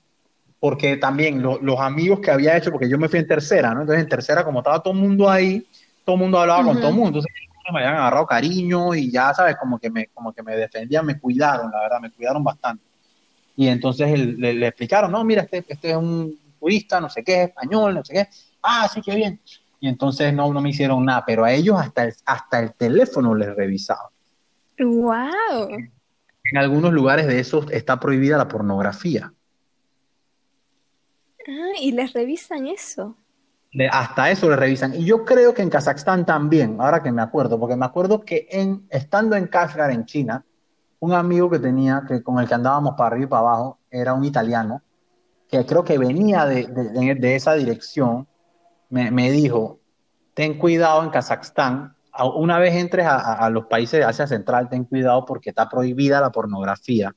porque 0.60 0.98
también 0.98 1.42
lo- 1.42 1.60
los 1.62 1.80
amigos 1.80 2.20
que 2.22 2.32
había 2.32 2.58
hecho, 2.58 2.72
porque 2.72 2.90
yo 2.90 2.98
me 3.00 3.10
fui 3.10 3.20
en 3.20 3.28
tercera, 3.28 3.74
¿no? 3.74 3.82
Entonces 3.82 4.04
en 4.04 4.10
tercera, 4.10 4.46
como 4.46 4.60
estaba 4.60 4.82
todo 4.84 4.94
el 4.94 5.00
mundo 5.02 5.30
ahí, 5.30 5.68
todo 6.06 6.16
el 6.18 6.22
mundo 6.24 6.40
hablaba 6.40 6.64
con 6.66 6.80
todo 6.80 6.92
el 6.92 6.96
mundo, 6.98 7.10
entonces 7.20 7.32
me 7.74 7.80
habían 7.80 7.96
agarrado 7.96 8.26
cariño 8.28 8.96
y 8.96 9.12
ya, 9.12 9.34
¿sabes? 9.34 9.58
Como 9.58 9.80
que 9.80 9.90
me, 9.92 10.08
como 10.10 10.34
que 10.34 10.44
me 10.44 10.56
defendían, 10.58 11.06
me 11.06 11.20
cuidaron, 11.20 11.72
la 11.72 11.82
verdad, 11.82 12.00
me 12.02 12.12
cuidaron 12.12 12.44
bastante. 12.44 12.84
Y 13.56 13.68
entonces 13.68 14.10
el- 14.12 14.38
le, 14.38 14.54
le 14.54 14.68
explicaron, 14.68 15.12
no, 15.12 15.24
mira, 15.24 15.44
este, 15.44 15.66
este 15.68 15.92
es 15.92 15.96
un 15.98 16.40
turista, 16.60 17.00
no 17.02 17.10
sé 17.10 17.24
qué, 17.24 17.44
español, 17.44 17.96
no 17.96 18.04
sé 18.06 18.14
qué. 18.14 18.28
Ah, 18.62 18.88
sí, 18.92 19.02
qué 19.02 19.16
bien. 19.16 19.40
Y 19.80 19.88
entonces 19.88 20.34
no, 20.34 20.54
no 20.54 20.62
me 20.62 20.70
hicieron 20.70 21.04
nada, 21.06 21.24
pero 21.26 21.44
a 21.44 21.52
ellos 21.52 21.78
hasta 21.80 22.04
el, 22.04 22.14
hasta 22.26 22.60
el 22.60 22.74
teléfono 22.74 23.34
les 23.34 23.56
revisaban. 23.56 24.12
Wow. 24.80 25.70
En 26.44 26.58
algunos 26.58 26.94
lugares 26.94 27.28
de 27.28 27.40
esos 27.40 27.70
está 27.72 28.00
prohibida 28.00 28.38
la 28.38 28.48
pornografía. 28.48 29.34
Ah, 31.48 31.72
y 31.80 31.92
les 31.92 32.14
revisan 32.14 32.68
eso. 32.68 33.16
hasta 33.92 34.30
eso 34.32 34.50
le 34.50 34.56
revisan. 34.56 34.94
Y 34.96 35.06
yo 35.06 35.26
creo 35.26 35.54
que 35.54 35.62
en 35.62 35.70
Kazajstán 35.70 36.26
también, 36.26 36.78
ahora 36.80 37.02
que 37.02 37.12
me 37.12 37.22
acuerdo, 37.22 37.60
porque 37.60 37.76
me 37.76 37.86
acuerdo 37.86 38.22
que 38.22 38.48
en, 38.52 38.86
estando 38.90 39.36
en 39.36 39.48
Kashgar, 39.48 39.92
en 39.92 40.06
China, 40.06 40.46
un 41.00 41.14
amigo 41.14 41.50
que 41.50 41.60
tenía, 41.60 42.04
que 42.08 42.22
con 42.22 42.40
el 42.40 42.48
que 42.48 42.54
andábamos 42.54 42.94
para 42.96 43.08
arriba 43.08 43.26
y 43.26 43.30
para 43.30 43.42
abajo, 43.42 43.80
era 43.90 44.14
un 44.14 44.24
italiano, 44.24 44.82
que 45.50 45.66
creo 45.66 45.84
que 45.84 45.98
venía 45.98 46.46
de, 46.46 46.66
de, 46.68 47.36
esa 47.36 47.54
dirección, 47.56 48.28
me, 48.92 49.10
me, 49.12 49.32
dijo, 49.32 49.80
ten 50.34 50.58
cuidado 50.58 51.04
en 51.04 51.10
Kazajstán, 51.10 51.96
una 52.36 52.60
vez 52.60 52.76
entres 52.76 53.06
a, 53.06 53.34
a, 53.34 53.50
los 53.50 53.66
países 53.66 54.00
de 54.00 54.06
Asia 54.06 54.28
Central, 54.28 54.70
ten 54.70 54.84
cuidado 54.84 55.26
porque 55.26 55.50
está 55.50 55.68
prohibida 55.68 56.22
la 56.22 56.32
pornografía. 56.32 57.16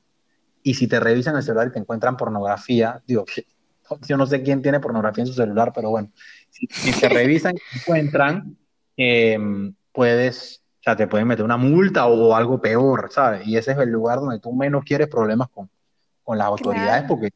Y 0.63 0.73
si 0.73 0.87
te 0.87 0.99
revisan 0.99 1.35
el 1.35 1.43
celular 1.43 1.67
y 1.67 1.71
te 1.71 1.79
encuentran 1.79 2.17
pornografía, 2.17 3.01
digo, 3.05 3.25
yo 4.07 4.17
no 4.17 4.25
sé 4.25 4.41
quién 4.41 4.61
tiene 4.61 4.79
pornografía 4.79 5.23
en 5.23 5.27
su 5.27 5.33
celular, 5.33 5.71
pero 5.75 5.91
bueno, 5.91 6.11
si, 6.49 6.67
te 6.67 7.09
revisan 7.09 7.55
y 7.55 7.59
te 7.59 7.79
encuentran, 7.79 8.57
eh, 8.97 9.37
puedes 9.91 10.61
o 10.79 10.83
sea, 10.85 10.95
te 10.95 11.07
pueden 11.07 11.27
meter 11.27 11.43
una 11.43 11.57
multa 11.57 12.05
o, 12.05 12.35
algo 12.35 12.61
peor, 12.61 13.09
¿sabes? 13.11 13.47
Y 13.47 13.57
ese 13.57 13.71
es 13.71 13.77
el 13.79 13.89
lugar 13.89 14.19
donde 14.19 14.39
tú 14.39 14.53
menos 14.53 14.83
quieres 14.83 15.07
problemas 15.07 15.49
con, 15.49 15.67
con 16.23 16.37
las 16.37 16.45
autoridades 16.45 17.05
porque 17.07 17.31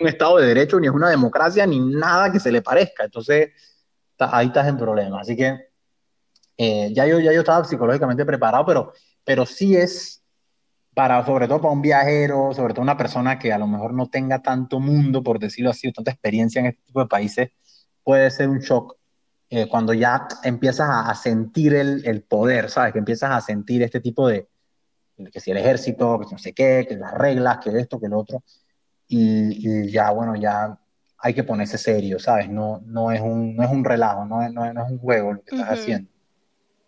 un 0.00 0.08
Estado 0.08 0.38
de 0.38 0.46
Derecho, 0.46 0.80
ni 0.80 0.86
es 0.86 0.92
una 0.92 1.10
democracia, 1.10 1.66
ni 1.66 1.80
nada 1.80 2.30
que 2.32 2.40
se 2.40 2.52
le 2.52 2.62
parezca. 2.62 3.04
Entonces, 3.04 3.50
ahí 4.18 4.48
estás 4.48 4.68
en 4.68 4.76
problemas. 4.76 5.22
Así 5.22 5.36
que 5.36 5.68
eh, 6.56 6.92
ya, 6.94 7.06
yo, 7.06 7.20
ya 7.20 7.32
yo 7.32 7.40
estaba 7.40 7.64
psicológicamente 7.64 8.24
preparado, 8.24 8.64
pero, 8.66 8.92
pero 9.24 9.46
sí 9.46 9.76
es 9.76 10.22
para, 10.94 11.24
sobre 11.26 11.48
todo 11.48 11.60
para 11.60 11.72
un 11.72 11.82
viajero, 11.82 12.52
sobre 12.54 12.72
todo 12.74 12.82
una 12.82 12.96
persona 12.96 13.38
que 13.38 13.52
a 13.52 13.58
lo 13.58 13.66
mejor 13.66 13.92
no 13.92 14.08
tenga 14.08 14.40
tanto 14.40 14.80
mundo, 14.80 15.22
por 15.22 15.38
decirlo 15.38 15.70
así, 15.70 15.88
o 15.88 15.92
tanta 15.92 16.12
experiencia 16.12 16.60
en 16.60 16.66
este 16.66 16.82
tipo 16.82 17.00
de 17.00 17.06
países, 17.06 17.50
puede 18.02 18.30
ser 18.30 18.48
un 18.48 18.60
shock 18.60 18.96
eh, 19.50 19.68
cuando 19.68 19.92
ya 19.92 20.26
empiezas 20.44 20.88
a, 20.90 21.14
sentir 21.14 21.74
el, 21.74 22.06
el, 22.06 22.22
poder, 22.22 22.70
¿sabes? 22.70 22.92
Que 22.92 22.98
empiezas 22.98 23.30
a 23.30 23.40
sentir 23.40 23.82
este 23.82 24.00
tipo 24.00 24.28
de, 24.28 24.48
que 25.32 25.40
si 25.40 25.50
el 25.50 25.58
ejército, 25.58 26.18
que 26.20 26.26
no 26.32 26.38
sé 26.38 26.52
qué, 26.52 26.86
que 26.88 26.96
las 26.96 27.14
reglas, 27.14 27.58
que 27.58 27.70
esto, 27.78 28.00
que 28.00 28.08
lo 28.08 28.18
otro, 28.18 28.42
y, 29.08 29.86
y, 29.86 29.90
ya, 29.90 30.10
bueno, 30.10 30.34
ya 30.36 30.78
hay 31.18 31.34
que 31.34 31.44
ponerse 31.44 31.78
serio, 31.78 32.18
¿sabes? 32.18 32.48
No, 32.48 32.82
no, 32.84 33.10
es, 33.10 33.20
un, 33.20 33.56
no 33.56 33.62
es 33.62 33.70
un 33.70 33.84
relajo, 33.84 34.24
no 34.26 34.42
es, 34.42 34.52
no 34.52 34.64
es, 34.64 34.90
un 34.90 34.98
juego 34.98 35.32
lo 35.32 35.42
que 35.42 35.56
estás 35.56 35.70
haciendo. 35.70 36.10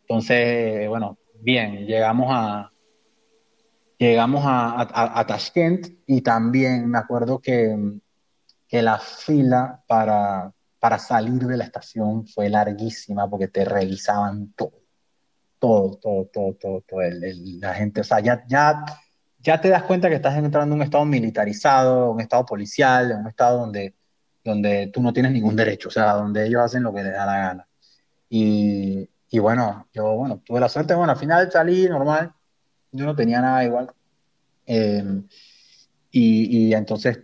Entonces, 0.02 0.88
bueno, 0.88 1.18
bien, 1.40 1.86
llegamos 1.86 2.28
a, 2.30 2.70
llegamos 3.98 4.44
a, 4.44 4.82
a, 4.82 5.20
a, 5.20 5.26
Tashkent 5.26 5.88
y 6.06 6.20
también 6.20 6.88
me 6.88 6.98
acuerdo 6.98 7.38
que, 7.38 7.98
que 8.68 8.82
la 8.82 8.98
fila 8.98 9.82
para, 9.86 10.52
para 10.78 10.98
salir 10.98 11.46
de 11.46 11.56
la 11.56 11.64
estación 11.64 12.26
fue 12.26 12.48
larguísima 12.48 13.28
porque 13.28 13.48
te 13.48 13.64
revisaban 13.64 14.52
todo, 14.52 14.82
todo, 15.58 15.96
todo, 15.96 16.26
todo, 16.26 16.54
todo, 16.54 16.80
todo 16.82 17.00
la 17.00 17.74
gente, 17.74 18.02
o 18.02 18.04
sea, 18.04 18.20
ya, 18.20 18.44
ya, 18.46 18.84
ya 19.46 19.60
te 19.60 19.68
das 19.68 19.84
cuenta 19.84 20.08
que 20.08 20.16
estás 20.16 20.36
entrando 20.36 20.74
en 20.74 20.80
un 20.80 20.84
estado 20.84 21.04
militarizado, 21.04 22.10
un 22.10 22.20
estado 22.20 22.44
policial, 22.44 23.16
un 23.20 23.28
estado 23.28 23.60
donde, 23.60 23.94
donde 24.42 24.88
tú 24.92 25.00
no 25.00 25.12
tienes 25.12 25.30
ningún 25.30 25.54
derecho, 25.54 25.88
o 25.88 25.92
sea, 25.92 26.14
donde 26.14 26.46
ellos 26.46 26.62
hacen 26.62 26.82
lo 26.82 26.92
que 26.92 27.04
les 27.04 27.12
da 27.12 27.24
la 27.24 27.38
gana. 27.38 27.68
Y, 28.28 29.08
y 29.30 29.38
bueno, 29.38 29.88
yo, 29.92 30.16
bueno, 30.16 30.42
tuve 30.44 30.58
la 30.58 30.68
suerte, 30.68 30.96
bueno, 30.96 31.12
al 31.12 31.18
final 31.18 31.50
salí 31.52 31.88
normal, 31.88 32.32
yo 32.90 33.04
no 33.06 33.14
tenía 33.14 33.40
nada 33.40 33.64
igual. 33.64 33.92
Eh, 34.66 35.22
y, 36.10 36.66
y, 36.68 36.74
entonces 36.74 37.20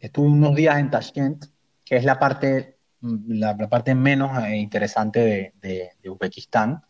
estuve 0.00 0.26
unos 0.26 0.56
días 0.56 0.78
en 0.78 0.90
Tashkent, 0.90 1.44
que 1.84 1.96
es 1.96 2.04
la 2.04 2.18
parte 2.18 2.72
la, 3.02 3.56
parte 3.68 3.94
menos 3.94 4.36
eh, 4.44 4.56
interesante 4.56 5.52
de, 5.60 5.90
Uzbekistán, 6.10 6.82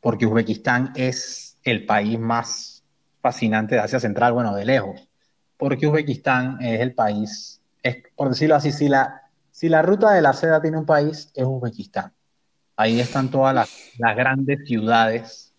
porque 0.00 0.26
Uzbekistán 0.26 0.92
es 0.96 1.58
el 1.62 1.86
país 1.86 2.18
más 2.18 2.79
fascinante 3.20 3.74
de 3.74 3.80
Asia 3.82 4.00
Central, 4.00 4.32
bueno, 4.32 4.54
de 4.54 4.64
lejos, 4.64 5.08
porque 5.56 5.86
Uzbekistán 5.86 6.58
es 6.60 6.80
el 6.80 6.94
país, 6.94 7.60
es, 7.82 7.98
por 8.16 8.30
decirlo 8.30 8.56
así, 8.56 8.72
si 8.72 8.88
la, 8.88 9.22
si 9.50 9.68
la 9.68 9.82
ruta 9.82 10.12
de 10.12 10.22
la 10.22 10.32
seda 10.32 10.60
tiene 10.60 10.78
un 10.78 10.86
país, 10.86 11.30
es 11.34 11.44
Uzbekistán. 11.44 12.12
Ahí 12.76 12.98
están 12.98 13.30
todas 13.30 13.54
las, 13.54 13.68
grandes 14.16 14.66
ciudades 14.66 15.54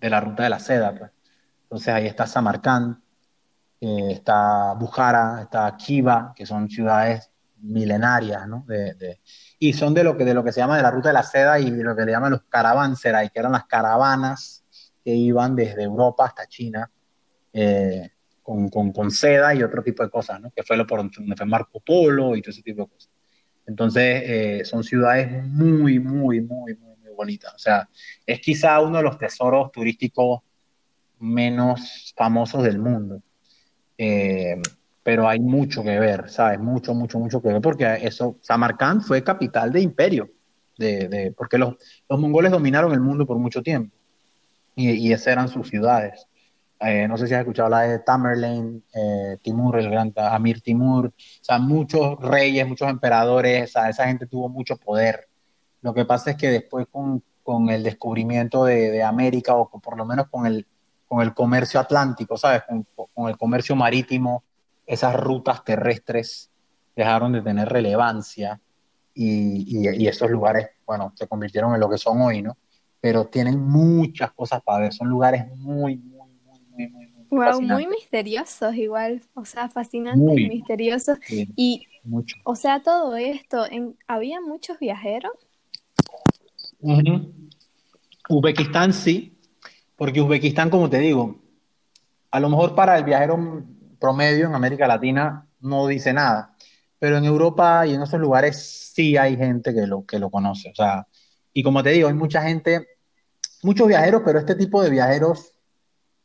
de 0.00 0.10
la 0.10 0.20
ruta 0.20 0.42
de 0.42 0.50
la 0.50 0.58
seda. 0.58 0.94
Pues. 0.94 1.10
Entonces 1.62 1.88
ahí 1.88 2.06
está 2.06 2.26
Samarkand, 2.26 2.98
eh, 3.80 4.08
está 4.10 4.74
Bukhara, 4.74 5.40
está 5.42 5.74
Kiva, 5.78 6.34
que 6.36 6.44
son 6.44 6.68
ciudades 6.68 7.30
milenarias, 7.60 8.46
¿no? 8.46 8.64
De, 8.68 9.20
y 9.58 9.72
son 9.72 9.94
de 9.94 10.04
lo, 10.04 10.16
que, 10.16 10.26
de 10.26 10.34
lo 10.34 10.44
que 10.44 10.52
se 10.52 10.60
llama 10.60 10.76
de 10.76 10.82
la 10.82 10.90
ruta 10.90 11.08
de 11.08 11.14
la 11.14 11.22
seda 11.22 11.58
y 11.58 11.70
de 11.70 11.82
lo 11.82 11.96
que 11.96 12.04
le 12.04 12.12
llaman 12.12 12.32
los 12.32 12.42
caravanserai, 12.42 13.30
que 13.30 13.38
eran 13.38 13.52
las 13.52 13.64
caravanas 13.64 14.62
que 15.02 15.14
iban 15.14 15.56
desde 15.56 15.84
Europa 15.84 16.26
hasta 16.26 16.46
China 16.46 16.90
eh, 17.52 18.10
con, 18.42 18.68
con, 18.68 18.92
con, 18.92 19.10
seda 19.10 19.54
y 19.54 19.62
otro 19.62 19.82
tipo 19.82 20.02
de 20.02 20.10
cosas, 20.10 20.40
¿no? 20.40 20.50
Que 20.50 20.62
fue 20.62 20.76
lo 20.76 20.86
por 20.86 20.98
donde 21.00 21.36
fue 21.36 21.46
Marco 21.46 21.80
Polo 21.80 22.34
y 22.34 22.42
todo 22.42 22.50
ese 22.50 22.62
tipo 22.62 22.82
de 22.82 22.88
cosas. 22.88 23.10
Entonces, 23.66 24.22
eh, 24.24 24.62
son 24.64 24.82
ciudades 24.82 25.44
muy, 25.44 25.98
muy, 25.98 26.40
muy, 26.40 26.74
muy, 26.74 26.96
muy 26.96 27.12
bonitas. 27.14 27.54
O 27.54 27.58
sea, 27.58 27.88
es 28.24 28.40
quizá 28.40 28.80
uno 28.80 28.96
de 28.96 29.02
los 29.02 29.18
tesoros 29.18 29.70
turísticos 29.70 30.40
menos 31.18 32.14
famosos 32.16 32.62
del 32.62 32.78
mundo. 32.78 33.22
Eh, 33.98 34.56
pero 35.02 35.28
hay 35.28 35.40
mucho 35.40 35.82
que 35.82 35.98
ver, 35.98 36.30
¿sabes? 36.30 36.58
Mucho, 36.60 36.94
mucho, 36.94 37.18
mucho 37.18 37.42
que 37.42 37.48
ver, 37.48 37.60
porque 37.60 37.98
eso, 38.02 38.36
Samarkand 38.40 39.02
fue 39.02 39.24
capital 39.24 39.72
de 39.72 39.80
imperio, 39.80 40.30
de, 40.76 41.08
de 41.08 41.32
porque 41.32 41.58
los, 41.58 41.76
los, 42.08 42.20
mongoles 42.20 42.52
dominaron 42.52 42.92
el 42.92 43.00
mundo 43.00 43.26
por 43.26 43.38
mucho 43.38 43.62
tiempo, 43.62 43.96
y, 44.76 44.90
y 44.90 45.12
esas 45.12 45.28
eran 45.28 45.48
sus 45.48 45.68
ciudades. 45.68 46.26
Eh, 46.80 47.08
no 47.08 47.16
sé 47.18 47.26
si 47.26 47.34
has 47.34 47.40
escuchado 47.40 47.68
la 47.68 47.80
de 47.80 47.98
Tamerlane, 47.98 48.82
eh, 48.94 49.38
Timur, 49.42 49.78
el 49.78 49.90
gran 49.90 50.12
Amir 50.16 50.60
Timur, 50.60 51.06
o 51.06 51.12
sea, 51.44 51.58
muchos 51.58 52.18
reyes, 52.20 52.66
muchos 52.68 52.88
emperadores, 52.88 53.70
o 53.70 53.72
sea, 53.72 53.88
esa 53.88 54.06
gente 54.06 54.26
tuvo 54.26 54.48
mucho 54.48 54.76
poder. 54.76 55.28
Lo 55.82 55.92
que 55.94 56.04
pasa 56.04 56.30
es 56.30 56.36
que 56.36 56.50
después 56.50 56.86
con, 56.90 57.22
con 57.48 57.70
el 57.70 57.82
descubrimiento 57.82 58.66
de, 58.66 59.02
América, 59.02 59.54
o 59.56 59.70
por 59.70 59.96
lo 59.96 60.04
menos 60.04 60.28
con 60.28 60.46
el, 60.46 60.66
con 61.08 61.22
el 61.22 61.32
comercio 61.32 61.80
atlántico, 61.80 62.36
¿sabes? 62.36 62.62
Con, 63.14 63.28
el 63.28 63.38
comercio 63.38 63.74
marítimo, 63.74 64.44
esas 64.86 65.16
rutas 65.16 65.64
terrestres 65.64 66.50
dejaron 66.94 67.32
de 67.32 67.40
tener 67.40 67.66
relevancia 67.68 68.60
y, 69.14 69.88
y, 69.88 70.06
esos 70.06 70.30
lugares, 70.30 70.68
bueno, 70.86 71.12
se 71.14 71.26
convirtieron 71.26 71.72
en 71.72 71.80
lo 71.80 71.88
que 71.88 71.96
son 71.96 72.20
hoy, 72.20 72.42
¿no? 72.42 72.58
Pero 73.00 73.24
tienen 73.28 73.58
muchas 73.58 74.32
cosas 74.32 74.60
para 74.62 74.80
ver, 74.80 74.92
son 74.92 75.08
lugares 75.08 75.46
muy, 75.56 75.96
muy, 75.96 76.30
muy, 76.44 76.60
muy, 76.68 76.88
muy, 76.88 77.06
muy 77.06 77.17
Wow, 77.30 77.60
muy 77.60 77.86
misteriosos 77.86 78.74
igual, 78.74 79.22
o 79.34 79.44
sea, 79.44 79.68
fascinantes 79.68 80.38
y 80.38 80.48
misteriosos. 80.48 81.18
y, 81.28 81.86
mucho. 82.04 82.36
o 82.44 82.56
sea, 82.56 82.82
todo 82.82 83.16
esto, 83.16 83.66
en, 83.70 83.96
¿había 84.06 84.40
muchos 84.40 84.78
viajeros? 84.78 85.32
Uzbekistán 88.28 88.92
sí, 88.92 89.38
porque 89.96 90.20
Uzbekistán, 90.20 90.70
como 90.70 90.88
te 90.88 90.98
digo, 90.98 91.38
a 92.30 92.40
lo 92.40 92.48
mejor 92.48 92.74
para 92.74 92.96
el 92.96 93.04
viajero 93.04 93.64
promedio 93.98 94.46
en 94.46 94.54
América 94.54 94.86
Latina 94.86 95.46
no 95.60 95.86
dice 95.86 96.12
nada, 96.12 96.54
pero 96.98 97.18
en 97.18 97.24
Europa 97.24 97.86
y 97.86 97.94
en 97.94 98.02
esos 98.02 98.20
lugares 98.20 98.90
sí 98.94 99.16
hay 99.16 99.36
gente 99.36 99.74
que 99.74 99.86
lo, 99.86 100.06
que 100.06 100.18
lo 100.18 100.30
conoce. 100.30 100.70
O 100.70 100.74
sea, 100.74 101.06
y 101.52 101.62
como 101.62 101.82
te 101.82 101.90
digo, 101.90 102.08
hay 102.08 102.14
mucha 102.14 102.42
gente, 102.42 102.86
muchos 103.62 103.88
viajeros, 103.88 104.22
pero 104.24 104.38
este 104.38 104.54
tipo 104.54 104.82
de 104.82 104.90
viajeros 104.90 105.57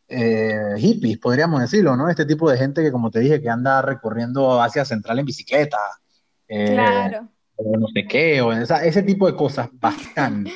eh, 0.08 0.76
hippies, 0.78 1.18
podríamos 1.18 1.62
decirlo, 1.62 1.96
¿no? 1.96 2.10
Este 2.10 2.26
tipo 2.26 2.50
de 2.50 2.58
gente 2.58 2.82
que, 2.82 2.92
como 2.92 3.10
te 3.10 3.20
dije, 3.20 3.42
que 3.42 3.50
anda 3.50 3.82
recorriendo 3.82 4.62
Asia 4.62 4.86
Central 4.86 5.20
en 5.20 5.26
bicicleta. 5.26 5.78
Eh, 6.48 6.74
claro. 6.74 7.30
O 7.56 7.78
no 7.78 7.88
sé 7.88 8.06
qué, 8.08 8.42
o 8.42 8.52
ese 8.52 9.04
tipo 9.04 9.28
de 9.28 9.36
cosas, 9.36 9.70
bastante, 9.80 10.52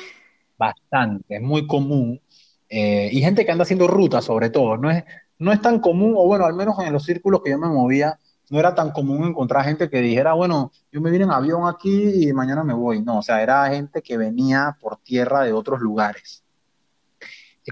bastante, 0.56 1.36
es 1.36 1.42
muy 1.42 1.66
común. 1.66 2.20
Eh, 2.68 3.08
y 3.12 3.20
gente 3.20 3.44
que 3.44 3.52
anda 3.52 3.62
haciendo 3.62 3.86
rutas, 3.86 4.24
sobre 4.24 4.50
todo, 4.50 4.76
no 4.76 4.90
es, 4.90 5.04
no 5.38 5.52
es 5.52 5.60
tan 5.60 5.80
común, 5.80 6.14
o 6.16 6.26
bueno, 6.26 6.44
al 6.44 6.54
menos 6.54 6.78
en 6.80 6.92
los 6.92 7.04
círculos 7.04 7.40
que 7.42 7.50
yo 7.50 7.58
me 7.58 7.68
movía, 7.68 8.18
no 8.50 8.58
era 8.58 8.74
tan 8.74 8.90
común 8.92 9.24
encontrar 9.24 9.64
gente 9.64 9.90
que 9.90 10.00
dijera, 10.00 10.32
bueno, 10.32 10.72
yo 10.90 11.00
me 11.00 11.10
vine 11.10 11.24
en 11.24 11.30
avión 11.30 11.66
aquí 11.66 12.28
y 12.28 12.32
mañana 12.32 12.64
me 12.64 12.74
voy. 12.74 13.02
No, 13.02 13.18
o 13.18 13.22
sea, 13.22 13.42
era 13.42 13.68
gente 13.68 14.02
que 14.02 14.16
venía 14.16 14.76
por 14.80 14.98
tierra 14.98 15.42
de 15.42 15.52
otros 15.52 15.80
lugares. 15.80 16.44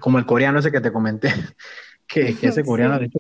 Como 0.01 0.19
el 0.19 0.27
coreano 0.27 0.59
ese 0.59 0.73
que 0.73 0.81
te 0.81 0.93
comenté, 0.93 1.33
que, 2.07 2.37
ese 2.41 2.65
coreano, 2.65 2.99
de 2.99 3.07
hecho, 3.07 3.19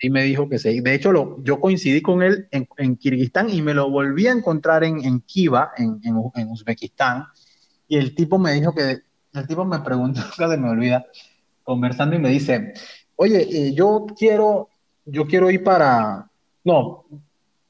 y 0.00 0.10
me 0.10 0.22
dijo 0.24 0.48
que 0.48 0.58
sí. 0.58 0.80
De 0.80 0.94
hecho, 0.94 1.12
lo, 1.12 1.42
yo 1.42 1.60
coincidí 1.60 2.02
con 2.02 2.22
él 2.22 2.48
en, 2.50 2.68
en, 2.76 2.96
Kirguistán 2.96 3.48
y 3.50 3.62
me 3.62 3.74
lo 3.74 3.90
volví 3.90 4.26
a 4.26 4.32
encontrar 4.32 4.84
en, 4.84 5.04
en 5.04 5.20
Kiva, 5.20 5.72
en, 5.76 6.00
en, 6.04 6.48
Uzbekistán. 6.48 7.26
Y 7.88 7.96
el 7.96 8.14
tipo 8.14 8.38
me 8.38 8.52
dijo 8.52 8.74
que, 8.74 9.00
el 9.32 9.46
tipo 9.46 9.64
me 9.64 9.80
preguntó, 9.80 10.20
se 10.36 10.56
me 10.56 10.68
olvida, 10.68 11.06
conversando 11.62 12.16
y 12.16 12.18
me 12.18 12.28
dice, 12.28 12.74
oye, 13.16 13.42
eh, 13.50 13.74
yo 13.74 14.06
quiero, 14.16 14.68
yo 15.04 15.26
quiero 15.26 15.50
ir 15.50 15.64
para, 15.64 16.28
no, 16.62 17.04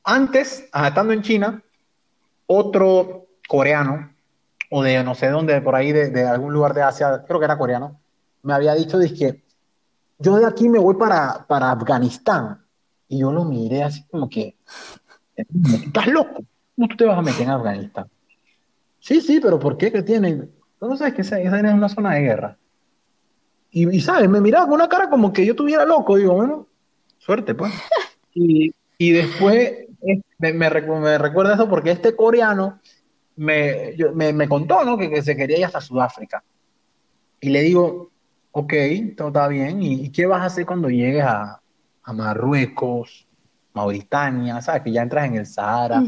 antes, 0.02 0.69
estando 0.73 1.12
en 1.12 1.23
China, 1.23 1.62
otro 2.47 3.27
coreano, 3.48 4.11
o 4.70 4.82
de 4.82 5.02
no 5.05 5.15
sé 5.15 5.28
dónde, 5.28 5.61
por 5.61 5.74
ahí, 5.74 5.93
de, 5.93 6.24
algún 6.24 6.52
lugar 6.52 6.74
de 6.74 6.82
Asia, 6.82 7.24
creo 7.27 7.39
que 7.39 7.44
era 7.44 7.59
coreano, 7.59 8.01
me 8.44 8.52
había 8.52 8.74
dicho, 8.74 8.98
que 8.98 9.42
yo 10.18 10.36
de 10.36 10.46
aquí 10.46 10.68
me 10.68 10.78
voy 10.78 10.94
para, 10.94 11.44
para 11.46 11.72
Afganistán. 11.72 12.64
Y 13.08 13.18
yo 13.18 13.32
lo 13.32 13.44
miré 13.44 13.82
así 13.82 14.04
como 14.04 14.28
que, 14.28 14.56
estás 15.36 16.06
loco, 16.06 16.44
¿cómo 16.74 16.88
tú 16.88 16.96
te 16.96 17.04
vas 17.04 17.18
a 17.18 17.22
meter 17.22 17.42
en 17.42 17.50
Afganistán? 17.50 18.06
Sí, 19.00 19.20
sí, 19.20 19.40
pero 19.40 19.58
¿por 19.58 19.76
qué? 19.76 19.92
¿Qué 19.92 20.02
tiene? 20.02 20.48
Tú 20.78 20.88
no 20.88 20.96
sabes 20.96 21.14
que 21.14 21.22
esa, 21.22 21.40
esa 21.40 21.58
es 21.58 21.74
una 21.74 21.88
zona 21.88 22.14
de 22.14 22.22
guerra. 22.22 22.58
Y, 23.70 23.96
y, 23.96 24.00
¿sabes? 24.00 24.28
Me 24.28 24.40
miraba 24.40 24.66
con 24.66 24.74
una 24.74 24.88
cara 24.88 25.10
como 25.10 25.32
que 25.32 25.44
yo 25.44 25.54
tuviera 25.54 25.84
loco. 25.84 26.16
Digo, 26.16 26.34
bueno, 26.34 26.68
suerte, 27.18 27.54
pues. 27.54 27.72
Y, 28.32 28.74
y 28.98 29.12
después 29.12 29.86
me, 30.38 30.52
me, 30.52 30.68
recuerda 31.18 31.54
eso 31.54 31.68
porque 31.68 31.90
este 31.90 32.14
coreano 32.16 32.80
me, 33.36 33.94
me, 34.14 34.48
contó, 34.48 34.84
¿no? 34.84 34.96
Que, 34.96 35.22
se 35.22 35.36
quería 35.36 35.58
ir 35.58 35.64
hasta 35.64 35.80
Sudáfrica. 35.80 36.42
Y 37.40 37.50
le 37.50 37.62
digo, 37.62 38.10
ok, 38.55 38.72
todo 39.16 39.28
está 39.28 39.48
bien. 39.48 39.82
¿Y, 39.82 40.10
qué 40.10 40.26
vas 40.26 40.43
a 40.43 40.47
hacer 40.47 40.64
cuando 40.64 40.89
llegues 40.89 41.24
a, 41.24 41.60
a, 42.05 42.12
Marruecos, 42.12 43.26
Mauritania? 43.74 44.60
¿Sabes? 44.62 44.82
Que 44.82 44.93
ya 44.93 45.02
entras 45.02 45.26
en 45.26 45.35
el 45.35 45.47
Sahara. 45.47 46.02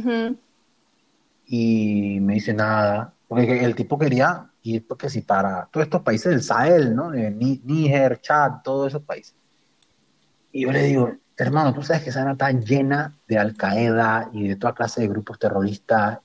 Y 1.47 2.19
me 2.21 2.35
dice 2.35 2.55
nada. 2.55 3.13
Porque 3.27 3.65
el 3.65 3.75
tipo 3.75 3.99
quería 3.99 4.49
ir, 4.63 4.87
porque 4.87 5.11
si 5.11 5.23
para 5.23 5.67
todos 5.73 5.87
estos 5.87 6.03
países 6.03 6.31
del 6.31 6.43
Sahel, 6.43 6.95
¿no? 6.95 7.11
Níger, 7.11 8.21
Chad, 8.21 8.63
todos 8.63 8.89
esos 8.89 9.03
países. 9.03 9.35
Y 10.53 10.63
yo 10.63 10.73
le 10.73 10.85
digo, 10.85 11.13
hermano, 11.37 11.75
tú 11.75 11.83
sabes 11.83 12.05
que 12.05 12.11
esa 12.11 12.31
está 12.31 12.53
llena 12.53 13.13
de 13.27 13.39
Al 13.39 13.57
Qaeda 13.57 14.31
y 14.33 14.47
de 14.47 14.55
toda 14.55 14.73
clase 14.73 15.01
de 15.01 15.09
grupos 15.09 15.41
terroristas. 15.41 16.21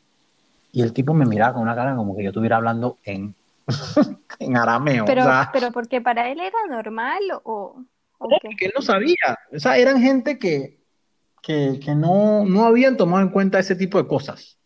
Y 0.72 0.84
el 0.84 0.94
tipo 0.94 1.16
me 1.16 1.26
miraba 1.26 1.54
con 1.54 1.64
una 1.64 1.76
cara 1.76 1.96
como 1.96 2.16
que 2.16 2.24
yo 2.24 2.30
estuviera 2.30 2.58
hablando 2.58 3.00
en, 3.04 3.34
en 4.40 4.58
arameo. 4.58 5.06
Pero, 5.06 5.26
pero 5.54 5.72
porque 5.72 6.02
para 6.02 6.30
él 6.30 6.40
era 6.40 6.58
normal 6.70 7.22
o, 7.44 7.84
o 8.18 8.30
que 8.58 8.66
él 8.66 8.74
no 8.76 8.82
sabía. 8.82 9.40
O 9.54 9.60
sea, 9.60 9.78
eran 9.78 10.02
gente 10.02 10.38
que, 10.38 10.80
que, 11.42 11.80
que 11.84 11.96
no, 11.96 12.46
no 12.46 12.66
habían 12.66 12.98
tomado 12.98 13.24
en 13.24 13.30
cuenta 13.30 13.60
ese 13.60 13.76
tipo 13.76 13.98
de 14.02 14.08
cosas. 14.08 14.58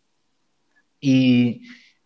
Y, 1.00 1.62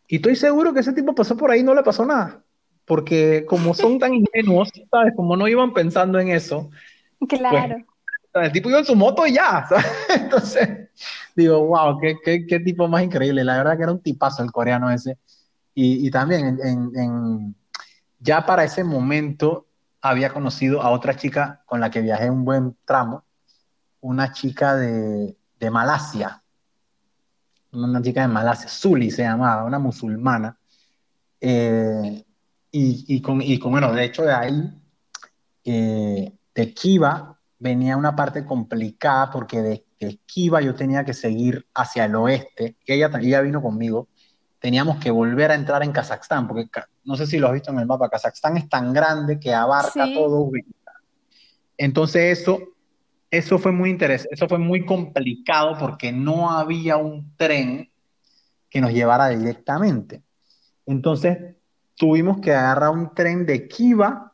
y 0.08 0.16
estoy 0.16 0.36
seguro 0.36 0.72
que 0.72 0.80
ese 0.80 0.92
tipo 0.92 1.14
pasó 1.14 1.36
por 1.36 1.50
ahí 1.50 1.60
y 1.60 1.64
no 1.64 1.74
le 1.74 1.82
pasó 1.82 2.04
nada. 2.04 2.42
Porque 2.84 3.44
como 3.46 3.74
son 3.74 3.98
tan 3.98 4.14
ingenuos, 4.14 4.70
¿sabes? 4.90 5.12
Como 5.14 5.36
no 5.36 5.46
iban 5.46 5.72
pensando 5.72 6.18
en 6.18 6.28
eso. 6.28 6.70
Claro. 7.28 7.84
Pues, 8.32 8.46
el 8.46 8.52
tipo 8.52 8.68
iba 8.68 8.80
en 8.80 8.84
su 8.84 8.96
moto 8.96 9.26
y 9.26 9.34
ya. 9.34 9.66
Entonces, 10.14 10.90
digo, 11.36 11.64
wow, 11.66 11.98
qué, 12.00 12.16
qué, 12.24 12.46
qué, 12.46 12.60
tipo 12.60 12.88
más 12.88 13.02
increíble. 13.02 13.44
La 13.44 13.58
verdad 13.58 13.76
que 13.76 13.82
era 13.84 13.92
un 13.92 14.02
tipazo 14.02 14.42
el 14.42 14.52
coreano 14.52 14.90
ese. 14.90 15.18
Y, 15.82 16.10
también 16.10 17.56
ya 18.18 18.44
para 18.44 18.64
ese 18.64 18.84
momento 18.84 19.66
había 20.02 20.30
conocido 20.30 20.82
a 20.82 20.90
otra 20.90 21.16
chica 21.16 21.62
con 21.64 21.80
la 21.80 21.90
que 21.90 22.02
viajé 22.02 22.28
un 22.28 22.44
buen 22.44 22.76
tramo, 22.84 23.24
una 24.02 24.30
chica 24.30 24.76
de, 24.76 25.38
de 25.58 25.70
Malasia, 25.70 26.42
una 27.72 28.02
chica 28.02 28.20
de 28.20 28.28
Malasia, 28.28 28.68
Zuli 28.68 29.10
se 29.10 29.22
llamaba, 29.22 29.64
una 29.64 29.78
musulmana. 29.78 30.58
Eh, 31.40 32.26
y, 32.72 33.16
y, 33.16 33.22
con, 33.22 33.40
y 33.40 33.58
con, 33.58 33.72
bueno, 33.72 33.90
de 33.94 34.04
hecho 34.04 34.22
de 34.22 34.34
ahí, 34.34 34.82
eh, 35.64 36.30
de 36.54 36.74
Kiva, 36.74 37.38
venía 37.58 37.96
una 37.96 38.14
parte 38.14 38.44
complicada 38.44 39.30
porque 39.30 39.62
de, 39.62 39.86
de, 39.98 40.20
yo 40.62 40.74
tenía 40.74 41.06
que 41.06 41.14
seguir 41.14 41.66
hacia 41.74 42.04
el 42.04 42.14
oeste, 42.16 42.76
y 42.84 42.92
ella, 42.92 43.10
ella 43.18 43.40
vino 43.40 43.62
conmigo, 43.62 44.08
teníamos 44.60 44.98
que 44.98 45.10
volver 45.10 45.50
a 45.50 45.54
entrar 45.54 45.82
en 45.82 45.90
Kazajstán, 45.90 46.46
porque 46.46 46.68
no 47.04 47.16
sé 47.16 47.26
si 47.26 47.38
lo 47.38 47.48
has 47.48 47.54
visto 47.54 47.72
en 47.72 47.78
el 47.78 47.86
mapa, 47.86 48.10
Kazajstán 48.10 48.58
es 48.58 48.68
tan 48.68 48.92
grande 48.92 49.40
que 49.40 49.52
abarca 49.54 50.06
todo 50.14 50.50
Entonces 51.76 52.38
eso, 52.38 52.58
eso 53.30 53.58
fue 53.58 53.72
muy 53.72 53.90
interesante, 53.90 54.34
eso 54.34 54.46
fue 54.46 54.58
muy 54.58 54.84
complicado 54.84 55.76
porque 55.78 56.12
no 56.12 56.50
había 56.50 56.98
un 56.98 57.34
tren 57.36 57.90
que 58.68 58.80
nos 58.80 58.92
llevara 58.92 59.28
directamente. 59.30 60.22
Entonces 60.86 61.56
tuvimos 61.96 62.40
que 62.40 62.52
agarrar 62.52 62.90
un 62.90 63.14
tren 63.14 63.46
de 63.46 63.66
Kiva 63.66 64.32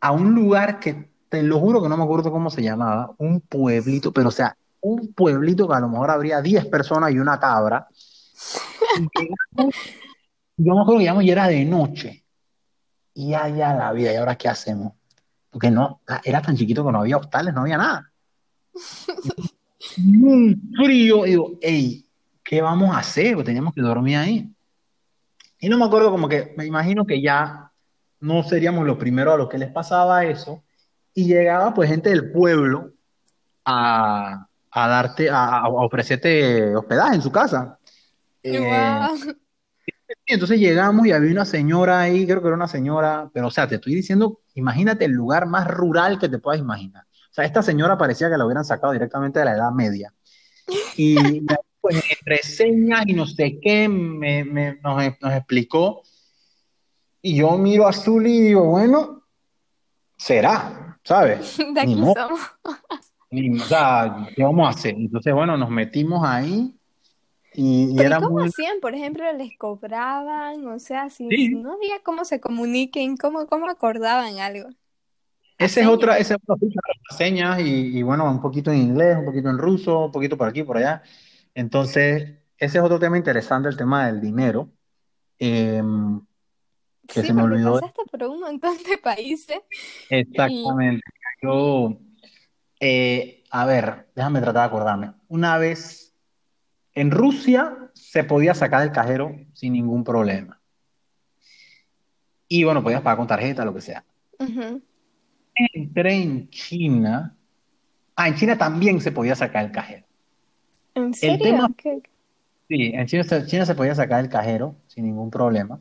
a 0.00 0.12
un 0.12 0.34
lugar 0.34 0.78
que 0.78 1.10
te 1.28 1.42
lo 1.42 1.58
juro 1.58 1.82
que 1.82 1.88
no 1.88 1.96
me 1.96 2.04
acuerdo 2.04 2.30
cómo 2.30 2.50
se 2.50 2.62
llamaba, 2.62 3.14
un 3.16 3.40
pueblito, 3.40 4.12
pero 4.12 4.28
o 4.28 4.32
sea, 4.32 4.56
un 4.82 5.14
pueblito 5.14 5.66
que 5.66 5.74
a 5.74 5.80
lo 5.80 5.88
mejor 5.88 6.10
habría 6.10 6.42
10 6.42 6.66
personas 6.66 7.12
y 7.12 7.18
una 7.18 7.40
cabra. 7.40 7.88
Yo 10.56 10.74
me 10.74 10.80
acuerdo 10.80 10.98
que 10.98 11.04
llegamos 11.04 11.24
y 11.24 11.30
era 11.30 11.48
de 11.48 11.64
noche. 11.64 12.24
Y 13.14 13.30
ya 13.30 13.48
la 13.48 13.92
vida, 13.92 14.12
¿y 14.12 14.16
ahora 14.16 14.36
qué 14.36 14.48
hacemos? 14.48 14.94
Porque 15.50 15.70
no, 15.70 16.00
era 16.24 16.40
tan 16.40 16.56
chiquito 16.56 16.84
que 16.84 16.92
no 16.92 17.00
había 17.00 17.18
hostales, 17.18 17.52
no 17.52 17.60
había 17.62 17.76
nada. 17.76 18.10
un 19.98 20.72
frío, 20.76 21.26
y 21.26 21.30
digo, 21.30 21.58
hey, 21.60 22.06
¿qué 22.42 22.62
vamos 22.62 22.94
a 22.94 22.98
hacer? 22.98 23.34
Pues 23.34 23.46
teníamos 23.46 23.74
que 23.74 23.82
dormir 23.82 24.16
ahí. 24.16 24.50
Y 25.58 25.68
no 25.68 25.78
me 25.78 25.84
acuerdo 25.84 26.10
como 26.10 26.28
que, 26.28 26.54
me 26.56 26.66
imagino 26.66 27.04
que 27.04 27.20
ya 27.20 27.70
no 28.20 28.42
seríamos 28.42 28.86
los 28.86 28.96
primeros 28.96 29.34
a 29.34 29.36
los 29.36 29.48
que 29.48 29.58
les 29.58 29.70
pasaba 29.70 30.24
eso, 30.24 30.62
y 31.14 31.26
llegaba 31.26 31.74
pues 31.74 31.90
gente 31.90 32.08
del 32.08 32.32
pueblo 32.32 32.92
a, 33.64 34.46
a 34.70 34.88
darte, 34.88 35.28
a, 35.30 35.68
ofrecerte 35.68 36.74
hospedaje 36.74 37.16
en 37.16 37.22
su 37.22 37.30
casa. 37.30 37.78
Eh, 38.42 38.64
entonces 40.26 40.58
llegamos 40.60 41.06
y 41.06 41.12
había 41.12 41.30
una 41.30 41.44
señora 41.44 42.00
ahí, 42.00 42.26
creo 42.26 42.40
que 42.40 42.48
era 42.48 42.56
una 42.56 42.68
señora, 42.68 43.30
pero 43.32 43.48
o 43.48 43.50
sea, 43.50 43.66
te 43.66 43.76
estoy 43.76 43.94
diciendo, 43.94 44.40
imagínate 44.54 45.04
el 45.04 45.12
lugar 45.12 45.46
más 45.46 45.66
rural 45.66 46.18
que 46.18 46.28
te 46.28 46.38
puedas 46.38 46.60
imaginar. 46.60 47.04
O 47.04 47.34
sea, 47.34 47.44
esta 47.44 47.62
señora 47.62 47.96
parecía 47.96 48.30
que 48.30 48.36
la 48.36 48.44
hubieran 48.44 48.64
sacado 48.64 48.92
directamente 48.92 49.38
de 49.38 49.44
la 49.46 49.52
Edad 49.52 49.72
Media. 49.72 50.12
Y 50.96 51.16
pues 51.80 52.04
entre 52.10 52.38
señas 52.38 53.04
y 53.06 53.14
no 53.14 53.26
sé 53.26 53.58
qué, 53.60 53.88
me, 53.88 54.44
me, 54.44 54.76
nos, 54.82 55.02
nos 55.20 55.32
explicó. 55.34 56.02
Y 57.22 57.36
yo 57.36 57.56
miro 57.56 57.86
a 57.86 57.92
Zuli 57.92 58.36
y 58.36 58.40
digo, 58.42 58.64
bueno, 58.64 59.24
será. 60.16 60.82
¿sabes? 61.04 61.58
De 61.58 61.80
aquí 61.80 61.94
somos. 61.94 62.40
o 63.30 63.64
sea, 63.66 64.28
¿qué 64.34 64.42
vamos 64.42 64.66
a 64.66 64.70
hacer? 64.70 64.94
Entonces, 64.94 65.32
bueno, 65.34 65.56
nos 65.56 65.70
metimos 65.70 66.22
ahí 66.24 66.74
y, 67.54 68.00
era 68.00 68.20
cómo 68.20 68.40
hacían? 68.40 68.80
Por 68.80 68.94
ejemplo, 68.94 69.24
¿les 69.32 69.56
cobraban? 69.56 70.66
O 70.66 70.78
sea, 70.78 71.10
si, 71.10 71.26
no 71.48 71.74
había 71.74 72.00
cómo 72.02 72.24
se 72.24 72.40
comuniquen, 72.40 73.16
¿cómo, 73.16 73.46
cómo 73.46 73.68
acordaban 73.68 74.38
algo? 74.38 74.68
Esa 75.58 75.80
es 75.80 75.86
otra, 75.86 76.18
esa 76.18 76.34
es 76.34 76.40
otra 76.46 76.68
señas 77.16 77.60
y, 77.60 77.98
y, 77.98 78.02
bueno, 78.02 78.28
un 78.30 78.40
poquito 78.40 78.72
en 78.72 78.78
inglés, 78.78 79.16
un 79.18 79.26
poquito 79.26 79.48
en 79.48 79.58
ruso, 79.58 80.06
un 80.06 80.12
poquito 80.12 80.36
por 80.36 80.48
aquí, 80.48 80.62
por 80.62 80.78
allá. 80.78 81.02
Entonces, 81.54 82.32
ese 82.56 82.78
es 82.78 82.84
otro 82.84 82.98
tema 82.98 83.16
interesante, 83.16 83.68
el 83.68 83.76
tema 83.76 84.06
del 84.06 84.20
dinero. 84.20 84.70
Eh, 85.38 85.82
que 87.06 87.20
sí, 87.20 87.26
se 87.26 87.34
me 87.34 87.42
olvidó. 87.42 87.80
pasaste 87.80 88.02
por 88.10 88.22
un 88.24 88.40
montón 88.40 88.76
de 88.88 88.98
países. 88.98 89.60
Exactamente. 90.08 91.02
Yo, 91.42 91.98
eh, 92.80 93.42
a 93.50 93.66
ver, 93.66 94.08
déjame 94.14 94.40
tratar 94.40 94.62
de 94.62 94.66
acordarme. 94.66 95.12
Una 95.28 95.58
vez 95.58 96.11
en 96.94 97.10
Rusia 97.10 97.90
se 97.94 98.24
podía 98.24 98.54
sacar 98.54 98.82
el 98.82 98.92
cajero 98.92 99.34
sin 99.52 99.72
ningún 99.72 100.04
problema. 100.04 100.60
Y 102.48 102.64
bueno, 102.64 102.82
podías 102.82 103.00
pagar 103.00 103.16
con 103.16 103.26
tarjeta, 103.26 103.64
lo 103.64 103.72
que 103.74 103.80
sea. 103.80 104.04
Entré 105.54 106.14
en 106.14 106.50
China. 106.50 107.34
Ah, 108.14 108.28
en 108.28 108.34
China 108.34 108.58
también 108.58 109.00
se 109.00 109.12
podía 109.12 109.34
sacar 109.34 109.64
el 109.64 109.72
cajero. 109.72 110.04
¿En 110.94 111.14
serio? 111.14 111.66
Sí, 112.68 112.92
en 112.94 113.06
China, 113.06 113.46
China 113.46 113.66
se 113.66 113.74
podía 113.74 113.94
sacar 113.94 114.20
el 114.20 114.28
cajero 114.28 114.76
sin 114.86 115.04
ningún 115.04 115.30
problema. 115.30 115.80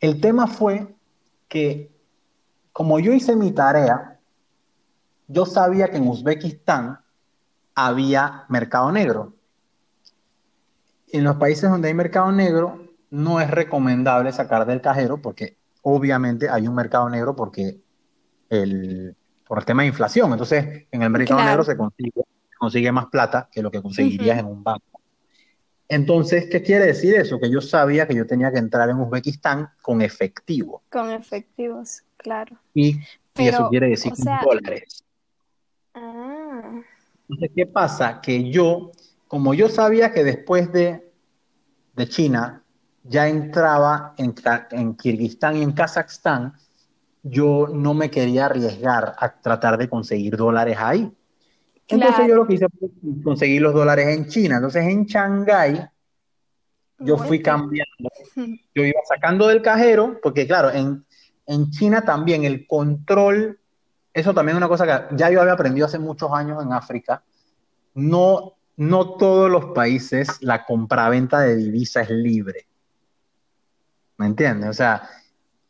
El 0.00 0.20
tema 0.20 0.46
fue 0.46 0.86
que, 1.48 1.90
como 2.72 2.98
yo 3.00 3.12
hice 3.12 3.36
mi 3.36 3.52
tarea, 3.52 4.20
yo 5.28 5.46
sabía 5.46 5.88
que 5.88 5.96
en 5.96 6.06
Uzbekistán 6.06 7.00
había 7.74 8.44
mercado 8.48 8.92
negro. 8.92 9.34
En 11.12 11.24
los 11.24 11.36
países 11.36 11.70
donde 11.70 11.88
hay 11.88 11.94
mercado 11.94 12.32
negro, 12.32 12.88
no 13.10 13.40
es 13.40 13.50
recomendable 13.50 14.32
sacar 14.32 14.66
del 14.66 14.80
cajero 14.80 15.20
porque 15.20 15.58
obviamente 15.82 16.48
hay 16.48 16.66
un 16.66 16.74
mercado 16.74 17.08
negro 17.08 17.36
porque 17.36 17.80
el, 18.48 19.14
por 19.46 19.58
el 19.58 19.64
tema 19.64 19.82
de 19.82 19.88
inflación. 19.88 20.32
Entonces, 20.32 20.86
en 20.90 21.02
el 21.02 21.10
mercado 21.10 21.44
negro 21.44 21.64
se 21.64 21.76
consigue, 21.76 22.22
consigue, 22.58 22.90
más 22.90 23.06
plata 23.06 23.48
que 23.52 23.62
lo 23.62 23.70
que 23.70 23.82
conseguirías 23.82 24.38
en 24.38 24.46
un 24.46 24.64
banco. 24.64 24.92
Entonces, 25.88 26.48
¿qué 26.50 26.62
quiere 26.62 26.86
decir 26.86 27.14
eso? 27.14 27.38
Que 27.38 27.50
yo 27.50 27.60
sabía 27.60 28.08
que 28.08 28.14
yo 28.14 28.26
tenía 28.26 28.50
que 28.50 28.58
entrar 28.58 28.88
en 28.88 28.98
Uzbekistán 28.98 29.68
con 29.82 30.00
efectivo. 30.00 30.82
Con 30.90 31.10
efectivos, 31.10 32.02
claro. 32.16 32.56
Y, 32.72 32.98
eso 33.34 33.68
quiere 33.68 33.88
decir 33.88 34.12
dólares. 34.42 35.04
Ah. 35.92 36.80
Entonces, 37.28 37.50
¿qué 37.54 37.66
pasa? 37.66 38.22
Que 38.22 38.50
yo, 38.50 38.92
como 39.32 39.54
yo 39.54 39.70
sabía 39.70 40.12
que 40.12 40.24
después 40.24 40.70
de, 40.74 41.10
de 41.96 42.06
China 42.06 42.62
ya 43.02 43.28
entraba 43.30 44.12
en, 44.18 44.34
en 44.72 44.94
Kirguistán 44.94 45.56
y 45.56 45.62
en 45.62 45.72
Kazajstán, 45.72 46.52
yo 47.22 47.66
no 47.72 47.94
me 47.94 48.10
quería 48.10 48.44
arriesgar 48.44 49.14
a 49.16 49.40
tratar 49.40 49.78
de 49.78 49.88
conseguir 49.88 50.36
dólares 50.36 50.76
ahí. 50.78 51.10
Entonces 51.88 52.26
yo 52.28 52.34
lo 52.34 52.46
que 52.46 52.56
hice 52.56 52.66
fue 52.78 52.90
conseguir 53.24 53.62
los 53.62 53.72
dólares 53.72 54.08
en 54.08 54.28
China. 54.28 54.56
Entonces 54.56 54.84
en 54.84 55.06
Shanghái 55.06 55.82
yo 56.98 57.16
fui 57.16 57.40
cambiando. 57.40 58.10
Yo 58.74 58.84
iba 58.84 59.00
sacando 59.08 59.48
del 59.48 59.62
cajero, 59.62 60.20
porque 60.22 60.46
claro, 60.46 60.70
en, 60.70 61.06
en 61.46 61.70
China 61.70 62.04
también 62.04 62.44
el 62.44 62.66
control, 62.66 63.58
eso 64.12 64.34
también 64.34 64.56
es 64.56 64.58
una 64.58 64.68
cosa 64.68 64.84
que 65.08 65.16
ya 65.16 65.30
yo 65.30 65.40
había 65.40 65.54
aprendido 65.54 65.86
hace 65.86 65.98
muchos 65.98 66.30
años 66.32 66.62
en 66.62 66.74
África. 66.74 67.24
No, 67.94 68.56
no 68.76 69.16
todos 69.16 69.50
los 69.50 69.66
países 69.66 70.38
la 70.40 70.64
compraventa 70.64 71.40
de 71.40 71.56
divisa 71.56 72.02
es 72.02 72.10
libre. 72.10 72.66
¿Me 74.16 74.26
entiendes? 74.26 74.70
O 74.70 74.72
sea, 74.72 75.08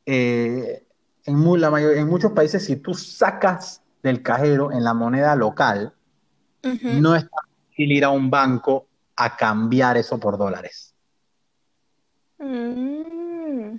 eh, 0.06 0.84
en, 1.24 1.60
la 1.60 1.80
en 1.80 2.08
muchos 2.08 2.32
países, 2.32 2.64
si 2.64 2.76
tú 2.76 2.94
sacas 2.94 3.82
del 4.02 4.22
cajero 4.22 4.72
en 4.72 4.84
la 4.84 4.94
moneda 4.94 5.34
local, 5.36 5.94
no 6.62 7.16
es 7.16 7.28
fácil 7.28 7.92
ir 7.92 8.04
a 8.04 8.10
un 8.10 8.30
banco 8.30 8.86
a 9.16 9.36
cambiar 9.36 9.96
eso 9.96 10.18
por 10.18 10.38
dólares. 10.38 10.94
Mm. 12.38 13.78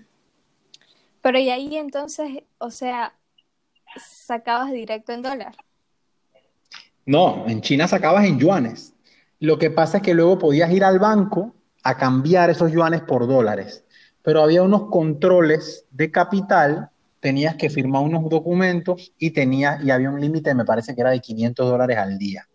Pero 1.22 1.40
y 1.40 1.50
ahí 1.50 1.78
entonces, 1.78 2.44
o 2.58 2.70
sea, 2.70 3.14
sacabas 3.98 4.72
directo 4.72 5.14
en 5.14 5.22
dólar. 5.22 5.56
No, 7.06 7.46
en 7.48 7.62
China 7.62 7.88
sacabas 7.88 8.26
en 8.26 8.40
yuanes. 8.40 8.93
Lo 9.44 9.60
que 9.60 9.70
pasa 9.70 9.98
es 9.98 10.04
que 10.04 10.14
luego 10.14 10.40
podías 10.40 10.72
ir 10.72 10.86
al 10.86 11.00
banco 11.00 11.54
a 11.84 11.98
cambiar 11.98 12.50
esos 12.50 12.72
yuanes 12.72 13.02
por 13.02 13.28
dólares. 13.28 13.84
Pero 14.22 14.42
había 14.42 14.64
unos 14.64 14.90
controles 14.90 15.86
de 15.92 16.10
capital 16.10 16.90
tenías 17.20 17.56
que 17.56 17.70
firmar 17.70 18.04
unos 18.04 18.30
documentos 18.30 19.12
y, 19.20 19.32
tenía, 19.32 19.80
y 19.84 19.92
había 19.92 20.10
un 20.10 20.22
límite, 20.22 20.56
me 20.56 20.64
parece 20.64 20.96
que 20.96 21.02
era 21.02 21.10
de 21.10 21.20
500 21.20 21.70
dólares 21.70 21.98
al 21.98 22.18
día. 22.18 22.48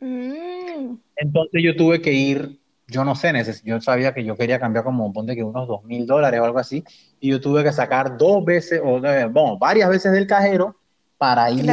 Mm. 0.00 0.94
Entonces 1.16 1.60
yo 1.60 1.74
tuve 1.74 2.00
que 2.00 2.12
ir, 2.12 2.56
yo 2.86 3.04
no 3.04 3.16
sé, 3.16 3.32
yo 3.64 3.80
sabía 3.80 4.14
que 4.14 4.24
yo 4.24 4.36
quería 4.36 4.60
cambiar 4.60 4.84
como, 4.84 5.12
ponte 5.12 5.34
que 5.34 5.42
unos 5.42 5.66
2 5.66 5.82
mil 5.82 6.06
dólares 6.06 6.38
o 6.38 6.44
algo 6.44 6.60
así, 6.60 6.84
y 7.18 7.30
yo 7.30 7.40
tuve 7.40 7.64
que 7.64 7.72
sacar 7.72 8.16
dos 8.16 8.44
veces, 8.44 8.80
o 8.80 9.00
bueno, 9.00 9.58
varias 9.58 9.90
veces 9.90 10.12
del 10.12 10.28
cajero 10.28 10.76
para 11.18 11.50
ir 11.50 11.68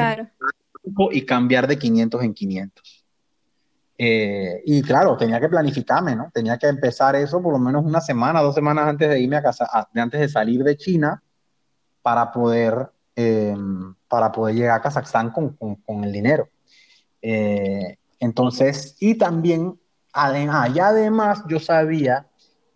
y 1.11 1.21
cambiar 1.23 1.67
de 1.67 1.77
500 1.77 2.23
en 2.23 2.34
500. 2.34 2.98
Eh, 4.01 4.63
y 4.65 4.81
claro, 4.81 5.17
tenía 5.17 5.41
que 5.41 5.49
planificarme, 5.49 6.15
¿no? 6.15 6.31
Tenía 6.34 6.57
que 6.57 6.67
empezar 6.67 7.17
eso 7.17 7.43
por 7.43 7.51
lo 7.51 7.59
menos 7.59 7.84
una 7.84 7.99
semana, 7.99 8.41
dos 8.41 8.55
semanas 8.55 8.88
antes 8.88 9.09
de 9.09 9.19
irme 9.19 9.35
a 9.35 9.43
casa, 9.43 9.67
antes 9.93 10.21
de 10.21 10.30
salir 10.30 10.63
de 10.63 10.77
China, 10.77 11.21
para 12.01 12.31
poder, 12.31 12.89
eh, 13.17 13.53
para 14.07 14.31
poder 14.31 14.55
llegar 14.55 14.80
a 14.80 14.81
Kazajstán 14.81 15.31
con, 15.31 15.49
con, 15.85 16.03
el 16.05 16.13
dinero. 16.13 16.47
Eh, 17.21 17.97
entonces, 18.21 18.95
y 19.01 19.15
también, 19.15 19.77
además, 20.13 20.71
y 20.73 20.80
además 20.80 21.43
yo 21.49 21.59
sabía 21.59 22.26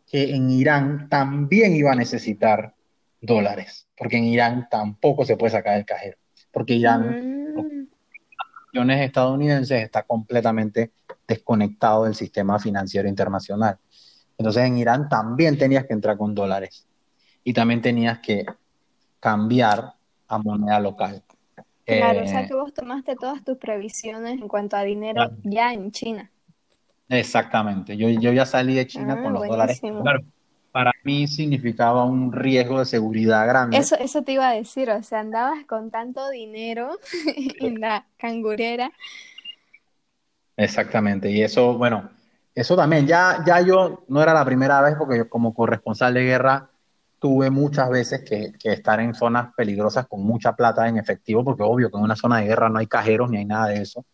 que 0.05 0.35
en 0.35 0.49
Irán 0.49 1.07
también 1.07 1.73
iba 1.73 1.93
a 1.93 1.95
necesitar 1.95 2.75
dólares, 3.21 3.87
porque 3.97 4.17
en 4.17 4.25
Irán 4.25 4.67
tampoco 4.69 5.23
se 5.23 5.37
puede 5.37 5.53
sacar 5.53 5.77
el 5.77 5.85
cajero, 5.85 6.17
porque 6.51 6.73
Irán. 6.73 7.43
Millones 8.73 9.01
estadounidenses, 9.01 9.83
está 9.83 10.03
completamente 10.03 10.91
desconectado 11.27 12.05
del 12.05 12.15
sistema 12.15 12.59
financiero 12.59 13.07
internacional. 13.07 13.77
Entonces 14.37 14.63
en 14.65 14.77
Irán 14.77 15.07
también 15.07 15.57
tenías 15.57 15.85
que 15.85 15.93
entrar 15.93 16.17
con 16.17 16.33
dólares 16.33 16.87
y 17.43 17.53
también 17.53 17.81
tenías 17.81 18.19
que 18.19 18.45
cambiar 19.19 19.93
a 20.27 20.37
moneda 20.39 20.79
local. 20.79 21.23
Claro, 21.85 22.23
o 22.23 22.27
sea 22.27 22.41
eh, 22.41 22.47
que 22.47 22.53
vos 22.55 22.73
tomaste 22.73 23.15
todas 23.15 23.43
tus 23.43 23.57
previsiones 23.57 24.41
en 24.41 24.47
cuanto 24.47 24.75
a 24.75 24.83
dinero 24.83 25.31
ya 25.43 25.73
en 25.73 25.91
China. 25.91 26.31
Exactamente, 27.09 27.95
yo, 27.95 28.09
yo 28.09 28.31
ya 28.31 28.45
salí 28.45 28.73
de 28.73 28.87
China 28.87 29.21
con 29.21 29.27
ah, 29.27 29.39
los 29.39 29.47
dólares. 29.47 29.79
Claro, 29.81 30.21
para 30.73 30.91
mí 31.03 31.27
significaba 31.27 32.03
un 32.03 32.33
riesgo 32.33 32.79
de 32.79 32.85
seguridad 32.85 33.47
grande. 33.47 33.77
Eso, 33.77 33.95
eso 33.95 34.23
te 34.23 34.31
iba 34.31 34.49
a 34.49 34.53
decir, 34.53 34.89
o 34.89 35.03
sea, 35.03 35.19
andabas 35.19 35.65
con 35.65 35.91
tanto 35.91 36.27
dinero 36.31 36.97
en 37.59 37.79
la 37.79 38.07
cangurera. 38.17 38.91
Exactamente, 40.57 41.29
y 41.29 41.43
eso, 41.43 41.77
bueno, 41.77 42.09
eso 42.55 42.75
también, 42.75 43.05
ya, 43.05 43.43
ya 43.45 43.61
yo 43.61 44.03
no 44.07 44.23
era 44.23 44.33
la 44.33 44.43
primera 44.43 44.81
vez 44.81 44.95
porque 44.97 45.17
yo 45.17 45.29
como 45.29 45.53
corresponsal 45.53 46.15
de 46.15 46.23
guerra 46.23 46.71
tuve 47.19 47.51
muchas 47.51 47.91
veces 47.91 48.23
que, 48.23 48.53
estar 48.63 48.99
en 48.99 49.13
zonas 49.13 49.53
peligrosas 49.55 50.07
con 50.07 50.23
mucha 50.23 50.55
plata 50.55 50.87
en 50.87 50.97
efectivo, 50.97 51.43
porque 51.43 51.61
obvio 51.61 51.91
que 51.91 51.97
en 51.97 52.03
una 52.03 52.15
zona 52.15 52.39
de 52.39 52.47
guerra 52.47 52.69
no 52.69 52.79
hay 52.79 52.87
cajeros 52.87 53.29
ni 53.29 53.37
hay 53.37 53.45
nada 53.45 53.67
de 53.67 53.81
eso. 53.83 54.05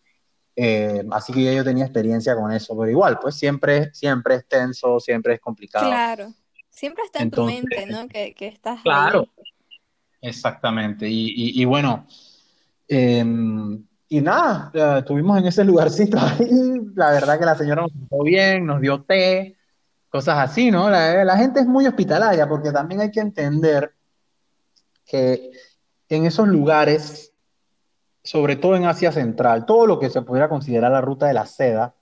Eh, 0.54 1.02
así 1.10 1.32
que 1.32 1.54
yo 1.54 1.64
tenía 1.64 1.84
experiencia 1.84 2.36
con 2.36 2.52
eso, 2.52 2.76
pero 2.76 2.90
igual, 2.90 3.18
pues 3.18 3.34
siempre, 3.34 3.94
siempre 3.94 4.34
es 4.34 4.46
tenso, 4.46 5.00
siempre 5.00 5.34
es 5.34 5.40
complicado. 5.40 5.86
Claro, 5.86 6.34
siempre 6.80 7.04
está 7.04 7.22
en 7.22 7.30
tu 7.30 7.44
mente, 7.44 7.84
¿no? 7.84 8.08
Que, 8.08 8.34
estás. 8.38 8.80
Claro, 8.80 9.28
exactamente. 10.22 11.06
Y, 11.10 11.62
bueno, 11.66 12.06
em, 12.88 13.84
y 14.08 14.20
nada, 14.22 14.72
estuvimos 14.98 15.38
en 15.38 15.46
ese 15.46 15.62
lugarcito 15.62 16.16
ahí. 16.18 16.80
La 16.94 17.10
verdad 17.10 17.38
que 17.38 17.44
la 17.44 17.54
señora 17.54 17.82
nos 17.82 17.92
trató 17.92 18.24
bien, 18.24 18.64
nos 18.64 18.80
dio 18.80 19.02
té 19.02 19.56
cosas 20.08 20.38
así, 20.38 20.70
¿no? 20.70 20.88
La, 20.88 21.36
gente 21.36 21.60
es 21.60 21.66
muy 21.66 21.86
hospitalaria 21.86 22.48
porque 22.48 22.72
también 22.72 23.02
hay 23.02 23.10
que 23.10 23.20
entender 23.20 23.92
que 25.04 25.50
en 26.08 26.24
esos 26.24 26.48
lugares, 26.48 27.34
sobre 28.24 28.56
todo 28.56 28.74
en 28.74 28.86
Asia 28.86 29.12
Central, 29.12 29.66
todo 29.66 29.86
lo 29.86 30.00
que 30.00 30.08
se 30.08 30.22
pudiera 30.22 30.48
considerar 30.48 30.90
la 30.90 31.02
ruta 31.02 31.26
de 31.26 31.34
la 31.34 31.44
seda, 31.44 31.94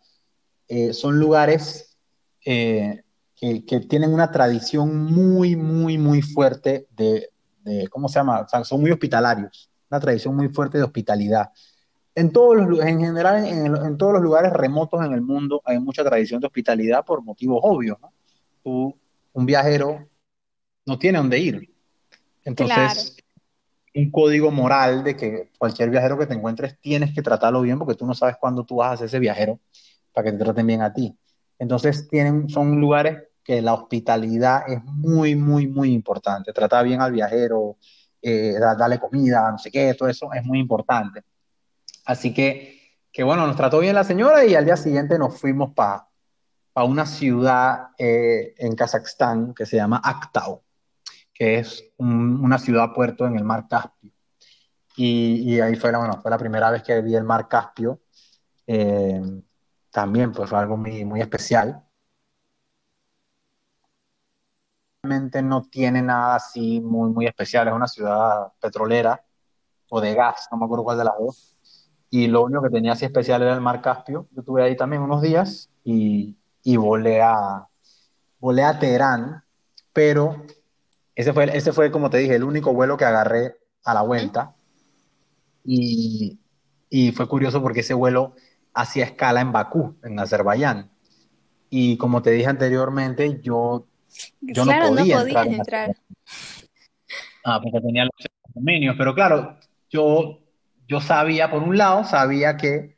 eh, 0.69 0.95
son 0.95 1.19
lugares 1.19 1.97
eh, 2.47 3.03
que, 3.41 3.81
tienen 3.89 4.13
una 4.13 4.31
tradición 4.31 5.05
muy, 5.05 5.55
muy, 5.55 5.97
muy 5.97 6.23
fuerte 6.23 6.87
de, 6.97 7.31
de 7.63 7.89
¿cómo 7.89 8.09
se 8.09 8.19
llama? 8.19 8.41
O 8.41 8.49
sea, 8.49 8.65
son 8.65 8.81
muy 8.81 8.91
hospitalarios, 8.91 9.71
una 9.91 10.01
tradición 10.01 10.35
muy 10.35 10.49
fuerte 10.49 10.79
de 10.79 10.85
hospitalidad. 10.85 11.51
En, 12.15 12.33
todos 12.33 12.57
los, 12.57 12.81
en 12.81 12.99
general, 12.99 13.47
en, 13.47 13.97
todos 13.97 14.15
los 14.15 14.23
lugares 14.23 14.53
remotos 14.53 15.05
en 15.05 15.13
el 15.13 15.21
mundo 15.21 15.63
hay 15.65 15.79
mucha 15.79 16.03
tradición 16.03 16.41
de 16.41 16.49
hospitalidad 16.49 17.05
por 17.05 17.23
motivos 17.23 17.61
obvios. 17.63 17.97
¿no? 18.01 18.13
Tú, 18.65 18.99
un 19.33 19.47
viajero 19.47 20.09
no 20.85 20.99
tiene 20.99 21.19
dónde 21.19 21.39
ir. 21.39 21.73
Entonces, 22.43 23.17
un 23.95 24.11
código 24.11 24.51
moral 24.51 25.05
de 25.05 25.17
que 25.17 25.51
cualquier 25.59 25.91
viajero 25.91 26.19
que 26.19 26.27
te 26.27 26.35
encuentres 26.35 26.77
tienes 26.81 27.15
que 27.15 27.23
tratarlo 27.23 27.61
bien 27.63 27.79
porque 27.79 27.95
tú 27.95 28.05
no 28.05 28.15
sabes 28.15 28.37
cuándo 28.41 28.65
tú 28.65 28.77
vas 28.77 28.95
a 28.95 28.97
ser 28.97 29.07
ese 29.07 29.19
viajero 29.21 29.61
para 30.13 30.25
que 30.25 30.37
te 30.37 30.43
traten 30.43 30.67
bien 30.67 30.83
a 30.83 30.93
ti. 30.93 31.17
Entonces, 31.59 32.09
tienen, 32.09 32.49
son 32.49 32.81
lugares 32.81 33.28
que 33.49 33.63
la 33.63 33.73
hospitalidad 33.73 34.71
es 34.71 34.85
muy, 34.85 35.35
muy, 35.35 35.67
muy 35.67 35.95
importante. 35.95 36.53
Tratar 36.53 36.85
bien 36.85 37.01
al 37.01 37.13
viajero, 37.13 37.79
eh, 38.21 38.59
darle 38.59 38.99
comida, 39.01 39.51
no 39.51 39.57
sé 39.57 39.71
qué, 39.71 39.95
todo 39.95 40.07
eso 40.07 40.31
es 40.35 40.45
muy 40.45 40.59
importante. 40.59 41.25
Así 42.05 42.35
que, 42.35 42.99
que 43.11 43.23
bueno, 43.23 43.47
nos 43.47 43.57
trató 43.57 43.79
bien 43.79 43.95
la 43.95 44.05
señora 44.05 44.45
y 44.45 44.55
al 44.55 44.67
día 44.67 44.77
siguiente 44.77 45.19
nos 45.19 45.41
fuimos 45.41 45.73
para 45.73 46.05
una 46.75 47.07
ciudad 47.07 47.89
eh, 47.97 48.53
en 48.59 48.77
Kazajstán 48.77 49.55
que 49.55 49.65
se 49.65 49.77
llama 49.77 50.03
Aktau, 50.05 50.63
que 51.33 51.59
es 51.59 51.83
una 51.97 52.59
ciudad 52.59 52.93
puerto 52.93 53.27
en 53.27 53.39
el 53.39 53.45
mar 53.45 53.67
Caspio. 53.67 54.13
Y, 54.95 55.59
ahí 55.61 55.75
fue 55.75 55.91
la, 55.91 56.01
bueno, 56.01 56.21
fue 56.21 56.31
la 56.31 56.37
primera 56.37 56.71
vez 56.71 56.83
que 56.83 57.01
vi 57.01 57.15
el 57.15 57.25
mar 57.25 57.49
Caspio. 57.49 58.03
Eh, 58.67 59.23
también 59.91 60.33
pues 60.33 60.51
fue 60.51 60.59
algo 60.59 60.77
muy, 60.77 61.07
muy 61.07 61.23
especial. 61.23 61.88
Realmente 65.03 65.43
no 65.43 65.63
tiene 65.65 66.03
nada 66.03 66.37
así 66.37 66.81
muy, 66.81 67.11
muy 67.11 67.27
especial. 67.27 67.69
Es 67.69 67.75
una 67.75 67.87
ciudad 67.87 68.53
petrolera 68.61 69.25
o 69.91 70.01
de 70.01 70.15
gas, 70.15 70.49
no 70.51 70.59
me 70.59 70.65
acuerdo 70.65 70.85
cuál 70.85 70.99
de 70.99 71.05
las 71.05 71.15
dos 71.19 71.57
y 72.11 72.27
lo 72.27 72.45
único 72.45 72.63
que 72.63 72.71
tenía 72.71 72.93
así 72.93 73.05
especial 73.05 73.43
era 73.43 73.55
el 73.55 73.61
mar 73.61 73.81
Caspio. 73.83 74.29
Yo 74.33 74.41
estuve 74.41 74.63
ahí 74.63 74.77
también 74.77 75.03
unos 75.03 75.21
días 75.23 75.71
y, 75.85 76.37
y 76.63 76.77
volé, 76.77 77.23
a, 77.23 77.69
volé 78.39 78.65
a 78.65 78.79
Teherán, 78.79 79.45
pero 79.93 80.43
ese 81.15 81.33
fue, 81.33 81.57
ese 81.57 81.73
fue, 81.73 81.91
como 81.91 82.11
te 82.11 82.19
dije, 82.19 82.35
el 82.37 82.45
único 82.45 82.73
vuelo 82.73 82.97
que 82.97 83.05
agarré 83.05 83.57
a 83.85 83.95
la 83.95 84.03
vuelta. 84.03 84.55
Y, 85.65 86.39
y 86.89 87.13
fue 87.13 87.29
curioso 87.29 87.61
porque 87.61 87.81
ese 87.81 87.95
vuelo 87.95 88.35
hacía 88.73 89.05
escala 89.05 89.41
en 89.41 89.53
Bakú, 89.53 89.97
en 90.03 90.19
Azerbaiyán. 90.19 90.91
Y 91.71 91.99
como 91.99 92.23
te 92.23 92.31
dije 92.31 92.49
anteriormente, 92.49 93.41
yo, 93.43 93.87
yo 94.41 94.65
no 94.65 94.73
podía, 94.97 95.43
entrar. 95.43 95.97
Ah, 97.45 97.61
porque 97.63 97.81
tenía 97.81 98.05
los 98.05 98.13
convenios, 98.53 98.95
pero 98.99 99.15
claro, 99.15 99.59
yo 99.91 100.41
yo 100.89 101.01
sabía, 101.01 101.51
por 101.51 101.63
un 101.63 101.77
lado, 101.77 102.03
sabía 102.05 102.57
que 102.57 102.97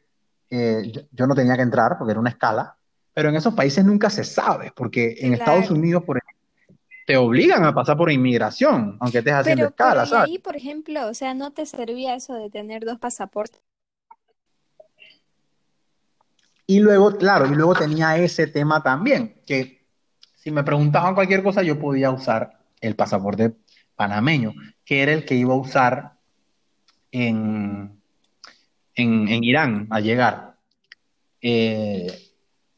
eh, 0.49 0.93
yo, 1.11 1.27
no 1.27 1.35
tenía 1.35 1.57
que 1.57 1.63
entrar 1.63 1.99
porque 1.99 2.13
era 2.13 2.21
una 2.21 2.31
escala, 2.31 2.77
pero 3.13 3.29
en 3.29 3.37
esos 3.37 3.53
países 3.53 3.85
nunca 3.85 4.09
se 4.09 4.23
sabe, 4.23 4.73
porque 4.75 5.17
en 5.19 5.35
Estados 5.35 5.71
Unidos, 5.71 6.05
por 6.05 6.19
ejemplo, 6.19 6.31
te 7.07 7.17
obligan 7.17 7.65
a 7.65 7.75
pasar 7.75 7.97
por 7.97 8.11
inmigración, 8.13 8.97
aunque 9.01 9.19
estés 9.19 9.35
haciendo 9.35 9.67
escala, 9.67 10.05
pero 10.05 10.23
ahí, 10.23 10.39
por 10.39 10.55
ejemplo, 10.55 11.09
o 11.09 11.15
sea, 11.15 11.35
¿no 11.35 11.51
te 11.51 11.67
servía 11.67 12.15
eso 12.15 12.35
de 12.35 12.49
tener 12.49 12.85
dos 12.85 13.01
pasaportes? 13.01 13.61
Y 16.69 16.79
luego, 16.79 17.17
claro, 17.17 17.47
y 17.47 17.55
luego 17.57 17.75
tenía 17.75 18.17
ese 18.17 18.47
tema 18.47 18.81
también, 18.81 19.41
que 19.45 19.80
si 20.41 20.51
me 20.51 20.65
preguntaban 20.65 21.15
cualquier 21.15 21.43
cosa, 21.43 21.63
yo 21.63 21.79
podía 21.79 22.11
usar 22.11 22.59
el 22.81 22.97
pasaporte 22.97 23.55
panameño, 23.95 24.55
que 24.87 25.03
era 25.03 25.13
el 25.13 25.27
que 25.27 25.35
iba 25.35 25.53
a 25.53 25.59
usar 25.59 26.13
en, 27.13 28.01
en, 28.95 29.45
Irán 29.45 29.87
al 29.91 30.03
llegar. 30.03 30.57
Eh, 31.43 32.11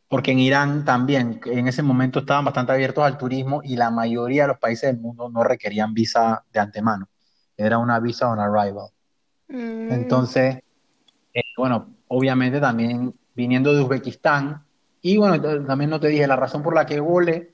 porque 0.08 0.32
en 0.32 0.40
Irán 0.40 0.84
también, 0.84 1.40
en 1.44 1.68
ese 1.68 1.84
momento 1.84 2.18
estaban 2.18 2.44
bastante 2.44 2.72
abiertos 2.72 3.04
al 3.04 3.16
turismo 3.16 3.60
y 3.62 3.76
la 3.76 3.92
mayoría 3.92 4.42
de 4.42 4.48
los 4.48 4.58
países 4.58 4.90
del 4.90 5.00
mundo 5.00 5.30
no 5.30 5.44
requerían 5.44 5.94
visa 5.94 6.44
de 6.52 6.58
antemano. 6.58 7.08
Era 7.56 7.78
una 7.78 8.00
visa 8.00 8.28
on 8.28 8.40
arrival. 8.40 8.88
Mm. 9.46 9.92
Entonces, 9.92 10.58
eh, 11.32 11.42
bueno, 11.56 11.94
obviamente 12.08 12.58
también 12.58 13.14
viniendo 13.36 13.72
de 13.72 13.82
Uzbekistán. 13.82 14.64
Y 15.00 15.16
bueno, 15.16 15.40
también 15.64 15.90
no 15.90 16.00
te 16.00 16.08
dije, 16.08 16.26
la 16.26 16.36
razón 16.36 16.64
por 16.64 16.74
la 16.74 16.86
que 16.86 16.98
volé 16.98 17.51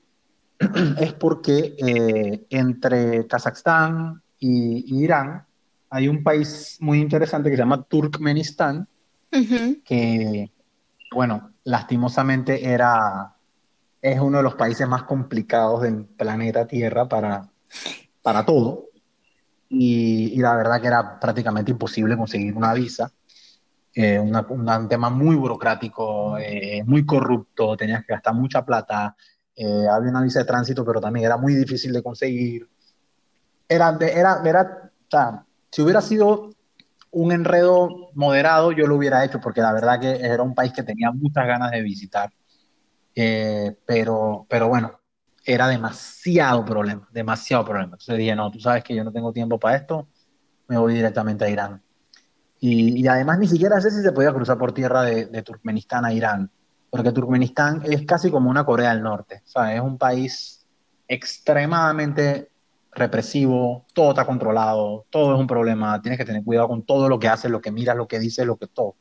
es 0.99 1.13
porque 1.13 1.75
eh, 1.77 2.45
entre 2.49 3.25
Kazajstán 3.27 4.21
y, 4.39 5.03
Irán 5.03 5.45
hay 5.89 6.07
un 6.07 6.23
país 6.23 6.77
muy 6.81 6.99
interesante 6.99 7.49
que 7.49 7.55
se 7.55 7.61
llama 7.61 7.83
Turkmenistán, 7.83 8.87
que, 9.31 10.51
bueno, 11.11 11.51
lastimosamente 11.63 12.65
era, 12.65 13.35
es 14.01 14.19
uno 14.19 14.37
de 14.37 14.43
los 14.43 14.55
países 14.55 14.87
más 14.87 15.03
complicados 15.03 15.81
del 15.81 16.05
planeta 16.05 16.67
Tierra 16.67 17.07
para, 17.07 17.49
para 18.21 18.45
todo. 18.45 18.85
Y, 19.67 20.33
y 20.33 20.37
la 20.37 20.55
verdad 20.55 20.79
que 20.79 20.87
era 20.87 21.19
prácticamente 21.19 21.71
imposible 21.71 22.15
conseguir 22.15 22.55
una 22.55 22.73
visa. 22.73 23.11
Eh, 23.93 24.19
un 24.19 24.87
tema 24.87 25.09
muy 25.09 25.35
burocrático, 25.35 26.37
eh, 26.37 26.83
muy 26.85 27.05
corrupto, 27.05 27.75
tenías 27.75 28.05
que 28.05 28.13
gastar 28.13 28.35
mucha 28.35 28.63
plata, 28.63 29.15
eh, 29.59 29.87
había 29.87 30.09
una 30.09 30.23
visa 30.23 30.39
de 30.39 30.45
tránsito, 30.45 30.85
pero 30.85 31.01
también 31.01 31.25
era 31.25 31.37
muy 31.37 31.53
difícil 31.53 31.93
de 31.93 32.01
conseguir. 32.01 32.67
Era, 33.67 33.97
era, 34.01 34.41
era, 34.43 34.91
o 35.05 35.09
sea, 35.09 35.45
si 35.69 35.81
hubiera 35.81 36.01
sido 36.01 36.49
un 37.11 37.31
enredo 37.31 38.09
moderado, 38.13 38.71
yo 38.71 38.87
lo 38.87 38.95
hubiera 38.95 39.23
hecho, 39.25 39.39
porque 39.39 39.61
la 39.61 39.73
verdad 39.73 39.99
que 39.99 40.15
era 40.15 40.41
un 40.43 40.55
país 40.55 40.73
que 40.73 40.83
tenía 40.83 41.11
muchas 41.11 41.45
ganas 41.45 41.71
de 41.71 41.81
visitar. 41.81 42.31
pero, 43.85 44.45
pero 44.49 44.67
bueno, 44.69 44.99
era 45.45 45.67
demasiado 45.67 46.63
problema, 46.65 47.07
demasiado 47.11 47.65
problema. 47.65 47.93
Entonces 47.93 48.17
dije, 48.17 48.35
no, 48.35 48.51
tú 48.51 48.59
sabes 48.59 48.83
que 48.83 48.95
yo 48.95 49.03
no 49.03 49.11
tengo 49.11 49.33
tiempo 49.33 49.59
para 49.59 49.77
esto, 49.77 50.07
me 50.67 50.77
voy 50.77 50.93
directamente 50.93 51.45
a 51.45 51.49
Irán. 51.49 51.81
Y, 52.61 53.07
además 53.07 53.39
ni 53.39 53.47
siquiera 53.47 53.79
sé 53.79 53.89
si 53.89 54.01
se 54.01 54.11
podía 54.11 54.33
cruzar 54.33 54.57
por 54.57 54.73
tierra 54.73 55.03
de, 55.03 55.43
Turkmenistán 55.43 56.05
a 56.05 56.13
Irán, 56.13 56.51
porque 56.89 57.11
Turkmenistán 57.11 57.81
es 57.85 58.05
casi 58.05 58.31
como 58.31 58.49
una 58.49 58.65
Corea 58.65 58.93
del 58.93 59.03
Norte, 59.03 59.41
sea, 59.45 59.75
Es 59.75 59.81
un 59.81 59.97
país 59.97 60.65
extremadamente 61.07 62.49
represivo, 62.91 63.85
todo 63.93 64.09
está 64.09 64.25
controlado, 64.25 65.05
todo 65.09 65.35
es 65.35 65.39
un 65.39 65.47
problema, 65.47 66.01
tienes 66.01 66.17
que 66.17 66.25
tener 66.25 66.43
cuidado 66.43 66.67
con 66.67 66.83
todo 66.83 67.07
lo 67.07 67.19
que 67.19 67.27
haces, 67.27 67.51
lo 67.51 67.61
que 67.61 67.71
miras, 67.71 67.95
lo 67.95 68.07
que 68.07 68.19
dices, 68.19 68.45
lo 68.45 68.57
que 68.57 68.67
todo. 68.67 68.95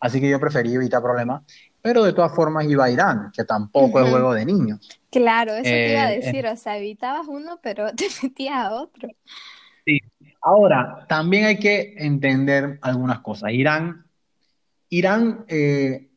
Así 0.00 0.20
que 0.20 0.28
yo 0.28 0.40
preferí 0.40 0.74
evitar 0.74 1.02
problemas, 1.02 1.42
pero 1.80 2.04
de 2.04 2.12
todas 2.12 2.34
formas 2.34 2.66
iba 2.66 2.84
a 2.84 2.90
Irán, 2.90 3.30
que 3.32 3.44
tampoco 3.44 4.00
es 4.00 4.10
juego 4.10 4.34
de 4.34 4.44
niños. 4.44 5.00
Claro, 5.10 5.52
eso 5.52 5.64
te 5.64 5.92
iba 5.92 6.02
a 6.02 6.12
eh, 6.12 6.20
decir, 6.20 6.46
o 6.46 6.56
sea, 6.56 6.78
evitabas 6.78 7.26
uno, 7.28 7.60
pero 7.62 7.92
te 7.94 8.06
metías 8.22 8.56
a 8.56 8.74
otro. 8.74 9.08
Sí, 9.84 10.00
Ahora, 10.42 11.06
también 11.08 11.44
hay 11.44 11.58
que 11.58 11.94
entender 11.96 12.78
algunas 12.82 13.20
cosas. 13.20 13.52
Irán, 13.52 14.04
Irán 14.88 15.44
eh, 15.46 16.08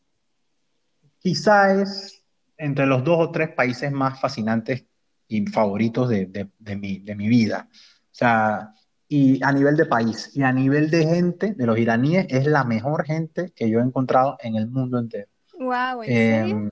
quizá 1.25 1.81
es 1.81 2.23
entre 2.55 2.85
los 2.85 3.03
dos 3.03 3.17
o 3.19 3.31
tres 3.31 3.49
países 3.49 3.91
más 3.91 4.21
fascinantes 4.21 4.85
y 5.27 5.43
favoritos 5.47 6.07
de, 6.07 6.51
mi, 6.77 6.99
de 6.99 7.15
mi 7.15 7.27
vida. 7.27 7.67
O 7.67 8.07
sea, 8.11 8.71
y 9.07 9.43
a 9.43 9.51
nivel 9.51 9.75
de 9.75 9.87
país 9.87 10.29
y 10.35 10.43
a 10.43 10.51
nivel 10.51 10.91
de 10.91 11.03
gente, 11.03 11.55
de 11.55 11.65
los 11.65 11.79
iraníes, 11.79 12.27
es 12.29 12.45
la 12.45 12.63
mejor 12.63 13.05
gente 13.05 13.51
que 13.55 13.67
yo 13.67 13.79
he 13.79 13.81
encontrado 13.81 14.37
en 14.39 14.55
el 14.55 14.67
mundo 14.67 14.99
entero. 14.99 15.27
Wow, 15.57 16.03
¿en 16.03 16.09
serio? 16.09 16.69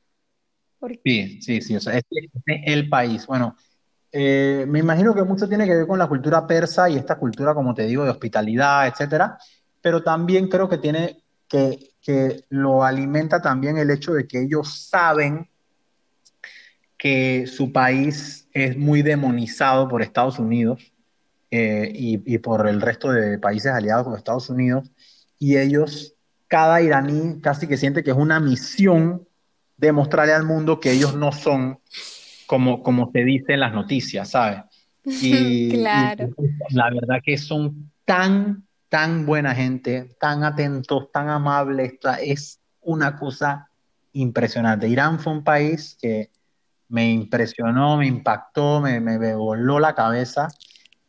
Em, 0.81 0.99
sí, 1.03 1.41
sí, 1.41 1.61
sí, 1.61 1.75
o 1.75 1.79
sea, 1.79 1.97
es 1.97 2.03
el 2.45 2.89
país. 2.89 3.25
Bueno, 3.25 3.55
eh, 4.11 4.65
me 4.67 4.77
imagino 4.77 5.15
que 5.15 5.23
mucho 5.23 5.49
tiene 5.49 5.65
que 5.65 5.77
ver 5.77 5.87
con 5.87 5.97
la 5.97 6.07
cultura 6.07 6.45
persa 6.45 6.87
y 6.91 6.95
esta 6.95 7.17
cultura, 7.17 7.55
como 7.55 7.73
te 7.73 7.87
digo, 7.87 8.03
de 8.03 8.11
hospitalidad, 8.11 8.85
etcétera, 8.85 9.35
pero 9.81 10.03
también 10.03 10.47
creo 10.47 10.69
que 10.69 10.77
tiene 10.77 11.22
que, 11.53 11.91
que 12.01 12.45
lo 12.49 12.83
alimenta 12.83 13.41
también 13.41 13.77
el 13.77 13.91
hecho 13.91 14.13
de 14.13 14.27
que 14.27 14.41
ellos 14.41 14.87
saben 14.89 15.47
que 16.97 17.45
su 17.45 17.71
país 17.71 18.47
es 18.53 18.75
muy 18.75 19.03
demonizado 19.03 19.87
por 19.87 20.01
Estados 20.01 20.39
Unidos 20.39 20.91
eh, 21.51 21.91
y, 21.93 22.33
y, 22.33 22.39
por 22.39 22.67
el 22.67 22.81
resto 22.81 23.11
de 23.11 23.37
países 23.37 23.71
aliados 23.71 24.05
con 24.05 24.15
Estados 24.15 24.49
Unidos, 24.49 24.89
y 25.37 25.57
ellos, 25.57 26.15
cada 26.47 26.81
iraní 26.81 27.39
casi 27.41 27.67
que 27.67 27.77
siente 27.77 28.03
que 28.03 28.09
es 28.09 28.17
una 28.17 28.39
misión 28.39 29.27
demostrarle 29.77 30.33
al 30.33 30.45
mundo 30.45 30.79
que 30.79 30.91
ellos 30.93 31.15
no 31.15 31.31
son 31.31 31.79
como, 32.47 32.81
como 32.81 33.11
se 33.11 33.23
dice 33.23 33.53
en 33.53 33.59
las 33.59 33.73
noticias, 33.73 34.31
¿sabes? 34.31 34.61
Y, 35.05 35.69
claro. 35.69 36.29
la 36.69 36.89
verdad 36.89 37.17
que 37.23 37.37
son 37.37 37.91
tan, 38.05 38.65
tan 38.93 39.25
buena 39.25 39.55
gente, 39.55 40.15
tan 40.19 40.43
atentos, 40.43 41.11
tan 41.11 41.27
amables, 41.27 41.93
es 42.21 42.59
una 42.79 43.17
cosa 43.17 43.67
impresionante. 44.11 44.87
Irán 44.87 45.19
fue 45.19 45.33
un 45.33 45.43
país 45.43 45.97
que 45.99 46.29
me 46.89 47.09
impresionó, 47.09 47.97
me 47.97 48.05
impactó, 48.05 48.81
me, 48.81 49.33
voló 49.33 49.79
la 49.79 49.95
cabeza 49.95 50.47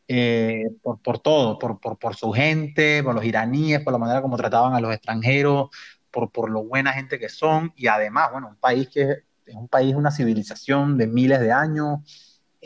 eh, 0.09 0.65
por, 0.82 1.19
todo, 1.19 1.59
por, 1.59 2.16
su 2.16 2.32
gente, 2.32 3.02
por 3.02 3.15
los 3.15 3.24
iraníes, 3.27 3.81
por 3.81 3.93
la 3.93 3.98
manera 3.98 4.23
como 4.23 4.39
trataban 4.39 4.73
a 4.73 4.81
los 4.81 4.94
extranjeros, 4.94 5.69
por, 6.11 6.32
por 6.32 6.48
lo 6.48 6.65
buena 6.65 6.94
gente 6.94 7.19
que 7.19 7.28
son 7.28 7.70
y 7.77 7.89
además, 7.89 8.31
bueno, 8.32 8.48
un 8.48 8.56
país 8.56 8.89
que 8.89 9.02
es 9.44 9.55
un 9.55 9.69
país, 9.69 9.94
una 9.94 10.11
civilización 10.11 10.97
de 10.97 11.06
miles 11.06 11.39
de 11.39 11.52
años, 11.52 12.01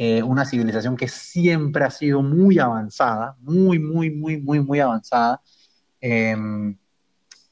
eh, 0.01 0.23
una 0.23 0.45
civilización 0.45 0.97
que 0.97 1.09
siempre 1.09 1.85
ha 1.85 1.91
sido 1.91 2.23
muy 2.23 2.61
avanzada, 2.61 3.35
muy, 3.41 3.81
muy, 3.81 4.11
muy, 4.13 4.37
muy, 4.41 4.61
muy 4.61 4.79
avanzada. 4.79 5.43
Em, 6.01 6.77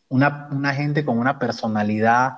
una, 0.08 0.72
gente 0.72 1.04
con 1.04 1.18
una 1.18 1.40
personalidad 1.40 2.34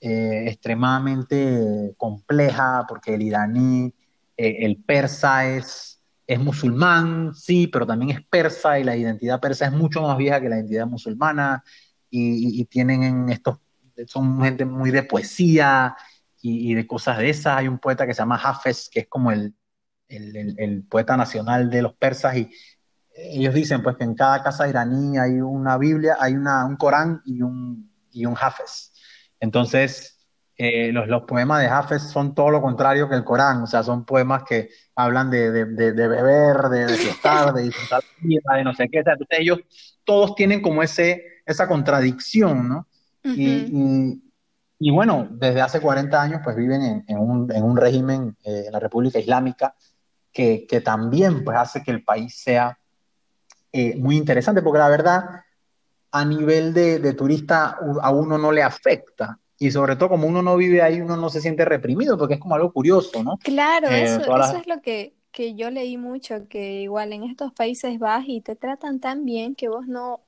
eh, 0.00 0.44
extremadamente 0.48 1.92
compleja, 1.98 2.86
porque 2.88 3.12
el 3.12 3.20
iraní, 3.20 3.92
eh, 4.38 4.56
el 4.60 4.78
persa 4.78 5.46
es, 5.46 6.00
es 6.26 6.40
musulmán, 6.40 7.34
sí, 7.34 7.66
pero 7.66 7.86
también 7.86 8.16
es 8.16 8.24
persa 8.24 8.78
y 8.78 8.84
la 8.84 8.96
identidad 8.96 9.38
persa 9.38 9.66
es 9.66 9.72
mucho 9.72 10.00
más 10.00 10.16
vieja 10.16 10.40
que 10.40 10.48
la 10.48 10.56
identidad 10.56 10.86
musulmana 10.86 11.62
y, 12.08 12.58
y 12.58 12.64
tienen 12.64 13.28
estos, 13.28 13.58
son 14.06 14.40
gente 14.42 14.64
muy 14.64 14.90
de 14.90 15.02
poesía 15.02 15.94
y, 16.42 16.74
de 16.74 16.86
cosas 16.86 17.18
de 17.18 17.30
esas. 17.30 17.58
Hay 17.58 17.68
un 17.68 17.78
poeta 17.78 18.06
que 18.06 18.14
se 18.14 18.18
llama 18.18 18.40
Hafez, 18.42 18.88
que 18.90 19.00
es 19.00 19.08
como 19.08 19.30
el, 19.30 19.54
el, 20.08 20.54
el, 20.58 20.82
poeta 20.84 21.16
nacional 21.16 21.70
de 21.70 21.82
los 21.82 21.94
persas, 21.94 22.36
y 22.36 22.50
ellos 23.14 23.54
dicen 23.54 23.82
pues 23.82 23.96
que 23.96 24.04
en 24.04 24.14
cada 24.14 24.42
casa 24.42 24.68
iraní 24.68 25.18
hay 25.18 25.40
una 25.40 25.78
Biblia, 25.78 26.16
hay 26.18 26.34
una, 26.34 26.64
un 26.64 26.76
Corán 26.76 27.22
y 27.24 27.42
un, 27.42 27.90
y 28.10 28.26
un 28.26 28.34
Hafez. 28.38 28.92
Entonces, 29.38 30.18
eh, 30.56 30.92
los, 30.92 31.08
los, 31.08 31.22
poemas 31.22 31.60
de 31.60 31.68
Hafez 31.68 32.02
son 32.02 32.34
todo 32.34 32.50
lo 32.50 32.60
contrario 32.60 33.08
que 33.08 33.14
el 33.14 33.24
Corán, 33.24 33.62
o 33.62 33.66
sea, 33.66 33.82
son 33.82 34.04
poemas 34.04 34.44
que 34.44 34.70
hablan 34.94 35.30
de, 35.30 35.50
de, 35.50 35.64
de, 35.92 36.08
beber, 36.08 36.56
de, 36.70 36.86
de 36.86 36.94
fiestar, 36.96 37.52
de 37.52 37.62
disfrutar 37.62 38.02
de 38.20 38.64
no 38.64 38.74
sé 38.74 38.88
qué. 38.88 38.98
Entonces, 38.98 39.26
ellos 39.30 39.58
todos 40.04 40.34
tienen 40.34 40.60
como 40.60 40.82
ese, 40.82 41.22
esa 41.46 41.68
contradicción, 41.68 42.68
¿no? 42.68 42.88
y, 43.24 44.22
y 44.84 44.90
bueno, 44.90 45.28
desde 45.30 45.60
hace 45.60 45.80
40 45.80 46.20
años 46.20 46.40
pues 46.42 46.56
viven 46.56 47.04
en, 47.06 47.18
un, 47.18 47.76
régimen 47.76 48.36
eh, 48.42 48.64
en 48.66 48.72
la 48.72 48.80
República 48.80 49.20
Islámica 49.20 49.76
que, 50.32 50.66
también 50.84 51.44
pues 51.44 51.56
hace 51.56 51.84
que 51.84 51.92
el 51.92 52.02
país 52.02 52.34
sea 52.34 52.76
eh, 53.72 53.94
muy 53.96 54.16
interesante, 54.16 54.60
porque 54.60 54.80
la 54.80 54.88
verdad 54.88 55.22
a 56.10 56.24
nivel 56.24 56.74
de, 56.74 57.14
turista 57.14 57.78
a 58.02 58.10
uno 58.10 58.38
no 58.38 58.50
le 58.50 58.64
afecta. 58.64 59.38
Y 59.56 59.70
sobre 59.70 59.94
todo 59.94 60.08
como 60.08 60.26
uno 60.26 60.42
no 60.42 60.56
vive 60.56 60.82
ahí, 60.82 61.00
uno 61.00 61.16
no 61.16 61.30
se 61.30 61.40
siente 61.40 61.64
reprimido, 61.64 62.18
porque 62.18 62.34
es 62.34 62.40
como 62.40 62.56
algo 62.56 62.72
curioso, 62.72 63.22
¿no? 63.22 63.38
Claro, 63.38 63.88
eh, 63.88 64.02
eso, 64.02 64.20
eso 64.22 64.56
es 64.56 64.66
lo 64.66 64.82
que, 64.82 65.14
que 65.30 65.54
yo 65.54 65.70
leí 65.70 65.96
mucho, 65.96 66.48
que 66.48 66.80
igual 66.80 67.12
en 67.12 67.22
estos 67.22 67.52
países 67.52 68.00
vas 68.00 68.24
y 68.26 68.40
te 68.40 68.56
tratan 68.56 68.98
tan 68.98 69.24
bien 69.24 69.54
que 69.54 69.68
vos 69.68 69.86
no, 69.86 70.22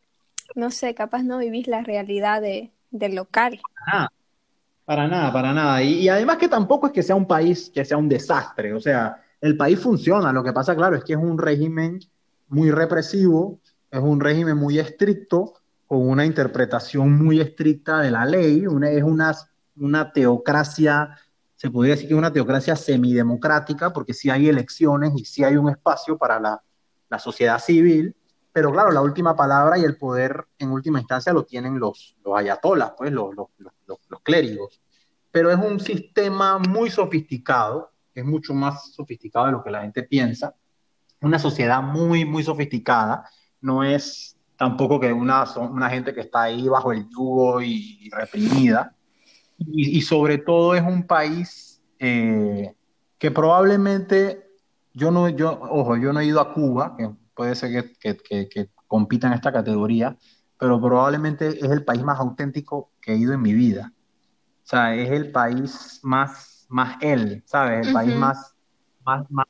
no 0.54 0.70
sé, 0.70 0.94
capaz 0.94 1.24
no 1.24 1.38
vivís 1.38 1.66
la 1.66 1.82
realidad 1.82 2.40
de, 2.40 2.70
del 2.92 3.16
local. 3.16 3.60
Ah, 3.88 4.08
para 4.84 5.08
nada, 5.08 5.32
para 5.32 5.52
nada. 5.52 5.82
Y, 5.82 6.08
además 6.08 6.36
que 6.36 6.48
tampoco 6.48 6.86
es 6.86 6.92
que 6.92 7.02
sea 7.02 7.16
un 7.16 7.26
país 7.26 7.70
que 7.72 7.84
sea 7.84 7.96
un 7.96 8.08
desastre. 8.08 8.74
O 8.74 8.80
sea, 8.80 9.22
el 9.40 9.56
país 9.56 9.78
funciona. 9.78 10.32
Lo 10.32 10.42
que 10.42 10.52
pasa, 10.52 10.74
claro, 10.76 10.96
es 10.96 11.04
que 11.04 11.14
es 11.14 11.18
un 11.18 11.38
régimen 11.38 12.00
muy 12.48 12.70
represivo, 12.70 13.60
es 13.90 14.00
un 14.00 14.20
régimen 14.20 14.56
muy 14.56 14.78
estricto, 14.78 15.54
con 15.86 16.08
una 16.08 16.24
interpretación 16.24 17.12
muy 17.12 17.40
estricta 17.40 18.00
de 18.00 18.10
la 18.10 18.24
ley. 18.26 18.66
Una, 18.66 18.90
es 18.90 19.04
una, 19.76 20.12
teocracia, 20.12 21.16
se 21.56 21.70
podría 21.70 21.94
decir 21.94 22.08
que 22.08 22.14
es 22.14 22.18
una 22.18 22.32
teocracia 22.32 22.76
semidemocrática, 22.76 23.92
porque 23.92 24.12
sí 24.12 24.30
hay 24.30 24.48
elecciones 24.48 25.12
y 25.16 25.24
sí 25.24 25.44
hay 25.44 25.56
un 25.56 25.70
espacio 25.70 26.18
para 26.18 26.40
la 26.40 27.18
sociedad 27.18 27.58
civil. 27.58 28.14
Pero 28.54 28.70
claro, 28.70 28.92
la 28.92 29.02
última 29.02 29.34
palabra 29.34 29.76
y 29.76 29.82
el 29.82 29.96
poder 29.96 30.46
en 30.60 30.70
última 30.70 31.00
instancia 31.00 31.32
lo 31.32 31.44
tienen 31.44 31.80
los, 31.80 32.16
los 32.24 32.38
ayatolas, 32.38 32.92
pues 32.96 33.10
los, 33.10 33.34
los, 33.34 33.48
los, 33.58 33.98
los 34.08 34.20
clérigos. 34.20 34.80
Pero 35.32 35.50
es 35.50 35.58
un 35.58 35.80
sistema 35.80 36.60
muy 36.60 36.88
sofisticado, 36.88 37.90
es 38.14 38.24
mucho 38.24 38.54
más 38.54 38.92
sofisticado 38.92 39.46
de 39.46 39.52
lo 39.52 39.64
que 39.64 39.72
la 39.72 39.80
gente 39.80 40.04
piensa. 40.04 40.54
Una 41.20 41.40
sociedad 41.40 41.82
muy, 41.82 42.24
muy 42.24 42.44
sofisticada. 42.44 43.28
No 43.60 43.82
es 43.82 44.36
tampoco 44.56 45.00
que 45.00 45.12
una, 45.12 45.44
una 45.56 45.90
gente 45.90 46.14
que 46.14 46.20
está 46.20 46.42
ahí 46.42 46.68
bajo 46.68 46.92
el 46.92 47.08
yugo 47.08 47.60
y, 47.60 47.98
y 48.02 48.10
reprimida. 48.10 48.94
Y, 49.58 49.98
y, 49.98 50.02
sobre 50.02 50.38
todo 50.38 50.76
es 50.76 50.82
un 50.82 51.08
país 51.08 51.82
eh, 51.98 52.72
que 53.18 53.32
probablemente 53.32 54.48
yo 54.92 55.10
no, 55.10 55.28
yo, 55.28 55.58
ojo, 55.60 55.96
yo 55.96 56.12
no 56.12 56.20
he 56.20 56.26
ido 56.26 56.40
a 56.40 56.54
Cuba, 56.54 56.94
que 56.96 57.10
puede 57.34 57.54
ser 57.54 57.70
que, 57.70 57.92
que, 57.98 58.16
que, 58.16 58.48
que 58.48 58.70
compita 58.86 59.26
en 59.26 59.32
esta 59.34 59.52
categoría, 59.52 60.16
pero 60.58 60.80
probablemente 60.80 61.48
es 61.48 61.70
el 61.70 61.84
país 61.84 62.02
más 62.02 62.18
auténtico 62.20 62.92
que 63.00 63.12
he 63.12 63.16
ido 63.16 63.32
en 63.34 63.42
mi 63.42 63.52
vida. 63.52 63.92
O 64.64 64.66
sea, 64.66 64.94
es 64.94 65.10
el 65.10 65.30
país 65.30 66.00
más, 66.02 66.66
más 66.68 66.96
él, 67.02 67.42
¿sabes? 67.44 67.86
El 67.86 67.88
uh 67.88 67.90
-huh. 67.90 68.00
país 68.00 68.16
más, 68.16 68.54
más, 69.04 69.30
más, 69.30 69.46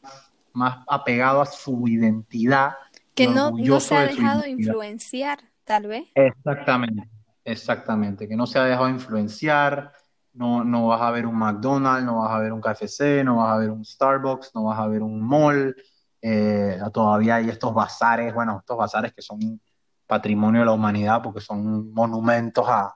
más 0.52 0.84
apegado 0.88 1.40
a 1.40 1.46
su 1.46 1.86
identidad. 1.86 2.74
Que 3.14 3.28
no, 3.28 3.52
no 3.52 3.80
se 3.80 3.96
ha 3.96 4.06
dejado 4.06 4.44
influenciar, 4.46 5.38
tal 5.64 5.86
vez. 5.86 6.08
Exactamente, 6.14 7.08
exactamente. 7.44 8.26
Que 8.26 8.34
no 8.34 8.46
se 8.46 8.58
ha 8.58 8.64
dejado 8.64 8.88
influenciar. 8.88 9.92
No, 10.32 10.64
no 10.64 10.88
vas 10.88 11.00
a 11.00 11.12
ver 11.12 11.26
un 11.26 11.36
McDonald's, 11.36 12.04
no 12.04 12.18
vas 12.22 12.32
a 12.32 12.38
ver 12.40 12.52
un 12.52 12.60
KFC, 12.60 13.22
no 13.22 13.36
vas 13.36 13.54
a 13.54 13.58
ver 13.58 13.70
un 13.70 13.84
Starbucks, 13.84 14.50
no 14.52 14.64
vas 14.64 14.80
a 14.80 14.88
ver 14.88 15.00
un 15.00 15.22
mall. 15.22 15.76
Eh, 16.26 16.78
todavía 16.90 17.34
hay 17.34 17.50
estos 17.50 17.74
bazares, 17.74 18.32
bueno, 18.32 18.56
estos 18.60 18.78
bazares 18.78 19.12
que 19.12 19.20
son 19.20 19.60
patrimonio 20.06 20.60
de 20.60 20.64
la 20.64 20.72
humanidad 20.72 21.20
porque 21.22 21.42
son 21.42 21.92
monumentos 21.92 22.64
a, 22.66 22.94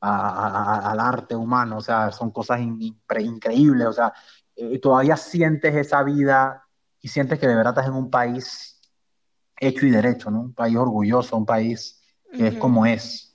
a, 0.00 0.10
a, 0.10 0.92
al 0.92 1.00
arte 1.00 1.34
humano, 1.34 1.78
o 1.78 1.80
sea, 1.80 2.12
son 2.12 2.30
cosas 2.30 2.60
in, 2.60 2.78
increíbles, 2.80 3.84
o 3.88 3.92
sea, 3.92 4.12
eh, 4.54 4.78
todavía 4.78 5.16
sientes 5.16 5.74
esa 5.74 6.04
vida 6.04 6.62
y 7.00 7.08
sientes 7.08 7.40
que 7.40 7.48
de 7.48 7.56
verdad 7.56 7.72
estás 7.72 7.88
en 7.88 7.94
un 7.94 8.10
país 8.10 8.80
hecho 9.58 9.84
y 9.84 9.90
derecho, 9.90 10.30
¿no? 10.30 10.42
Un 10.42 10.54
país 10.54 10.76
orgulloso, 10.76 11.36
un 11.36 11.46
país 11.46 12.00
que 12.30 12.44
uh 12.44 12.46
-huh. 12.46 12.48
es 12.52 12.58
como 12.58 12.86
es. 12.86 13.34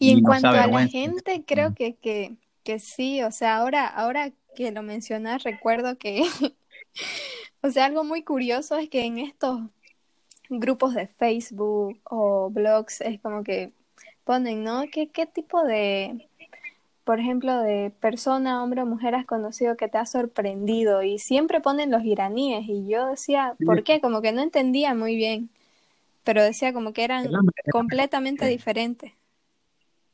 Y, 0.00 0.08
y 0.08 0.10
en 0.14 0.22
no 0.22 0.28
cuanto 0.28 0.48
a 0.48 0.66
la 0.66 0.88
gente, 0.88 1.44
creo 1.46 1.72
que, 1.72 1.94
que, 1.94 2.36
que, 2.64 2.80
sí, 2.80 3.22
o 3.22 3.30
sea, 3.30 3.58
ahora, 3.58 3.86
ahora 3.86 4.32
que 4.56 4.72
lo 4.72 4.82
mencionas, 4.82 5.44
recuerdo 5.44 5.96
que, 5.98 6.24
o 7.62 7.70
sea, 7.70 7.86
algo 7.86 8.04
muy 8.04 8.22
curioso 8.22 8.76
es 8.76 8.88
que 8.88 9.04
en 9.04 9.18
estos 9.18 9.60
grupos 10.48 10.94
de 10.94 11.06
Facebook 11.06 12.00
o 12.04 12.50
blogs 12.50 13.00
es 13.00 13.20
como 13.20 13.42
que 13.42 13.72
ponen, 14.24 14.64
¿no? 14.64 14.84
¿Qué, 14.92 15.10
qué 15.10 15.26
tipo 15.26 15.62
de, 15.64 16.28
por 17.04 17.18
ejemplo, 17.18 17.60
de 17.60 17.92
persona, 18.00 18.62
hombre 18.62 18.82
o 18.82 18.86
mujer 18.86 19.14
has 19.14 19.26
conocido 19.26 19.76
que 19.76 19.88
te 19.88 19.98
ha 19.98 20.06
sorprendido? 20.06 21.02
Y 21.02 21.18
siempre 21.18 21.60
ponen 21.60 21.90
los 21.90 22.04
iraníes 22.04 22.64
y 22.68 22.86
yo 22.88 23.06
decía, 23.06 23.56
¿por 23.64 23.82
qué? 23.82 24.00
Como 24.00 24.22
que 24.22 24.32
no 24.32 24.42
entendía 24.42 24.94
muy 24.94 25.16
bien, 25.16 25.50
pero 26.24 26.42
decía 26.42 26.72
como 26.72 26.92
que 26.92 27.04
eran 27.04 27.28
completamente 27.70 28.46
diferentes. 28.46 29.12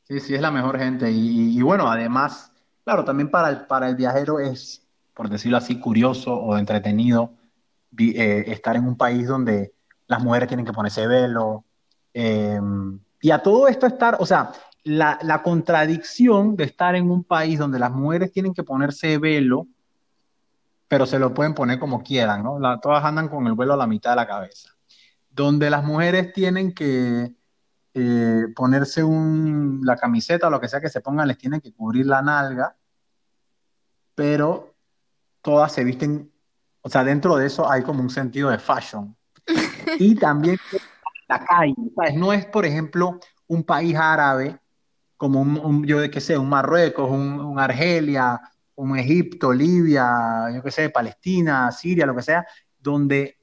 Sí, 0.07 0.19
sí, 0.19 0.33
es 0.33 0.41
la 0.41 0.49
mejor 0.51 0.79
gente. 0.79 1.11
Y, 1.11 1.57
y 1.57 1.61
bueno, 1.61 1.89
además, 1.89 2.51
claro, 2.83 3.05
también 3.05 3.29
para 3.29 3.49
el, 3.49 3.67
para 3.67 3.89
el 3.89 3.95
viajero 3.95 4.39
es, 4.39 4.81
por 5.19 5.27
decirlo 5.27 5.57
así, 5.57 5.81
curioso 5.81 6.33
o 6.33 6.57
entretenido 6.57 7.33
eh, 7.97 8.45
estar 8.47 8.77
en 8.77 8.87
un 8.87 8.95
país 8.95 9.27
donde 9.27 9.73
las 10.07 10.23
mujeres 10.23 10.47
tienen 10.47 10.65
que 10.65 10.71
ponerse 10.71 11.07
velo. 11.07 11.65
Eh, 12.13 12.57
y 13.19 13.31
a 13.31 13.43
todo 13.43 13.67
esto 13.67 13.85
estar, 13.85 14.15
o 14.21 14.25
sea, 14.25 14.53
la, 14.85 15.19
la, 15.21 15.43
contradicción 15.43 16.55
de 16.55 16.63
estar 16.63 16.95
en 16.95 17.11
un 17.11 17.25
país 17.25 17.59
donde 17.59 17.79
las 17.79 17.91
mujeres 17.91 18.31
tienen 18.31 18.53
que 18.53 18.63
ponerse 18.63 19.17
velo, 19.17 19.67
pero 20.87 21.05
se 21.05 21.19
lo 21.19 21.33
pueden 21.33 21.53
poner 21.53 21.79
como 21.79 22.01
quieran, 22.01 22.41
¿no? 22.41 22.57
La, 22.57 22.79
todas 22.79 23.03
andan 23.03 23.27
con 23.27 23.45
el 23.45 23.55
velo 23.55 23.73
a 23.73 23.77
la 23.77 23.87
mitad 23.87 24.11
de 24.11 24.15
la 24.15 24.27
cabeza. 24.27 24.69
Donde 25.29 25.69
las 25.69 25.83
mujeres 25.83 26.31
tienen 26.31 26.73
que 26.73 27.35
eh, 27.93 28.43
ponerse 28.55 29.03
un, 29.03 29.81
la 29.83 29.97
camiseta 29.97 30.47
o 30.47 30.49
lo 30.49 30.61
que 30.61 30.69
sea 30.69 30.79
que 30.79 30.87
se 30.87 31.01
pongan, 31.01 31.27
les 31.27 31.37
tienen 31.37 31.59
que 31.59 31.73
cubrir 31.73 32.05
la 32.05 32.21
nalga, 32.21 32.77
pero 34.15 34.68
todas 35.41 35.71
se 35.71 35.83
visten, 35.83 36.31
o 36.81 36.89
sea, 36.89 37.03
dentro 37.03 37.35
de 37.35 37.47
eso 37.47 37.69
hay 37.69 37.83
como 37.83 38.01
un 38.01 38.09
sentido 38.09 38.49
de 38.49 38.59
fashion. 38.59 39.15
Y 39.97 40.15
también 40.15 40.57
la 41.27 41.43
calle, 41.45 41.75
¿sabes? 41.95 42.15
No 42.15 42.33
es, 42.33 42.45
por 42.45 42.65
ejemplo, 42.65 43.19
un 43.47 43.63
país 43.63 43.95
árabe 43.95 44.59
como 45.17 45.41
un, 45.41 45.57
un 45.57 45.85
yo 45.85 45.99
de 45.99 46.09
qué 46.09 46.21
sé, 46.21 46.37
un 46.37 46.49
Marruecos, 46.49 47.09
un, 47.09 47.39
un, 47.39 47.59
Argelia, 47.59 48.39
un 48.75 48.97
Egipto, 48.97 49.51
Libia, 49.51 50.49
yo 50.53 50.63
qué 50.63 50.71
sé, 50.71 50.89
Palestina, 50.89 51.71
Siria, 51.71 52.05
lo 52.05 52.15
que 52.15 52.21
sea, 52.21 52.45
donde 52.79 53.37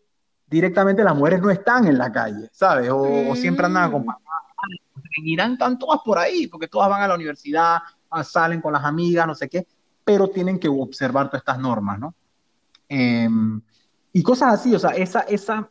directamente 0.46 1.04
las 1.04 1.14
mujeres 1.14 1.42
no 1.42 1.50
están 1.50 1.86
en 1.86 1.98
la 1.98 2.10
calle, 2.10 2.48
¿sabes? 2.52 2.88
O, 2.90 3.04
mm. 3.04 3.30
o 3.30 3.36
siempre 3.36 3.66
andan 3.66 3.84
acompañadas. 3.84 4.24
En 5.18 5.28
Irán 5.28 5.52
están 5.52 5.78
todas 5.78 6.00
por 6.04 6.18
ahí, 6.18 6.46
porque 6.46 6.68
todas 6.68 6.88
van 6.88 7.02
a 7.02 7.08
la 7.08 7.14
universidad, 7.14 7.78
salen 8.24 8.60
con 8.60 8.72
las 8.72 8.84
amigas, 8.84 9.26
no 9.26 9.34
sé 9.34 9.48
qué, 9.48 9.66
pero 10.06 10.28
tienen 10.28 10.60
que 10.60 10.68
observar 10.68 11.26
todas 11.26 11.40
estas 11.40 11.58
normas, 11.58 11.98
¿no? 11.98 12.14
Eh, 12.88 13.28
y 14.12 14.22
cosas 14.22 14.54
así, 14.54 14.72
o 14.72 14.78
sea, 14.78 14.90
esa, 14.90 15.22
esa, 15.22 15.68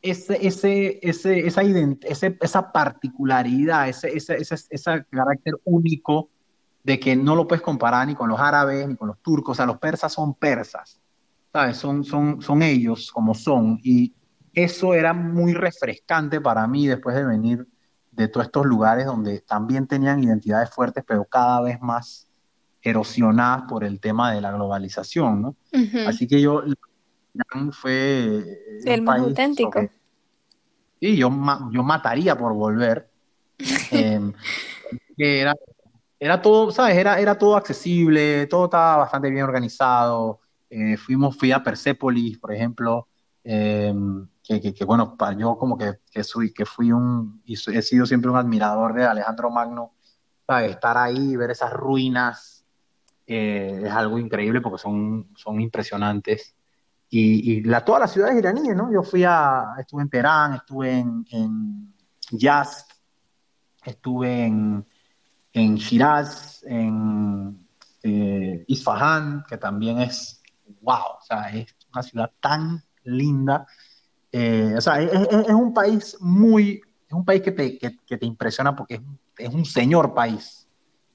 ese, 0.00 0.46
ese, 0.46 1.00
ese, 1.02 1.44
esa, 1.44 1.62
ese, 1.62 2.38
esa 2.40 2.70
particularidad, 2.70 3.88
ese, 3.88 4.16
ese, 4.16 4.36
ese, 4.36 4.54
ese 4.70 5.04
carácter 5.10 5.54
único 5.64 6.30
de 6.84 7.00
que 7.00 7.16
no 7.16 7.34
lo 7.34 7.48
puedes 7.48 7.62
comparar 7.62 8.06
ni 8.06 8.14
con 8.14 8.28
los 8.28 8.38
árabes 8.38 8.86
ni 8.86 8.94
con 8.94 9.08
los 9.08 9.18
turcos, 9.18 9.52
o 9.52 9.56
sea, 9.56 9.66
los 9.66 9.78
persas 9.78 10.12
son 10.12 10.34
persas, 10.34 11.00
¿sabes? 11.52 11.76
Son, 11.76 12.04
son, 12.04 12.40
son 12.40 12.62
ellos 12.62 13.10
como 13.10 13.34
son, 13.34 13.80
y 13.82 14.14
eso 14.52 14.94
era 14.94 15.12
muy 15.12 15.52
refrescante 15.52 16.40
para 16.40 16.64
mí 16.68 16.86
después 16.86 17.16
de 17.16 17.24
venir 17.24 17.66
de 18.12 18.28
todos 18.28 18.46
estos 18.46 18.66
lugares 18.66 19.04
donde 19.04 19.40
también 19.40 19.88
tenían 19.88 20.22
identidades 20.22 20.70
fuertes, 20.70 21.02
pero 21.04 21.24
cada 21.24 21.60
vez 21.60 21.80
más 21.80 22.28
erosionadas 22.84 23.62
por 23.68 23.82
el 23.82 23.98
tema 23.98 24.32
de 24.32 24.40
la 24.42 24.52
globalización, 24.52 25.42
¿no? 25.42 25.48
Uh 25.72 25.78
-huh. 25.78 26.06
Así 26.06 26.28
que 26.28 26.40
yo 26.40 26.62
fue 27.72 28.44
el 28.84 29.02
más 29.02 29.20
auténtico. 29.20 29.80
Sí, 31.00 31.16
yo, 31.16 31.30
yo 31.72 31.82
mataría 31.82 32.36
por 32.36 32.52
volver. 32.52 33.08
eh, 33.90 34.32
era, 35.16 35.54
era 36.20 36.42
todo, 36.42 36.70
¿sabes? 36.70 36.96
Era, 36.96 37.18
era 37.18 37.36
todo 37.36 37.56
accesible, 37.56 38.46
todo 38.46 38.66
estaba 38.66 38.98
bastante 38.98 39.30
bien 39.30 39.44
organizado. 39.44 40.40
Eh, 40.68 40.96
fuimos, 40.96 41.36
fui 41.36 41.52
a 41.52 41.62
Persépolis, 41.62 42.38
por 42.38 42.52
ejemplo, 42.52 43.08
eh, 43.44 43.94
que, 44.42 44.60
que, 44.60 44.74
que, 44.74 44.84
bueno, 44.84 45.16
para 45.16 45.36
yo 45.36 45.56
como 45.56 45.78
que, 45.78 45.94
que, 46.10 46.22
soy, 46.22 46.52
que 46.52 46.66
fui 46.66 46.92
un, 46.92 47.40
y 47.44 47.54
he 47.54 47.82
sido 47.82 48.06
siempre 48.06 48.30
un 48.30 48.36
admirador 48.36 48.94
de 48.94 49.04
Alejandro 49.04 49.50
Magno, 49.50 49.92
¿sabes? 50.46 50.72
estar 50.72 50.98
ahí, 50.98 51.36
ver 51.36 51.50
esas 51.50 51.72
ruinas, 51.72 52.53
eh, 53.26 53.82
es 53.84 53.90
algo 53.90 54.18
increíble 54.18 54.60
porque 54.60 54.78
son, 54.78 55.28
son 55.36 55.60
impresionantes 55.60 56.54
y, 57.16 57.62
la, 57.62 57.84
todas 57.84 58.00
las 58.00 58.12
ciudades 58.12 58.36
iraníes, 58.36 58.74
¿no? 58.74 58.92
Yo 58.92 59.02
fui 59.04 59.22
a, 59.24 59.74
estuve 59.78 60.02
en 60.02 60.08
Teherán, 60.08 60.54
estuve 60.54 60.98
en, 60.98 61.24
en 61.30 61.94
Yazd, 62.32 62.86
estuve 63.84 64.46
en, 64.46 64.84
en 65.52 65.76
Shiraz, 65.76 66.64
en 66.64 67.68
eh, 68.02 68.64
Isfahan, 68.66 69.44
que 69.48 69.56
también 69.58 70.00
es, 70.00 70.42
wow, 70.80 71.18
o 71.20 71.22
sea, 71.22 71.50
es 71.50 71.74
una 71.92 72.02
ciudad 72.02 72.32
tan 72.40 72.82
linda. 73.04 73.64
Eh, 74.32 74.74
o 74.76 74.80
sea, 74.80 75.00
es, 75.00 75.48
un 75.50 75.72
país 75.72 76.16
muy, 76.20 76.80
es 77.06 77.12
un 77.12 77.24
país 77.24 77.42
que 77.42 77.52
te, 77.52 77.78
que, 77.78 77.96
que 78.04 78.18
te 78.18 78.26
impresiona 78.26 78.74
porque 78.74 78.94
es, 78.94 79.00
es, 79.38 79.54
un 79.54 79.64
señor 79.64 80.14
país. 80.14 80.63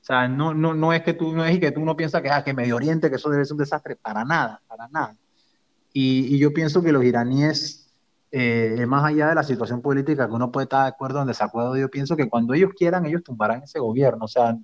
Sea, 0.10 0.28
no, 0.28 0.56
no, 0.56 0.74
no 0.74 0.92
es 0.92 1.04
que 1.04 1.14
tú 1.14 1.36
no 1.36 1.46
es 1.46 1.60
que 1.60 1.72
tú 1.72 1.86
no 1.86 1.96
piensas 1.96 2.24
que, 2.24 2.32
ah, 2.32 2.44
que 2.44 2.52
Medio 2.52 2.78
Oriente, 2.78 3.12
que 3.12 3.18
eso 3.18 3.30
debe 3.30 3.46
ser 3.46 3.54
un 3.54 3.60
desastre, 3.60 3.96
para 3.96 4.26
nada, 4.26 4.60
para 4.68 4.88
nada. 4.88 5.16
Y, 5.94 6.34
y 6.36 6.40
yo 6.40 6.52
pienso 6.52 6.82
que 6.82 6.92
los 6.92 7.04
iraníes, 7.04 7.94
eh, 8.32 8.88
más 8.88 9.06
allá 9.06 9.28
de 9.28 9.36
la 9.36 9.44
situación 9.44 9.84
política, 9.84 10.28
que 10.28 10.34
uno 10.34 10.52
puede 10.52 10.64
estar 10.64 10.82
de 10.82 10.90
acuerdo 10.90 11.20
o 11.20 11.22
en 11.22 11.28
desacuerdo, 11.28 11.78
yo 11.78 11.92
pienso 11.92 12.16
que 12.16 12.28
cuando 12.28 12.56
ellos 12.56 12.72
quieran, 12.76 13.06
ellos 13.06 13.22
tumbarán 13.24 13.62
ese 13.62 13.78
gobierno. 13.78 14.26
O 14.26 14.28
sea, 14.28 14.58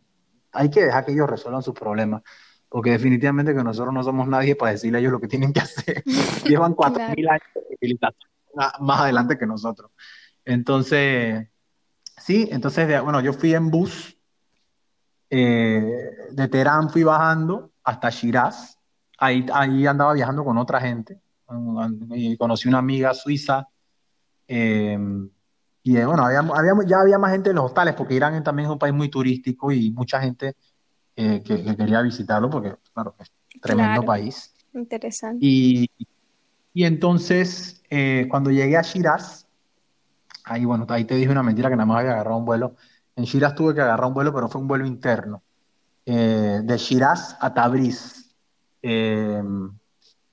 hay 0.52 0.72
que 0.72 0.84
dejar 0.86 1.06
que 1.06 1.12
ellos 1.12 1.30
resuelvan 1.30 1.62
sus 1.62 1.76
problemas, 1.76 2.24
porque 2.68 2.90
definitivamente 2.90 3.54
que 3.54 3.64
nosotros 3.64 3.94
no 3.94 4.02
somos 4.02 4.28
nadie 4.28 4.56
para 4.56 4.72
decirle 4.72 4.98
a 4.98 5.02
ellos 5.02 5.12
lo 5.12 5.20
que 5.20 5.28
tienen 5.28 5.54
que 5.54 5.60
hacer. 5.60 6.04
Llevan 6.46 6.74
cuatro 6.74 7.04
mil 7.16 7.30
años 7.30 7.44
de 7.54 7.78
civilización 7.78 8.32
más 8.80 9.00
adelante 9.00 9.38
que 9.38 9.46
nosotros. 9.46 9.92
Entonces, 10.44 11.48
sí, 12.18 12.50
entonces, 12.52 13.00
bueno, 13.04 13.22
yo 13.22 13.32
fui 13.32 13.54
en 13.54 13.70
bus, 13.70 14.15
eh, 15.42 16.12
de 16.32 16.48
Teherán 16.48 16.90
fui 16.90 17.04
bajando 17.04 17.72
hasta 17.84 18.10
Shiraz, 18.10 18.78
ahí, 19.18 19.46
ahí 19.54 19.86
andaba 19.86 20.14
viajando 20.14 20.44
con 20.44 20.58
otra 20.58 20.80
gente, 20.80 21.20
y 22.12 22.38
conocí 22.38 22.68
una 22.68 22.80
amiga 22.80 23.14
suiza, 23.14 23.68
eh, 24.48 24.98
y 25.84 25.98
eh, 25.98 26.06
bueno, 26.06 26.26
había, 26.26 26.42
ya 26.88 27.00
había 27.02 27.20
más 27.20 27.32
gente 27.32 27.52
en 27.52 27.58
los 27.58 27.66
hostales, 27.66 27.94
porque 27.96 28.16
Irán 28.16 28.44
también 28.44 28.68
es 28.68 28.72
un 28.74 28.80
país 28.80 28.94
muy 28.94 29.10
turístico 29.10 29.72
y 29.72 29.92
mucha 29.92 30.20
gente 30.20 30.56
que, 31.16 31.42
quería 31.44 32.02
visitarlo, 32.02 32.50
porque 32.50 32.76
claro, 32.94 33.16
es 33.20 33.32
un 33.54 33.62
tremendo 33.62 34.04
país. 34.04 34.54
Interesante. 34.74 35.46
Y, 35.46 35.90
y 36.74 36.84
entonces, 36.84 37.84
cuando 38.30 38.52
llegué 38.52 38.78
a 38.78 38.82
Shiraz, 38.82 39.46
Ahí, 40.46 40.64
bueno, 40.64 40.86
ahí 40.90 41.06
te 41.06 41.16
dije 41.16 41.32
una 41.32 41.42
mentira 41.42 41.70
que 41.70 41.76
nada 41.76 41.88
más 41.88 42.00
había 42.00 42.12
agarrado 42.12 42.38
un 42.38 42.46
vuelo. 42.46 42.76
En 43.16 43.24
Shiraz 43.24 43.56
tuve 43.56 43.74
que 43.74 43.82
agarrar 43.82 44.08
un 44.08 44.14
vuelo, 44.14 44.34
pero 44.34 44.50
fue 44.50 44.62
un 44.62 44.68
vuelo 44.68 44.86
interno. 44.86 45.44
Eh, 46.06 46.62
de 46.64 46.78
Shiraz 46.78 47.38
a 47.40 47.54
Tabriz. 47.54 48.36
Eh, 48.82 49.42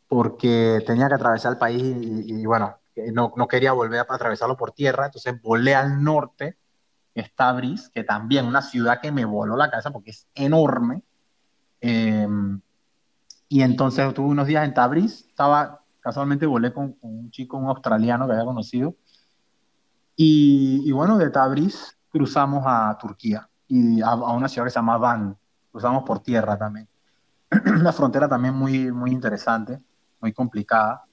porque 0.09 0.83
tenía 0.87 1.09
que 1.09 1.15
atravesar 1.15 1.53
el 1.53 1.59
país 1.59 1.83
y, 1.83 2.45
bueno, 2.45 2.77
no, 3.15 3.33
no, 3.35 3.49
quería 3.49 3.73
volver 3.73 4.01
a 4.01 4.15
atravesarlo 4.15 4.59
por 4.59 4.73
tierra, 4.73 5.07
entonces 5.07 5.41
volé 5.41 5.75
al 5.75 6.05
norte, 6.05 6.59
que 7.15 7.23
es 7.23 7.35
Tabriz, 7.35 7.89
que 7.89 8.05
también 8.05 8.45
una 8.45 8.61
ciudad 8.61 9.01
que 9.01 9.11
me 9.11 9.25
voló 9.25 9.57
la 9.57 9.71
cabeza 9.71 9.91
porque 9.91 10.11
es 10.11 10.29
enorme. 10.35 11.03
Eh, 11.81 12.29
y 13.49 13.63
entonces 13.63 14.13
tuve 14.13 14.27
unos 14.27 14.47
días 14.47 14.67
en 14.67 14.75
Tabriz, 14.75 15.25
estaba, 15.29 15.83
casualmente 16.01 16.45
volé 16.45 16.75
con, 16.75 16.93
con 16.93 17.19
un 17.19 17.31
chico, 17.31 17.57
un 17.57 17.69
australiano 17.69 18.27
que 18.27 18.33
había 18.33 18.45
conocido, 18.45 18.95
y, 20.15 20.93
bueno, 20.93 21.17
de 21.17 21.31
Tabriz 21.31 21.97
cruzamos 22.13 22.63
a 22.67 22.97
Turquía 23.01 23.49
y 23.67 24.01
a, 24.03 24.15
una 24.15 24.49
ciudad 24.49 24.67
que 24.67 24.71
se 24.71 24.79
llama 24.79 24.99
Van. 24.99 25.37
Cruzamos 25.71 26.05
por 26.05 26.21
tierra 26.21 26.57
también. 26.59 26.87
Una 27.67 27.93
frontera 27.93 28.29
también 28.29 28.55
muy, 28.55 28.93
muy 28.93 29.11
interesante, 29.11 29.79
muy 30.21 30.33
complicada. 30.33 31.05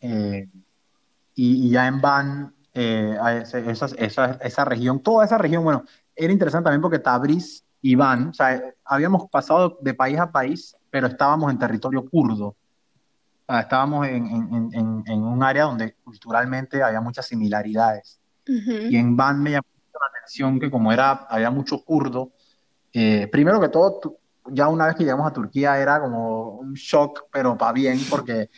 Eh, 0.00 0.48
y, 1.34 1.70
ya 1.70 1.86
en 1.86 2.00
Van, 2.00 2.54
eh, 2.72 3.18
esa, 3.42 3.86
esa, 3.86 4.26
esa, 4.40 4.64
región, 4.64 5.00
toda 5.00 5.24
esa 5.24 5.36
región, 5.36 5.62
bueno, 5.62 5.84
era 6.14 6.32
interesante 6.32 6.64
también 6.64 6.80
porque 6.80 6.98
Tabriz 6.98 7.62
y 7.82 7.94
Van, 7.94 8.28
o 8.28 8.34
sea, 8.34 8.62
habíamos 8.84 9.28
pasado 9.28 9.78
de 9.80 9.92
país 9.92 10.18
a 10.18 10.32
país, 10.32 10.74
pero 10.90 11.06
estábamos 11.06 11.50
en 11.52 11.58
territorio 11.58 12.08
kurdo 12.08 12.56
estábamos 13.48 14.06
en, 14.08 14.26
en, 14.72 15.02
en, 15.06 15.22
un 15.22 15.42
área 15.42 15.64
donde 15.64 15.94
culturalmente 16.04 16.82
había 16.82 17.00
muchas 17.00 17.26
similaridades. 17.26 18.18
Y 18.44 18.96
en 18.96 19.16
Van 19.16 19.42
me 19.42 19.52
llamó 19.52 19.66
la 20.00 20.18
atención 20.18 20.60
que 20.60 20.70
como 20.70 20.92
era, 20.92 21.26
había 21.28 21.50
mucho 21.50 21.84
kurdo, 21.84 22.32
eh, 22.92 23.28
primero 23.30 23.60
que 23.60 23.68
todo, 23.68 24.18
ya 24.48 24.68
una 24.68 24.86
vez 24.86 24.96
que 24.96 25.04
llegamos 25.04 25.26
a 25.26 25.32
Turquía 25.32 25.78
era 25.78 26.00
como 26.00 26.50
un 26.52 26.74
shock, 26.74 27.24
pero 27.30 27.56
para 27.56 27.72
bien, 27.72 27.98
porque 28.08 28.48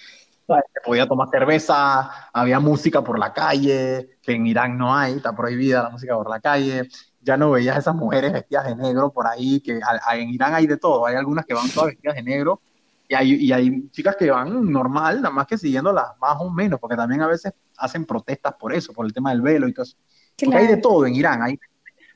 se 0.47 0.81
podía 0.85 1.07
tomar 1.07 1.29
cerveza, 1.29 2.11
había 2.33 2.59
música 2.61 3.03
por 3.03 3.19
la 3.19 3.33
calle, 3.33 4.19
que 4.23 4.33
en 4.33 4.47
Irán 4.47 4.79
no 4.79 4.95
hay, 4.95 5.15
está 5.15 5.35
prohibida 5.35 5.83
la 5.83 5.91
música 5.91 6.15
por 6.15 6.31
la 6.31 6.41
calle, 6.41 6.89
ya 7.21 7.37
no 7.37 7.51
veías 7.51 7.77
esas 7.77 7.95
mujeres 7.95 8.33
vestidas 8.33 8.67
de 8.67 8.77
negro 8.77 9.13
por 9.13 9.27
ahí, 9.27 9.61
que 9.61 9.81
en 10.13 10.31
Irán 10.31 10.55
hay 10.55 10.67
de 10.67 10.77
todo, 10.77 11.05
hay 11.05 11.17
algunas 11.17 11.45
que 11.45 11.55
van 11.55 11.69
todas 11.69 11.89
vestidas 11.91 12.17
de 12.17 12.23
negro 12.23 12.61
y 13.09 13.15
hay, 13.15 13.35
y 13.35 13.53
hay 13.53 13.89
chicas 13.91 14.17
que 14.17 14.31
van 14.31 14.71
normal, 14.71 15.23
nada 15.23 15.35
más 15.35 15.47
que 15.47 15.59
siguiéndolas 15.59 16.17
más 16.21 16.37
o 16.41 16.51
menos, 16.51 16.79
porque 16.79 16.97
también 16.97 17.23
a 17.23 17.27
veces 17.27 17.53
hacen 17.77 18.05
protestas 18.05 18.55
por 18.55 18.73
eso, 18.73 18.93
por 18.93 19.05
el 19.05 19.13
tema 19.13 19.31
del 19.31 19.43
velo 19.43 19.69
y 19.69 19.73
todo 19.73 19.85
eso. 19.85 19.97
Porque 20.39 20.57
hay 20.57 20.67
de 20.67 20.77
todo 20.77 21.07
en 21.07 21.15
Irán. 21.15 21.43
Hay, 21.43 21.59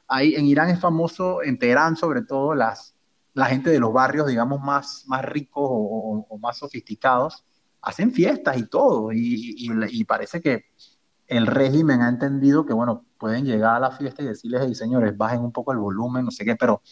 hay, 0.08 0.34
en 0.34 0.46
Irán 0.46 0.70
es 0.70 0.80
famoso, 0.80 1.42
en 1.42 1.58
Teherán 1.58 1.96
sobre 1.96 2.22
todo, 2.22 2.54
las, 2.54 2.94
la 3.34 3.46
gente 3.46 3.70
de 3.70 3.80
los 3.80 3.92
barrios, 3.92 4.26
digamos, 4.26 4.60
más, 4.60 5.04
más 5.06 5.24
ricos 5.24 5.64
o, 5.66 6.38
más 6.40 6.58
sofisticados, 6.58 7.44
hacen 7.80 8.12
fiestas 8.12 8.56
y 8.56 8.66
todo. 8.66 9.12
Y, 9.12 9.56
y, 9.58 10.04
parece 10.04 10.40
que 10.40 10.66
el 11.26 11.46
régimen 11.46 12.02
ha 12.02 12.08
entendido 12.08 12.66
que, 12.66 12.72
bueno, 12.72 13.04
pueden 13.18 13.44
llegar 13.44 13.76
a 13.76 13.80
la 13.80 13.90
fiesta 13.92 14.22
y 14.22 14.26
decirles, 14.26 14.62
hey, 14.64 14.74
señores, 14.74 15.16
bajen 15.16 15.40
un 15.40 15.52
poco 15.52 15.72
el 15.72 15.78
volumen, 15.78 16.24
no 16.24 16.30
sé 16.30 16.44
qué, 16.44 16.56
pero 16.56 16.82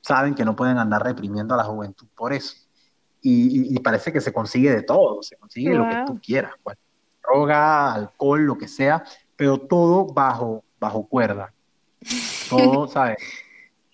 saben 0.00 0.34
que 0.34 0.44
no 0.44 0.56
pueden 0.56 0.78
andar 0.78 1.02
reprimiendo 1.02 1.54
a 1.54 1.58
la 1.58 1.64
juventud 1.64 2.06
por 2.14 2.32
eso 2.32 2.66
y, 3.28 3.78
parece 3.80 4.12
que 4.12 4.20
se 4.20 4.32
consigue 4.32 4.70
de 4.70 4.82
todo, 4.82 5.22
se 5.22 5.36
consigue 5.36 5.74
lo 5.74 5.88
que 5.88 6.04
tú 6.06 6.20
quieras, 6.22 6.52
droga, 7.22 7.92
alcohol, 7.92 8.42
lo 8.42 8.56
que 8.56 8.68
sea, 8.68 9.02
pero 9.34 9.58
todo 9.58 10.06
bajo, 10.06 10.64
bajo 10.78 11.06
cuerda. 11.06 11.52
Todo, 12.50 12.88
¿sabes? 12.88 13.18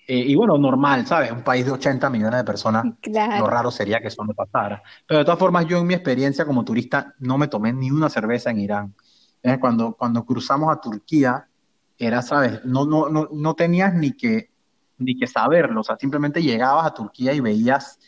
Eh, 0.06 0.24
y 0.26 0.34
bueno, 0.34 0.58
normal, 0.58 1.06
¿sabes? 1.06 1.30
Un 1.30 1.42
país 1.42 1.64
de 1.64 1.72
80 1.72 2.10
millones 2.10 2.38
de 2.40 2.44
personas, 2.44 2.84
lo 3.38 3.46
raro 3.46 3.70
sería 3.70 4.00
que 4.00 4.08
eso 4.08 4.24
no 4.24 4.34
pasara. 4.34 4.82
Pero 5.06 5.18
de 5.18 5.24
todas 5.24 5.38
formas, 5.38 5.66
yo 5.66 5.78
en 5.78 5.86
mi 5.86 5.94
experiencia 5.94 6.44
como 6.44 6.64
turista 6.64 7.14
no 7.20 7.38
me 7.38 7.48
tomé 7.48 7.72
ni 7.72 7.90
una 7.90 8.08
cerveza 8.08 8.50
en 8.50 8.60
Irán. 8.60 8.94
Cuando, 9.60 9.94
cuando 9.94 10.24
cruzamos 10.24 10.72
a 10.72 10.80
Turquía, 10.80 11.48
era, 11.98 12.20
¿sabes? 12.22 12.64
No, 12.64 12.84
no, 12.84 13.08
no, 13.08 13.28
no 13.32 13.54
tenías 13.54 13.94
ni 13.94 14.12
que, 14.12 14.50
ni 14.98 15.16
que 15.16 15.26
saberlo, 15.26 15.80
o 15.80 15.84
sea, 15.84 15.96
simplemente 15.96 16.42
llegabas 16.42 16.86
a 16.86 16.94
Turquía 16.94 17.32
y 17.32 17.40
veías 17.40 17.98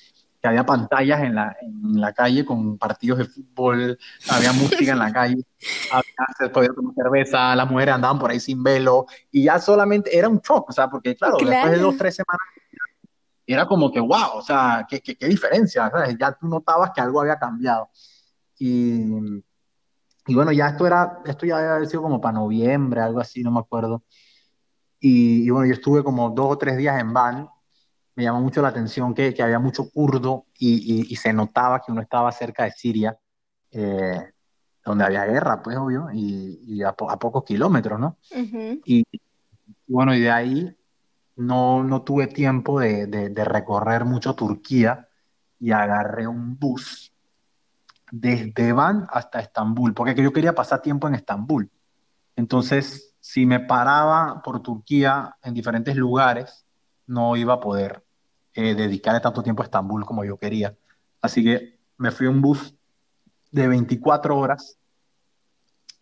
que 0.44 0.48
había 0.48 0.66
pantallas 0.66 1.22
en 1.22 1.34
la, 1.34 1.56
en 1.62 1.98
la 1.98 2.12
calle 2.12 2.44
con 2.44 2.76
partidos 2.76 3.16
de 3.16 3.24
fútbol, 3.24 3.98
había 4.28 4.52
música 4.52 4.92
en 4.92 4.98
la 4.98 5.10
calle, 5.10 5.42
se 6.38 6.50
podía 6.50 6.68
tomar 6.68 6.92
cerveza, 6.94 7.56
las 7.56 7.70
mujeres 7.70 7.94
andaban 7.94 8.18
por 8.18 8.30
ahí 8.30 8.38
sin 8.38 8.62
velo, 8.62 9.06
y 9.30 9.44
ya 9.44 9.58
solamente 9.58 10.14
era 10.14 10.28
un 10.28 10.40
shock, 10.40 10.68
o 10.68 10.72
sea, 10.72 10.90
porque 10.90 11.16
claro, 11.16 11.38
después 11.38 11.70
de 11.70 11.78
dos, 11.78 11.96
tres 11.96 12.16
semanas, 12.16 12.46
era 13.46 13.64
como 13.64 13.90
que, 13.90 14.00
wow, 14.00 14.34
o 14.34 14.42
sea, 14.42 14.86
qué, 14.86 15.00
qué, 15.00 15.16
qué 15.16 15.28
diferencia, 15.28 15.88
¿sabes? 15.88 16.14
ya 16.20 16.32
tú 16.32 16.46
notabas 16.46 16.90
que 16.94 17.00
algo 17.00 17.22
había 17.22 17.38
cambiado. 17.38 17.88
Y, 18.58 19.14
y 20.26 20.34
bueno, 20.34 20.52
ya 20.52 20.68
esto 20.68 20.86
era, 20.86 21.20
esto 21.24 21.46
ya 21.46 21.76
había 21.76 21.88
sido 21.88 22.02
como 22.02 22.20
para 22.20 22.34
noviembre, 22.34 23.00
algo 23.00 23.18
así, 23.18 23.42
no 23.42 23.50
me 23.50 23.60
acuerdo. 23.60 24.02
Y, 25.00 25.46
y, 25.46 25.48
bueno, 25.48 25.66
yo 25.66 25.72
estuve 25.72 26.04
como 26.04 26.28
dos 26.28 26.52
o 26.52 26.58
tres 26.58 26.76
días 26.76 27.00
en 27.00 27.14
Van 27.14 27.48
me 28.16 28.24
llamó 28.24 28.40
mucho 28.40 28.62
la 28.62 28.68
atención 28.68 29.14
que, 29.14 29.34
que 29.34 29.42
había 29.42 29.58
mucho 29.58 29.90
kurdo 29.90 30.46
y, 30.58 31.06
y, 31.10 31.16
se 31.16 31.32
notaba 31.32 31.80
que 31.80 31.90
uno 31.90 32.00
estaba 32.00 32.30
cerca 32.30 32.64
de 32.64 32.70
Siria, 32.70 33.18
eh, 33.72 34.32
donde 34.84 35.04
había 35.04 35.24
guerra, 35.24 35.62
pues 35.62 35.76
obvio, 35.76 36.08
y, 36.12 36.60
y 36.64 36.82
a, 36.82 36.92
pocos 36.92 37.44
kilómetros, 37.44 37.98
¿no? 37.98 38.18
y, 38.84 39.04
bueno, 39.86 40.14
y 40.14 40.20
de 40.20 40.30
ahí 40.30 40.76
no, 41.36 41.82
no 41.82 42.02
tuve 42.02 42.28
tiempo 42.28 42.80
de, 42.80 43.06
de, 43.06 43.44
recorrer 43.44 44.04
mucho 44.04 44.34
Turquía 44.34 45.08
y 45.58 45.72
agarré 45.72 46.26
un 46.26 46.58
bus 46.58 47.12
desde 48.10 48.72
Van 48.72 49.06
hasta 49.10 49.40
Estambul, 49.40 49.92
porque 49.92 50.14
yo 50.14 50.32
quería 50.32 50.54
pasar 50.54 50.80
tiempo 50.80 51.08
en 51.08 51.16
Estambul. 51.16 51.68
Entonces, 52.36 53.14
si 53.18 53.46
me 53.46 53.60
paraba 53.60 54.40
por 54.42 54.62
Turquía 54.62 55.36
en 55.42 55.54
diferentes 55.54 55.96
lugares, 55.96 56.64
no 57.06 57.36
iba 57.36 57.54
a 57.54 57.60
poder 57.60 58.03
eh, 58.54 58.74
dedicarle 58.74 59.20
tanto 59.20 59.42
tiempo 59.42 59.62
a 59.62 59.66
Estambul 59.66 60.06
como 60.06 60.24
yo 60.24 60.36
quería. 60.36 60.76
Así 61.20 61.42
que 61.42 61.78
me 61.96 62.10
fui 62.10 62.26
un 62.26 62.40
bus 62.40 62.74
de 63.50 63.68
24 63.68 64.36
horas 64.36 64.78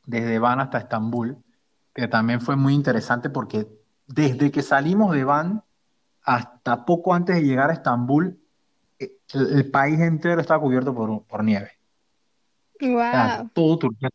desde 0.05 0.39
Van 0.39 0.61
hasta 0.61 0.79
Estambul, 0.79 1.39
que 1.95 2.09
también 2.09 2.41
fue 2.41 2.57
muy 2.57 2.75
interesante 2.75 3.31
porque 3.31 3.69
desde 4.07 4.51
que 4.51 4.63
salimos 4.63 5.15
de 5.15 5.25
Van 5.25 5.63
hasta 6.25 6.85
poco 6.85 7.15
antes 7.15 7.37
de 7.37 7.43
llegar 7.43 7.71
a 7.71 7.75
Estambul, 7.75 8.39
eh, 8.99 9.13
el, 9.35 9.71
país 9.71 10.01
entero 10.01 10.41
estaba 10.41 10.61
cubierto 10.61 10.95
por, 10.95 11.25
por 11.25 11.45
nieve. 11.45 11.73
Wow. 12.81 13.49
todo 13.53 13.79
Turquía, 13.79 14.11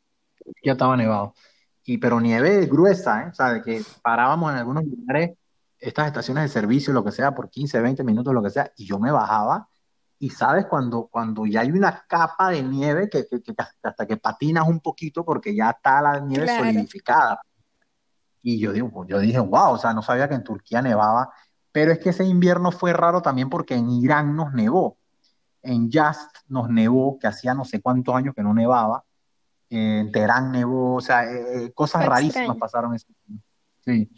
estaba 0.64 0.98
nevado. 0.98 1.34
Y, 1.86 1.98
pero 1.98 2.20
nieve 2.20 2.66
gruesa, 2.66 3.24
¿eh? 3.24 3.28
O 3.30 3.34
sea, 3.34 3.54
de 3.54 3.62
que 3.62 3.82
parábamos 4.02 4.52
en 4.52 4.58
algunos 4.58 4.84
lugares 4.84 5.37
estas 5.80 6.08
estaciones 6.08 6.44
de 6.44 6.50
servicio, 6.50 6.94
lo 6.94 7.04
que 7.04 7.12
sea, 7.12 7.34
por 7.34 7.50
15, 7.50 7.80
20 7.80 8.04
minutos, 8.04 8.34
lo 8.34 8.42
que 8.42 8.50
sea, 8.50 8.72
y 8.76 8.86
yo 8.86 9.00
me 9.00 9.12
bajaba, 9.12 9.68
y 10.20 10.30
sabes, 10.30 10.66
cuando, 10.66 11.08
cuando 11.08 11.46
ya 11.46 11.62
hay 11.62 11.72
una 11.72 12.04
capa 12.08 12.50
de 12.50 12.64
nieve 12.64 13.10
que, 13.10 13.28
que, 13.28 13.54
hasta 13.84 14.08
que 14.08 14.18
patinas 14.18 14.68
un 14.68 14.80
poquito 14.80 15.24
porque 15.24 15.56
ya 15.56 15.70
está 15.70 16.02
la 16.02 16.20
nieve 16.20 16.48
solidificada. 16.48 17.40
Y 18.42 18.60
yo, 18.60 18.72
digo, 18.72 19.06
yo 19.06 19.20
dije, 19.20 19.40
wow, 19.40 19.74
o 19.74 19.78
sea, 19.78 19.94
no 19.94 20.02
sabía 20.02 20.28
que 20.28 20.36
en 20.36 20.44
Turquía 20.44 20.82
nevaba, 20.82 21.32
pero 21.72 21.92
es 21.92 22.00
que 22.00 22.10
ese 22.10 22.24
invierno 22.24 22.72
fue 22.72 22.94
raro 22.94 23.22
también 23.22 23.50
porque 23.50 23.76
en 23.76 23.90
Irán 23.90 24.36
nos 24.36 24.54
nevó, 24.54 24.98
en 25.62 25.92
Yast 25.92 26.36
nos 26.48 26.70
nevó, 26.70 27.20
que 27.20 27.28
hacía 27.28 27.54
no 27.54 27.66
sé 27.66 27.82
cuántos 27.82 28.16
años 28.16 28.34
que 28.34 28.42
no 28.42 28.54
nevaba, 28.54 29.04
en 29.70 30.12
Teherán 30.12 30.52
nevó, 30.52 30.96
o 30.96 31.02
sea, 31.02 31.26
eh, 31.26 31.66
eh, 31.66 31.74
cosas 31.74 32.06
rarísimas 32.06 32.58
pasaron 32.58 32.96
ese 32.96 33.08
Sí. 33.86 34.10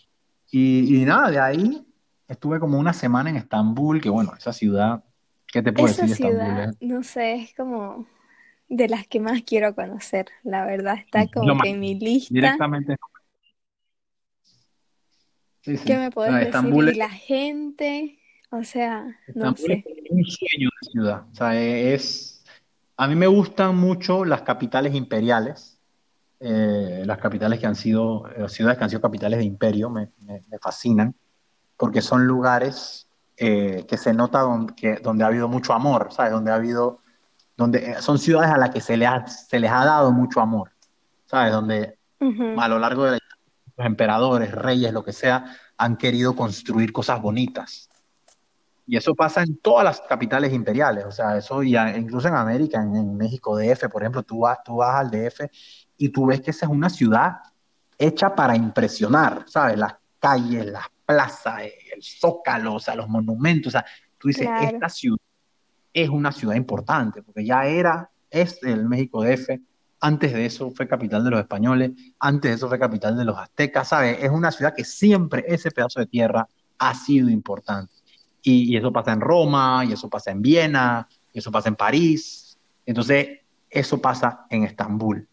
Y, 0.51 1.03
nada, 1.05 1.29
de 1.31 1.39
ahí 1.39 1.87
estuve 2.27 2.59
como 2.59 2.79
una 2.79 2.93
semana 2.93 3.29
en 3.29 3.35
Estambul, 3.37 4.01
que 4.01 4.09
bueno, 4.09 4.33
esa 4.37 4.53
ciudad, 4.53 5.03
¿qué 5.47 5.61
te 5.61 5.73
puedo 5.73 5.89
Esa 5.89 6.03
decir 6.03 6.07
de 6.07 6.13
Estambul? 6.13 6.47
ciudad, 6.47 6.69
eh? 6.71 6.77
no 6.81 7.03
sé, 7.03 7.35
es 7.35 7.53
como 7.55 8.07
de 8.69 8.89
las 8.89 9.07
que 9.07 9.19
más 9.19 9.43
quiero 9.43 9.75
conocer, 9.75 10.27
la 10.43 10.65
verdad, 10.65 10.95
está 10.99 11.27
lo 11.41 11.55
como 11.55 11.57
que 11.57 11.69
en 11.69 11.79
mi 11.79 11.95
lista. 11.99 12.33
directamente. 12.33 12.95
Sí, 15.61 15.77
¿Qué 15.85 15.95
sí. 15.95 15.97
me 15.97 16.09
O 16.11 16.11
podés 16.11 16.35
sea, 16.35 16.41
decir? 16.41 16.47
Estambul 16.47 16.89
Y 16.89 16.93
la 16.93 17.09
gente, 17.09 18.19
o 18.49 18.63
sea, 18.63 19.05
no 19.33 19.51
Estambul 19.51 19.71
es 19.71 19.83
sé. 19.83 19.87
un 20.09 20.25
sueño 20.25 20.69
de 20.81 20.89
ciudad. 20.91 21.27
O 21.31 21.35
sea, 21.35 21.59
es, 21.61 22.43
a 22.97 23.07
mí 23.07 23.15
me 23.15 23.27
gustan 23.27 23.77
mucho 23.77 24.25
las 24.25 24.41
capitales 24.43 24.95
imperiales, 24.95 25.78
eh, 26.39 27.03
las 27.05 27.17
capitales 27.17 27.59
que 27.59 27.67
han 27.67 27.75
sido, 27.75 28.25
las 28.37 28.51
ciudades 28.53 28.77
que 28.77 28.83
han 28.85 28.89
sido 28.89 29.01
capitales 29.01 29.39
de 29.39 29.45
imperio, 29.45 29.89
me, 29.89 30.11
me- 30.19 30.43
me 30.49 30.59
fascinan, 30.59 31.15
porque 31.77 32.01
son 32.01 32.25
lugares 32.27 33.09
eh, 33.37 33.85
que 33.87 33.97
se 33.97 34.13
nota 34.13 34.41
donde, 34.41 34.75
que- 34.75 34.97
donde 34.97 35.23
ha 35.23 35.27
habido 35.27 35.47
mucho 35.47 35.73
amor, 35.73 36.09
¿sabes? 36.11 36.31
Donde 36.33 36.51
ha 36.51 36.55
habido, 36.55 37.01
donde 37.57 37.91
eh, 37.93 38.01
son 38.01 38.19
ciudades 38.19 38.51
a 38.51 38.57
las 38.57 38.71
que 38.71 38.81
se 38.81 38.97
les 38.97 39.09
ha, 39.09 39.27
se 39.27 39.59
les 39.59 39.71
ha 39.71 39.85
dado 39.85 40.11
mucho 40.13 40.41
amor, 40.41 40.71
¿sabes? 41.27 41.51
Donde 41.53 41.99
Ujú, 42.21 42.45
a 42.55 42.67
lo 42.69 42.79
largo 42.79 43.05
de 43.05 43.11
la 43.13 43.19
los 43.77 43.87
emperadores, 43.87 44.51
reyes, 44.53 44.93
lo 44.93 45.03
que 45.05 45.13
sea, 45.13 45.45
han 45.77 45.97
querido 45.97 46.35
construir 46.35 46.93
cosas 46.93 47.21
bonitas. 47.21 47.89
Y 48.85 48.97
eso 48.97 49.13
pasa 49.15 49.43
en 49.43 49.57
todas 49.57 49.83
las 49.85 50.01
capitales 50.01 50.51
imperiales, 50.51 51.05
o 51.05 51.11
sea, 51.11 51.37
eso 51.37 51.61
ya, 51.63 51.95
incluso 51.95 52.27
en 52.27 52.35
América, 52.35 52.81
en, 52.81 52.95
en 52.95 53.17
México, 53.17 53.55
DF, 53.57 53.87
por 53.89 54.01
ejemplo, 54.01 54.23
tú 54.23 54.39
vas, 54.39 54.59
tú 54.65 54.77
vas 54.77 54.95
al 54.95 55.11
DF 55.11 55.49
y 55.99 56.09
tú 56.09 56.25
ves 56.25 56.41
que 56.41 56.51
esa 56.51 56.65
es 56.65 56.71
una 56.71 56.89
ciudad 56.89 57.41
hecha 57.97 58.33
para 58.33 58.55
impresionar, 58.55 59.43
¿sabes? 59.47 59.77
Las 59.77 59.95
calles, 60.17 60.65
las 60.65 60.85
plazas, 61.05 61.63
el 61.93 62.01
zócalo, 62.01 62.75
o 62.75 62.79
sea, 62.79 62.95
los 62.95 63.09
monumentos, 63.09 63.67
o 63.67 63.71
sea, 63.71 63.85
tú 64.17 64.29
dices, 64.29 64.47
claro. 64.47 64.65
esta 64.65 64.89
ciudad 64.89 65.19
es 65.93 66.09
una 66.09 66.31
ciudad 66.31 66.55
importante, 66.55 67.21
porque 67.21 67.45
ya 67.45 67.65
era, 67.65 68.09
es 68.31 68.63
el 68.63 68.87
México 68.87 69.23
DF, 69.23 69.59
antes 69.99 70.31
de 70.31 70.45
eso 70.45 70.71
fue 70.71 70.87
capital 70.87 71.21
de 71.25 71.31
los 71.31 71.41
españoles, 71.41 71.91
antes 72.19 72.49
de 72.49 72.55
eso 72.55 72.69
fue 72.69 72.79
capital 72.79 73.17
de 73.17 73.25
los 73.25 73.37
aztecas, 73.37 73.89
¿sabes? 73.89 74.19
Es 74.21 74.29
una 74.29 74.51
ciudad 74.51 74.73
que 74.73 74.85
siempre 74.85 75.43
ese 75.47 75.69
pedazo 75.71 75.99
de 75.99 76.05
tierra 76.05 76.47
ha 76.77 76.95
sido 76.95 77.29
importante. 77.29 77.93
Y, 78.41 78.73
y 78.73 78.77
eso 78.77 78.93
pasa 78.93 79.11
en 79.11 79.19
Roma, 79.19 79.83
y 79.83 79.91
eso 79.91 80.09
pasa 80.09 80.31
en 80.31 80.41
Viena, 80.41 81.05
y 81.33 81.39
eso 81.39 81.51
pasa 81.51 81.67
en 81.67 81.75
París. 81.75 82.57
Entonces, 82.85 83.39
eso 83.69 84.01
pasa 84.01 84.45
en 84.49 84.63
Estambul, 84.63 85.27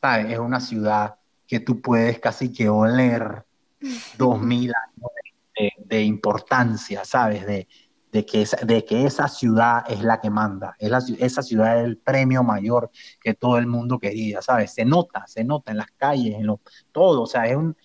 ¿sabes? 0.00 0.32
Es 0.32 0.38
una 0.38 0.60
ciudad 0.60 1.16
que 1.46 1.60
tú 1.60 1.80
puedes 1.80 2.18
casi 2.18 2.52
que 2.52 2.68
oler 2.68 3.44
dos 4.18 4.40
mil 4.40 4.72
años 4.74 5.10
de, 5.58 5.72
de 5.84 6.02
importancia, 6.02 7.04
¿sabes? 7.04 7.46
De, 7.46 7.68
de, 8.12 8.26
que 8.26 8.42
esa, 8.42 8.56
de 8.64 8.84
que 8.84 9.04
esa 9.04 9.28
ciudad 9.28 9.84
es 9.88 10.02
la 10.02 10.20
que 10.20 10.30
manda, 10.30 10.74
es 10.78 10.90
la, 10.90 11.02
esa 11.18 11.42
ciudad 11.42 11.78
es 11.78 11.84
el 11.84 11.98
premio 11.98 12.42
mayor 12.42 12.90
que 13.20 13.34
todo 13.34 13.58
el 13.58 13.66
mundo 13.66 13.98
quería, 13.98 14.42
¿sabes? 14.42 14.72
Se 14.72 14.84
nota, 14.84 15.26
se 15.26 15.44
nota 15.44 15.70
en 15.70 15.78
las 15.78 15.90
calles, 15.96 16.34
en 16.34 16.46
lo, 16.46 16.60
todo, 16.92 17.22
o 17.22 17.26
sea, 17.26 17.46
es 17.46 17.56
un, 17.56 17.76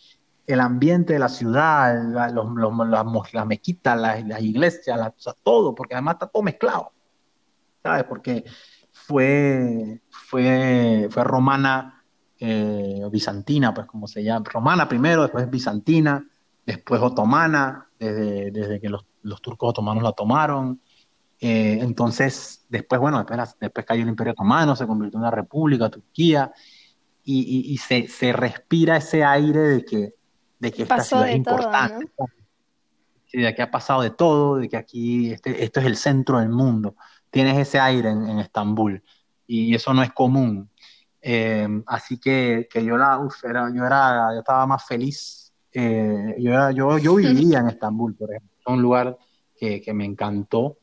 el 0.48 0.60
ambiente 0.60 1.14
de 1.14 1.20
la 1.20 1.30
ciudad, 1.30 2.02
la, 2.12 2.30
los, 2.30 2.50
los, 2.56 2.88
las, 2.88 3.34
las, 3.34 3.46
mezquitas, 3.46 4.00
las, 4.00 4.26
las 4.26 4.42
iglesias, 4.42 5.00
o 5.00 5.14
sea, 5.18 5.34
todo, 5.44 5.76
porque 5.76 5.96
además 5.96 6.16
está 6.16 6.28
todo 6.28 6.44
mezclado, 6.44 6.92
¿sabes? 7.84 8.04
Porque 8.06 8.44
fue, 8.92 10.02
fue, 10.10 11.08
fue 11.10 11.24
romana, 11.24 12.01
eh, 12.44 13.08
bizantina, 13.12 13.72
pues 13.72 13.86
como 13.86 14.08
se 14.08 14.24
llama, 14.24 14.44
romana 14.52 14.90
primero, 14.90 15.22
después 15.22 15.48
bizantina, 15.48 16.28
después 16.66 17.00
otomana, 17.00 17.88
desde, 18.00 18.50
desde 18.50 18.82
que 18.82 18.90
los, 18.90 19.06
los, 19.22 19.44
turcos 19.44 19.70
otomanos 19.70 20.02
la 20.02 20.12
tomaron. 20.14 20.82
Eh, 21.40 21.78
entonces, 21.82 22.66
después, 22.68 23.00
bueno, 23.00 23.20
después, 23.20 23.56
después, 23.60 23.86
cayó 23.86 24.02
el 24.02 24.10
Imperio 24.10 24.34
Otomano, 24.34 24.76
se 24.76 24.88
convirtió 24.88 25.18
en 25.18 25.22
una 25.22 25.30
república, 25.30 25.90
Turquía, 25.90 26.52
y, 27.24 27.42
y, 27.42 27.74
y 27.74 27.78
se, 27.78 28.08
se, 28.08 28.34
respira 28.34 28.98
ese 28.98 29.24
aire 29.24 29.60
de 29.60 29.86
que, 29.86 30.16
de 30.58 30.72
que 30.72 30.82
esta 30.82 31.04
ciudad 31.04 31.30
es 31.30 31.36
importante, 31.36 32.08
todo, 32.18 32.28
¿no? 33.34 33.40
de 33.40 33.54
que 33.54 33.62
ha 33.62 33.70
pasado 33.70 34.02
de 34.02 34.10
todo, 34.10 34.56
de 34.58 34.68
que 34.68 34.78
aquí 34.78 35.32
este, 35.32 35.64
esto 35.64 35.80
es 35.80 35.86
el 35.86 35.96
centro 35.96 36.40
del 36.40 36.50
mundo. 36.50 36.96
Tienes 37.30 37.60
ese 37.60 37.80
aire 37.80 38.10
en, 38.10 38.28
en 38.28 38.40
Estambul, 38.40 39.04
y 39.46 39.76
eso 39.76 39.94
no 39.94 40.02
es 40.02 40.12
común. 40.12 40.71
Eh, 41.22 41.68
así 41.86 42.20
que, 42.20 42.68
que 42.70 42.84
yo, 42.84 42.98
la, 42.98 43.20
uf, 43.20 43.44
era, 43.44 43.72
yo, 43.74 43.86
era, 43.86 44.34
yo 44.34 44.40
estaba 44.40 44.66
más 44.66 44.86
feliz. 44.86 45.54
Eh, 45.72 46.36
yo, 46.40 46.52
era, 46.52 46.72
yo, 46.72 46.98
yo 46.98 47.16
vivía 47.16 47.60
en 47.60 47.68
Estambul, 47.68 48.16
por 48.16 48.32
ejemplo, 48.32 48.74
un 48.74 48.82
lugar 48.82 49.18
que, 49.56 49.82
que, 49.82 49.94
me 49.94 50.06
encantó. 50.06 50.78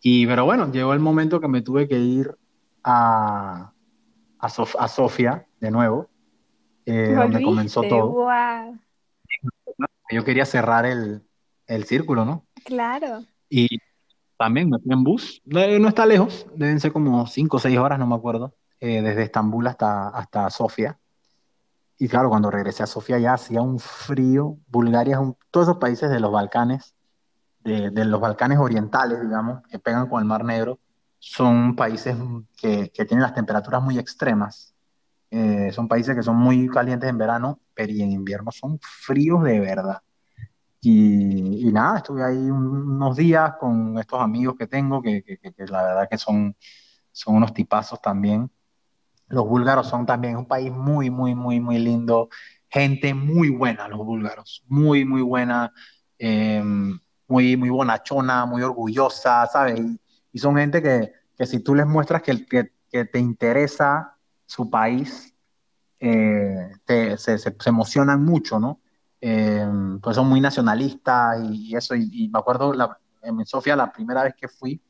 Y, 0.00 0.26
pero 0.26 0.46
bueno, 0.46 0.72
llegó 0.72 0.94
el 0.94 1.00
momento 1.00 1.40
que 1.40 1.48
me 1.48 1.60
tuve 1.60 1.86
que 1.86 1.98
ir 1.98 2.34
a, 2.82 3.72
a, 4.38 4.48
Sof 4.48 4.74
a 4.78 4.88
Sofía 4.88 5.46
de 5.60 5.70
nuevo, 5.70 6.08
eh, 6.86 7.12
donde 7.14 7.42
comenzó 7.42 7.82
todo. 7.82 8.12
Wow. 8.12 8.78
Yo 10.10 10.24
quería 10.24 10.46
cerrar 10.46 10.86
el, 10.86 11.22
el 11.66 11.84
círculo, 11.84 12.24
¿no? 12.24 12.46
Claro. 12.64 13.22
Y 13.50 13.68
también 14.38 14.70
me 14.70 14.78
fui 14.78 14.92
en 14.92 15.04
bus. 15.04 15.42
No, 15.44 15.60
no 15.78 15.88
está 15.88 16.06
lejos, 16.06 16.46
deben 16.56 16.80
ser 16.80 16.92
como 16.92 17.26
5 17.26 17.58
o 17.58 17.60
6 17.60 17.78
horas, 17.78 17.98
no 17.98 18.06
me 18.06 18.14
acuerdo 18.14 18.54
eh, 18.80 19.02
desde 19.02 19.24
Estambul 19.24 19.66
hasta, 19.66 20.08
hasta 20.08 20.50
Sofía. 20.50 20.98
Y 21.98 22.08
claro, 22.08 22.30
cuando 22.30 22.50
regresé 22.50 22.82
a 22.82 22.86
Sofía 22.86 23.18
ya 23.18 23.34
hacía 23.34 23.60
un 23.60 23.78
frío. 23.78 24.56
Bulgaria 24.68 25.16
es 25.16 25.20
un, 25.20 25.36
todos 25.50 25.68
esos 25.68 25.78
países 25.78 26.10
de 26.10 26.18
los 26.18 26.32
Balcanes, 26.32 26.94
de, 27.62 27.90
de, 27.90 28.04
los 28.06 28.20
Balcanes 28.20 28.58
orientales, 28.58 29.20
digamos, 29.20 29.62
que 29.68 29.78
pegan 29.78 30.08
con 30.08 30.20
el 30.20 30.24
Mar 30.26 30.44
Negro, 30.44 30.80
son 31.18 31.76
países 31.76 32.16
que, 32.56 32.90
que 32.90 33.04
tienen 33.04 33.22
las 33.22 33.34
temperaturas 33.34 33.82
muy 33.82 33.98
extremas. 33.98 34.74
Eh, 35.30 35.70
son 35.72 35.86
países 35.86 36.16
que 36.16 36.22
son 36.22 36.36
muy 36.36 36.68
calientes 36.68 37.08
en 37.08 37.18
verano, 37.18 37.60
pero 37.74 37.92
en 37.92 38.12
invierno 38.12 38.50
son 38.50 38.78
fríos 38.80 39.44
de 39.44 39.60
verdad. 39.60 39.98
Y, 40.80 41.68
y 41.68 41.72
nada, 41.72 41.98
estuve 41.98 42.24
ahí 42.24 42.50
unos 42.50 43.14
días 43.16 43.54
con 43.60 43.98
estos 43.98 44.20
amigos 44.20 44.56
que 44.58 44.66
tengo, 44.66 45.02
que, 45.02 45.22
que, 45.22 45.36
que 45.38 45.66
la 45.66 45.82
verdad 45.82 46.08
que 46.10 46.16
son, 46.16 46.56
son 47.12 47.36
unos 47.36 47.52
tipazos 47.52 48.00
también. 48.00 48.50
Los 49.30 49.48
búlgaros 49.48 49.88
son 49.88 50.04
también 50.04 50.36
un 50.36 50.46
país 50.46 50.70
muy, 50.70 51.08
muy, 51.08 51.34
muy, 51.34 51.60
muy 51.60 51.78
lindo. 51.78 52.28
Gente 52.68 53.14
muy 53.14 53.48
buena, 53.48 53.88
los 53.88 53.98
búlgaros. 53.98 54.62
Muy, 54.68 55.04
muy 55.04 55.22
buena. 55.22 55.72
Eh, 56.18 56.62
muy, 57.30 57.56
muy 57.56 57.70
bonachona, 57.70 58.44
muy 58.44 58.62
orgullosa, 58.62 59.46
¿sabes? 59.46 59.80
Y, 60.32 60.38
son 60.38 60.56
gente 60.56 60.82
que, 60.82 61.12
que, 61.36 61.46
si 61.46 61.60
tú 61.60 61.74
les 61.74 61.86
muestras 61.86 62.22
que, 62.22 62.44
que, 62.44 63.04
te 63.04 63.18
interesa 63.20 64.16
su 64.46 64.68
país, 64.68 65.32
eh, 66.00 66.72
te, 66.84 67.16
se, 67.16 67.38
emocionan 67.66 68.24
mucho, 68.24 68.58
¿no? 68.58 68.80
Eh, 69.20 69.64
pues 70.02 70.16
son 70.16 70.28
muy 70.28 70.40
nacionalistas 70.40 71.40
y, 71.44 71.76
eso. 71.76 71.94
Y, 71.94 72.28
me 72.32 72.38
acuerdo 72.40 72.74
en 73.22 73.46
Sofía, 73.46 73.76
la 73.76 73.92
primera 73.92 74.24
vez 74.24 74.34
que 74.34 74.48
fui, 74.48 74.82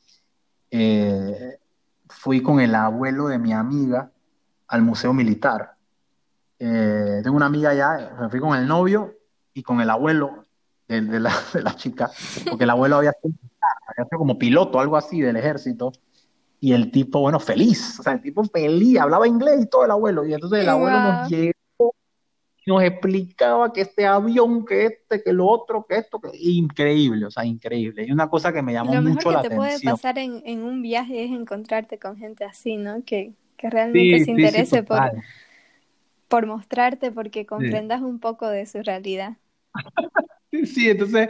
eh, 0.70 1.58
fui 2.08 2.42
con 2.42 2.58
el 2.60 2.74
abuelo 2.74 3.28
de 3.28 3.38
mi 3.38 3.52
amiga 3.52 4.10
al 4.70 4.82
Museo 4.82 5.12
Militar. 5.12 5.74
Eh, 6.59 7.20
tengo 7.22 7.36
una 7.36 7.47
amiga 7.47 7.70
allá, 7.70 8.12
me 8.20 8.28
fui 8.28 8.40
con 8.40 8.56
el 8.56 8.66
novio 8.66 9.14
y 9.52 9.62
con 9.62 9.80
el 9.80 9.90
abuelo 9.90 10.47
de, 10.86 11.01
de, 11.02 11.20
la, 11.20 11.32
de 11.52 11.62
la, 11.62 11.74
chica, 11.74 12.10
porque 12.48 12.64
el 12.64 12.70
abuelo 12.70 12.97
había 12.97 13.12
sido, 13.12 13.34
había 13.86 14.05
sido, 14.09 14.18
como 14.18 14.38
piloto, 14.38 14.78
algo 14.78 14.97
así, 14.97 15.20
del 15.20 15.36
ejército, 15.36 15.92
y 16.60 16.72
el 16.72 16.90
tipo, 16.90 17.20
bueno, 17.20 17.40
feliz, 17.40 17.98
o 17.98 18.02
sea, 18.02 18.12
el 18.12 18.22
tipo 18.22 18.44
feliz, 18.44 18.98
hablaba 18.98 19.26
inglés 19.26 19.62
y 19.62 19.66
todo 19.66 19.84
el 19.84 19.90
abuelo, 19.90 20.24
y 20.24 20.34
entonces 20.34 20.60
el 20.60 20.68
abuelo 20.68 20.98
wow. 20.98 21.12
nos 21.12 21.30
llegó 21.30 21.94
y 22.66 22.70
nos 22.70 22.82
explicaba 22.82 23.72
que 23.72 23.80
este 23.80 24.06
avión, 24.06 24.64
que 24.66 24.86
este, 24.86 25.22
que 25.22 25.32
lo 25.32 25.47
otro, 25.48 25.86
que 25.88 25.97
esto, 25.97 26.20
que 26.20 26.30
increíble, 26.38 27.24
o 27.24 27.30
sea, 27.30 27.44
increíble. 27.44 28.05
Y 28.06 28.12
una 28.12 28.28
cosa 28.28 28.52
que 28.52 28.60
me 28.60 28.74
llamó 28.74 28.94
lo 28.94 29.02
mucho 29.02 29.30
mejor 29.30 29.32
la 29.32 29.42
que 29.42 29.48
te 29.48 29.55
atención. 29.55 29.80
puede 29.80 29.92
pasar 29.92 30.18
en, 30.18 30.42
en, 30.44 30.62
un 30.62 30.82
viaje 30.82 31.24
es 31.24 31.32
encontrarte 31.32 31.98
con 31.98 32.18
gente 32.18 32.44
así, 32.44 32.76
¿no? 32.76 33.02
Que, 33.02 33.32
que 33.61 33.69
realmente 33.69 34.20
sí, 34.20 34.24
se 34.24 34.31
interese 34.31 34.77
sí, 34.78 34.82
por, 34.82 35.12
por 36.28 36.47
mostrarte, 36.47 37.12
porque 37.12 37.45
comprendas 37.45 38.01
un 38.01 38.19
poco 38.19 38.49
de 38.49 38.65
su 38.65 38.82
realidad. 38.82 39.37
Sí, 40.53 40.66
sí, 40.66 40.91
entonces 40.91 41.28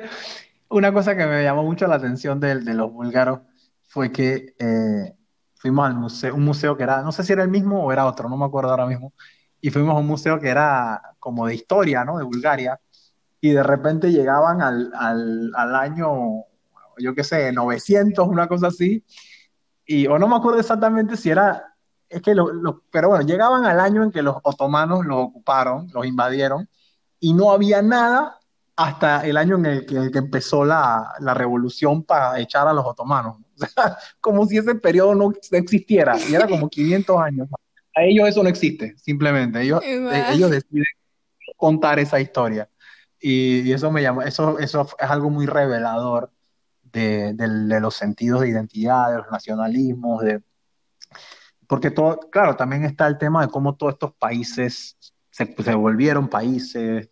una 0.70 0.94
cosa 0.94 1.14
que 1.14 1.26
me 1.26 1.42
llamó 1.42 1.62
mucho 1.62 1.86
la 1.86 1.96
atención 1.96 2.40
de, 2.40 2.58
de 2.60 2.72
los 2.72 2.90
búlgaros 2.90 3.40
fue 3.86 4.10
que 4.10 4.54
eh, 4.58 5.14
fuimos 5.56 5.86
al 5.86 5.94
museo, 5.94 6.34
un 6.34 6.42
museo 6.42 6.74
que 6.74 6.84
era, 6.84 7.02
no 7.02 7.12
sé 7.12 7.22
si 7.22 7.34
era 7.34 7.42
el 7.42 7.50
mismo 7.50 7.84
o 7.84 7.92
era 7.92 8.06
otro, 8.06 8.30
no 8.30 8.38
me 8.38 8.46
acuerdo 8.46 8.70
ahora 8.70 8.86
mismo, 8.86 9.12
y 9.60 9.68
fuimos 9.68 9.94
a 9.94 9.98
un 9.98 10.06
museo 10.06 10.40
que 10.40 10.48
era 10.48 11.02
como 11.18 11.46
de 11.46 11.54
historia, 11.54 12.02
¿no? 12.02 12.16
De 12.16 12.24
Bulgaria, 12.24 12.80
y 13.42 13.50
de 13.50 13.62
repente 13.62 14.10
llegaban 14.10 14.62
al, 14.62 14.90
al, 14.94 15.50
al 15.54 15.74
año, 15.74 16.46
yo 16.96 17.14
qué 17.14 17.24
sé, 17.24 17.52
900, 17.52 18.26
una 18.26 18.48
cosa 18.48 18.68
así, 18.68 19.04
y, 19.84 20.06
o 20.06 20.18
no 20.18 20.28
me 20.28 20.36
acuerdo 20.36 20.60
exactamente 20.60 21.18
si 21.18 21.28
era, 21.28 21.69
es 22.10 22.20
que, 22.20 22.34
lo, 22.34 22.52
lo, 22.52 22.82
pero 22.90 23.08
bueno, 23.08 23.24
llegaban 23.24 23.64
al 23.64 23.80
año 23.80 24.02
en 24.02 24.10
que 24.10 24.20
los 24.20 24.36
otomanos 24.42 25.06
los 25.06 25.18
ocuparon, 25.18 25.88
los 25.94 26.04
invadieron, 26.04 26.68
y 27.20 27.32
no 27.32 27.52
había 27.52 27.80
nada 27.80 28.40
hasta 28.76 29.26
el 29.26 29.36
año 29.36 29.56
en 29.56 29.66
el 29.66 29.86
que, 29.86 30.18
empezó 30.18 30.64
la, 30.64 31.12
revolución 31.34 32.02
para 32.02 32.38
echar 32.40 32.66
a 32.66 32.72
los 32.72 32.84
otomanos. 32.84 33.36
O 33.62 33.66
sea, 33.66 33.98
como 34.22 34.46
si 34.46 34.56
ese 34.56 34.74
periodo 34.74 35.14
no 35.14 35.34
existiera, 35.50 36.16
y 36.18 36.34
era 36.34 36.48
como 36.48 36.70
500 36.70 37.20
años. 37.20 37.48
A 37.94 38.04
ellos 38.04 38.26
eso 38.26 38.42
no 38.42 38.48
existe, 38.48 38.96
simplemente. 38.96 39.60
Ellos, 39.60 39.82
eh, 39.84 40.24
ellos 40.30 40.50
deciden 40.50 40.84
contar 41.58 41.98
esa 41.98 42.18
historia. 42.18 42.70
Y, 43.20 43.70
eso 43.70 43.90
me 43.90 44.00
llama, 44.00 44.24
eso, 44.24 44.58
eso 44.58 44.88
es 44.98 45.10
algo 45.10 45.28
muy 45.28 45.44
revelador 45.44 46.32
de, 46.84 47.34
los 47.82 47.94
sentidos 47.94 48.40
de 48.40 48.48
identidad, 48.48 49.10
de 49.10 49.18
los 49.18 49.30
nacionalismos, 49.30 50.22
de, 50.22 50.40
porque 51.70 51.92
todo, 51.92 52.18
claro, 52.32 52.56
también 52.56 52.84
está 52.84 53.06
el 53.06 53.16
tema 53.16 53.42
de 53.42 53.48
cómo 53.48 53.76
todos 53.76 53.92
estos 53.92 54.12
países 54.14 54.96
se, 55.30 55.54
se 55.54 55.74
volvieron 55.76 56.26
países, 56.26 57.08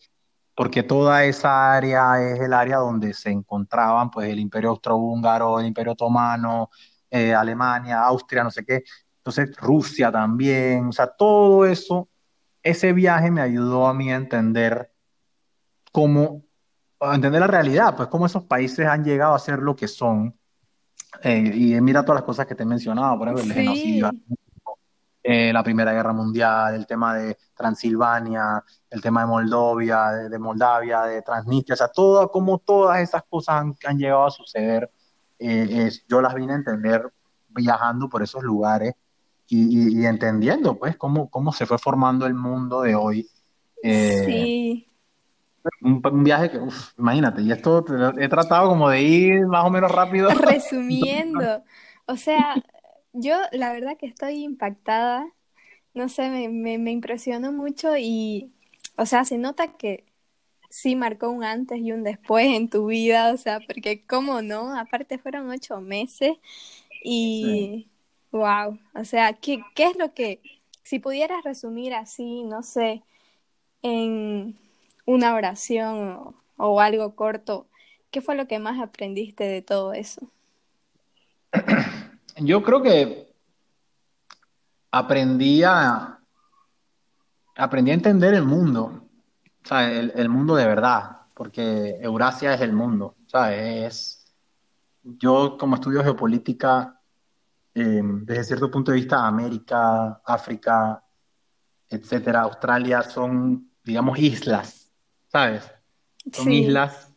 porque 0.52 0.82
toda 0.82 1.24
esa 1.24 1.76
área 1.76 2.20
es 2.20 2.40
el 2.40 2.52
área 2.52 2.78
donde 2.78 3.14
se 3.14 3.30
encontraban 3.30 4.10
pues 4.10 4.28
el 4.28 4.40
Imperio 4.40 4.70
Austrohúngaro, 4.70 5.60
el 5.60 5.66
Imperio 5.66 5.92
Otomano, 5.92 6.70
eh, 7.08 7.32
Alemania, 7.32 8.00
Austria, 8.00 8.42
no 8.42 8.50
sé 8.50 8.64
qué, 8.64 8.82
entonces 9.18 9.56
Rusia 9.58 10.10
también, 10.10 10.86
o 10.86 10.92
sea, 10.92 11.06
todo 11.06 11.64
eso, 11.64 12.08
ese 12.60 12.92
viaje 12.92 13.30
me 13.30 13.42
ayudó 13.42 13.86
a 13.86 13.94
mí 13.94 14.10
a 14.10 14.16
entender 14.16 14.92
cómo, 15.92 16.42
a 16.98 17.14
entender 17.14 17.42
la 17.42 17.46
realidad, 17.46 17.94
pues 17.94 18.08
cómo 18.08 18.26
esos 18.26 18.42
países 18.42 18.88
han 18.88 19.04
llegado 19.04 19.36
a 19.36 19.38
ser 19.38 19.60
lo 19.60 19.76
que 19.76 19.86
son. 19.86 20.36
Eh, 21.22 21.52
y 21.54 21.80
mira 21.80 22.04
todas 22.04 22.22
las 22.22 22.26
cosas 22.26 22.46
que 22.46 22.56
te 22.56 22.64
he 22.64 22.66
mencionado, 22.66 23.16
por 23.16 23.28
ejemplo, 23.28 23.44
el 23.44 23.52
genocidio, 23.52 24.10
eh, 25.30 25.52
la 25.52 25.62
Primera 25.62 25.92
Guerra 25.92 26.14
Mundial, 26.14 26.74
el 26.74 26.86
tema 26.86 27.14
de 27.14 27.36
Transilvania, 27.54 28.64
el 28.88 29.02
tema 29.02 29.20
de 29.20 29.26
Moldovia, 29.26 30.06
de, 30.06 30.38
Moldavia, 30.38 31.02
de 31.02 31.20
Transnistria, 31.20 31.74
o 31.74 31.76
sea, 31.76 31.88
todo, 31.88 32.30
como 32.30 32.56
todas 32.56 33.00
esas 33.00 33.24
cosas 33.24 33.62
han, 33.84 33.98
llegado 33.98 34.24
a 34.24 34.30
suceder, 34.30 34.90
eh, 35.38 35.90
yo 36.08 36.22
las 36.22 36.34
vine 36.34 36.54
a 36.54 36.56
entender 36.56 37.12
viajando 37.50 38.08
por 38.08 38.22
esos 38.22 38.42
lugares 38.42 38.94
y, 39.48 40.06
entendiendo, 40.06 40.78
pues, 40.78 40.96
cómo, 40.96 41.28
cómo 41.28 41.52
se 41.52 41.66
fue 41.66 41.76
formando 41.76 42.24
el 42.24 42.32
mundo 42.32 42.80
de 42.80 42.94
hoy. 42.94 43.28
Eh, 43.82 44.22
sí. 44.24 44.88
Un, 45.82 46.24
viaje 46.24 46.52
que, 46.52 46.58
imagínate, 46.96 47.42
y 47.42 47.52
esto 47.52 47.84
he 48.16 48.30
tratado 48.30 48.70
como 48.70 48.88
de 48.88 49.02
ir 49.02 49.46
más 49.46 49.62
o 49.66 49.68
menos 49.68 49.90
rápido. 49.90 50.30
Resumiendo, 50.40 51.62
o 52.06 52.16
sea, 52.16 52.54
yo 53.20 53.36
la 53.52 53.72
verdad 53.72 53.96
que 53.98 54.06
estoy 54.06 54.44
impactada, 54.44 55.26
no 55.94 56.08
sé, 56.08 56.30
me, 56.30 56.48
me, 56.48 56.78
me 56.78 56.92
impresionó 56.92 57.52
mucho 57.52 57.96
y, 57.98 58.52
o 58.96 59.06
sea, 59.06 59.24
se 59.24 59.38
nota 59.38 59.76
que 59.76 60.04
sí 60.70 60.96
marcó 60.96 61.30
un 61.30 61.44
antes 61.44 61.78
y 61.80 61.92
un 61.92 62.04
después 62.04 62.46
en 62.46 62.70
tu 62.70 62.86
vida, 62.88 63.32
o 63.32 63.36
sea, 63.36 63.60
porque 63.60 64.02
cómo 64.06 64.42
no, 64.42 64.76
aparte 64.78 65.18
fueron 65.18 65.50
ocho 65.50 65.80
meses 65.80 66.36
y 67.04 67.88
wow, 68.32 68.78
o 68.94 69.04
sea, 69.04 69.34
¿qué, 69.34 69.62
¿qué 69.74 69.84
es 69.84 69.96
lo 69.96 70.14
que, 70.14 70.40
si 70.82 70.98
pudieras 70.98 71.44
resumir 71.44 71.94
así, 71.94 72.44
no 72.44 72.62
sé, 72.62 73.02
en 73.82 74.58
una 75.06 75.34
oración 75.34 76.34
o 76.56 76.80
algo 76.80 77.14
corto, 77.16 77.68
¿qué 78.10 78.20
fue 78.20 78.34
lo 78.36 78.48
que 78.48 78.58
más 78.58 78.80
aprendiste 78.80 79.44
de 79.44 79.62
todo 79.62 79.92
eso? 79.94 80.30
Yo 82.40 82.62
creo 82.62 82.82
que 82.82 83.34
aprendí 84.90 85.62
a, 85.64 86.18
aprendí 87.56 87.90
a 87.90 87.94
entender 87.94 88.34
el 88.34 88.44
mundo, 88.44 89.08
o 89.64 89.68
sea, 89.68 89.90
el, 89.90 90.28
mundo 90.28 90.54
de 90.54 90.66
verdad, 90.66 91.22
porque 91.34 91.98
Eurasia 92.00 92.54
es 92.54 92.60
el 92.60 92.72
mundo, 92.72 93.16
Es, 93.50 94.34
yo 95.02 95.56
como 95.58 95.76
estudio 95.76 96.02
geopolítica, 96.02 97.00
eh, 97.74 98.00
desde 98.02 98.44
cierto 98.44 98.70
punto 98.70 98.92
de 98.92 98.98
vista, 98.98 99.26
América, 99.26 100.20
África, 100.24 101.02
etcétera, 101.88 102.42
Australia 102.42 103.02
son, 103.02 103.70
digamos, 103.84 104.18
islas, 104.18 104.92
¿sabes? 105.28 105.70
Son 106.32 106.52
islas 106.52 107.14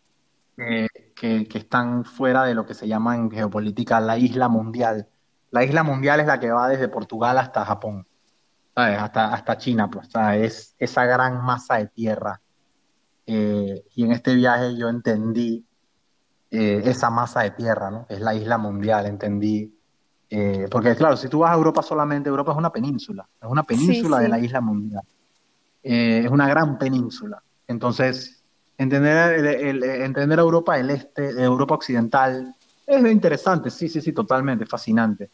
eh, 0.57 0.87
que, 1.15 1.47
que, 1.47 1.57
están 1.57 2.05
fuera 2.05 2.43
de 2.45 2.53
lo 2.53 2.65
que 2.65 2.73
se 2.73 2.87
llama 2.87 3.15
en 3.15 3.29
geopolítica 3.29 3.99
la 3.99 4.17
isla 4.17 4.47
mundial. 4.47 5.10
La 5.51 5.65
isla 5.65 5.83
mundial 5.83 6.21
es 6.21 6.27
la 6.27 6.39
que 6.39 6.49
va 6.49 6.69
desde 6.69 6.87
Portugal 6.87 7.37
hasta 7.37 7.65
Japón, 7.65 8.07
Hasta, 8.73 9.33
hasta 9.33 9.57
China, 9.57 9.89
pues, 9.89 10.09
es 10.35 10.75
esa 10.79 11.05
gran 11.05 11.43
masa 11.43 11.75
de 11.75 11.87
tierra. 11.87 12.39
Eh, 13.27 13.83
y 13.95 14.05
en 14.05 14.13
este 14.13 14.33
viaje 14.33 14.75
yo 14.77 14.87
entendí 14.87 15.63
eh, 16.49 16.81
esa 16.85 17.09
masa 17.09 17.41
de 17.41 17.51
tierra, 17.51 17.91
¿no? 17.91 18.05
Es 18.09 18.21
la 18.21 18.33
isla 18.33 18.57
mundial, 18.57 19.05
entendí. 19.05 19.77
Eh, 20.29 20.67
porque 20.71 20.95
claro, 20.95 21.17
si 21.17 21.27
tú 21.27 21.39
vas 21.39 21.51
a 21.51 21.55
Europa 21.55 21.83
solamente, 21.83 22.29
Europa 22.29 22.53
es 22.53 22.57
una 22.57 22.71
península, 22.71 23.27
es 23.41 23.49
una 23.49 23.63
península 23.63 24.19
de 24.19 24.29
la 24.29 24.39
isla 24.39 24.61
mundial. 24.61 25.03
es 25.83 26.29
una 26.29 26.47
gran 26.47 26.77
península. 26.77 27.43
Entonces, 27.67 28.41
entender, 28.77 29.45
entender 29.75 30.39
Europa 30.39 30.77
del 30.77 30.91
este, 30.91 31.43
Europa 31.43 31.75
occidental, 31.75 32.55
es 32.87 33.05
interesante, 33.05 33.69
sí, 33.69 33.89
sí, 33.89 33.99
sí, 33.99 34.13
totalmente, 34.13 34.65
fascinante 34.65 35.29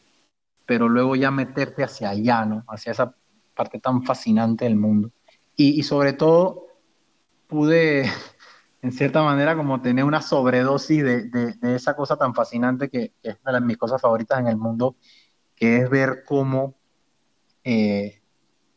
pero 0.68 0.90
luego 0.90 1.16
ya 1.16 1.32
meterte 1.32 1.84
hacia 1.84 2.10
allá, 2.10 2.46
¿no? 2.46 2.64
Hacia 2.68 2.92
esa 2.92 3.16
parte 3.56 3.80
tan 3.80 4.04
fascinante 4.04 4.66
del 4.66 4.76
mundo. 4.76 5.12
Y, 5.56 5.82
sobre 5.82 6.14
todo 6.14 6.68
pude, 7.48 8.04
en 8.84 8.92
cierta 8.92 9.24
manera, 9.24 9.56
como 9.56 9.82
tener 9.82 10.04
una 10.04 10.22
sobredosis 10.22 11.04
de, 11.04 11.56
esa 11.64 11.96
cosa 11.96 12.18
tan 12.18 12.36
fascinante 12.36 12.90
que, 12.90 13.14
es 13.24 13.38
una 13.44 13.60
de 13.60 13.66
mis 13.66 13.78
cosas 13.78 14.00
favoritas 14.00 14.40
en 14.40 14.48
el 14.48 14.58
mundo, 14.58 14.98
que 15.56 15.78
es 15.78 15.90
ver 15.90 16.24
cómo 16.28 16.76
eh, 17.64 18.22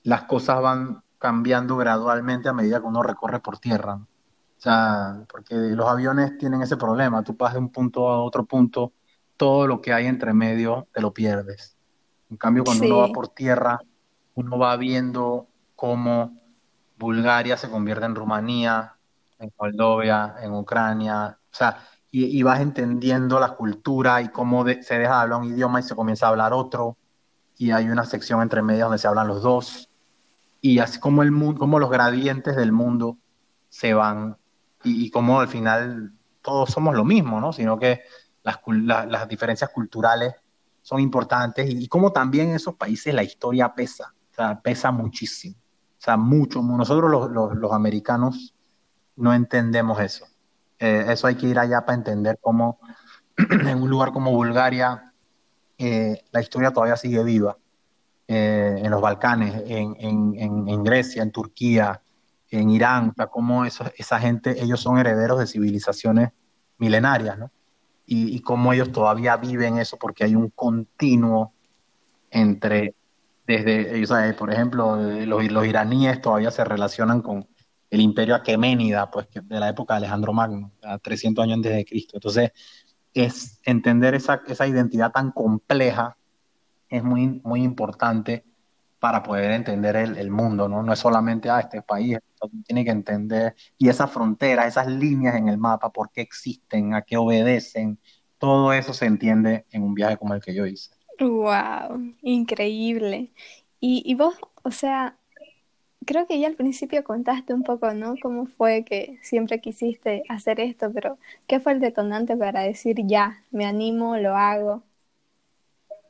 las 0.04 0.22
cosas 0.22 0.62
van 0.62 1.02
cambiando 1.18 1.76
gradualmente 1.76 2.48
a 2.48 2.54
medida 2.54 2.80
que 2.80 2.86
uno 2.86 3.02
recorre 3.02 3.40
por 3.40 3.58
tierra. 3.58 3.94
O 3.94 4.62
sea, 4.62 5.24
porque 5.30 5.54
los 5.54 5.88
aviones 5.88 6.38
tienen 6.38 6.62
ese 6.62 6.76
problema, 6.76 7.24
tú 7.24 7.36
pasas 7.36 7.54
de 7.54 7.60
un 7.60 7.72
punto 7.72 8.08
a 8.08 8.22
otro 8.22 8.44
punto, 8.44 8.92
todo 9.36 9.66
lo 9.66 9.80
que 9.80 9.92
hay 9.92 10.06
entre 10.06 10.32
medio 10.32 10.86
te 10.92 11.00
lo 11.00 11.12
pierdes. 11.12 11.79
En 12.30 12.36
cambio, 12.36 12.64
cuando 12.64 12.86
uno 12.86 12.98
va 12.98 13.08
por 13.08 13.28
tierra, 13.28 13.80
uno 14.34 14.58
va 14.58 14.76
viendo 14.76 15.48
cómo 15.74 16.38
Bulgaria 16.96 17.56
se 17.56 17.68
convierte 17.68 18.04
en 18.04 18.14
Rumanía, 18.14 18.94
en 19.38 19.52
Moldovia, 19.58 20.36
en 20.40 20.52
Ucrania, 20.52 21.38
o 21.52 21.54
sea, 21.54 21.78
y, 22.12 22.42
vas 22.42 22.60
entendiendo 22.60 23.38
la 23.38 23.50
cultura 23.50 24.20
y 24.20 24.28
cómo 24.28 24.64
se 24.64 24.98
deja 24.98 25.16
de 25.16 25.22
hablar 25.22 25.40
un 25.40 25.46
idioma 25.46 25.80
y 25.80 25.84
se 25.84 25.94
comienza 25.94 26.26
a 26.26 26.30
hablar 26.30 26.52
otro, 26.52 26.96
y 27.56 27.70
hay 27.70 27.88
una 27.88 28.04
sección 28.04 28.42
entre 28.42 28.62
medias 28.62 28.84
donde 28.84 28.98
se 28.98 29.08
hablan 29.08 29.28
los 29.28 29.42
dos, 29.42 29.88
y 30.60 30.78
así 30.80 30.98
como, 31.00 31.22
el 31.22 31.30
mundo, 31.30 31.58
como 31.58 31.78
los 31.78 31.90
gradientes 31.90 32.56
del 32.56 32.72
mundo 32.72 33.16
se 33.68 33.94
van, 33.94 34.36
y, 34.84 35.06
y 35.06 35.10
como 35.10 35.40
al 35.40 35.48
final 35.48 36.12
todos 36.42 36.70
somos 36.70 36.94
lo 36.94 37.04
mismo, 37.04 37.40
¿no? 37.40 37.52
Sino 37.52 37.78
que 37.78 38.02
las, 38.42 38.58
las 39.08 39.28
diferencias 39.28 39.70
culturales 39.70 40.34
son 40.90 40.98
importantes 40.98 41.70
y, 41.70 41.86
como 41.86 42.10
también 42.10 42.48
en 42.48 42.56
esos 42.56 42.74
países 42.74 43.14
la 43.14 43.22
historia 43.22 43.72
pesa, 43.72 44.12
o 44.32 44.34
sea, 44.34 44.60
pesa 44.60 44.90
muchísimo, 44.90 45.54
o 45.56 46.02
sea, 46.02 46.16
mucho. 46.16 46.60
Nosotros 46.62 47.08
los, 47.08 47.54
los, 47.54 47.72
americanos 47.72 48.56
no 49.14 49.32
entendemos 49.32 50.00
eso. 50.00 50.26
Eh, 50.80 51.04
eso 51.06 51.28
hay 51.28 51.36
que 51.36 51.46
ir 51.46 51.60
allá 51.60 51.86
para 51.86 51.94
entender 51.96 52.40
cómo 52.40 52.80
en 53.36 53.80
un 53.80 53.88
lugar 53.88 54.12
como 54.12 54.32
Bulgaria 54.32 55.12
eh, 55.78 56.24
la 56.32 56.40
historia 56.40 56.72
todavía 56.72 56.96
sigue 56.96 57.22
viva. 57.22 57.56
Eh, 58.26 58.80
en 58.82 58.90
los 58.90 59.00
Balcanes, 59.00 59.62
en, 59.66 59.94
en, 60.00 60.68
en, 60.68 60.84
Grecia, 60.84 61.22
en 61.22 61.30
Turquía, 61.30 62.00
en 62.48 62.68
Irán, 62.70 63.10
o 63.10 63.14
sea, 63.14 63.28
cómo 63.28 63.64
esa 63.64 64.18
gente, 64.18 64.60
ellos 64.60 64.80
son 64.80 64.98
herederos 64.98 65.38
de 65.38 65.46
civilizaciones 65.46 66.30
milenarias, 66.78 67.38
¿no? 67.38 67.50
Y, 68.12 68.40
cómo 68.40 68.72
ellos 68.72 68.90
todavía 68.90 69.36
viven 69.36 69.78
eso, 69.78 69.96
porque 69.96 70.24
hay 70.24 70.34
un 70.34 70.50
continuo 70.50 71.52
entre, 72.28 72.96
desde, 73.46 74.34
por 74.34 74.52
ejemplo, 74.52 74.96
los, 74.96 75.44
los, 75.48 75.66
iraníes 75.66 76.20
todavía 76.20 76.50
se 76.50 76.64
relacionan 76.64 77.22
con 77.22 77.46
el 77.88 78.00
imperio 78.00 78.34
aqueménida, 78.34 79.08
pues 79.12 79.28
de 79.32 79.60
la 79.60 79.68
época 79.68 79.94
de 79.94 79.98
Alejandro 79.98 80.32
Magno, 80.32 80.72
a 80.82 80.98
300 80.98 81.44
años 81.44 81.56
antes 81.58 81.72
de 81.72 81.84
Cristo. 81.84 82.16
Entonces, 82.16 82.50
es 83.14 83.60
entender 83.64 84.16
esa, 84.16 84.42
esa 84.48 84.66
identidad 84.66 85.12
tan 85.12 85.30
compleja 85.30 86.16
es 86.88 87.04
muy, 87.04 87.40
muy 87.44 87.62
importante 87.62 88.44
para 88.98 89.22
poder 89.22 89.52
entender 89.52 89.94
el, 89.94 90.30
mundo, 90.30 90.68
¿no? 90.68 90.82
No 90.82 90.92
es 90.92 90.98
solamente, 90.98 91.48
ah, 91.48 91.60
este 91.60 91.80
país, 91.80 92.18
tiene 92.66 92.84
que 92.84 92.90
entender, 92.90 93.54
y 93.78 93.88
esas 93.88 94.10
fronteras, 94.10 94.66
esas 94.66 94.86
líneas 94.88 95.36
en 95.36 95.48
el 95.48 95.58
mapa, 95.58 95.90
por 95.90 96.10
qué 96.10 96.20
existen, 96.22 96.94
a 96.94 97.02
qué 97.02 97.16
obedecen, 97.16 97.98
todo 98.38 98.72
eso 98.72 98.94
se 98.94 99.06
entiende 99.06 99.66
en 99.70 99.82
un 99.82 99.94
viaje 99.94 100.16
como 100.16 100.34
el 100.34 100.40
que 100.40 100.54
yo 100.54 100.66
hice. 100.66 100.90
Wow, 101.20 102.14
increíble. 102.22 103.32
Y, 103.80 104.02
y 104.06 104.14
vos, 104.14 104.34
o 104.62 104.70
sea, 104.70 105.18
creo 106.06 106.26
que 106.26 106.40
ya 106.40 106.48
al 106.48 106.56
principio 106.56 107.04
contaste 107.04 107.54
un 107.54 107.62
poco, 107.62 107.92
¿no? 107.94 108.14
Cómo 108.22 108.46
fue 108.46 108.84
que 108.84 109.18
siempre 109.22 109.60
quisiste 109.60 110.24
hacer 110.28 110.60
esto, 110.60 110.92
pero 110.92 111.18
¿qué 111.46 111.60
fue 111.60 111.72
el 111.72 111.80
detonante 111.80 112.36
para 112.36 112.62
decir 112.62 112.96
ya, 113.06 113.44
me 113.50 113.66
animo, 113.66 114.16
lo 114.16 114.36
hago? 114.36 114.82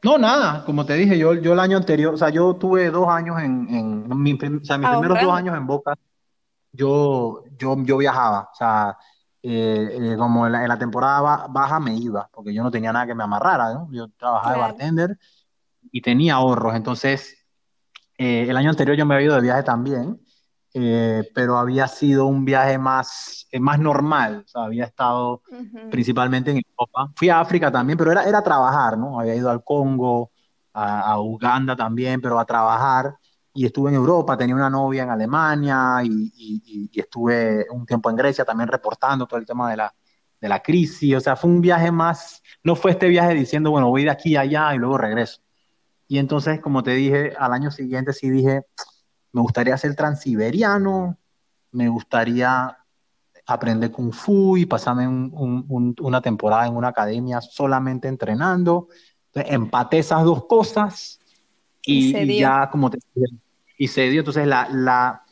No, 0.02 0.16
nada, 0.16 0.64
como 0.64 0.86
te 0.86 0.94
dije, 0.94 1.18
yo, 1.18 1.34
yo 1.34 1.52
el 1.52 1.60
año 1.60 1.76
anterior, 1.76 2.14
o 2.14 2.16
sea, 2.16 2.30
yo 2.30 2.54
tuve 2.56 2.90
dos 2.90 3.08
años 3.08 3.38
en, 3.38 3.68
en 3.68 4.22
mi 4.22 4.32
o 4.32 4.64
sea, 4.64 4.78
mis 4.78 4.88
primeros 4.88 5.20
dos 5.20 5.32
años 5.34 5.54
en 5.56 5.66
Boca, 5.66 5.94
yo, 6.72 7.44
yo, 7.58 7.76
yo 7.84 7.96
viajaba, 7.98 8.50
o 8.52 8.54
sea, 8.54 8.96
eh, 9.42 9.88
eh, 10.14 10.16
como 10.18 10.46
en 10.46 10.52
la, 10.52 10.62
en 10.62 10.68
la 10.68 10.78
temporada 10.78 11.20
ba- 11.20 11.46
baja 11.50 11.80
me 11.80 11.96
iba, 11.96 12.28
porque 12.32 12.52
yo 12.54 12.62
no 12.62 12.70
tenía 12.70 12.92
nada 12.92 13.06
que 13.06 13.14
me 13.14 13.24
amarrara, 13.24 13.72
¿no? 13.74 13.88
Yo 13.92 14.08
trabajaba 14.18 14.52
de 14.52 14.58
bartender 14.58 15.18
y 15.92 16.02
tenía 16.02 16.34
ahorros, 16.36 16.74
entonces 16.76 17.36
eh, 18.18 18.46
el 18.48 18.56
año 18.56 18.70
anterior 18.70 18.96
yo 18.96 19.06
me 19.06 19.14
había 19.14 19.26
ido 19.26 19.36
de 19.36 19.42
viaje 19.42 19.62
también, 19.64 20.20
pero 21.34 21.58
había 21.58 21.88
sido 21.88 22.26
un 22.26 22.44
viaje 22.44 22.78
más, 22.78 23.48
más 23.60 23.78
normal, 23.78 24.42
o 24.44 24.48
sea, 24.48 24.64
había 24.64 24.84
estado 24.84 25.42
principalmente 25.88 26.50
en 26.52 26.58
Europa. 26.78 27.12
Fui 27.16 27.28
a 27.28 27.40
África 27.40 27.70
también, 27.72 27.98
pero 27.98 28.12
era, 28.12 28.24
era 28.24 28.42
trabajar, 28.42 28.96
¿no? 28.98 29.18
Había 29.20 29.34
ido 29.34 29.50
al 29.50 29.64
Congo, 29.64 30.30
a, 30.72 31.00
a 31.12 31.20
Uganda 31.20 31.74
también, 31.76 32.20
pero 32.20 32.38
a 32.38 32.44
trabajar. 32.44 33.16
Y 33.52 33.66
estuve 33.66 33.90
en 33.90 33.96
Europa, 33.96 34.36
tenía 34.36 34.54
una 34.54 34.70
novia 34.70 35.02
en 35.02 35.10
Alemania 35.10 36.00
y, 36.04 36.90
estuve 36.94 37.66
un 37.70 37.84
tiempo 37.84 38.10
en 38.10 38.16
Grecia 38.16 38.44
también 38.44 38.68
reportando 38.68 39.26
todo 39.26 39.40
el 39.40 39.46
tema 39.46 39.70
de 39.70 39.76
la, 39.76 39.94
de 40.40 40.48
la 40.48 40.62
crisis. 40.62 41.16
O 41.16 41.20
sea, 41.20 41.36
fue 41.36 41.50
un 41.50 41.60
viaje 41.60 41.90
más, 41.90 42.42
no 42.62 42.76
fue 42.76 42.92
este 42.92 43.08
viaje 43.08 43.34
diciendo, 43.34 43.70
bueno, 43.70 43.88
voy 43.88 44.04
de 44.04 44.10
aquí 44.10 44.36
allá 44.36 44.74
y 44.74 44.78
luego 44.78 44.98
regreso. 44.98 45.40
Y 46.06 46.18
entonces, 46.18 46.60
como 46.60 46.82
te 46.82 46.92
dije, 46.92 47.34
al 47.38 47.52
año 47.52 47.70
siguiente 47.70 48.12
sí 48.12 48.30
dije, 48.30 48.62
me 49.32 49.40
gustaría 49.40 49.76
ser 49.76 49.94
transiberiano, 49.94 51.16
me 51.72 51.88
gustaría 51.88 52.76
aprender 53.46 53.90
Kung 53.90 54.12
Fu 54.12 54.56
y 54.56 54.66
pasarme 54.66 55.06
un- 55.06 55.30
un- 55.34 55.64
un- 55.68 55.96
una 56.00 56.20
temporada 56.20 56.66
en 56.66 56.76
una 56.76 56.88
academia 56.88 57.40
solamente 57.40 58.08
entrenando. 58.08 58.88
Entonces, 59.26 59.52
empaté 59.52 59.98
esas 59.98 60.24
dos 60.24 60.46
cosas 60.46 61.19
Y 61.84 62.16
y, 62.16 62.32
y 62.32 62.38
ya 62.40 62.68
como 62.70 62.90
te 62.90 62.98
y 63.78 63.88
se 63.88 64.08
dio. 64.08 64.20
Entonces, 64.20 64.46
la, 64.46 64.68
la, 64.70 65.22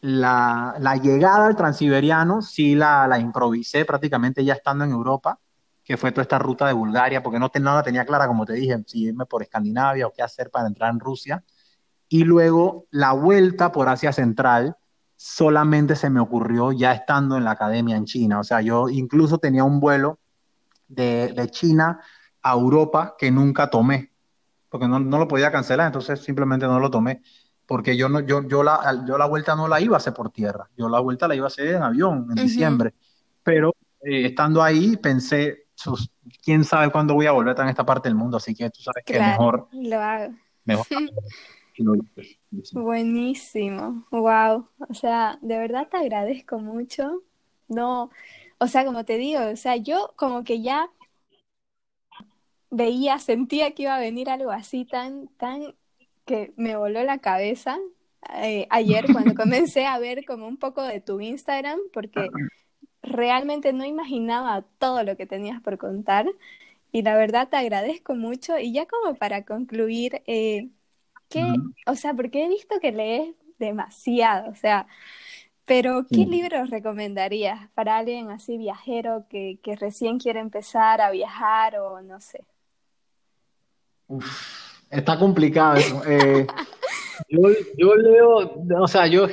la, 0.00 0.74
la 0.78 0.96
llegada 0.96 1.46
al 1.46 1.56
transiberiano 1.56 2.40
sí 2.40 2.74
la, 2.74 3.06
la 3.06 3.18
improvisé 3.18 3.84
prácticamente 3.84 4.44
ya 4.44 4.54
estando 4.54 4.84
en 4.84 4.90
Europa, 4.90 5.38
que 5.84 5.96
fue 5.96 6.10
toda 6.12 6.22
esta 6.22 6.38
ruta 6.38 6.66
de 6.66 6.72
Bulgaria, 6.72 7.22
porque 7.22 7.38
no, 7.38 7.50
te, 7.50 7.60
no 7.60 7.74
la 7.74 7.82
tenía 7.82 8.06
clara, 8.06 8.26
como 8.26 8.46
te 8.46 8.54
dije, 8.54 8.82
si 8.86 9.04
irme 9.04 9.26
por 9.26 9.42
Escandinavia 9.42 10.06
o 10.06 10.12
qué 10.12 10.22
hacer 10.22 10.50
para 10.50 10.66
entrar 10.66 10.90
en 10.90 11.00
Rusia 11.00 11.44
y 12.08 12.24
luego 12.24 12.86
la 12.90 13.12
vuelta 13.12 13.72
por 13.72 13.88
Asia 13.88 14.12
Central 14.12 14.76
solamente 15.16 15.96
se 15.96 16.10
me 16.10 16.20
ocurrió 16.20 16.72
ya 16.72 16.92
estando 16.92 17.36
en 17.36 17.44
la 17.44 17.52
academia 17.52 17.96
en 17.96 18.04
China. 18.04 18.40
O 18.40 18.44
sea, 18.44 18.60
yo 18.60 18.88
incluso 18.88 19.38
tenía 19.38 19.64
un 19.64 19.80
vuelo 19.80 20.18
de, 20.86 21.32
de 21.32 21.48
China 21.50 22.00
a 22.42 22.52
Europa 22.52 23.16
que 23.18 23.30
nunca 23.30 23.68
tomé, 23.68 24.12
porque 24.74 24.88
no, 24.88 24.98
no 24.98 25.18
lo 25.18 25.28
podía 25.28 25.52
cancelar, 25.52 25.86
entonces 25.86 26.18
simplemente 26.20 26.66
no 26.66 26.80
lo 26.80 26.90
tomé, 26.90 27.22
porque 27.64 27.96
yo, 27.96 28.08
no, 28.08 28.18
yo, 28.18 28.42
yo, 28.48 28.64
la, 28.64 29.04
yo 29.06 29.16
la 29.16 29.26
vuelta 29.26 29.54
no 29.54 29.68
la 29.68 29.80
iba 29.80 29.94
a 29.94 29.98
hacer 29.98 30.12
por 30.12 30.30
tierra, 30.30 30.68
yo 30.76 30.88
la 30.88 30.98
vuelta 30.98 31.28
la 31.28 31.36
iba 31.36 31.44
a 31.44 31.46
hacer 31.46 31.76
en 31.76 31.82
avión 31.84 32.26
en 32.28 32.34
diciembre, 32.34 32.92
pero 33.44 33.72
eh, 34.00 34.26
estando 34.26 34.64
ahí 34.64 34.96
pensé, 34.96 35.68
sus, 35.76 36.10
quién 36.42 36.64
sabe 36.64 36.90
cuándo 36.90 37.14
voy 37.14 37.26
a 37.26 37.30
volver 37.30 37.56
a 37.60 37.70
esta 37.70 37.86
parte 37.86 38.08
del 38.08 38.16
mundo, 38.16 38.36
así 38.38 38.52
que 38.52 38.68
tú 38.68 38.82
sabes 38.82 39.04
que 39.06 39.14
Claro, 39.14 39.38
mejor, 39.38 39.68
lo 39.70 40.00
hago. 40.00 40.34
mejor 40.64 40.86
que. 42.16 42.38
Buenísimo, 42.72 44.06
wow. 44.10 44.68
O 44.88 44.94
sea, 44.94 45.38
de 45.40 45.56
verdad 45.56 45.86
te 45.88 45.98
agradezco 45.98 46.58
mucho. 46.58 47.22
No, 47.68 48.10
o 48.58 48.66
sea, 48.66 48.84
como 48.84 49.04
te 49.04 49.18
digo, 49.18 49.40
o 49.52 49.56
sea, 49.56 49.76
yo 49.76 50.14
como 50.16 50.42
que 50.42 50.62
ya 50.62 50.90
veía, 52.76 53.18
sentía 53.18 53.72
que 53.74 53.84
iba 53.84 53.96
a 53.96 54.00
venir 54.00 54.30
algo 54.30 54.50
así 54.50 54.84
tan, 54.84 55.28
tan 55.38 55.74
que 56.26 56.52
me 56.56 56.76
voló 56.76 57.02
la 57.04 57.18
cabeza 57.18 57.78
eh, 58.36 58.66
ayer 58.70 59.10
cuando 59.10 59.34
comencé 59.36 59.86
a 59.86 59.98
ver 59.98 60.24
como 60.24 60.46
un 60.48 60.56
poco 60.58 60.82
de 60.82 61.00
tu 61.00 61.20
Instagram, 61.20 61.78
porque 61.92 62.34
realmente 63.02 63.72
no 63.72 63.84
imaginaba 63.84 64.62
todo 64.78 65.02
lo 65.04 65.16
que 65.16 65.26
tenías 65.26 65.60
por 65.62 65.78
contar. 65.78 66.26
Y 66.92 67.02
la 67.02 67.16
verdad 67.16 67.48
te 67.50 67.56
agradezco 67.58 68.14
mucho. 68.16 68.58
Y 68.58 68.72
ya 68.72 68.86
como 68.86 69.16
para 69.16 69.44
concluir, 69.44 70.22
eh, 70.26 70.70
¿qué, 71.30 71.64
o 71.86 71.96
sea, 71.96 72.14
porque 72.14 72.44
he 72.46 72.48
visto 72.48 72.80
que 72.80 72.92
lees 72.92 73.34
demasiado, 73.58 74.50
o 74.50 74.54
sea, 74.56 74.86
pero 75.66 76.10
¿qué 76.10 76.26
Sí. 76.26 76.26
libros 76.26 76.70
recomendarías 76.70 77.70
para 77.72 77.98
alguien 77.98 78.30
así 78.30 78.58
viajero 78.58 79.26
que, 79.28 79.60
que 79.62 79.76
recién 79.76 80.18
quiere 80.18 80.40
empezar 80.40 81.00
a 81.00 81.10
viajar 81.10 81.78
o 81.78 82.02
no 82.02 82.20
sé? 82.20 82.44
Uf, 84.06 84.82
está 84.90 85.18
complicado 85.18 85.78
eso. 85.78 86.02
Eh, 86.06 86.46
yo, 87.28 87.40
yo 87.78 87.96
leo, 87.96 88.64
o 88.82 88.88
sea, 88.88 89.06
yo, 89.06 89.26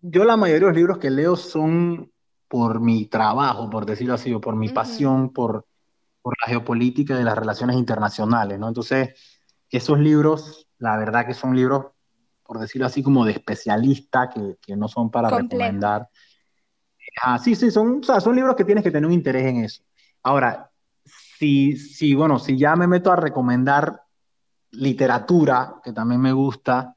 yo 0.00 0.24
la 0.24 0.36
mayoría 0.36 0.60
de 0.60 0.66
los 0.72 0.76
libros 0.76 0.98
que 0.98 1.10
leo 1.10 1.36
son 1.36 2.12
por 2.48 2.80
mi 2.80 3.06
trabajo, 3.06 3.70
por 3.70 3.86
decirlo 3.86 4.14
así, 4.14 4.32
o 4.34 4.40
por 4.40 4.56
mi 4.56 4.68
Ujú, 4.68 4.70
pasión 4.70 5.32
por, 5.32 5.66
por 6.22 6.34
la 6.42 6.48
geopolítica 6.50 7.20
y 7.20 7.24
las 7.24 7.38
relaciones 7.38 7.76
internacionales, 7.76 8.58
¿no? 8.60 8.68
Entonces, 8.68 9.10
esos 9.70 9.98
libros, 10.00 10.68
la 10.78 10.98
verdad 10.98 11.26
que 11.26 11.34
son 11.34 11.56
libros, 11.56 11.86
por 12.44 12.60
decirlo 12.60 12.86
así, 12.88 13.02
como 13.02 13.24
de 13.26 13.32
especialista, 13.32 14.30
que, 14.30 14.58
que 14.62 14.76
no 14.76 14.88
son 14.88 15.10
para 15.10 15.30
Complejo. 15.30 15.42
recomendar. 15.42 16.08
Ah, 17.22 17.38
sí, 17.38 17.54
sí, 17.54 17.70
son, 17.70 18.00
o 18.00 18.02
sea, 18.02 18.20
son 18.20 18.34
libros 18.36 18.56
que 18.56 18.64
tienes 18.64 18.82
que 18.84 18.90
tener 18.90 19.06
un 19.06 19.12
interés 19.12 19.46
en 19.46 19.58
eso. 19.64 19.84
Ahora, 20.22 20.71
si, 21.42 21.76
si, 21.76 22.14
bueno, 22.14 22.38
si 22.38 22.56
ya 22.56 22.76
me 22.76 22.86
meto 22.86 23.10
a 23.10 23.16
recomendar 23.16 24.04
literatura, 24.70 25.80
que 25.82 25.92
también 25.92 26.20
me 26.20 26.32
gusta, 26.32 26.96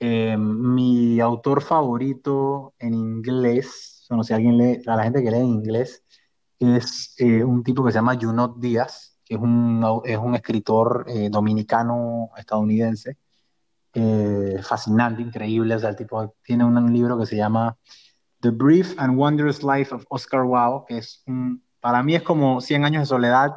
eh, 0.00 0.36
mi 0.36 1.20
autor 1.20 1.62
favorito 1.62 2.74
en 2.80 2.94
inglés, 2.94 4.04
bueno, 4.08 4.24
si 4.24 4.34
alguien 4.34 4.58
lee, 4.58 4.82
a 4.84 4.96
la 4.96 5.04
gente 5.04 5.22
que 5.22 5.30
lee 5.30 5.38
en 5.38 5.46
inglés, 5.46 6.02
es 6.58 7.14
eh, 7.18 7.44
un 7.44 7.62
tipo 7.62 7.84
que 7.84 7.92
se 7.92 7.98
llama 7.98 8.18
Junot 8.20 8.58
Díaz, 8.58 9.16
que 9.24 9.36
es 9.36 9.40
un, 9.40 10.02
es 10.04 10.18
un 10.18 10.34
escritor 10.34 11.04
eh, 11.06 11.28
dominicano 11.30 12.30
estadounidense, 12.36 13.16
eh, 13.94 14.60
fascinante, 14.60 15.22
increíble, 15.22 15.76
o 15.76 15.78
sea, 15.78 15.90
el 15.90 15.96
tipo 15.96 16.34
tiene 16.42 16.64
un, 16.64 16.76
un 16.76 16.92
libro 16.92 17.16
que 17.16 17.26
se 17.26 17.36
llama 17.36 17.76
The 18.40 18.50
Brief 18.50 18.98
and 18.98 19.16
Wondrous 19.16 19.62
Life 19.62 19.94
of 19.94 20.04
Oscar 20.08 20.42
Wilde, 20.42 20.84
que 20.88 20.98
es 20.98 21.22
un, 21.28 21.62
para 21.78 22.02
mí 22.02 22.16
es 22.16 22.24
como 22.24 22.60
Cien 22.60 22.84
años 22.84 23.02
de 23.02 23.06
soledad 23.06 23.52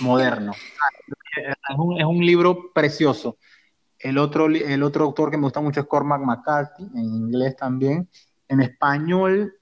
moderno. 0.00 0.52
Es 1.36 1.76
un, 1.76 1.98
es 2.00 2.04
un 2.06 2.24
libro 2.24 2.72
precioso. 2.72 3.36
El 3.98 4.18
otro, 4.18 4.46
el 4.46 4.82
otro 4.82 5.04
autor 5.04 5.30
que 5.30 5.36
me 5.36 5.44
gusta 5.44 5.60
mucho 5.60 5.80
es 5.80 5.86
Cormac 5.86 6.20
McCarthy, 6.22 6.84
en 6.94 7.04
inglés 7.04 7.56
también. 7.56 8.08
En 8.48 8.60
español, 8.60 9.54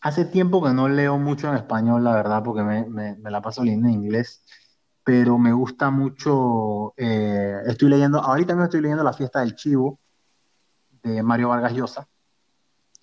hace 0.00 0.24
tiempo 0.24 0.62
que 0.62 0.70
no 0.70 0.88
leo 0.88 1.18
mucho 1.18 1.48
en 1.48 1.56
español, 1.56 2.02
la 2.04 2.14
verdad, 2.14 2.42
porque 2.42 2.62
me, 2.62 2.86
me- 2.86 3.16
me 3.16 3.30
la 3.30 3.42
paso 3.42 3.62
leyendo 3.62 3.88
en 3.88 3.94
inglés, 3.94 4.42
pero 5.04 5.38
me 5.38 5.52
gusta 5.52 5.90
mucho, 5.90 6.94
eh, 6.96 7.56
estoy 7.66 7.88
leyendo, 7.88 8.20
ahorita 8.20 8.54
mismo 8.54 8.64
estoy 8.64 8.80
leyendo 8.80 9.04
La 9.04 9.12
fiesta 9.12 9.40
del 9.40 9.54
chivo, 9.54 9.98
de 11.02 11.22
Mario 11.22 11.48
Vargas 11.50 11.72
Llosa, 11.72 12.08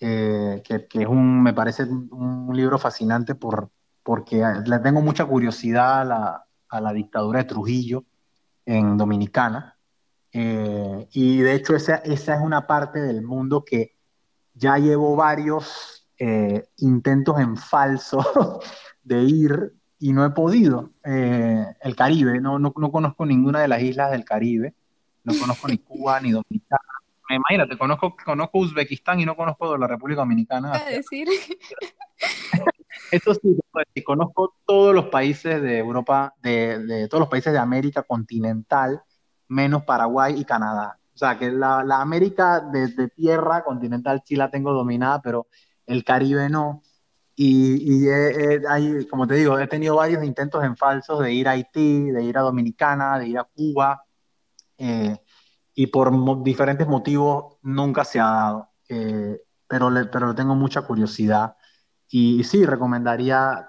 eh, 0.00 0.62
que, 0.64 0.86
que 0.86 1.02
es 1.02 1.08
un, 1.08 1.42
me 1.42 1.52
parece 1.54 1.84
un 1.84 2.50
libro 2.54 2.78
fascinante 2.78 3.34
por, 3.34 3.70
porque 4.06 4.40
le 4.64 4.78
tengo 4.78 5.02
mucha 5.02 5.24
curiosidad 5.24 6.02
a 6.02 6.04
la, 6.04 6.46
a 6.68 6.80
la 6.80 6.92
dictadura 6.92 7.40
de 7.40 7.48
Trujillo 7.48 8.04
en 8.64 8.96
Dominicana 8.96 9.76
eh, 10.30 11.08
y 11.10 11.38
de 11.38 11.54
hecho 11.54 11.74
esa, 11.74 11.96
esa 11.96 12.36
es 12.36 12.40
una 12.40 12.68
parte 12.68 13.00
del 13.00 13.22
mundo 13.22 13.64
que 13.64 13.96
ya 14.54 14.78
llevo 14.78 15.16
varios 15.16 16.06
eh, 16.20 16.68
intentos 16.76 17.40
en 17.40 17.56
falso 17.56 18.60
de 19.02 19.22
ir 19.24 19.74
y 19.98 20.12
no 20.12 20.24
he 20.24 20.30
podido. 20.30 20.92
Eh, 21.02 21.66
el 21.80 21.96
Caribe, 21.96 22.40
no, 22.40 22.60
no, 22.60 22.72
no 22.76 22.92
conozco 22.92 23.26
ninguna 23.26 23.60
de 23.60 23.66
las 23.66 23.82
islas 23.82 24.12
del 24.12 24.24
Caribe, 24.24 24.74
no 25.24 25.34
conozco 25.36 25.66
ni 25.66 25.78
Cuba 25.78 26.20
ni 26.20 26.30
Dominicana. 26.30 26.80
Imagínate, 27.28 27.76
conozco, 27.76 28.14
conozco 28.24 28.58
Uzbekistán 28.58 29.18
y 29.18 29.24
no 29.24 29.34
conozco 29.34 29.76
la 29.76 29.88
República 29.88 30.20
Dominicana. 30.20 30.78
Decir, 30.84 31.26
Eso 33.10 33.34
sí, 33.34 33.56
pues, 33.70 33.86
conozco 34.04 34.54
todos 34.66 34.94
los 34.94 35.06
países 35.06 35.62
de 35.62 35.78
Europa, 35.78 36.34
de, 36.42 36.78
de 36.80 37.08
todos 37.08 37.20
los 37.20 37.28
países 37.28 37.52
de 37.52 37.58
América 37.58 38.02
continental, 38.02 39.02
menos 39.48 39.84
Paraguay 39.84 40.34
y 40.38 40.44
Canadá. 40.44 40.98
O 41.14 41.18
sea, 41.18 41.38
que 41.38 41.50
la, 41.50 41.82
la 41.84 42.00
América 42.00 42.60
de, 42.60 42.88
de 42.88 43.08
tierra 43.08 43.64
continental 43.64 44.22
sí 44.26 44.36
la 44.36 44.50
tengo 44.50 44.72
dominada, 44.72 45.20
pero 45.22 45.46
el 45.86 46.04
Caribe 46.04 46.48
no. 46.50 46.82
Y, 47.36 48.04
y 48.04 48.08
he- 48.08 48.54
he- 48.56 48.62
hay, 48.68 49.06
como 49.08 49.26
te 49.26 49.34
digo, 49.34 49.58
he 49.58 49.66
tenido 49.68 49.96
varios 49.96 50.24
intentos 50.24 50.64
en 50.64 50.76
falsos 50.76 51.20
de 51.20 51.32
ir 51.32 51.48
a 51.48 51.52
Haití, 51.52 52.10
de 52.10 52.22
ir 52.24 52.36
a 52.38 52.42
Dominicana, 52.42 53.18
de 53.18 53.28
ir 53.28 53.38
a 53.38 53.44
Cuba. 53.44 54.02
eh, 54.78 55.16
y 55.74 55.88
por 55.88 56.42
diferentes 56.42 56.86
motivos 56.88 57.56
nunca 57.62 58.04
se 58.04 58.20
ha 58.20 58.24
dado. 58.26 58.70
Eh, 58.88 59.40
pero, 59.68 59.90
le, 59.90 60.06
pero 60.06 60.34
tengo 60.34 60.54
mucha 60.54 60.82
curiosidad. 60.82 61.56
Y, 62.18 62.44
sí, 62.44 62.64
recomendaría 62.64 63.68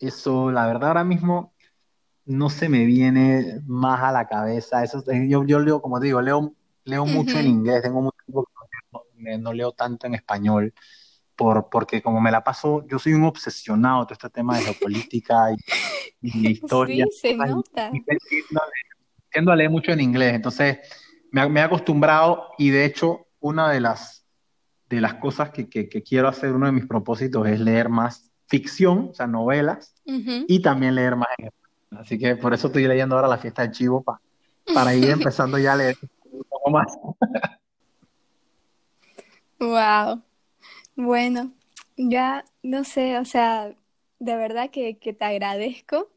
eso. 0.00 0.50
La 0.50 0.66
verdad, 0.66 0.88
ahora 0.88 1.04
mismo 1.04 1.54
no 2.24 2.50
se 2.50 2.68
me 2.68 2.84
viene 2.86 3.60
más 3.66 4.02
a 4.02 4.10
la 4.10 4.26
cabeza. 4.26 4.82
Eso, 4.82 5.04
yo, 5.28 5.44
yo 5.44 5.60
leo, 5.60 5.80
como 5.80 6.00
te 6.00 6.06
digo, 6.06 6.20
leo, 6.20 6.52
leo 6.82 7.06
mucho 7.06 7.38
en 7.38 7.46
inglés, 7.46 7.82
tengo 7.82 8.02
mucho 8.02 8.16
tiempo 8.26 8.48
que 9.16 9.38
no, 9.38 9.52
leo 9.52 9.70
tanto 9.70 10.08
en 10.08 10.16
español. 10.16 10.74
Por, 11.36 11.68
porque 11.70 12.02
como 12.02 12.20
me 12.20 12.32
la 12.32 12.42
paso, 12.42 12.84
yo 12.88 12.98
soy 12.98 13.12
un 13.12 13.26
obsesionado 13.26 14.06
todo 14.06 14.14
este 14.14 14.30
tema 14.30 14.56
de 14.56 14.64
geopolítica 14.64 15.52
y, 15.52 15.56
y 16.20 16.48
historia. 16.50 17.06
Sí, 17.12 17.18
se 17.28 17.36
nota. 17.36 17.92
tiendo 19.30 19.52
a 19.52 19.56
leer 19.56 19.70
mucho 19.70 19.92
en 19.92 20.00
inglés, 20.00 20.34
entonces 20.34 20.78
me, 21.30 21.42
he 21.42 21.62
acostumbrado 21.62 22.48
y 22.58 22.70
de 22.70 22.86
hecho 22.86 23.28
una 23.38 23.70
de 23.70 23.80
las, 23.80 24.23
de 24.94 25.00
las 25.00 25.14
cosas 25.14 25.50
que, 25.50 25.68
quiero 25.68 26.28
hacer, 26.28 26.52
uno 26.52 26.66
de 26.66 26.72
mis 26.72 26.86
propósitos 26.86 27.46
es 27.46 27.60
leer 27.60 27.88
más 27.88 28.30
ficción, 28.46 29.08
o 29.10 29.14
sea, 29.14 29.26
novelas, 29.26 29.94
y 30.04 30.60
también 30.60 30.94
leer 30.94 31.16
más. 31.16 31.28
Así 31.90 32.18
que 32.18 32.36
por 32.36 32.52
eso 32.54 32.66
estoy 32.66 32.86
leyendo 32.86 33.14
ahora 33.14 33.28
La 33.28 33.38
fiesta 33.38 33.62
del 33.62 33.70
chivo 33.70 34.04
para 34.74 34.94
ir 34.94 35.04
empezando 35.10 35.58
ya 35.58 35.74
a 35.74 35.76
leer 35.76 35.96
un 36.30 36.44
poco 36.44 36.70
más. 36.70 36.98
Wow. 39.60 40.22
Bueno, 40.96 41.52
ya 41.96 42.44
no 42.62 42.84
sé, 42.84 43.18
o 43.18 43.24
sea, 43.24 43.74
de 44.18 44.36
verdad 44.36 44.70
que, 44.70 44.94
te 44.94 45.24
agradezco 45.24 46.08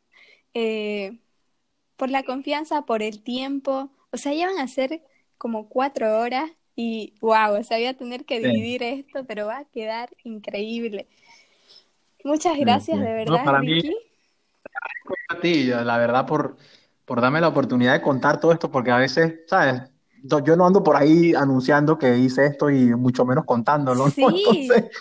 eh, 0.54 1.20
por 1.96 2.10
la 2.10 2.24
confianza, 2.24 2.84
por 2.84 3.02
el 3.02 3.22
tiempo. 3.22 3.90
O 4.12 4.18
sea, 4.18 4.34
ya 4.34 4.48
van 4.48 4.60
a 4.60 4.68
ser 4.68 5.04
como 5.38 5.70
cuatro 5.70 6.20
horas 6.20 6.52
y 6.80 7.16
wow, 7.22 7.60
o 7.60 7.64
sea, 7.64 7.78
voy 7.78 7.88
a 7.88 7.98
tener 7.98 8.24
que 8.24 8.40
dividir 8.40 8.84
esto, 8.84 9.26
pero 9.26 9.48
va 9.48 9.58
a 9.58 9.66
quedar 9.66 10.12
increíble. 10.24 11.08
Muchas 12.24 12.56
gracias, 12.56 13.00
de 13.00 13.14
verdad, 13.14 13.44
para 13.44 13.62
Mí, 13.62 13.82
a 15.30 15.40
ti, 15.40 15.64
la 15.64 15.98
verdad, 15.98 16.28
por, 16.28 16.56
por 17.04 17.20
darme 17.20 17.42
la 17.42 17.48
oportunidad 17.48 17.94
de 17.94 18.02
contar 18.04 18.40
todo 18.40 18.52
esto, 18.52 18.70
porque 18.70 18.92
a 18.92 18.98
veces, 18.98 19.40
¿sabes? 19.48 19.82
Yo 20.22 20.56
no 20.56 20.68
ando 20.68 20.84
por 20.84 20.96
ahí 20.96 21.34
anunciando 21.34 21.98
que 21.98 22.16
hice 22.16 22.46
esto 22.46 22.70
y 22.70 22.94
mucho 22.96 23.26
menos 23.26 23.46
contándolo, 23.46 24.08
sí. 24.12 24.24
Entonces, 24.24 24.92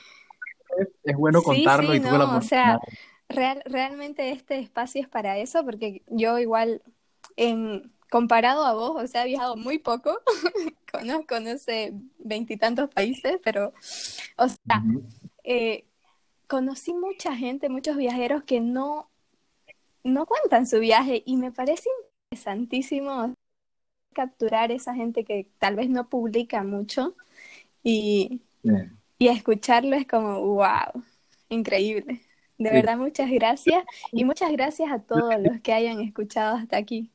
es, 1.05 1.17
bueno 1.17 1.43
contarlo 1.43 1.95
y 1.95 2.01
tuve 2.01 2.17
la 2.17 2.25
oportunidad. 2.25 2.39
O 2.39 2.41
sea, 2.41 2.79
real, 3.29 3.63
realmente 3.67 4.31
este 4.31 4.59
espacio 4.61 5.03
es 5.03 5.09
para 5.09 5.37
eso, 5.37 5.63
porque 5.63 6.01
yo 6.07 6.39
igual 6.39 6.81
en 7.37 7.93
comparado 8.11 8.65
a 8.65 8.75
vos, 8.75 9.03
o 9.03 9.07
sea, 9.07 9.25
he 9.25 9.29
viajado 9.29 9.57
muy 9.57 9.79
poco, 9.79 10.19
conozco, 10.93 11.41
no 11.41 11.59
sé, 11.59 11.93
veintitantos 12.19 12.89
países, 12.91 13.39
pero, 13.43 13.73
o 14.37 14.49
sea, 14.49 14.83
eh, 15.45 15.85
conocí 16.47 16.95
mucha 16.95 17.35
gente, 17.37 17.69
muchos 17.69 17.97
viajeros 17.97 18.45
que 18.45 18.61
no, 18.61 19.11
no 20.05 20.27
cuentan 20.27 20.67
su 20.67 20.79
viaje 20.79 21.23
y 21.27 21.37
me 21.37 21.53
parece 21.53 21.89
interesantísimo 22.31 23.35
capturar 24.15 24.73
esa 24.73 24.95
gente 24.95 25.25
que 25.25 25.49
tal 25.59 25.77
vez 25.77 25.91
no 25.91 26.09
publica 26.09 26.63
mucho 26.63 27.15
y, 27.83 28.43
y 29.19 29.29
escucharlo 29.29 29.97
es 29.97 30.07
como, 30.07 30.41
wow, 30.41 31.03
increíble. 31.49 32.23
De 32.59 32.71
verdad, 32.71 32.97
muchas 32.97 33.31
gracias 33.31 33.85
y 34.13 34.25
muchas 34.25 34.51
gracias 34.51 34.91
a 34.91 35.01
todos 35.01 35.35
los 35.39 35.61
que 35.61 35.75
hayan 35.75 36.01
escuchado 36.01 36.57
hasta 36.57 36.79
aquí. 36.79 37.11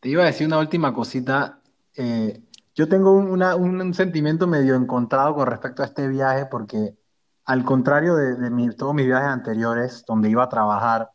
Te 0.00 0.08
iba 0.08 0.22
a 0.22 0.26
decir 0.26 0.46
una 0.46 0.58
última 0.58 0.92
cosita. 0.92 1.60
Eh, 1.96 2.40
yo 2.74 2.88
tengo 2.88 3.12
un 3.12 3.94
sentimiento 3.94 4.46
medio 4.46 4.76
encontrado 4.76 5.34
con 5.34 5.46
respecto 5.46 5.82
a 5.82 5.86
este 5.86 6.06
viaje 6.06 6.46
porque 6.46 6.94
al 7.48 7.64
contrario 7.64 8.14
de, 8.14 8.74
todos 8.76 8.94
mis 8.94 9.06
viajes 9.06 9.28
anteriores 9.28 10.04
donde 10.06 10.28
iba 10.28 10.44
a 10.44 10.48
trabajar 10.50 11.10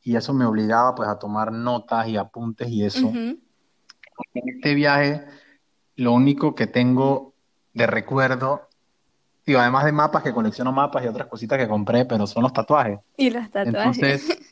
y 0.00 0.14
eso 0.14 0.32
me 0.32 0.44
obligaba 0.44 0.94
pues 0.94 1.08
a 1.08 1.18
tomar 1.18 1.52
notas 1.52 2.06
y 2.06 2.16
apuntes 2.16 2.68
y 2.68 2.84
eso, 2.84 3.08
en 3.08 3.42
este 4.32 4.74
viaje 4.74 5.24
lo 5.96 6.12
único 6.12 6.54
que 6.54 6.68
tengo 6.68 7.34
de 7.74 7.88
recuerdo, 7.88 8.68
digo, 9.44 9.58
además 9.58 9.84
de 9.84 9.92
mapas 9.92 10.22
que 10.22 10.32
colecciono 10.32 10.70
mapas 10.70 11.04
y 11.04 11.08
otras 11.08 11.26
cositas 11.26 11.58
que 11.58 11.66
compré, 11.66 12.04
pero 12.04 12.28
son 12.28 12.44
los 12.44 12.52
tatuajes. 12.52 13.00
Y 13.16 13.30
los 13.30 13.50
tatuajes. 13.50 13.98
Entonces, 13.98 14.51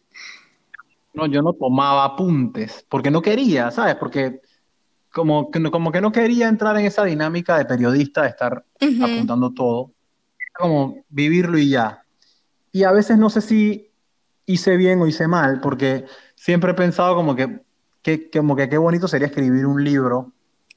no, 1.12 1.26
yo 1.26 1.42
no 1.42 1.52
tomaba 1.52 2.04
apuntes, 2.04 2.84
porque 2.88 3.10
no 3.10 3.22
quería, 3.22 3.70
¿sabes? 3.70 3.96
Porque 3.96 4.40
como 5.12 5.50
que, 5.50 5.62
como 5.70 5.90
que 5.90 6.00
no 6.00 6.12
quería 6.12 6.48
entrar 6.48 6.76
en 6.78 6.86
esa 6.86 7.04
dinámica 7.04 7.58
de 7.58 7.64
periodista, 7.64 8.22
de 8.22 8.28
estar 8.28 8.64
apuntando 9.02 9.52
todo, 9.52 9.92
como 10.54 11.04
vivirlo 11.08 11.58
y 11.58 11.70
ya. 11.70 12.04
Y 12.72 12.84
a 12.84 12.92
veces 12.92 13.18
no 13.18 13.30
sé 13.30 13.40
si 13.40 13.90
hice 14.46 14.76
bien 14.76 15.00
o 15.00 15.06
hice 15.06 15.26
mal, 15.26 15.60
porque 15.60 16.04
siempre 16.36 16.72
he 16.72 16.74
pensado 16.74 17.16
como 17.16 17.34
que, 17.34 17.60
que 18.02 18.30
como 18.30 18.54
que 18.54 18.68
qué 18.68 18.78
bonito 18.78 19.08
sería 19.08 19.26
escribir 19.26 19.66
un 19.66 19.82
libro 19.82 20.32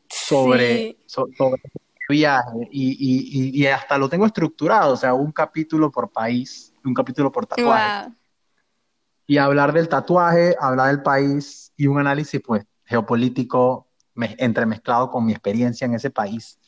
sobre, 0.09 0.97
sobre 1.05 1.61
viaje. 2.09 2.67
Y, 2.71 2.91
y, 2.99 3.61
y, 3.61 3.67
hasta 3.67 3.97
lo 3.97 4.09
tengo 4.09 4.25
estructurado, 4.25 4.93
o 4.93 4.97
sea, 4.97 5.13
un 5.13 5.31
capítulo 5.31 5.91
por 5.91 6.11
país, 6.11 6.73
un 6.83 6.93
capítulo 6.93 7.31
por 7.31 7.45
tatuaje 7.45 8.11
y 9.25 9.37
hablar 9.37 9.73
del 9.73 9.89
tatuaje, 9.89 10.55
hablar 10.59 10.87
del 10.87 11.01
país 11.01 11.71
y 11.77 11.87
un 11.87 11.99
análisis 11.99 12.41
pues 12.45 12.65
geopolítico 12.85 13.87
entremezclado 14.15 15.09
con 15.09 15.25
mi 15.25 15.31
experiencia 15.31 15.85
en 15.85 15.95
ese 15.95 16.09
país. 16.09 16.59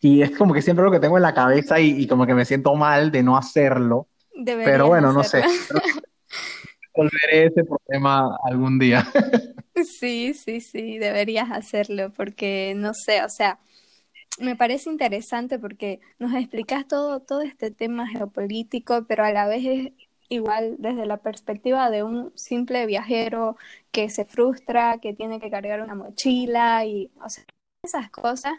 Y 0.00 0.22
es 0.22 0.36
como 0.36 0.52
que 0.52 0.60
siempre 0.60 0.84
lo 0.84 0.90
que 0.90 1.00
tengo 1.00 1.16
en 1.16 1.22
la 1.22 1.32
cabeza 1.32 1.80
y, 1.80 2.06
como 2.06 2.26
que 2.26 2.34
me 2.34 2.44
siento 2.44 2.74
mal 2.74 3.10
de 3.10 3.22
no 3.22 3.36
hacerlo. 3.36 4.08
pero 4.44 4.88
bueno, 4.88 5.12
no 5.12 5.24
sé. 5.24 5.42
Volveré 6.94 7.46
ese 7.46 7.64
problema 7.64 8.36
algún 8.44 8.78
día. 8.78 9.06
Sí, 9.98 10.34
sí, 10.34 10.60
sí, 10.60 10.98
deberías 10.98 11.50
hacerlo 11.50 12.12
porque 12.12 12.74
no 12.76 12.94
sé, 12.94 13.24
o 13.24 13.28
sea, 13.28 13.58
me 14.38 14.54
parece 14.54 14.88
interesante 14.88 15.58
porque 15.58 16.00
nos 16.18 16.32
explicas 16.34 16.86
todo, 16.86 17.20
todo 17.20 17.42
este 17.42 17.72
tema 17.72 18.06
geopolítico, 18.06 19.04
pero 19.08 19.24
a 19.24 19.32
la 19.32 19.48
vez 19.48 19.64
es 19.64 19.92
igual 20.34 20.76
desde 20.78 21.06
la 21.06 21.18
perspectiva 21.18 21.90
de 21.90 22.02
un 22.02 22.32
simple 22.36 22.86
viajero 22.86 23.56
que 23.90 24.10
se 24.10 24.24
frustra, 24.24 24.98
que 24.98 25.14
tiene 25.14 25.40
que 25.40 25.50
cargar 25.50 25.80
una 25.82 25.94
mochila 25.94 26.84
y, 26.84 27.10
o 27.22 27.28
sea, 27.28 27.44
esas 27.84 28.10
cosas 28.10 28.54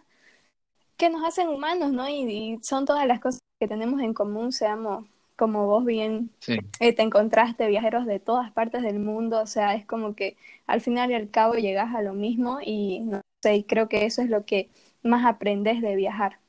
que 0.97 1.10
nos 1.10 1.23
hacen 1.26 1.49
humanos, 1.49 1.91
¿no? 1.91 2.07
Y, 2.10 2.60
son 2.64 2.85
todas 2.85 3.06
las 3.07 3.19
cosas 3.19 3.41
que 3.60 3.68
tenemos 3.68 4.02
en 4.02 4.14
común, 4.14 4.52
seamos 4.52 5.06
como 5.35 5.68
vos 5.68 5.84
bien 5.84 6.31
eh, 6.80 6.93
te 6.93 7.02
encontraste, 7.02 7.68
viajeros 7.68 8.06
de 8.06 8.19
todas 8.19 8.52
partes 8.52 8.81
del 8.84 8.99
mundo, 8.99 9.41
o 9.41 9.47
sea, 9.47 9.76
es 9.76 9.85
como 9.85 10.15
que 10.15 10.38
al 10.65 10.80
final 10.81 11.11
y 11.11 11.15
al 11.15 11.30
cabo 11.30 11.56
llegas 11.56 11.93
a 11.93 12.02
lo 12.02 12.14
mismo 12.14 12.60
y 12.64 13.02
no 13.02 13.22
sé, 13.43 13.65
creo 13.68 13.89
que 13.89 14.06
eso 14.06 14.22
es 14.22 14.30
lo 14.30 14.45
que 14.45 14.69
más 15.03 15.26
aprendes 15.26 15.81
de 15.81 15.95
viajar. 15.95 16.39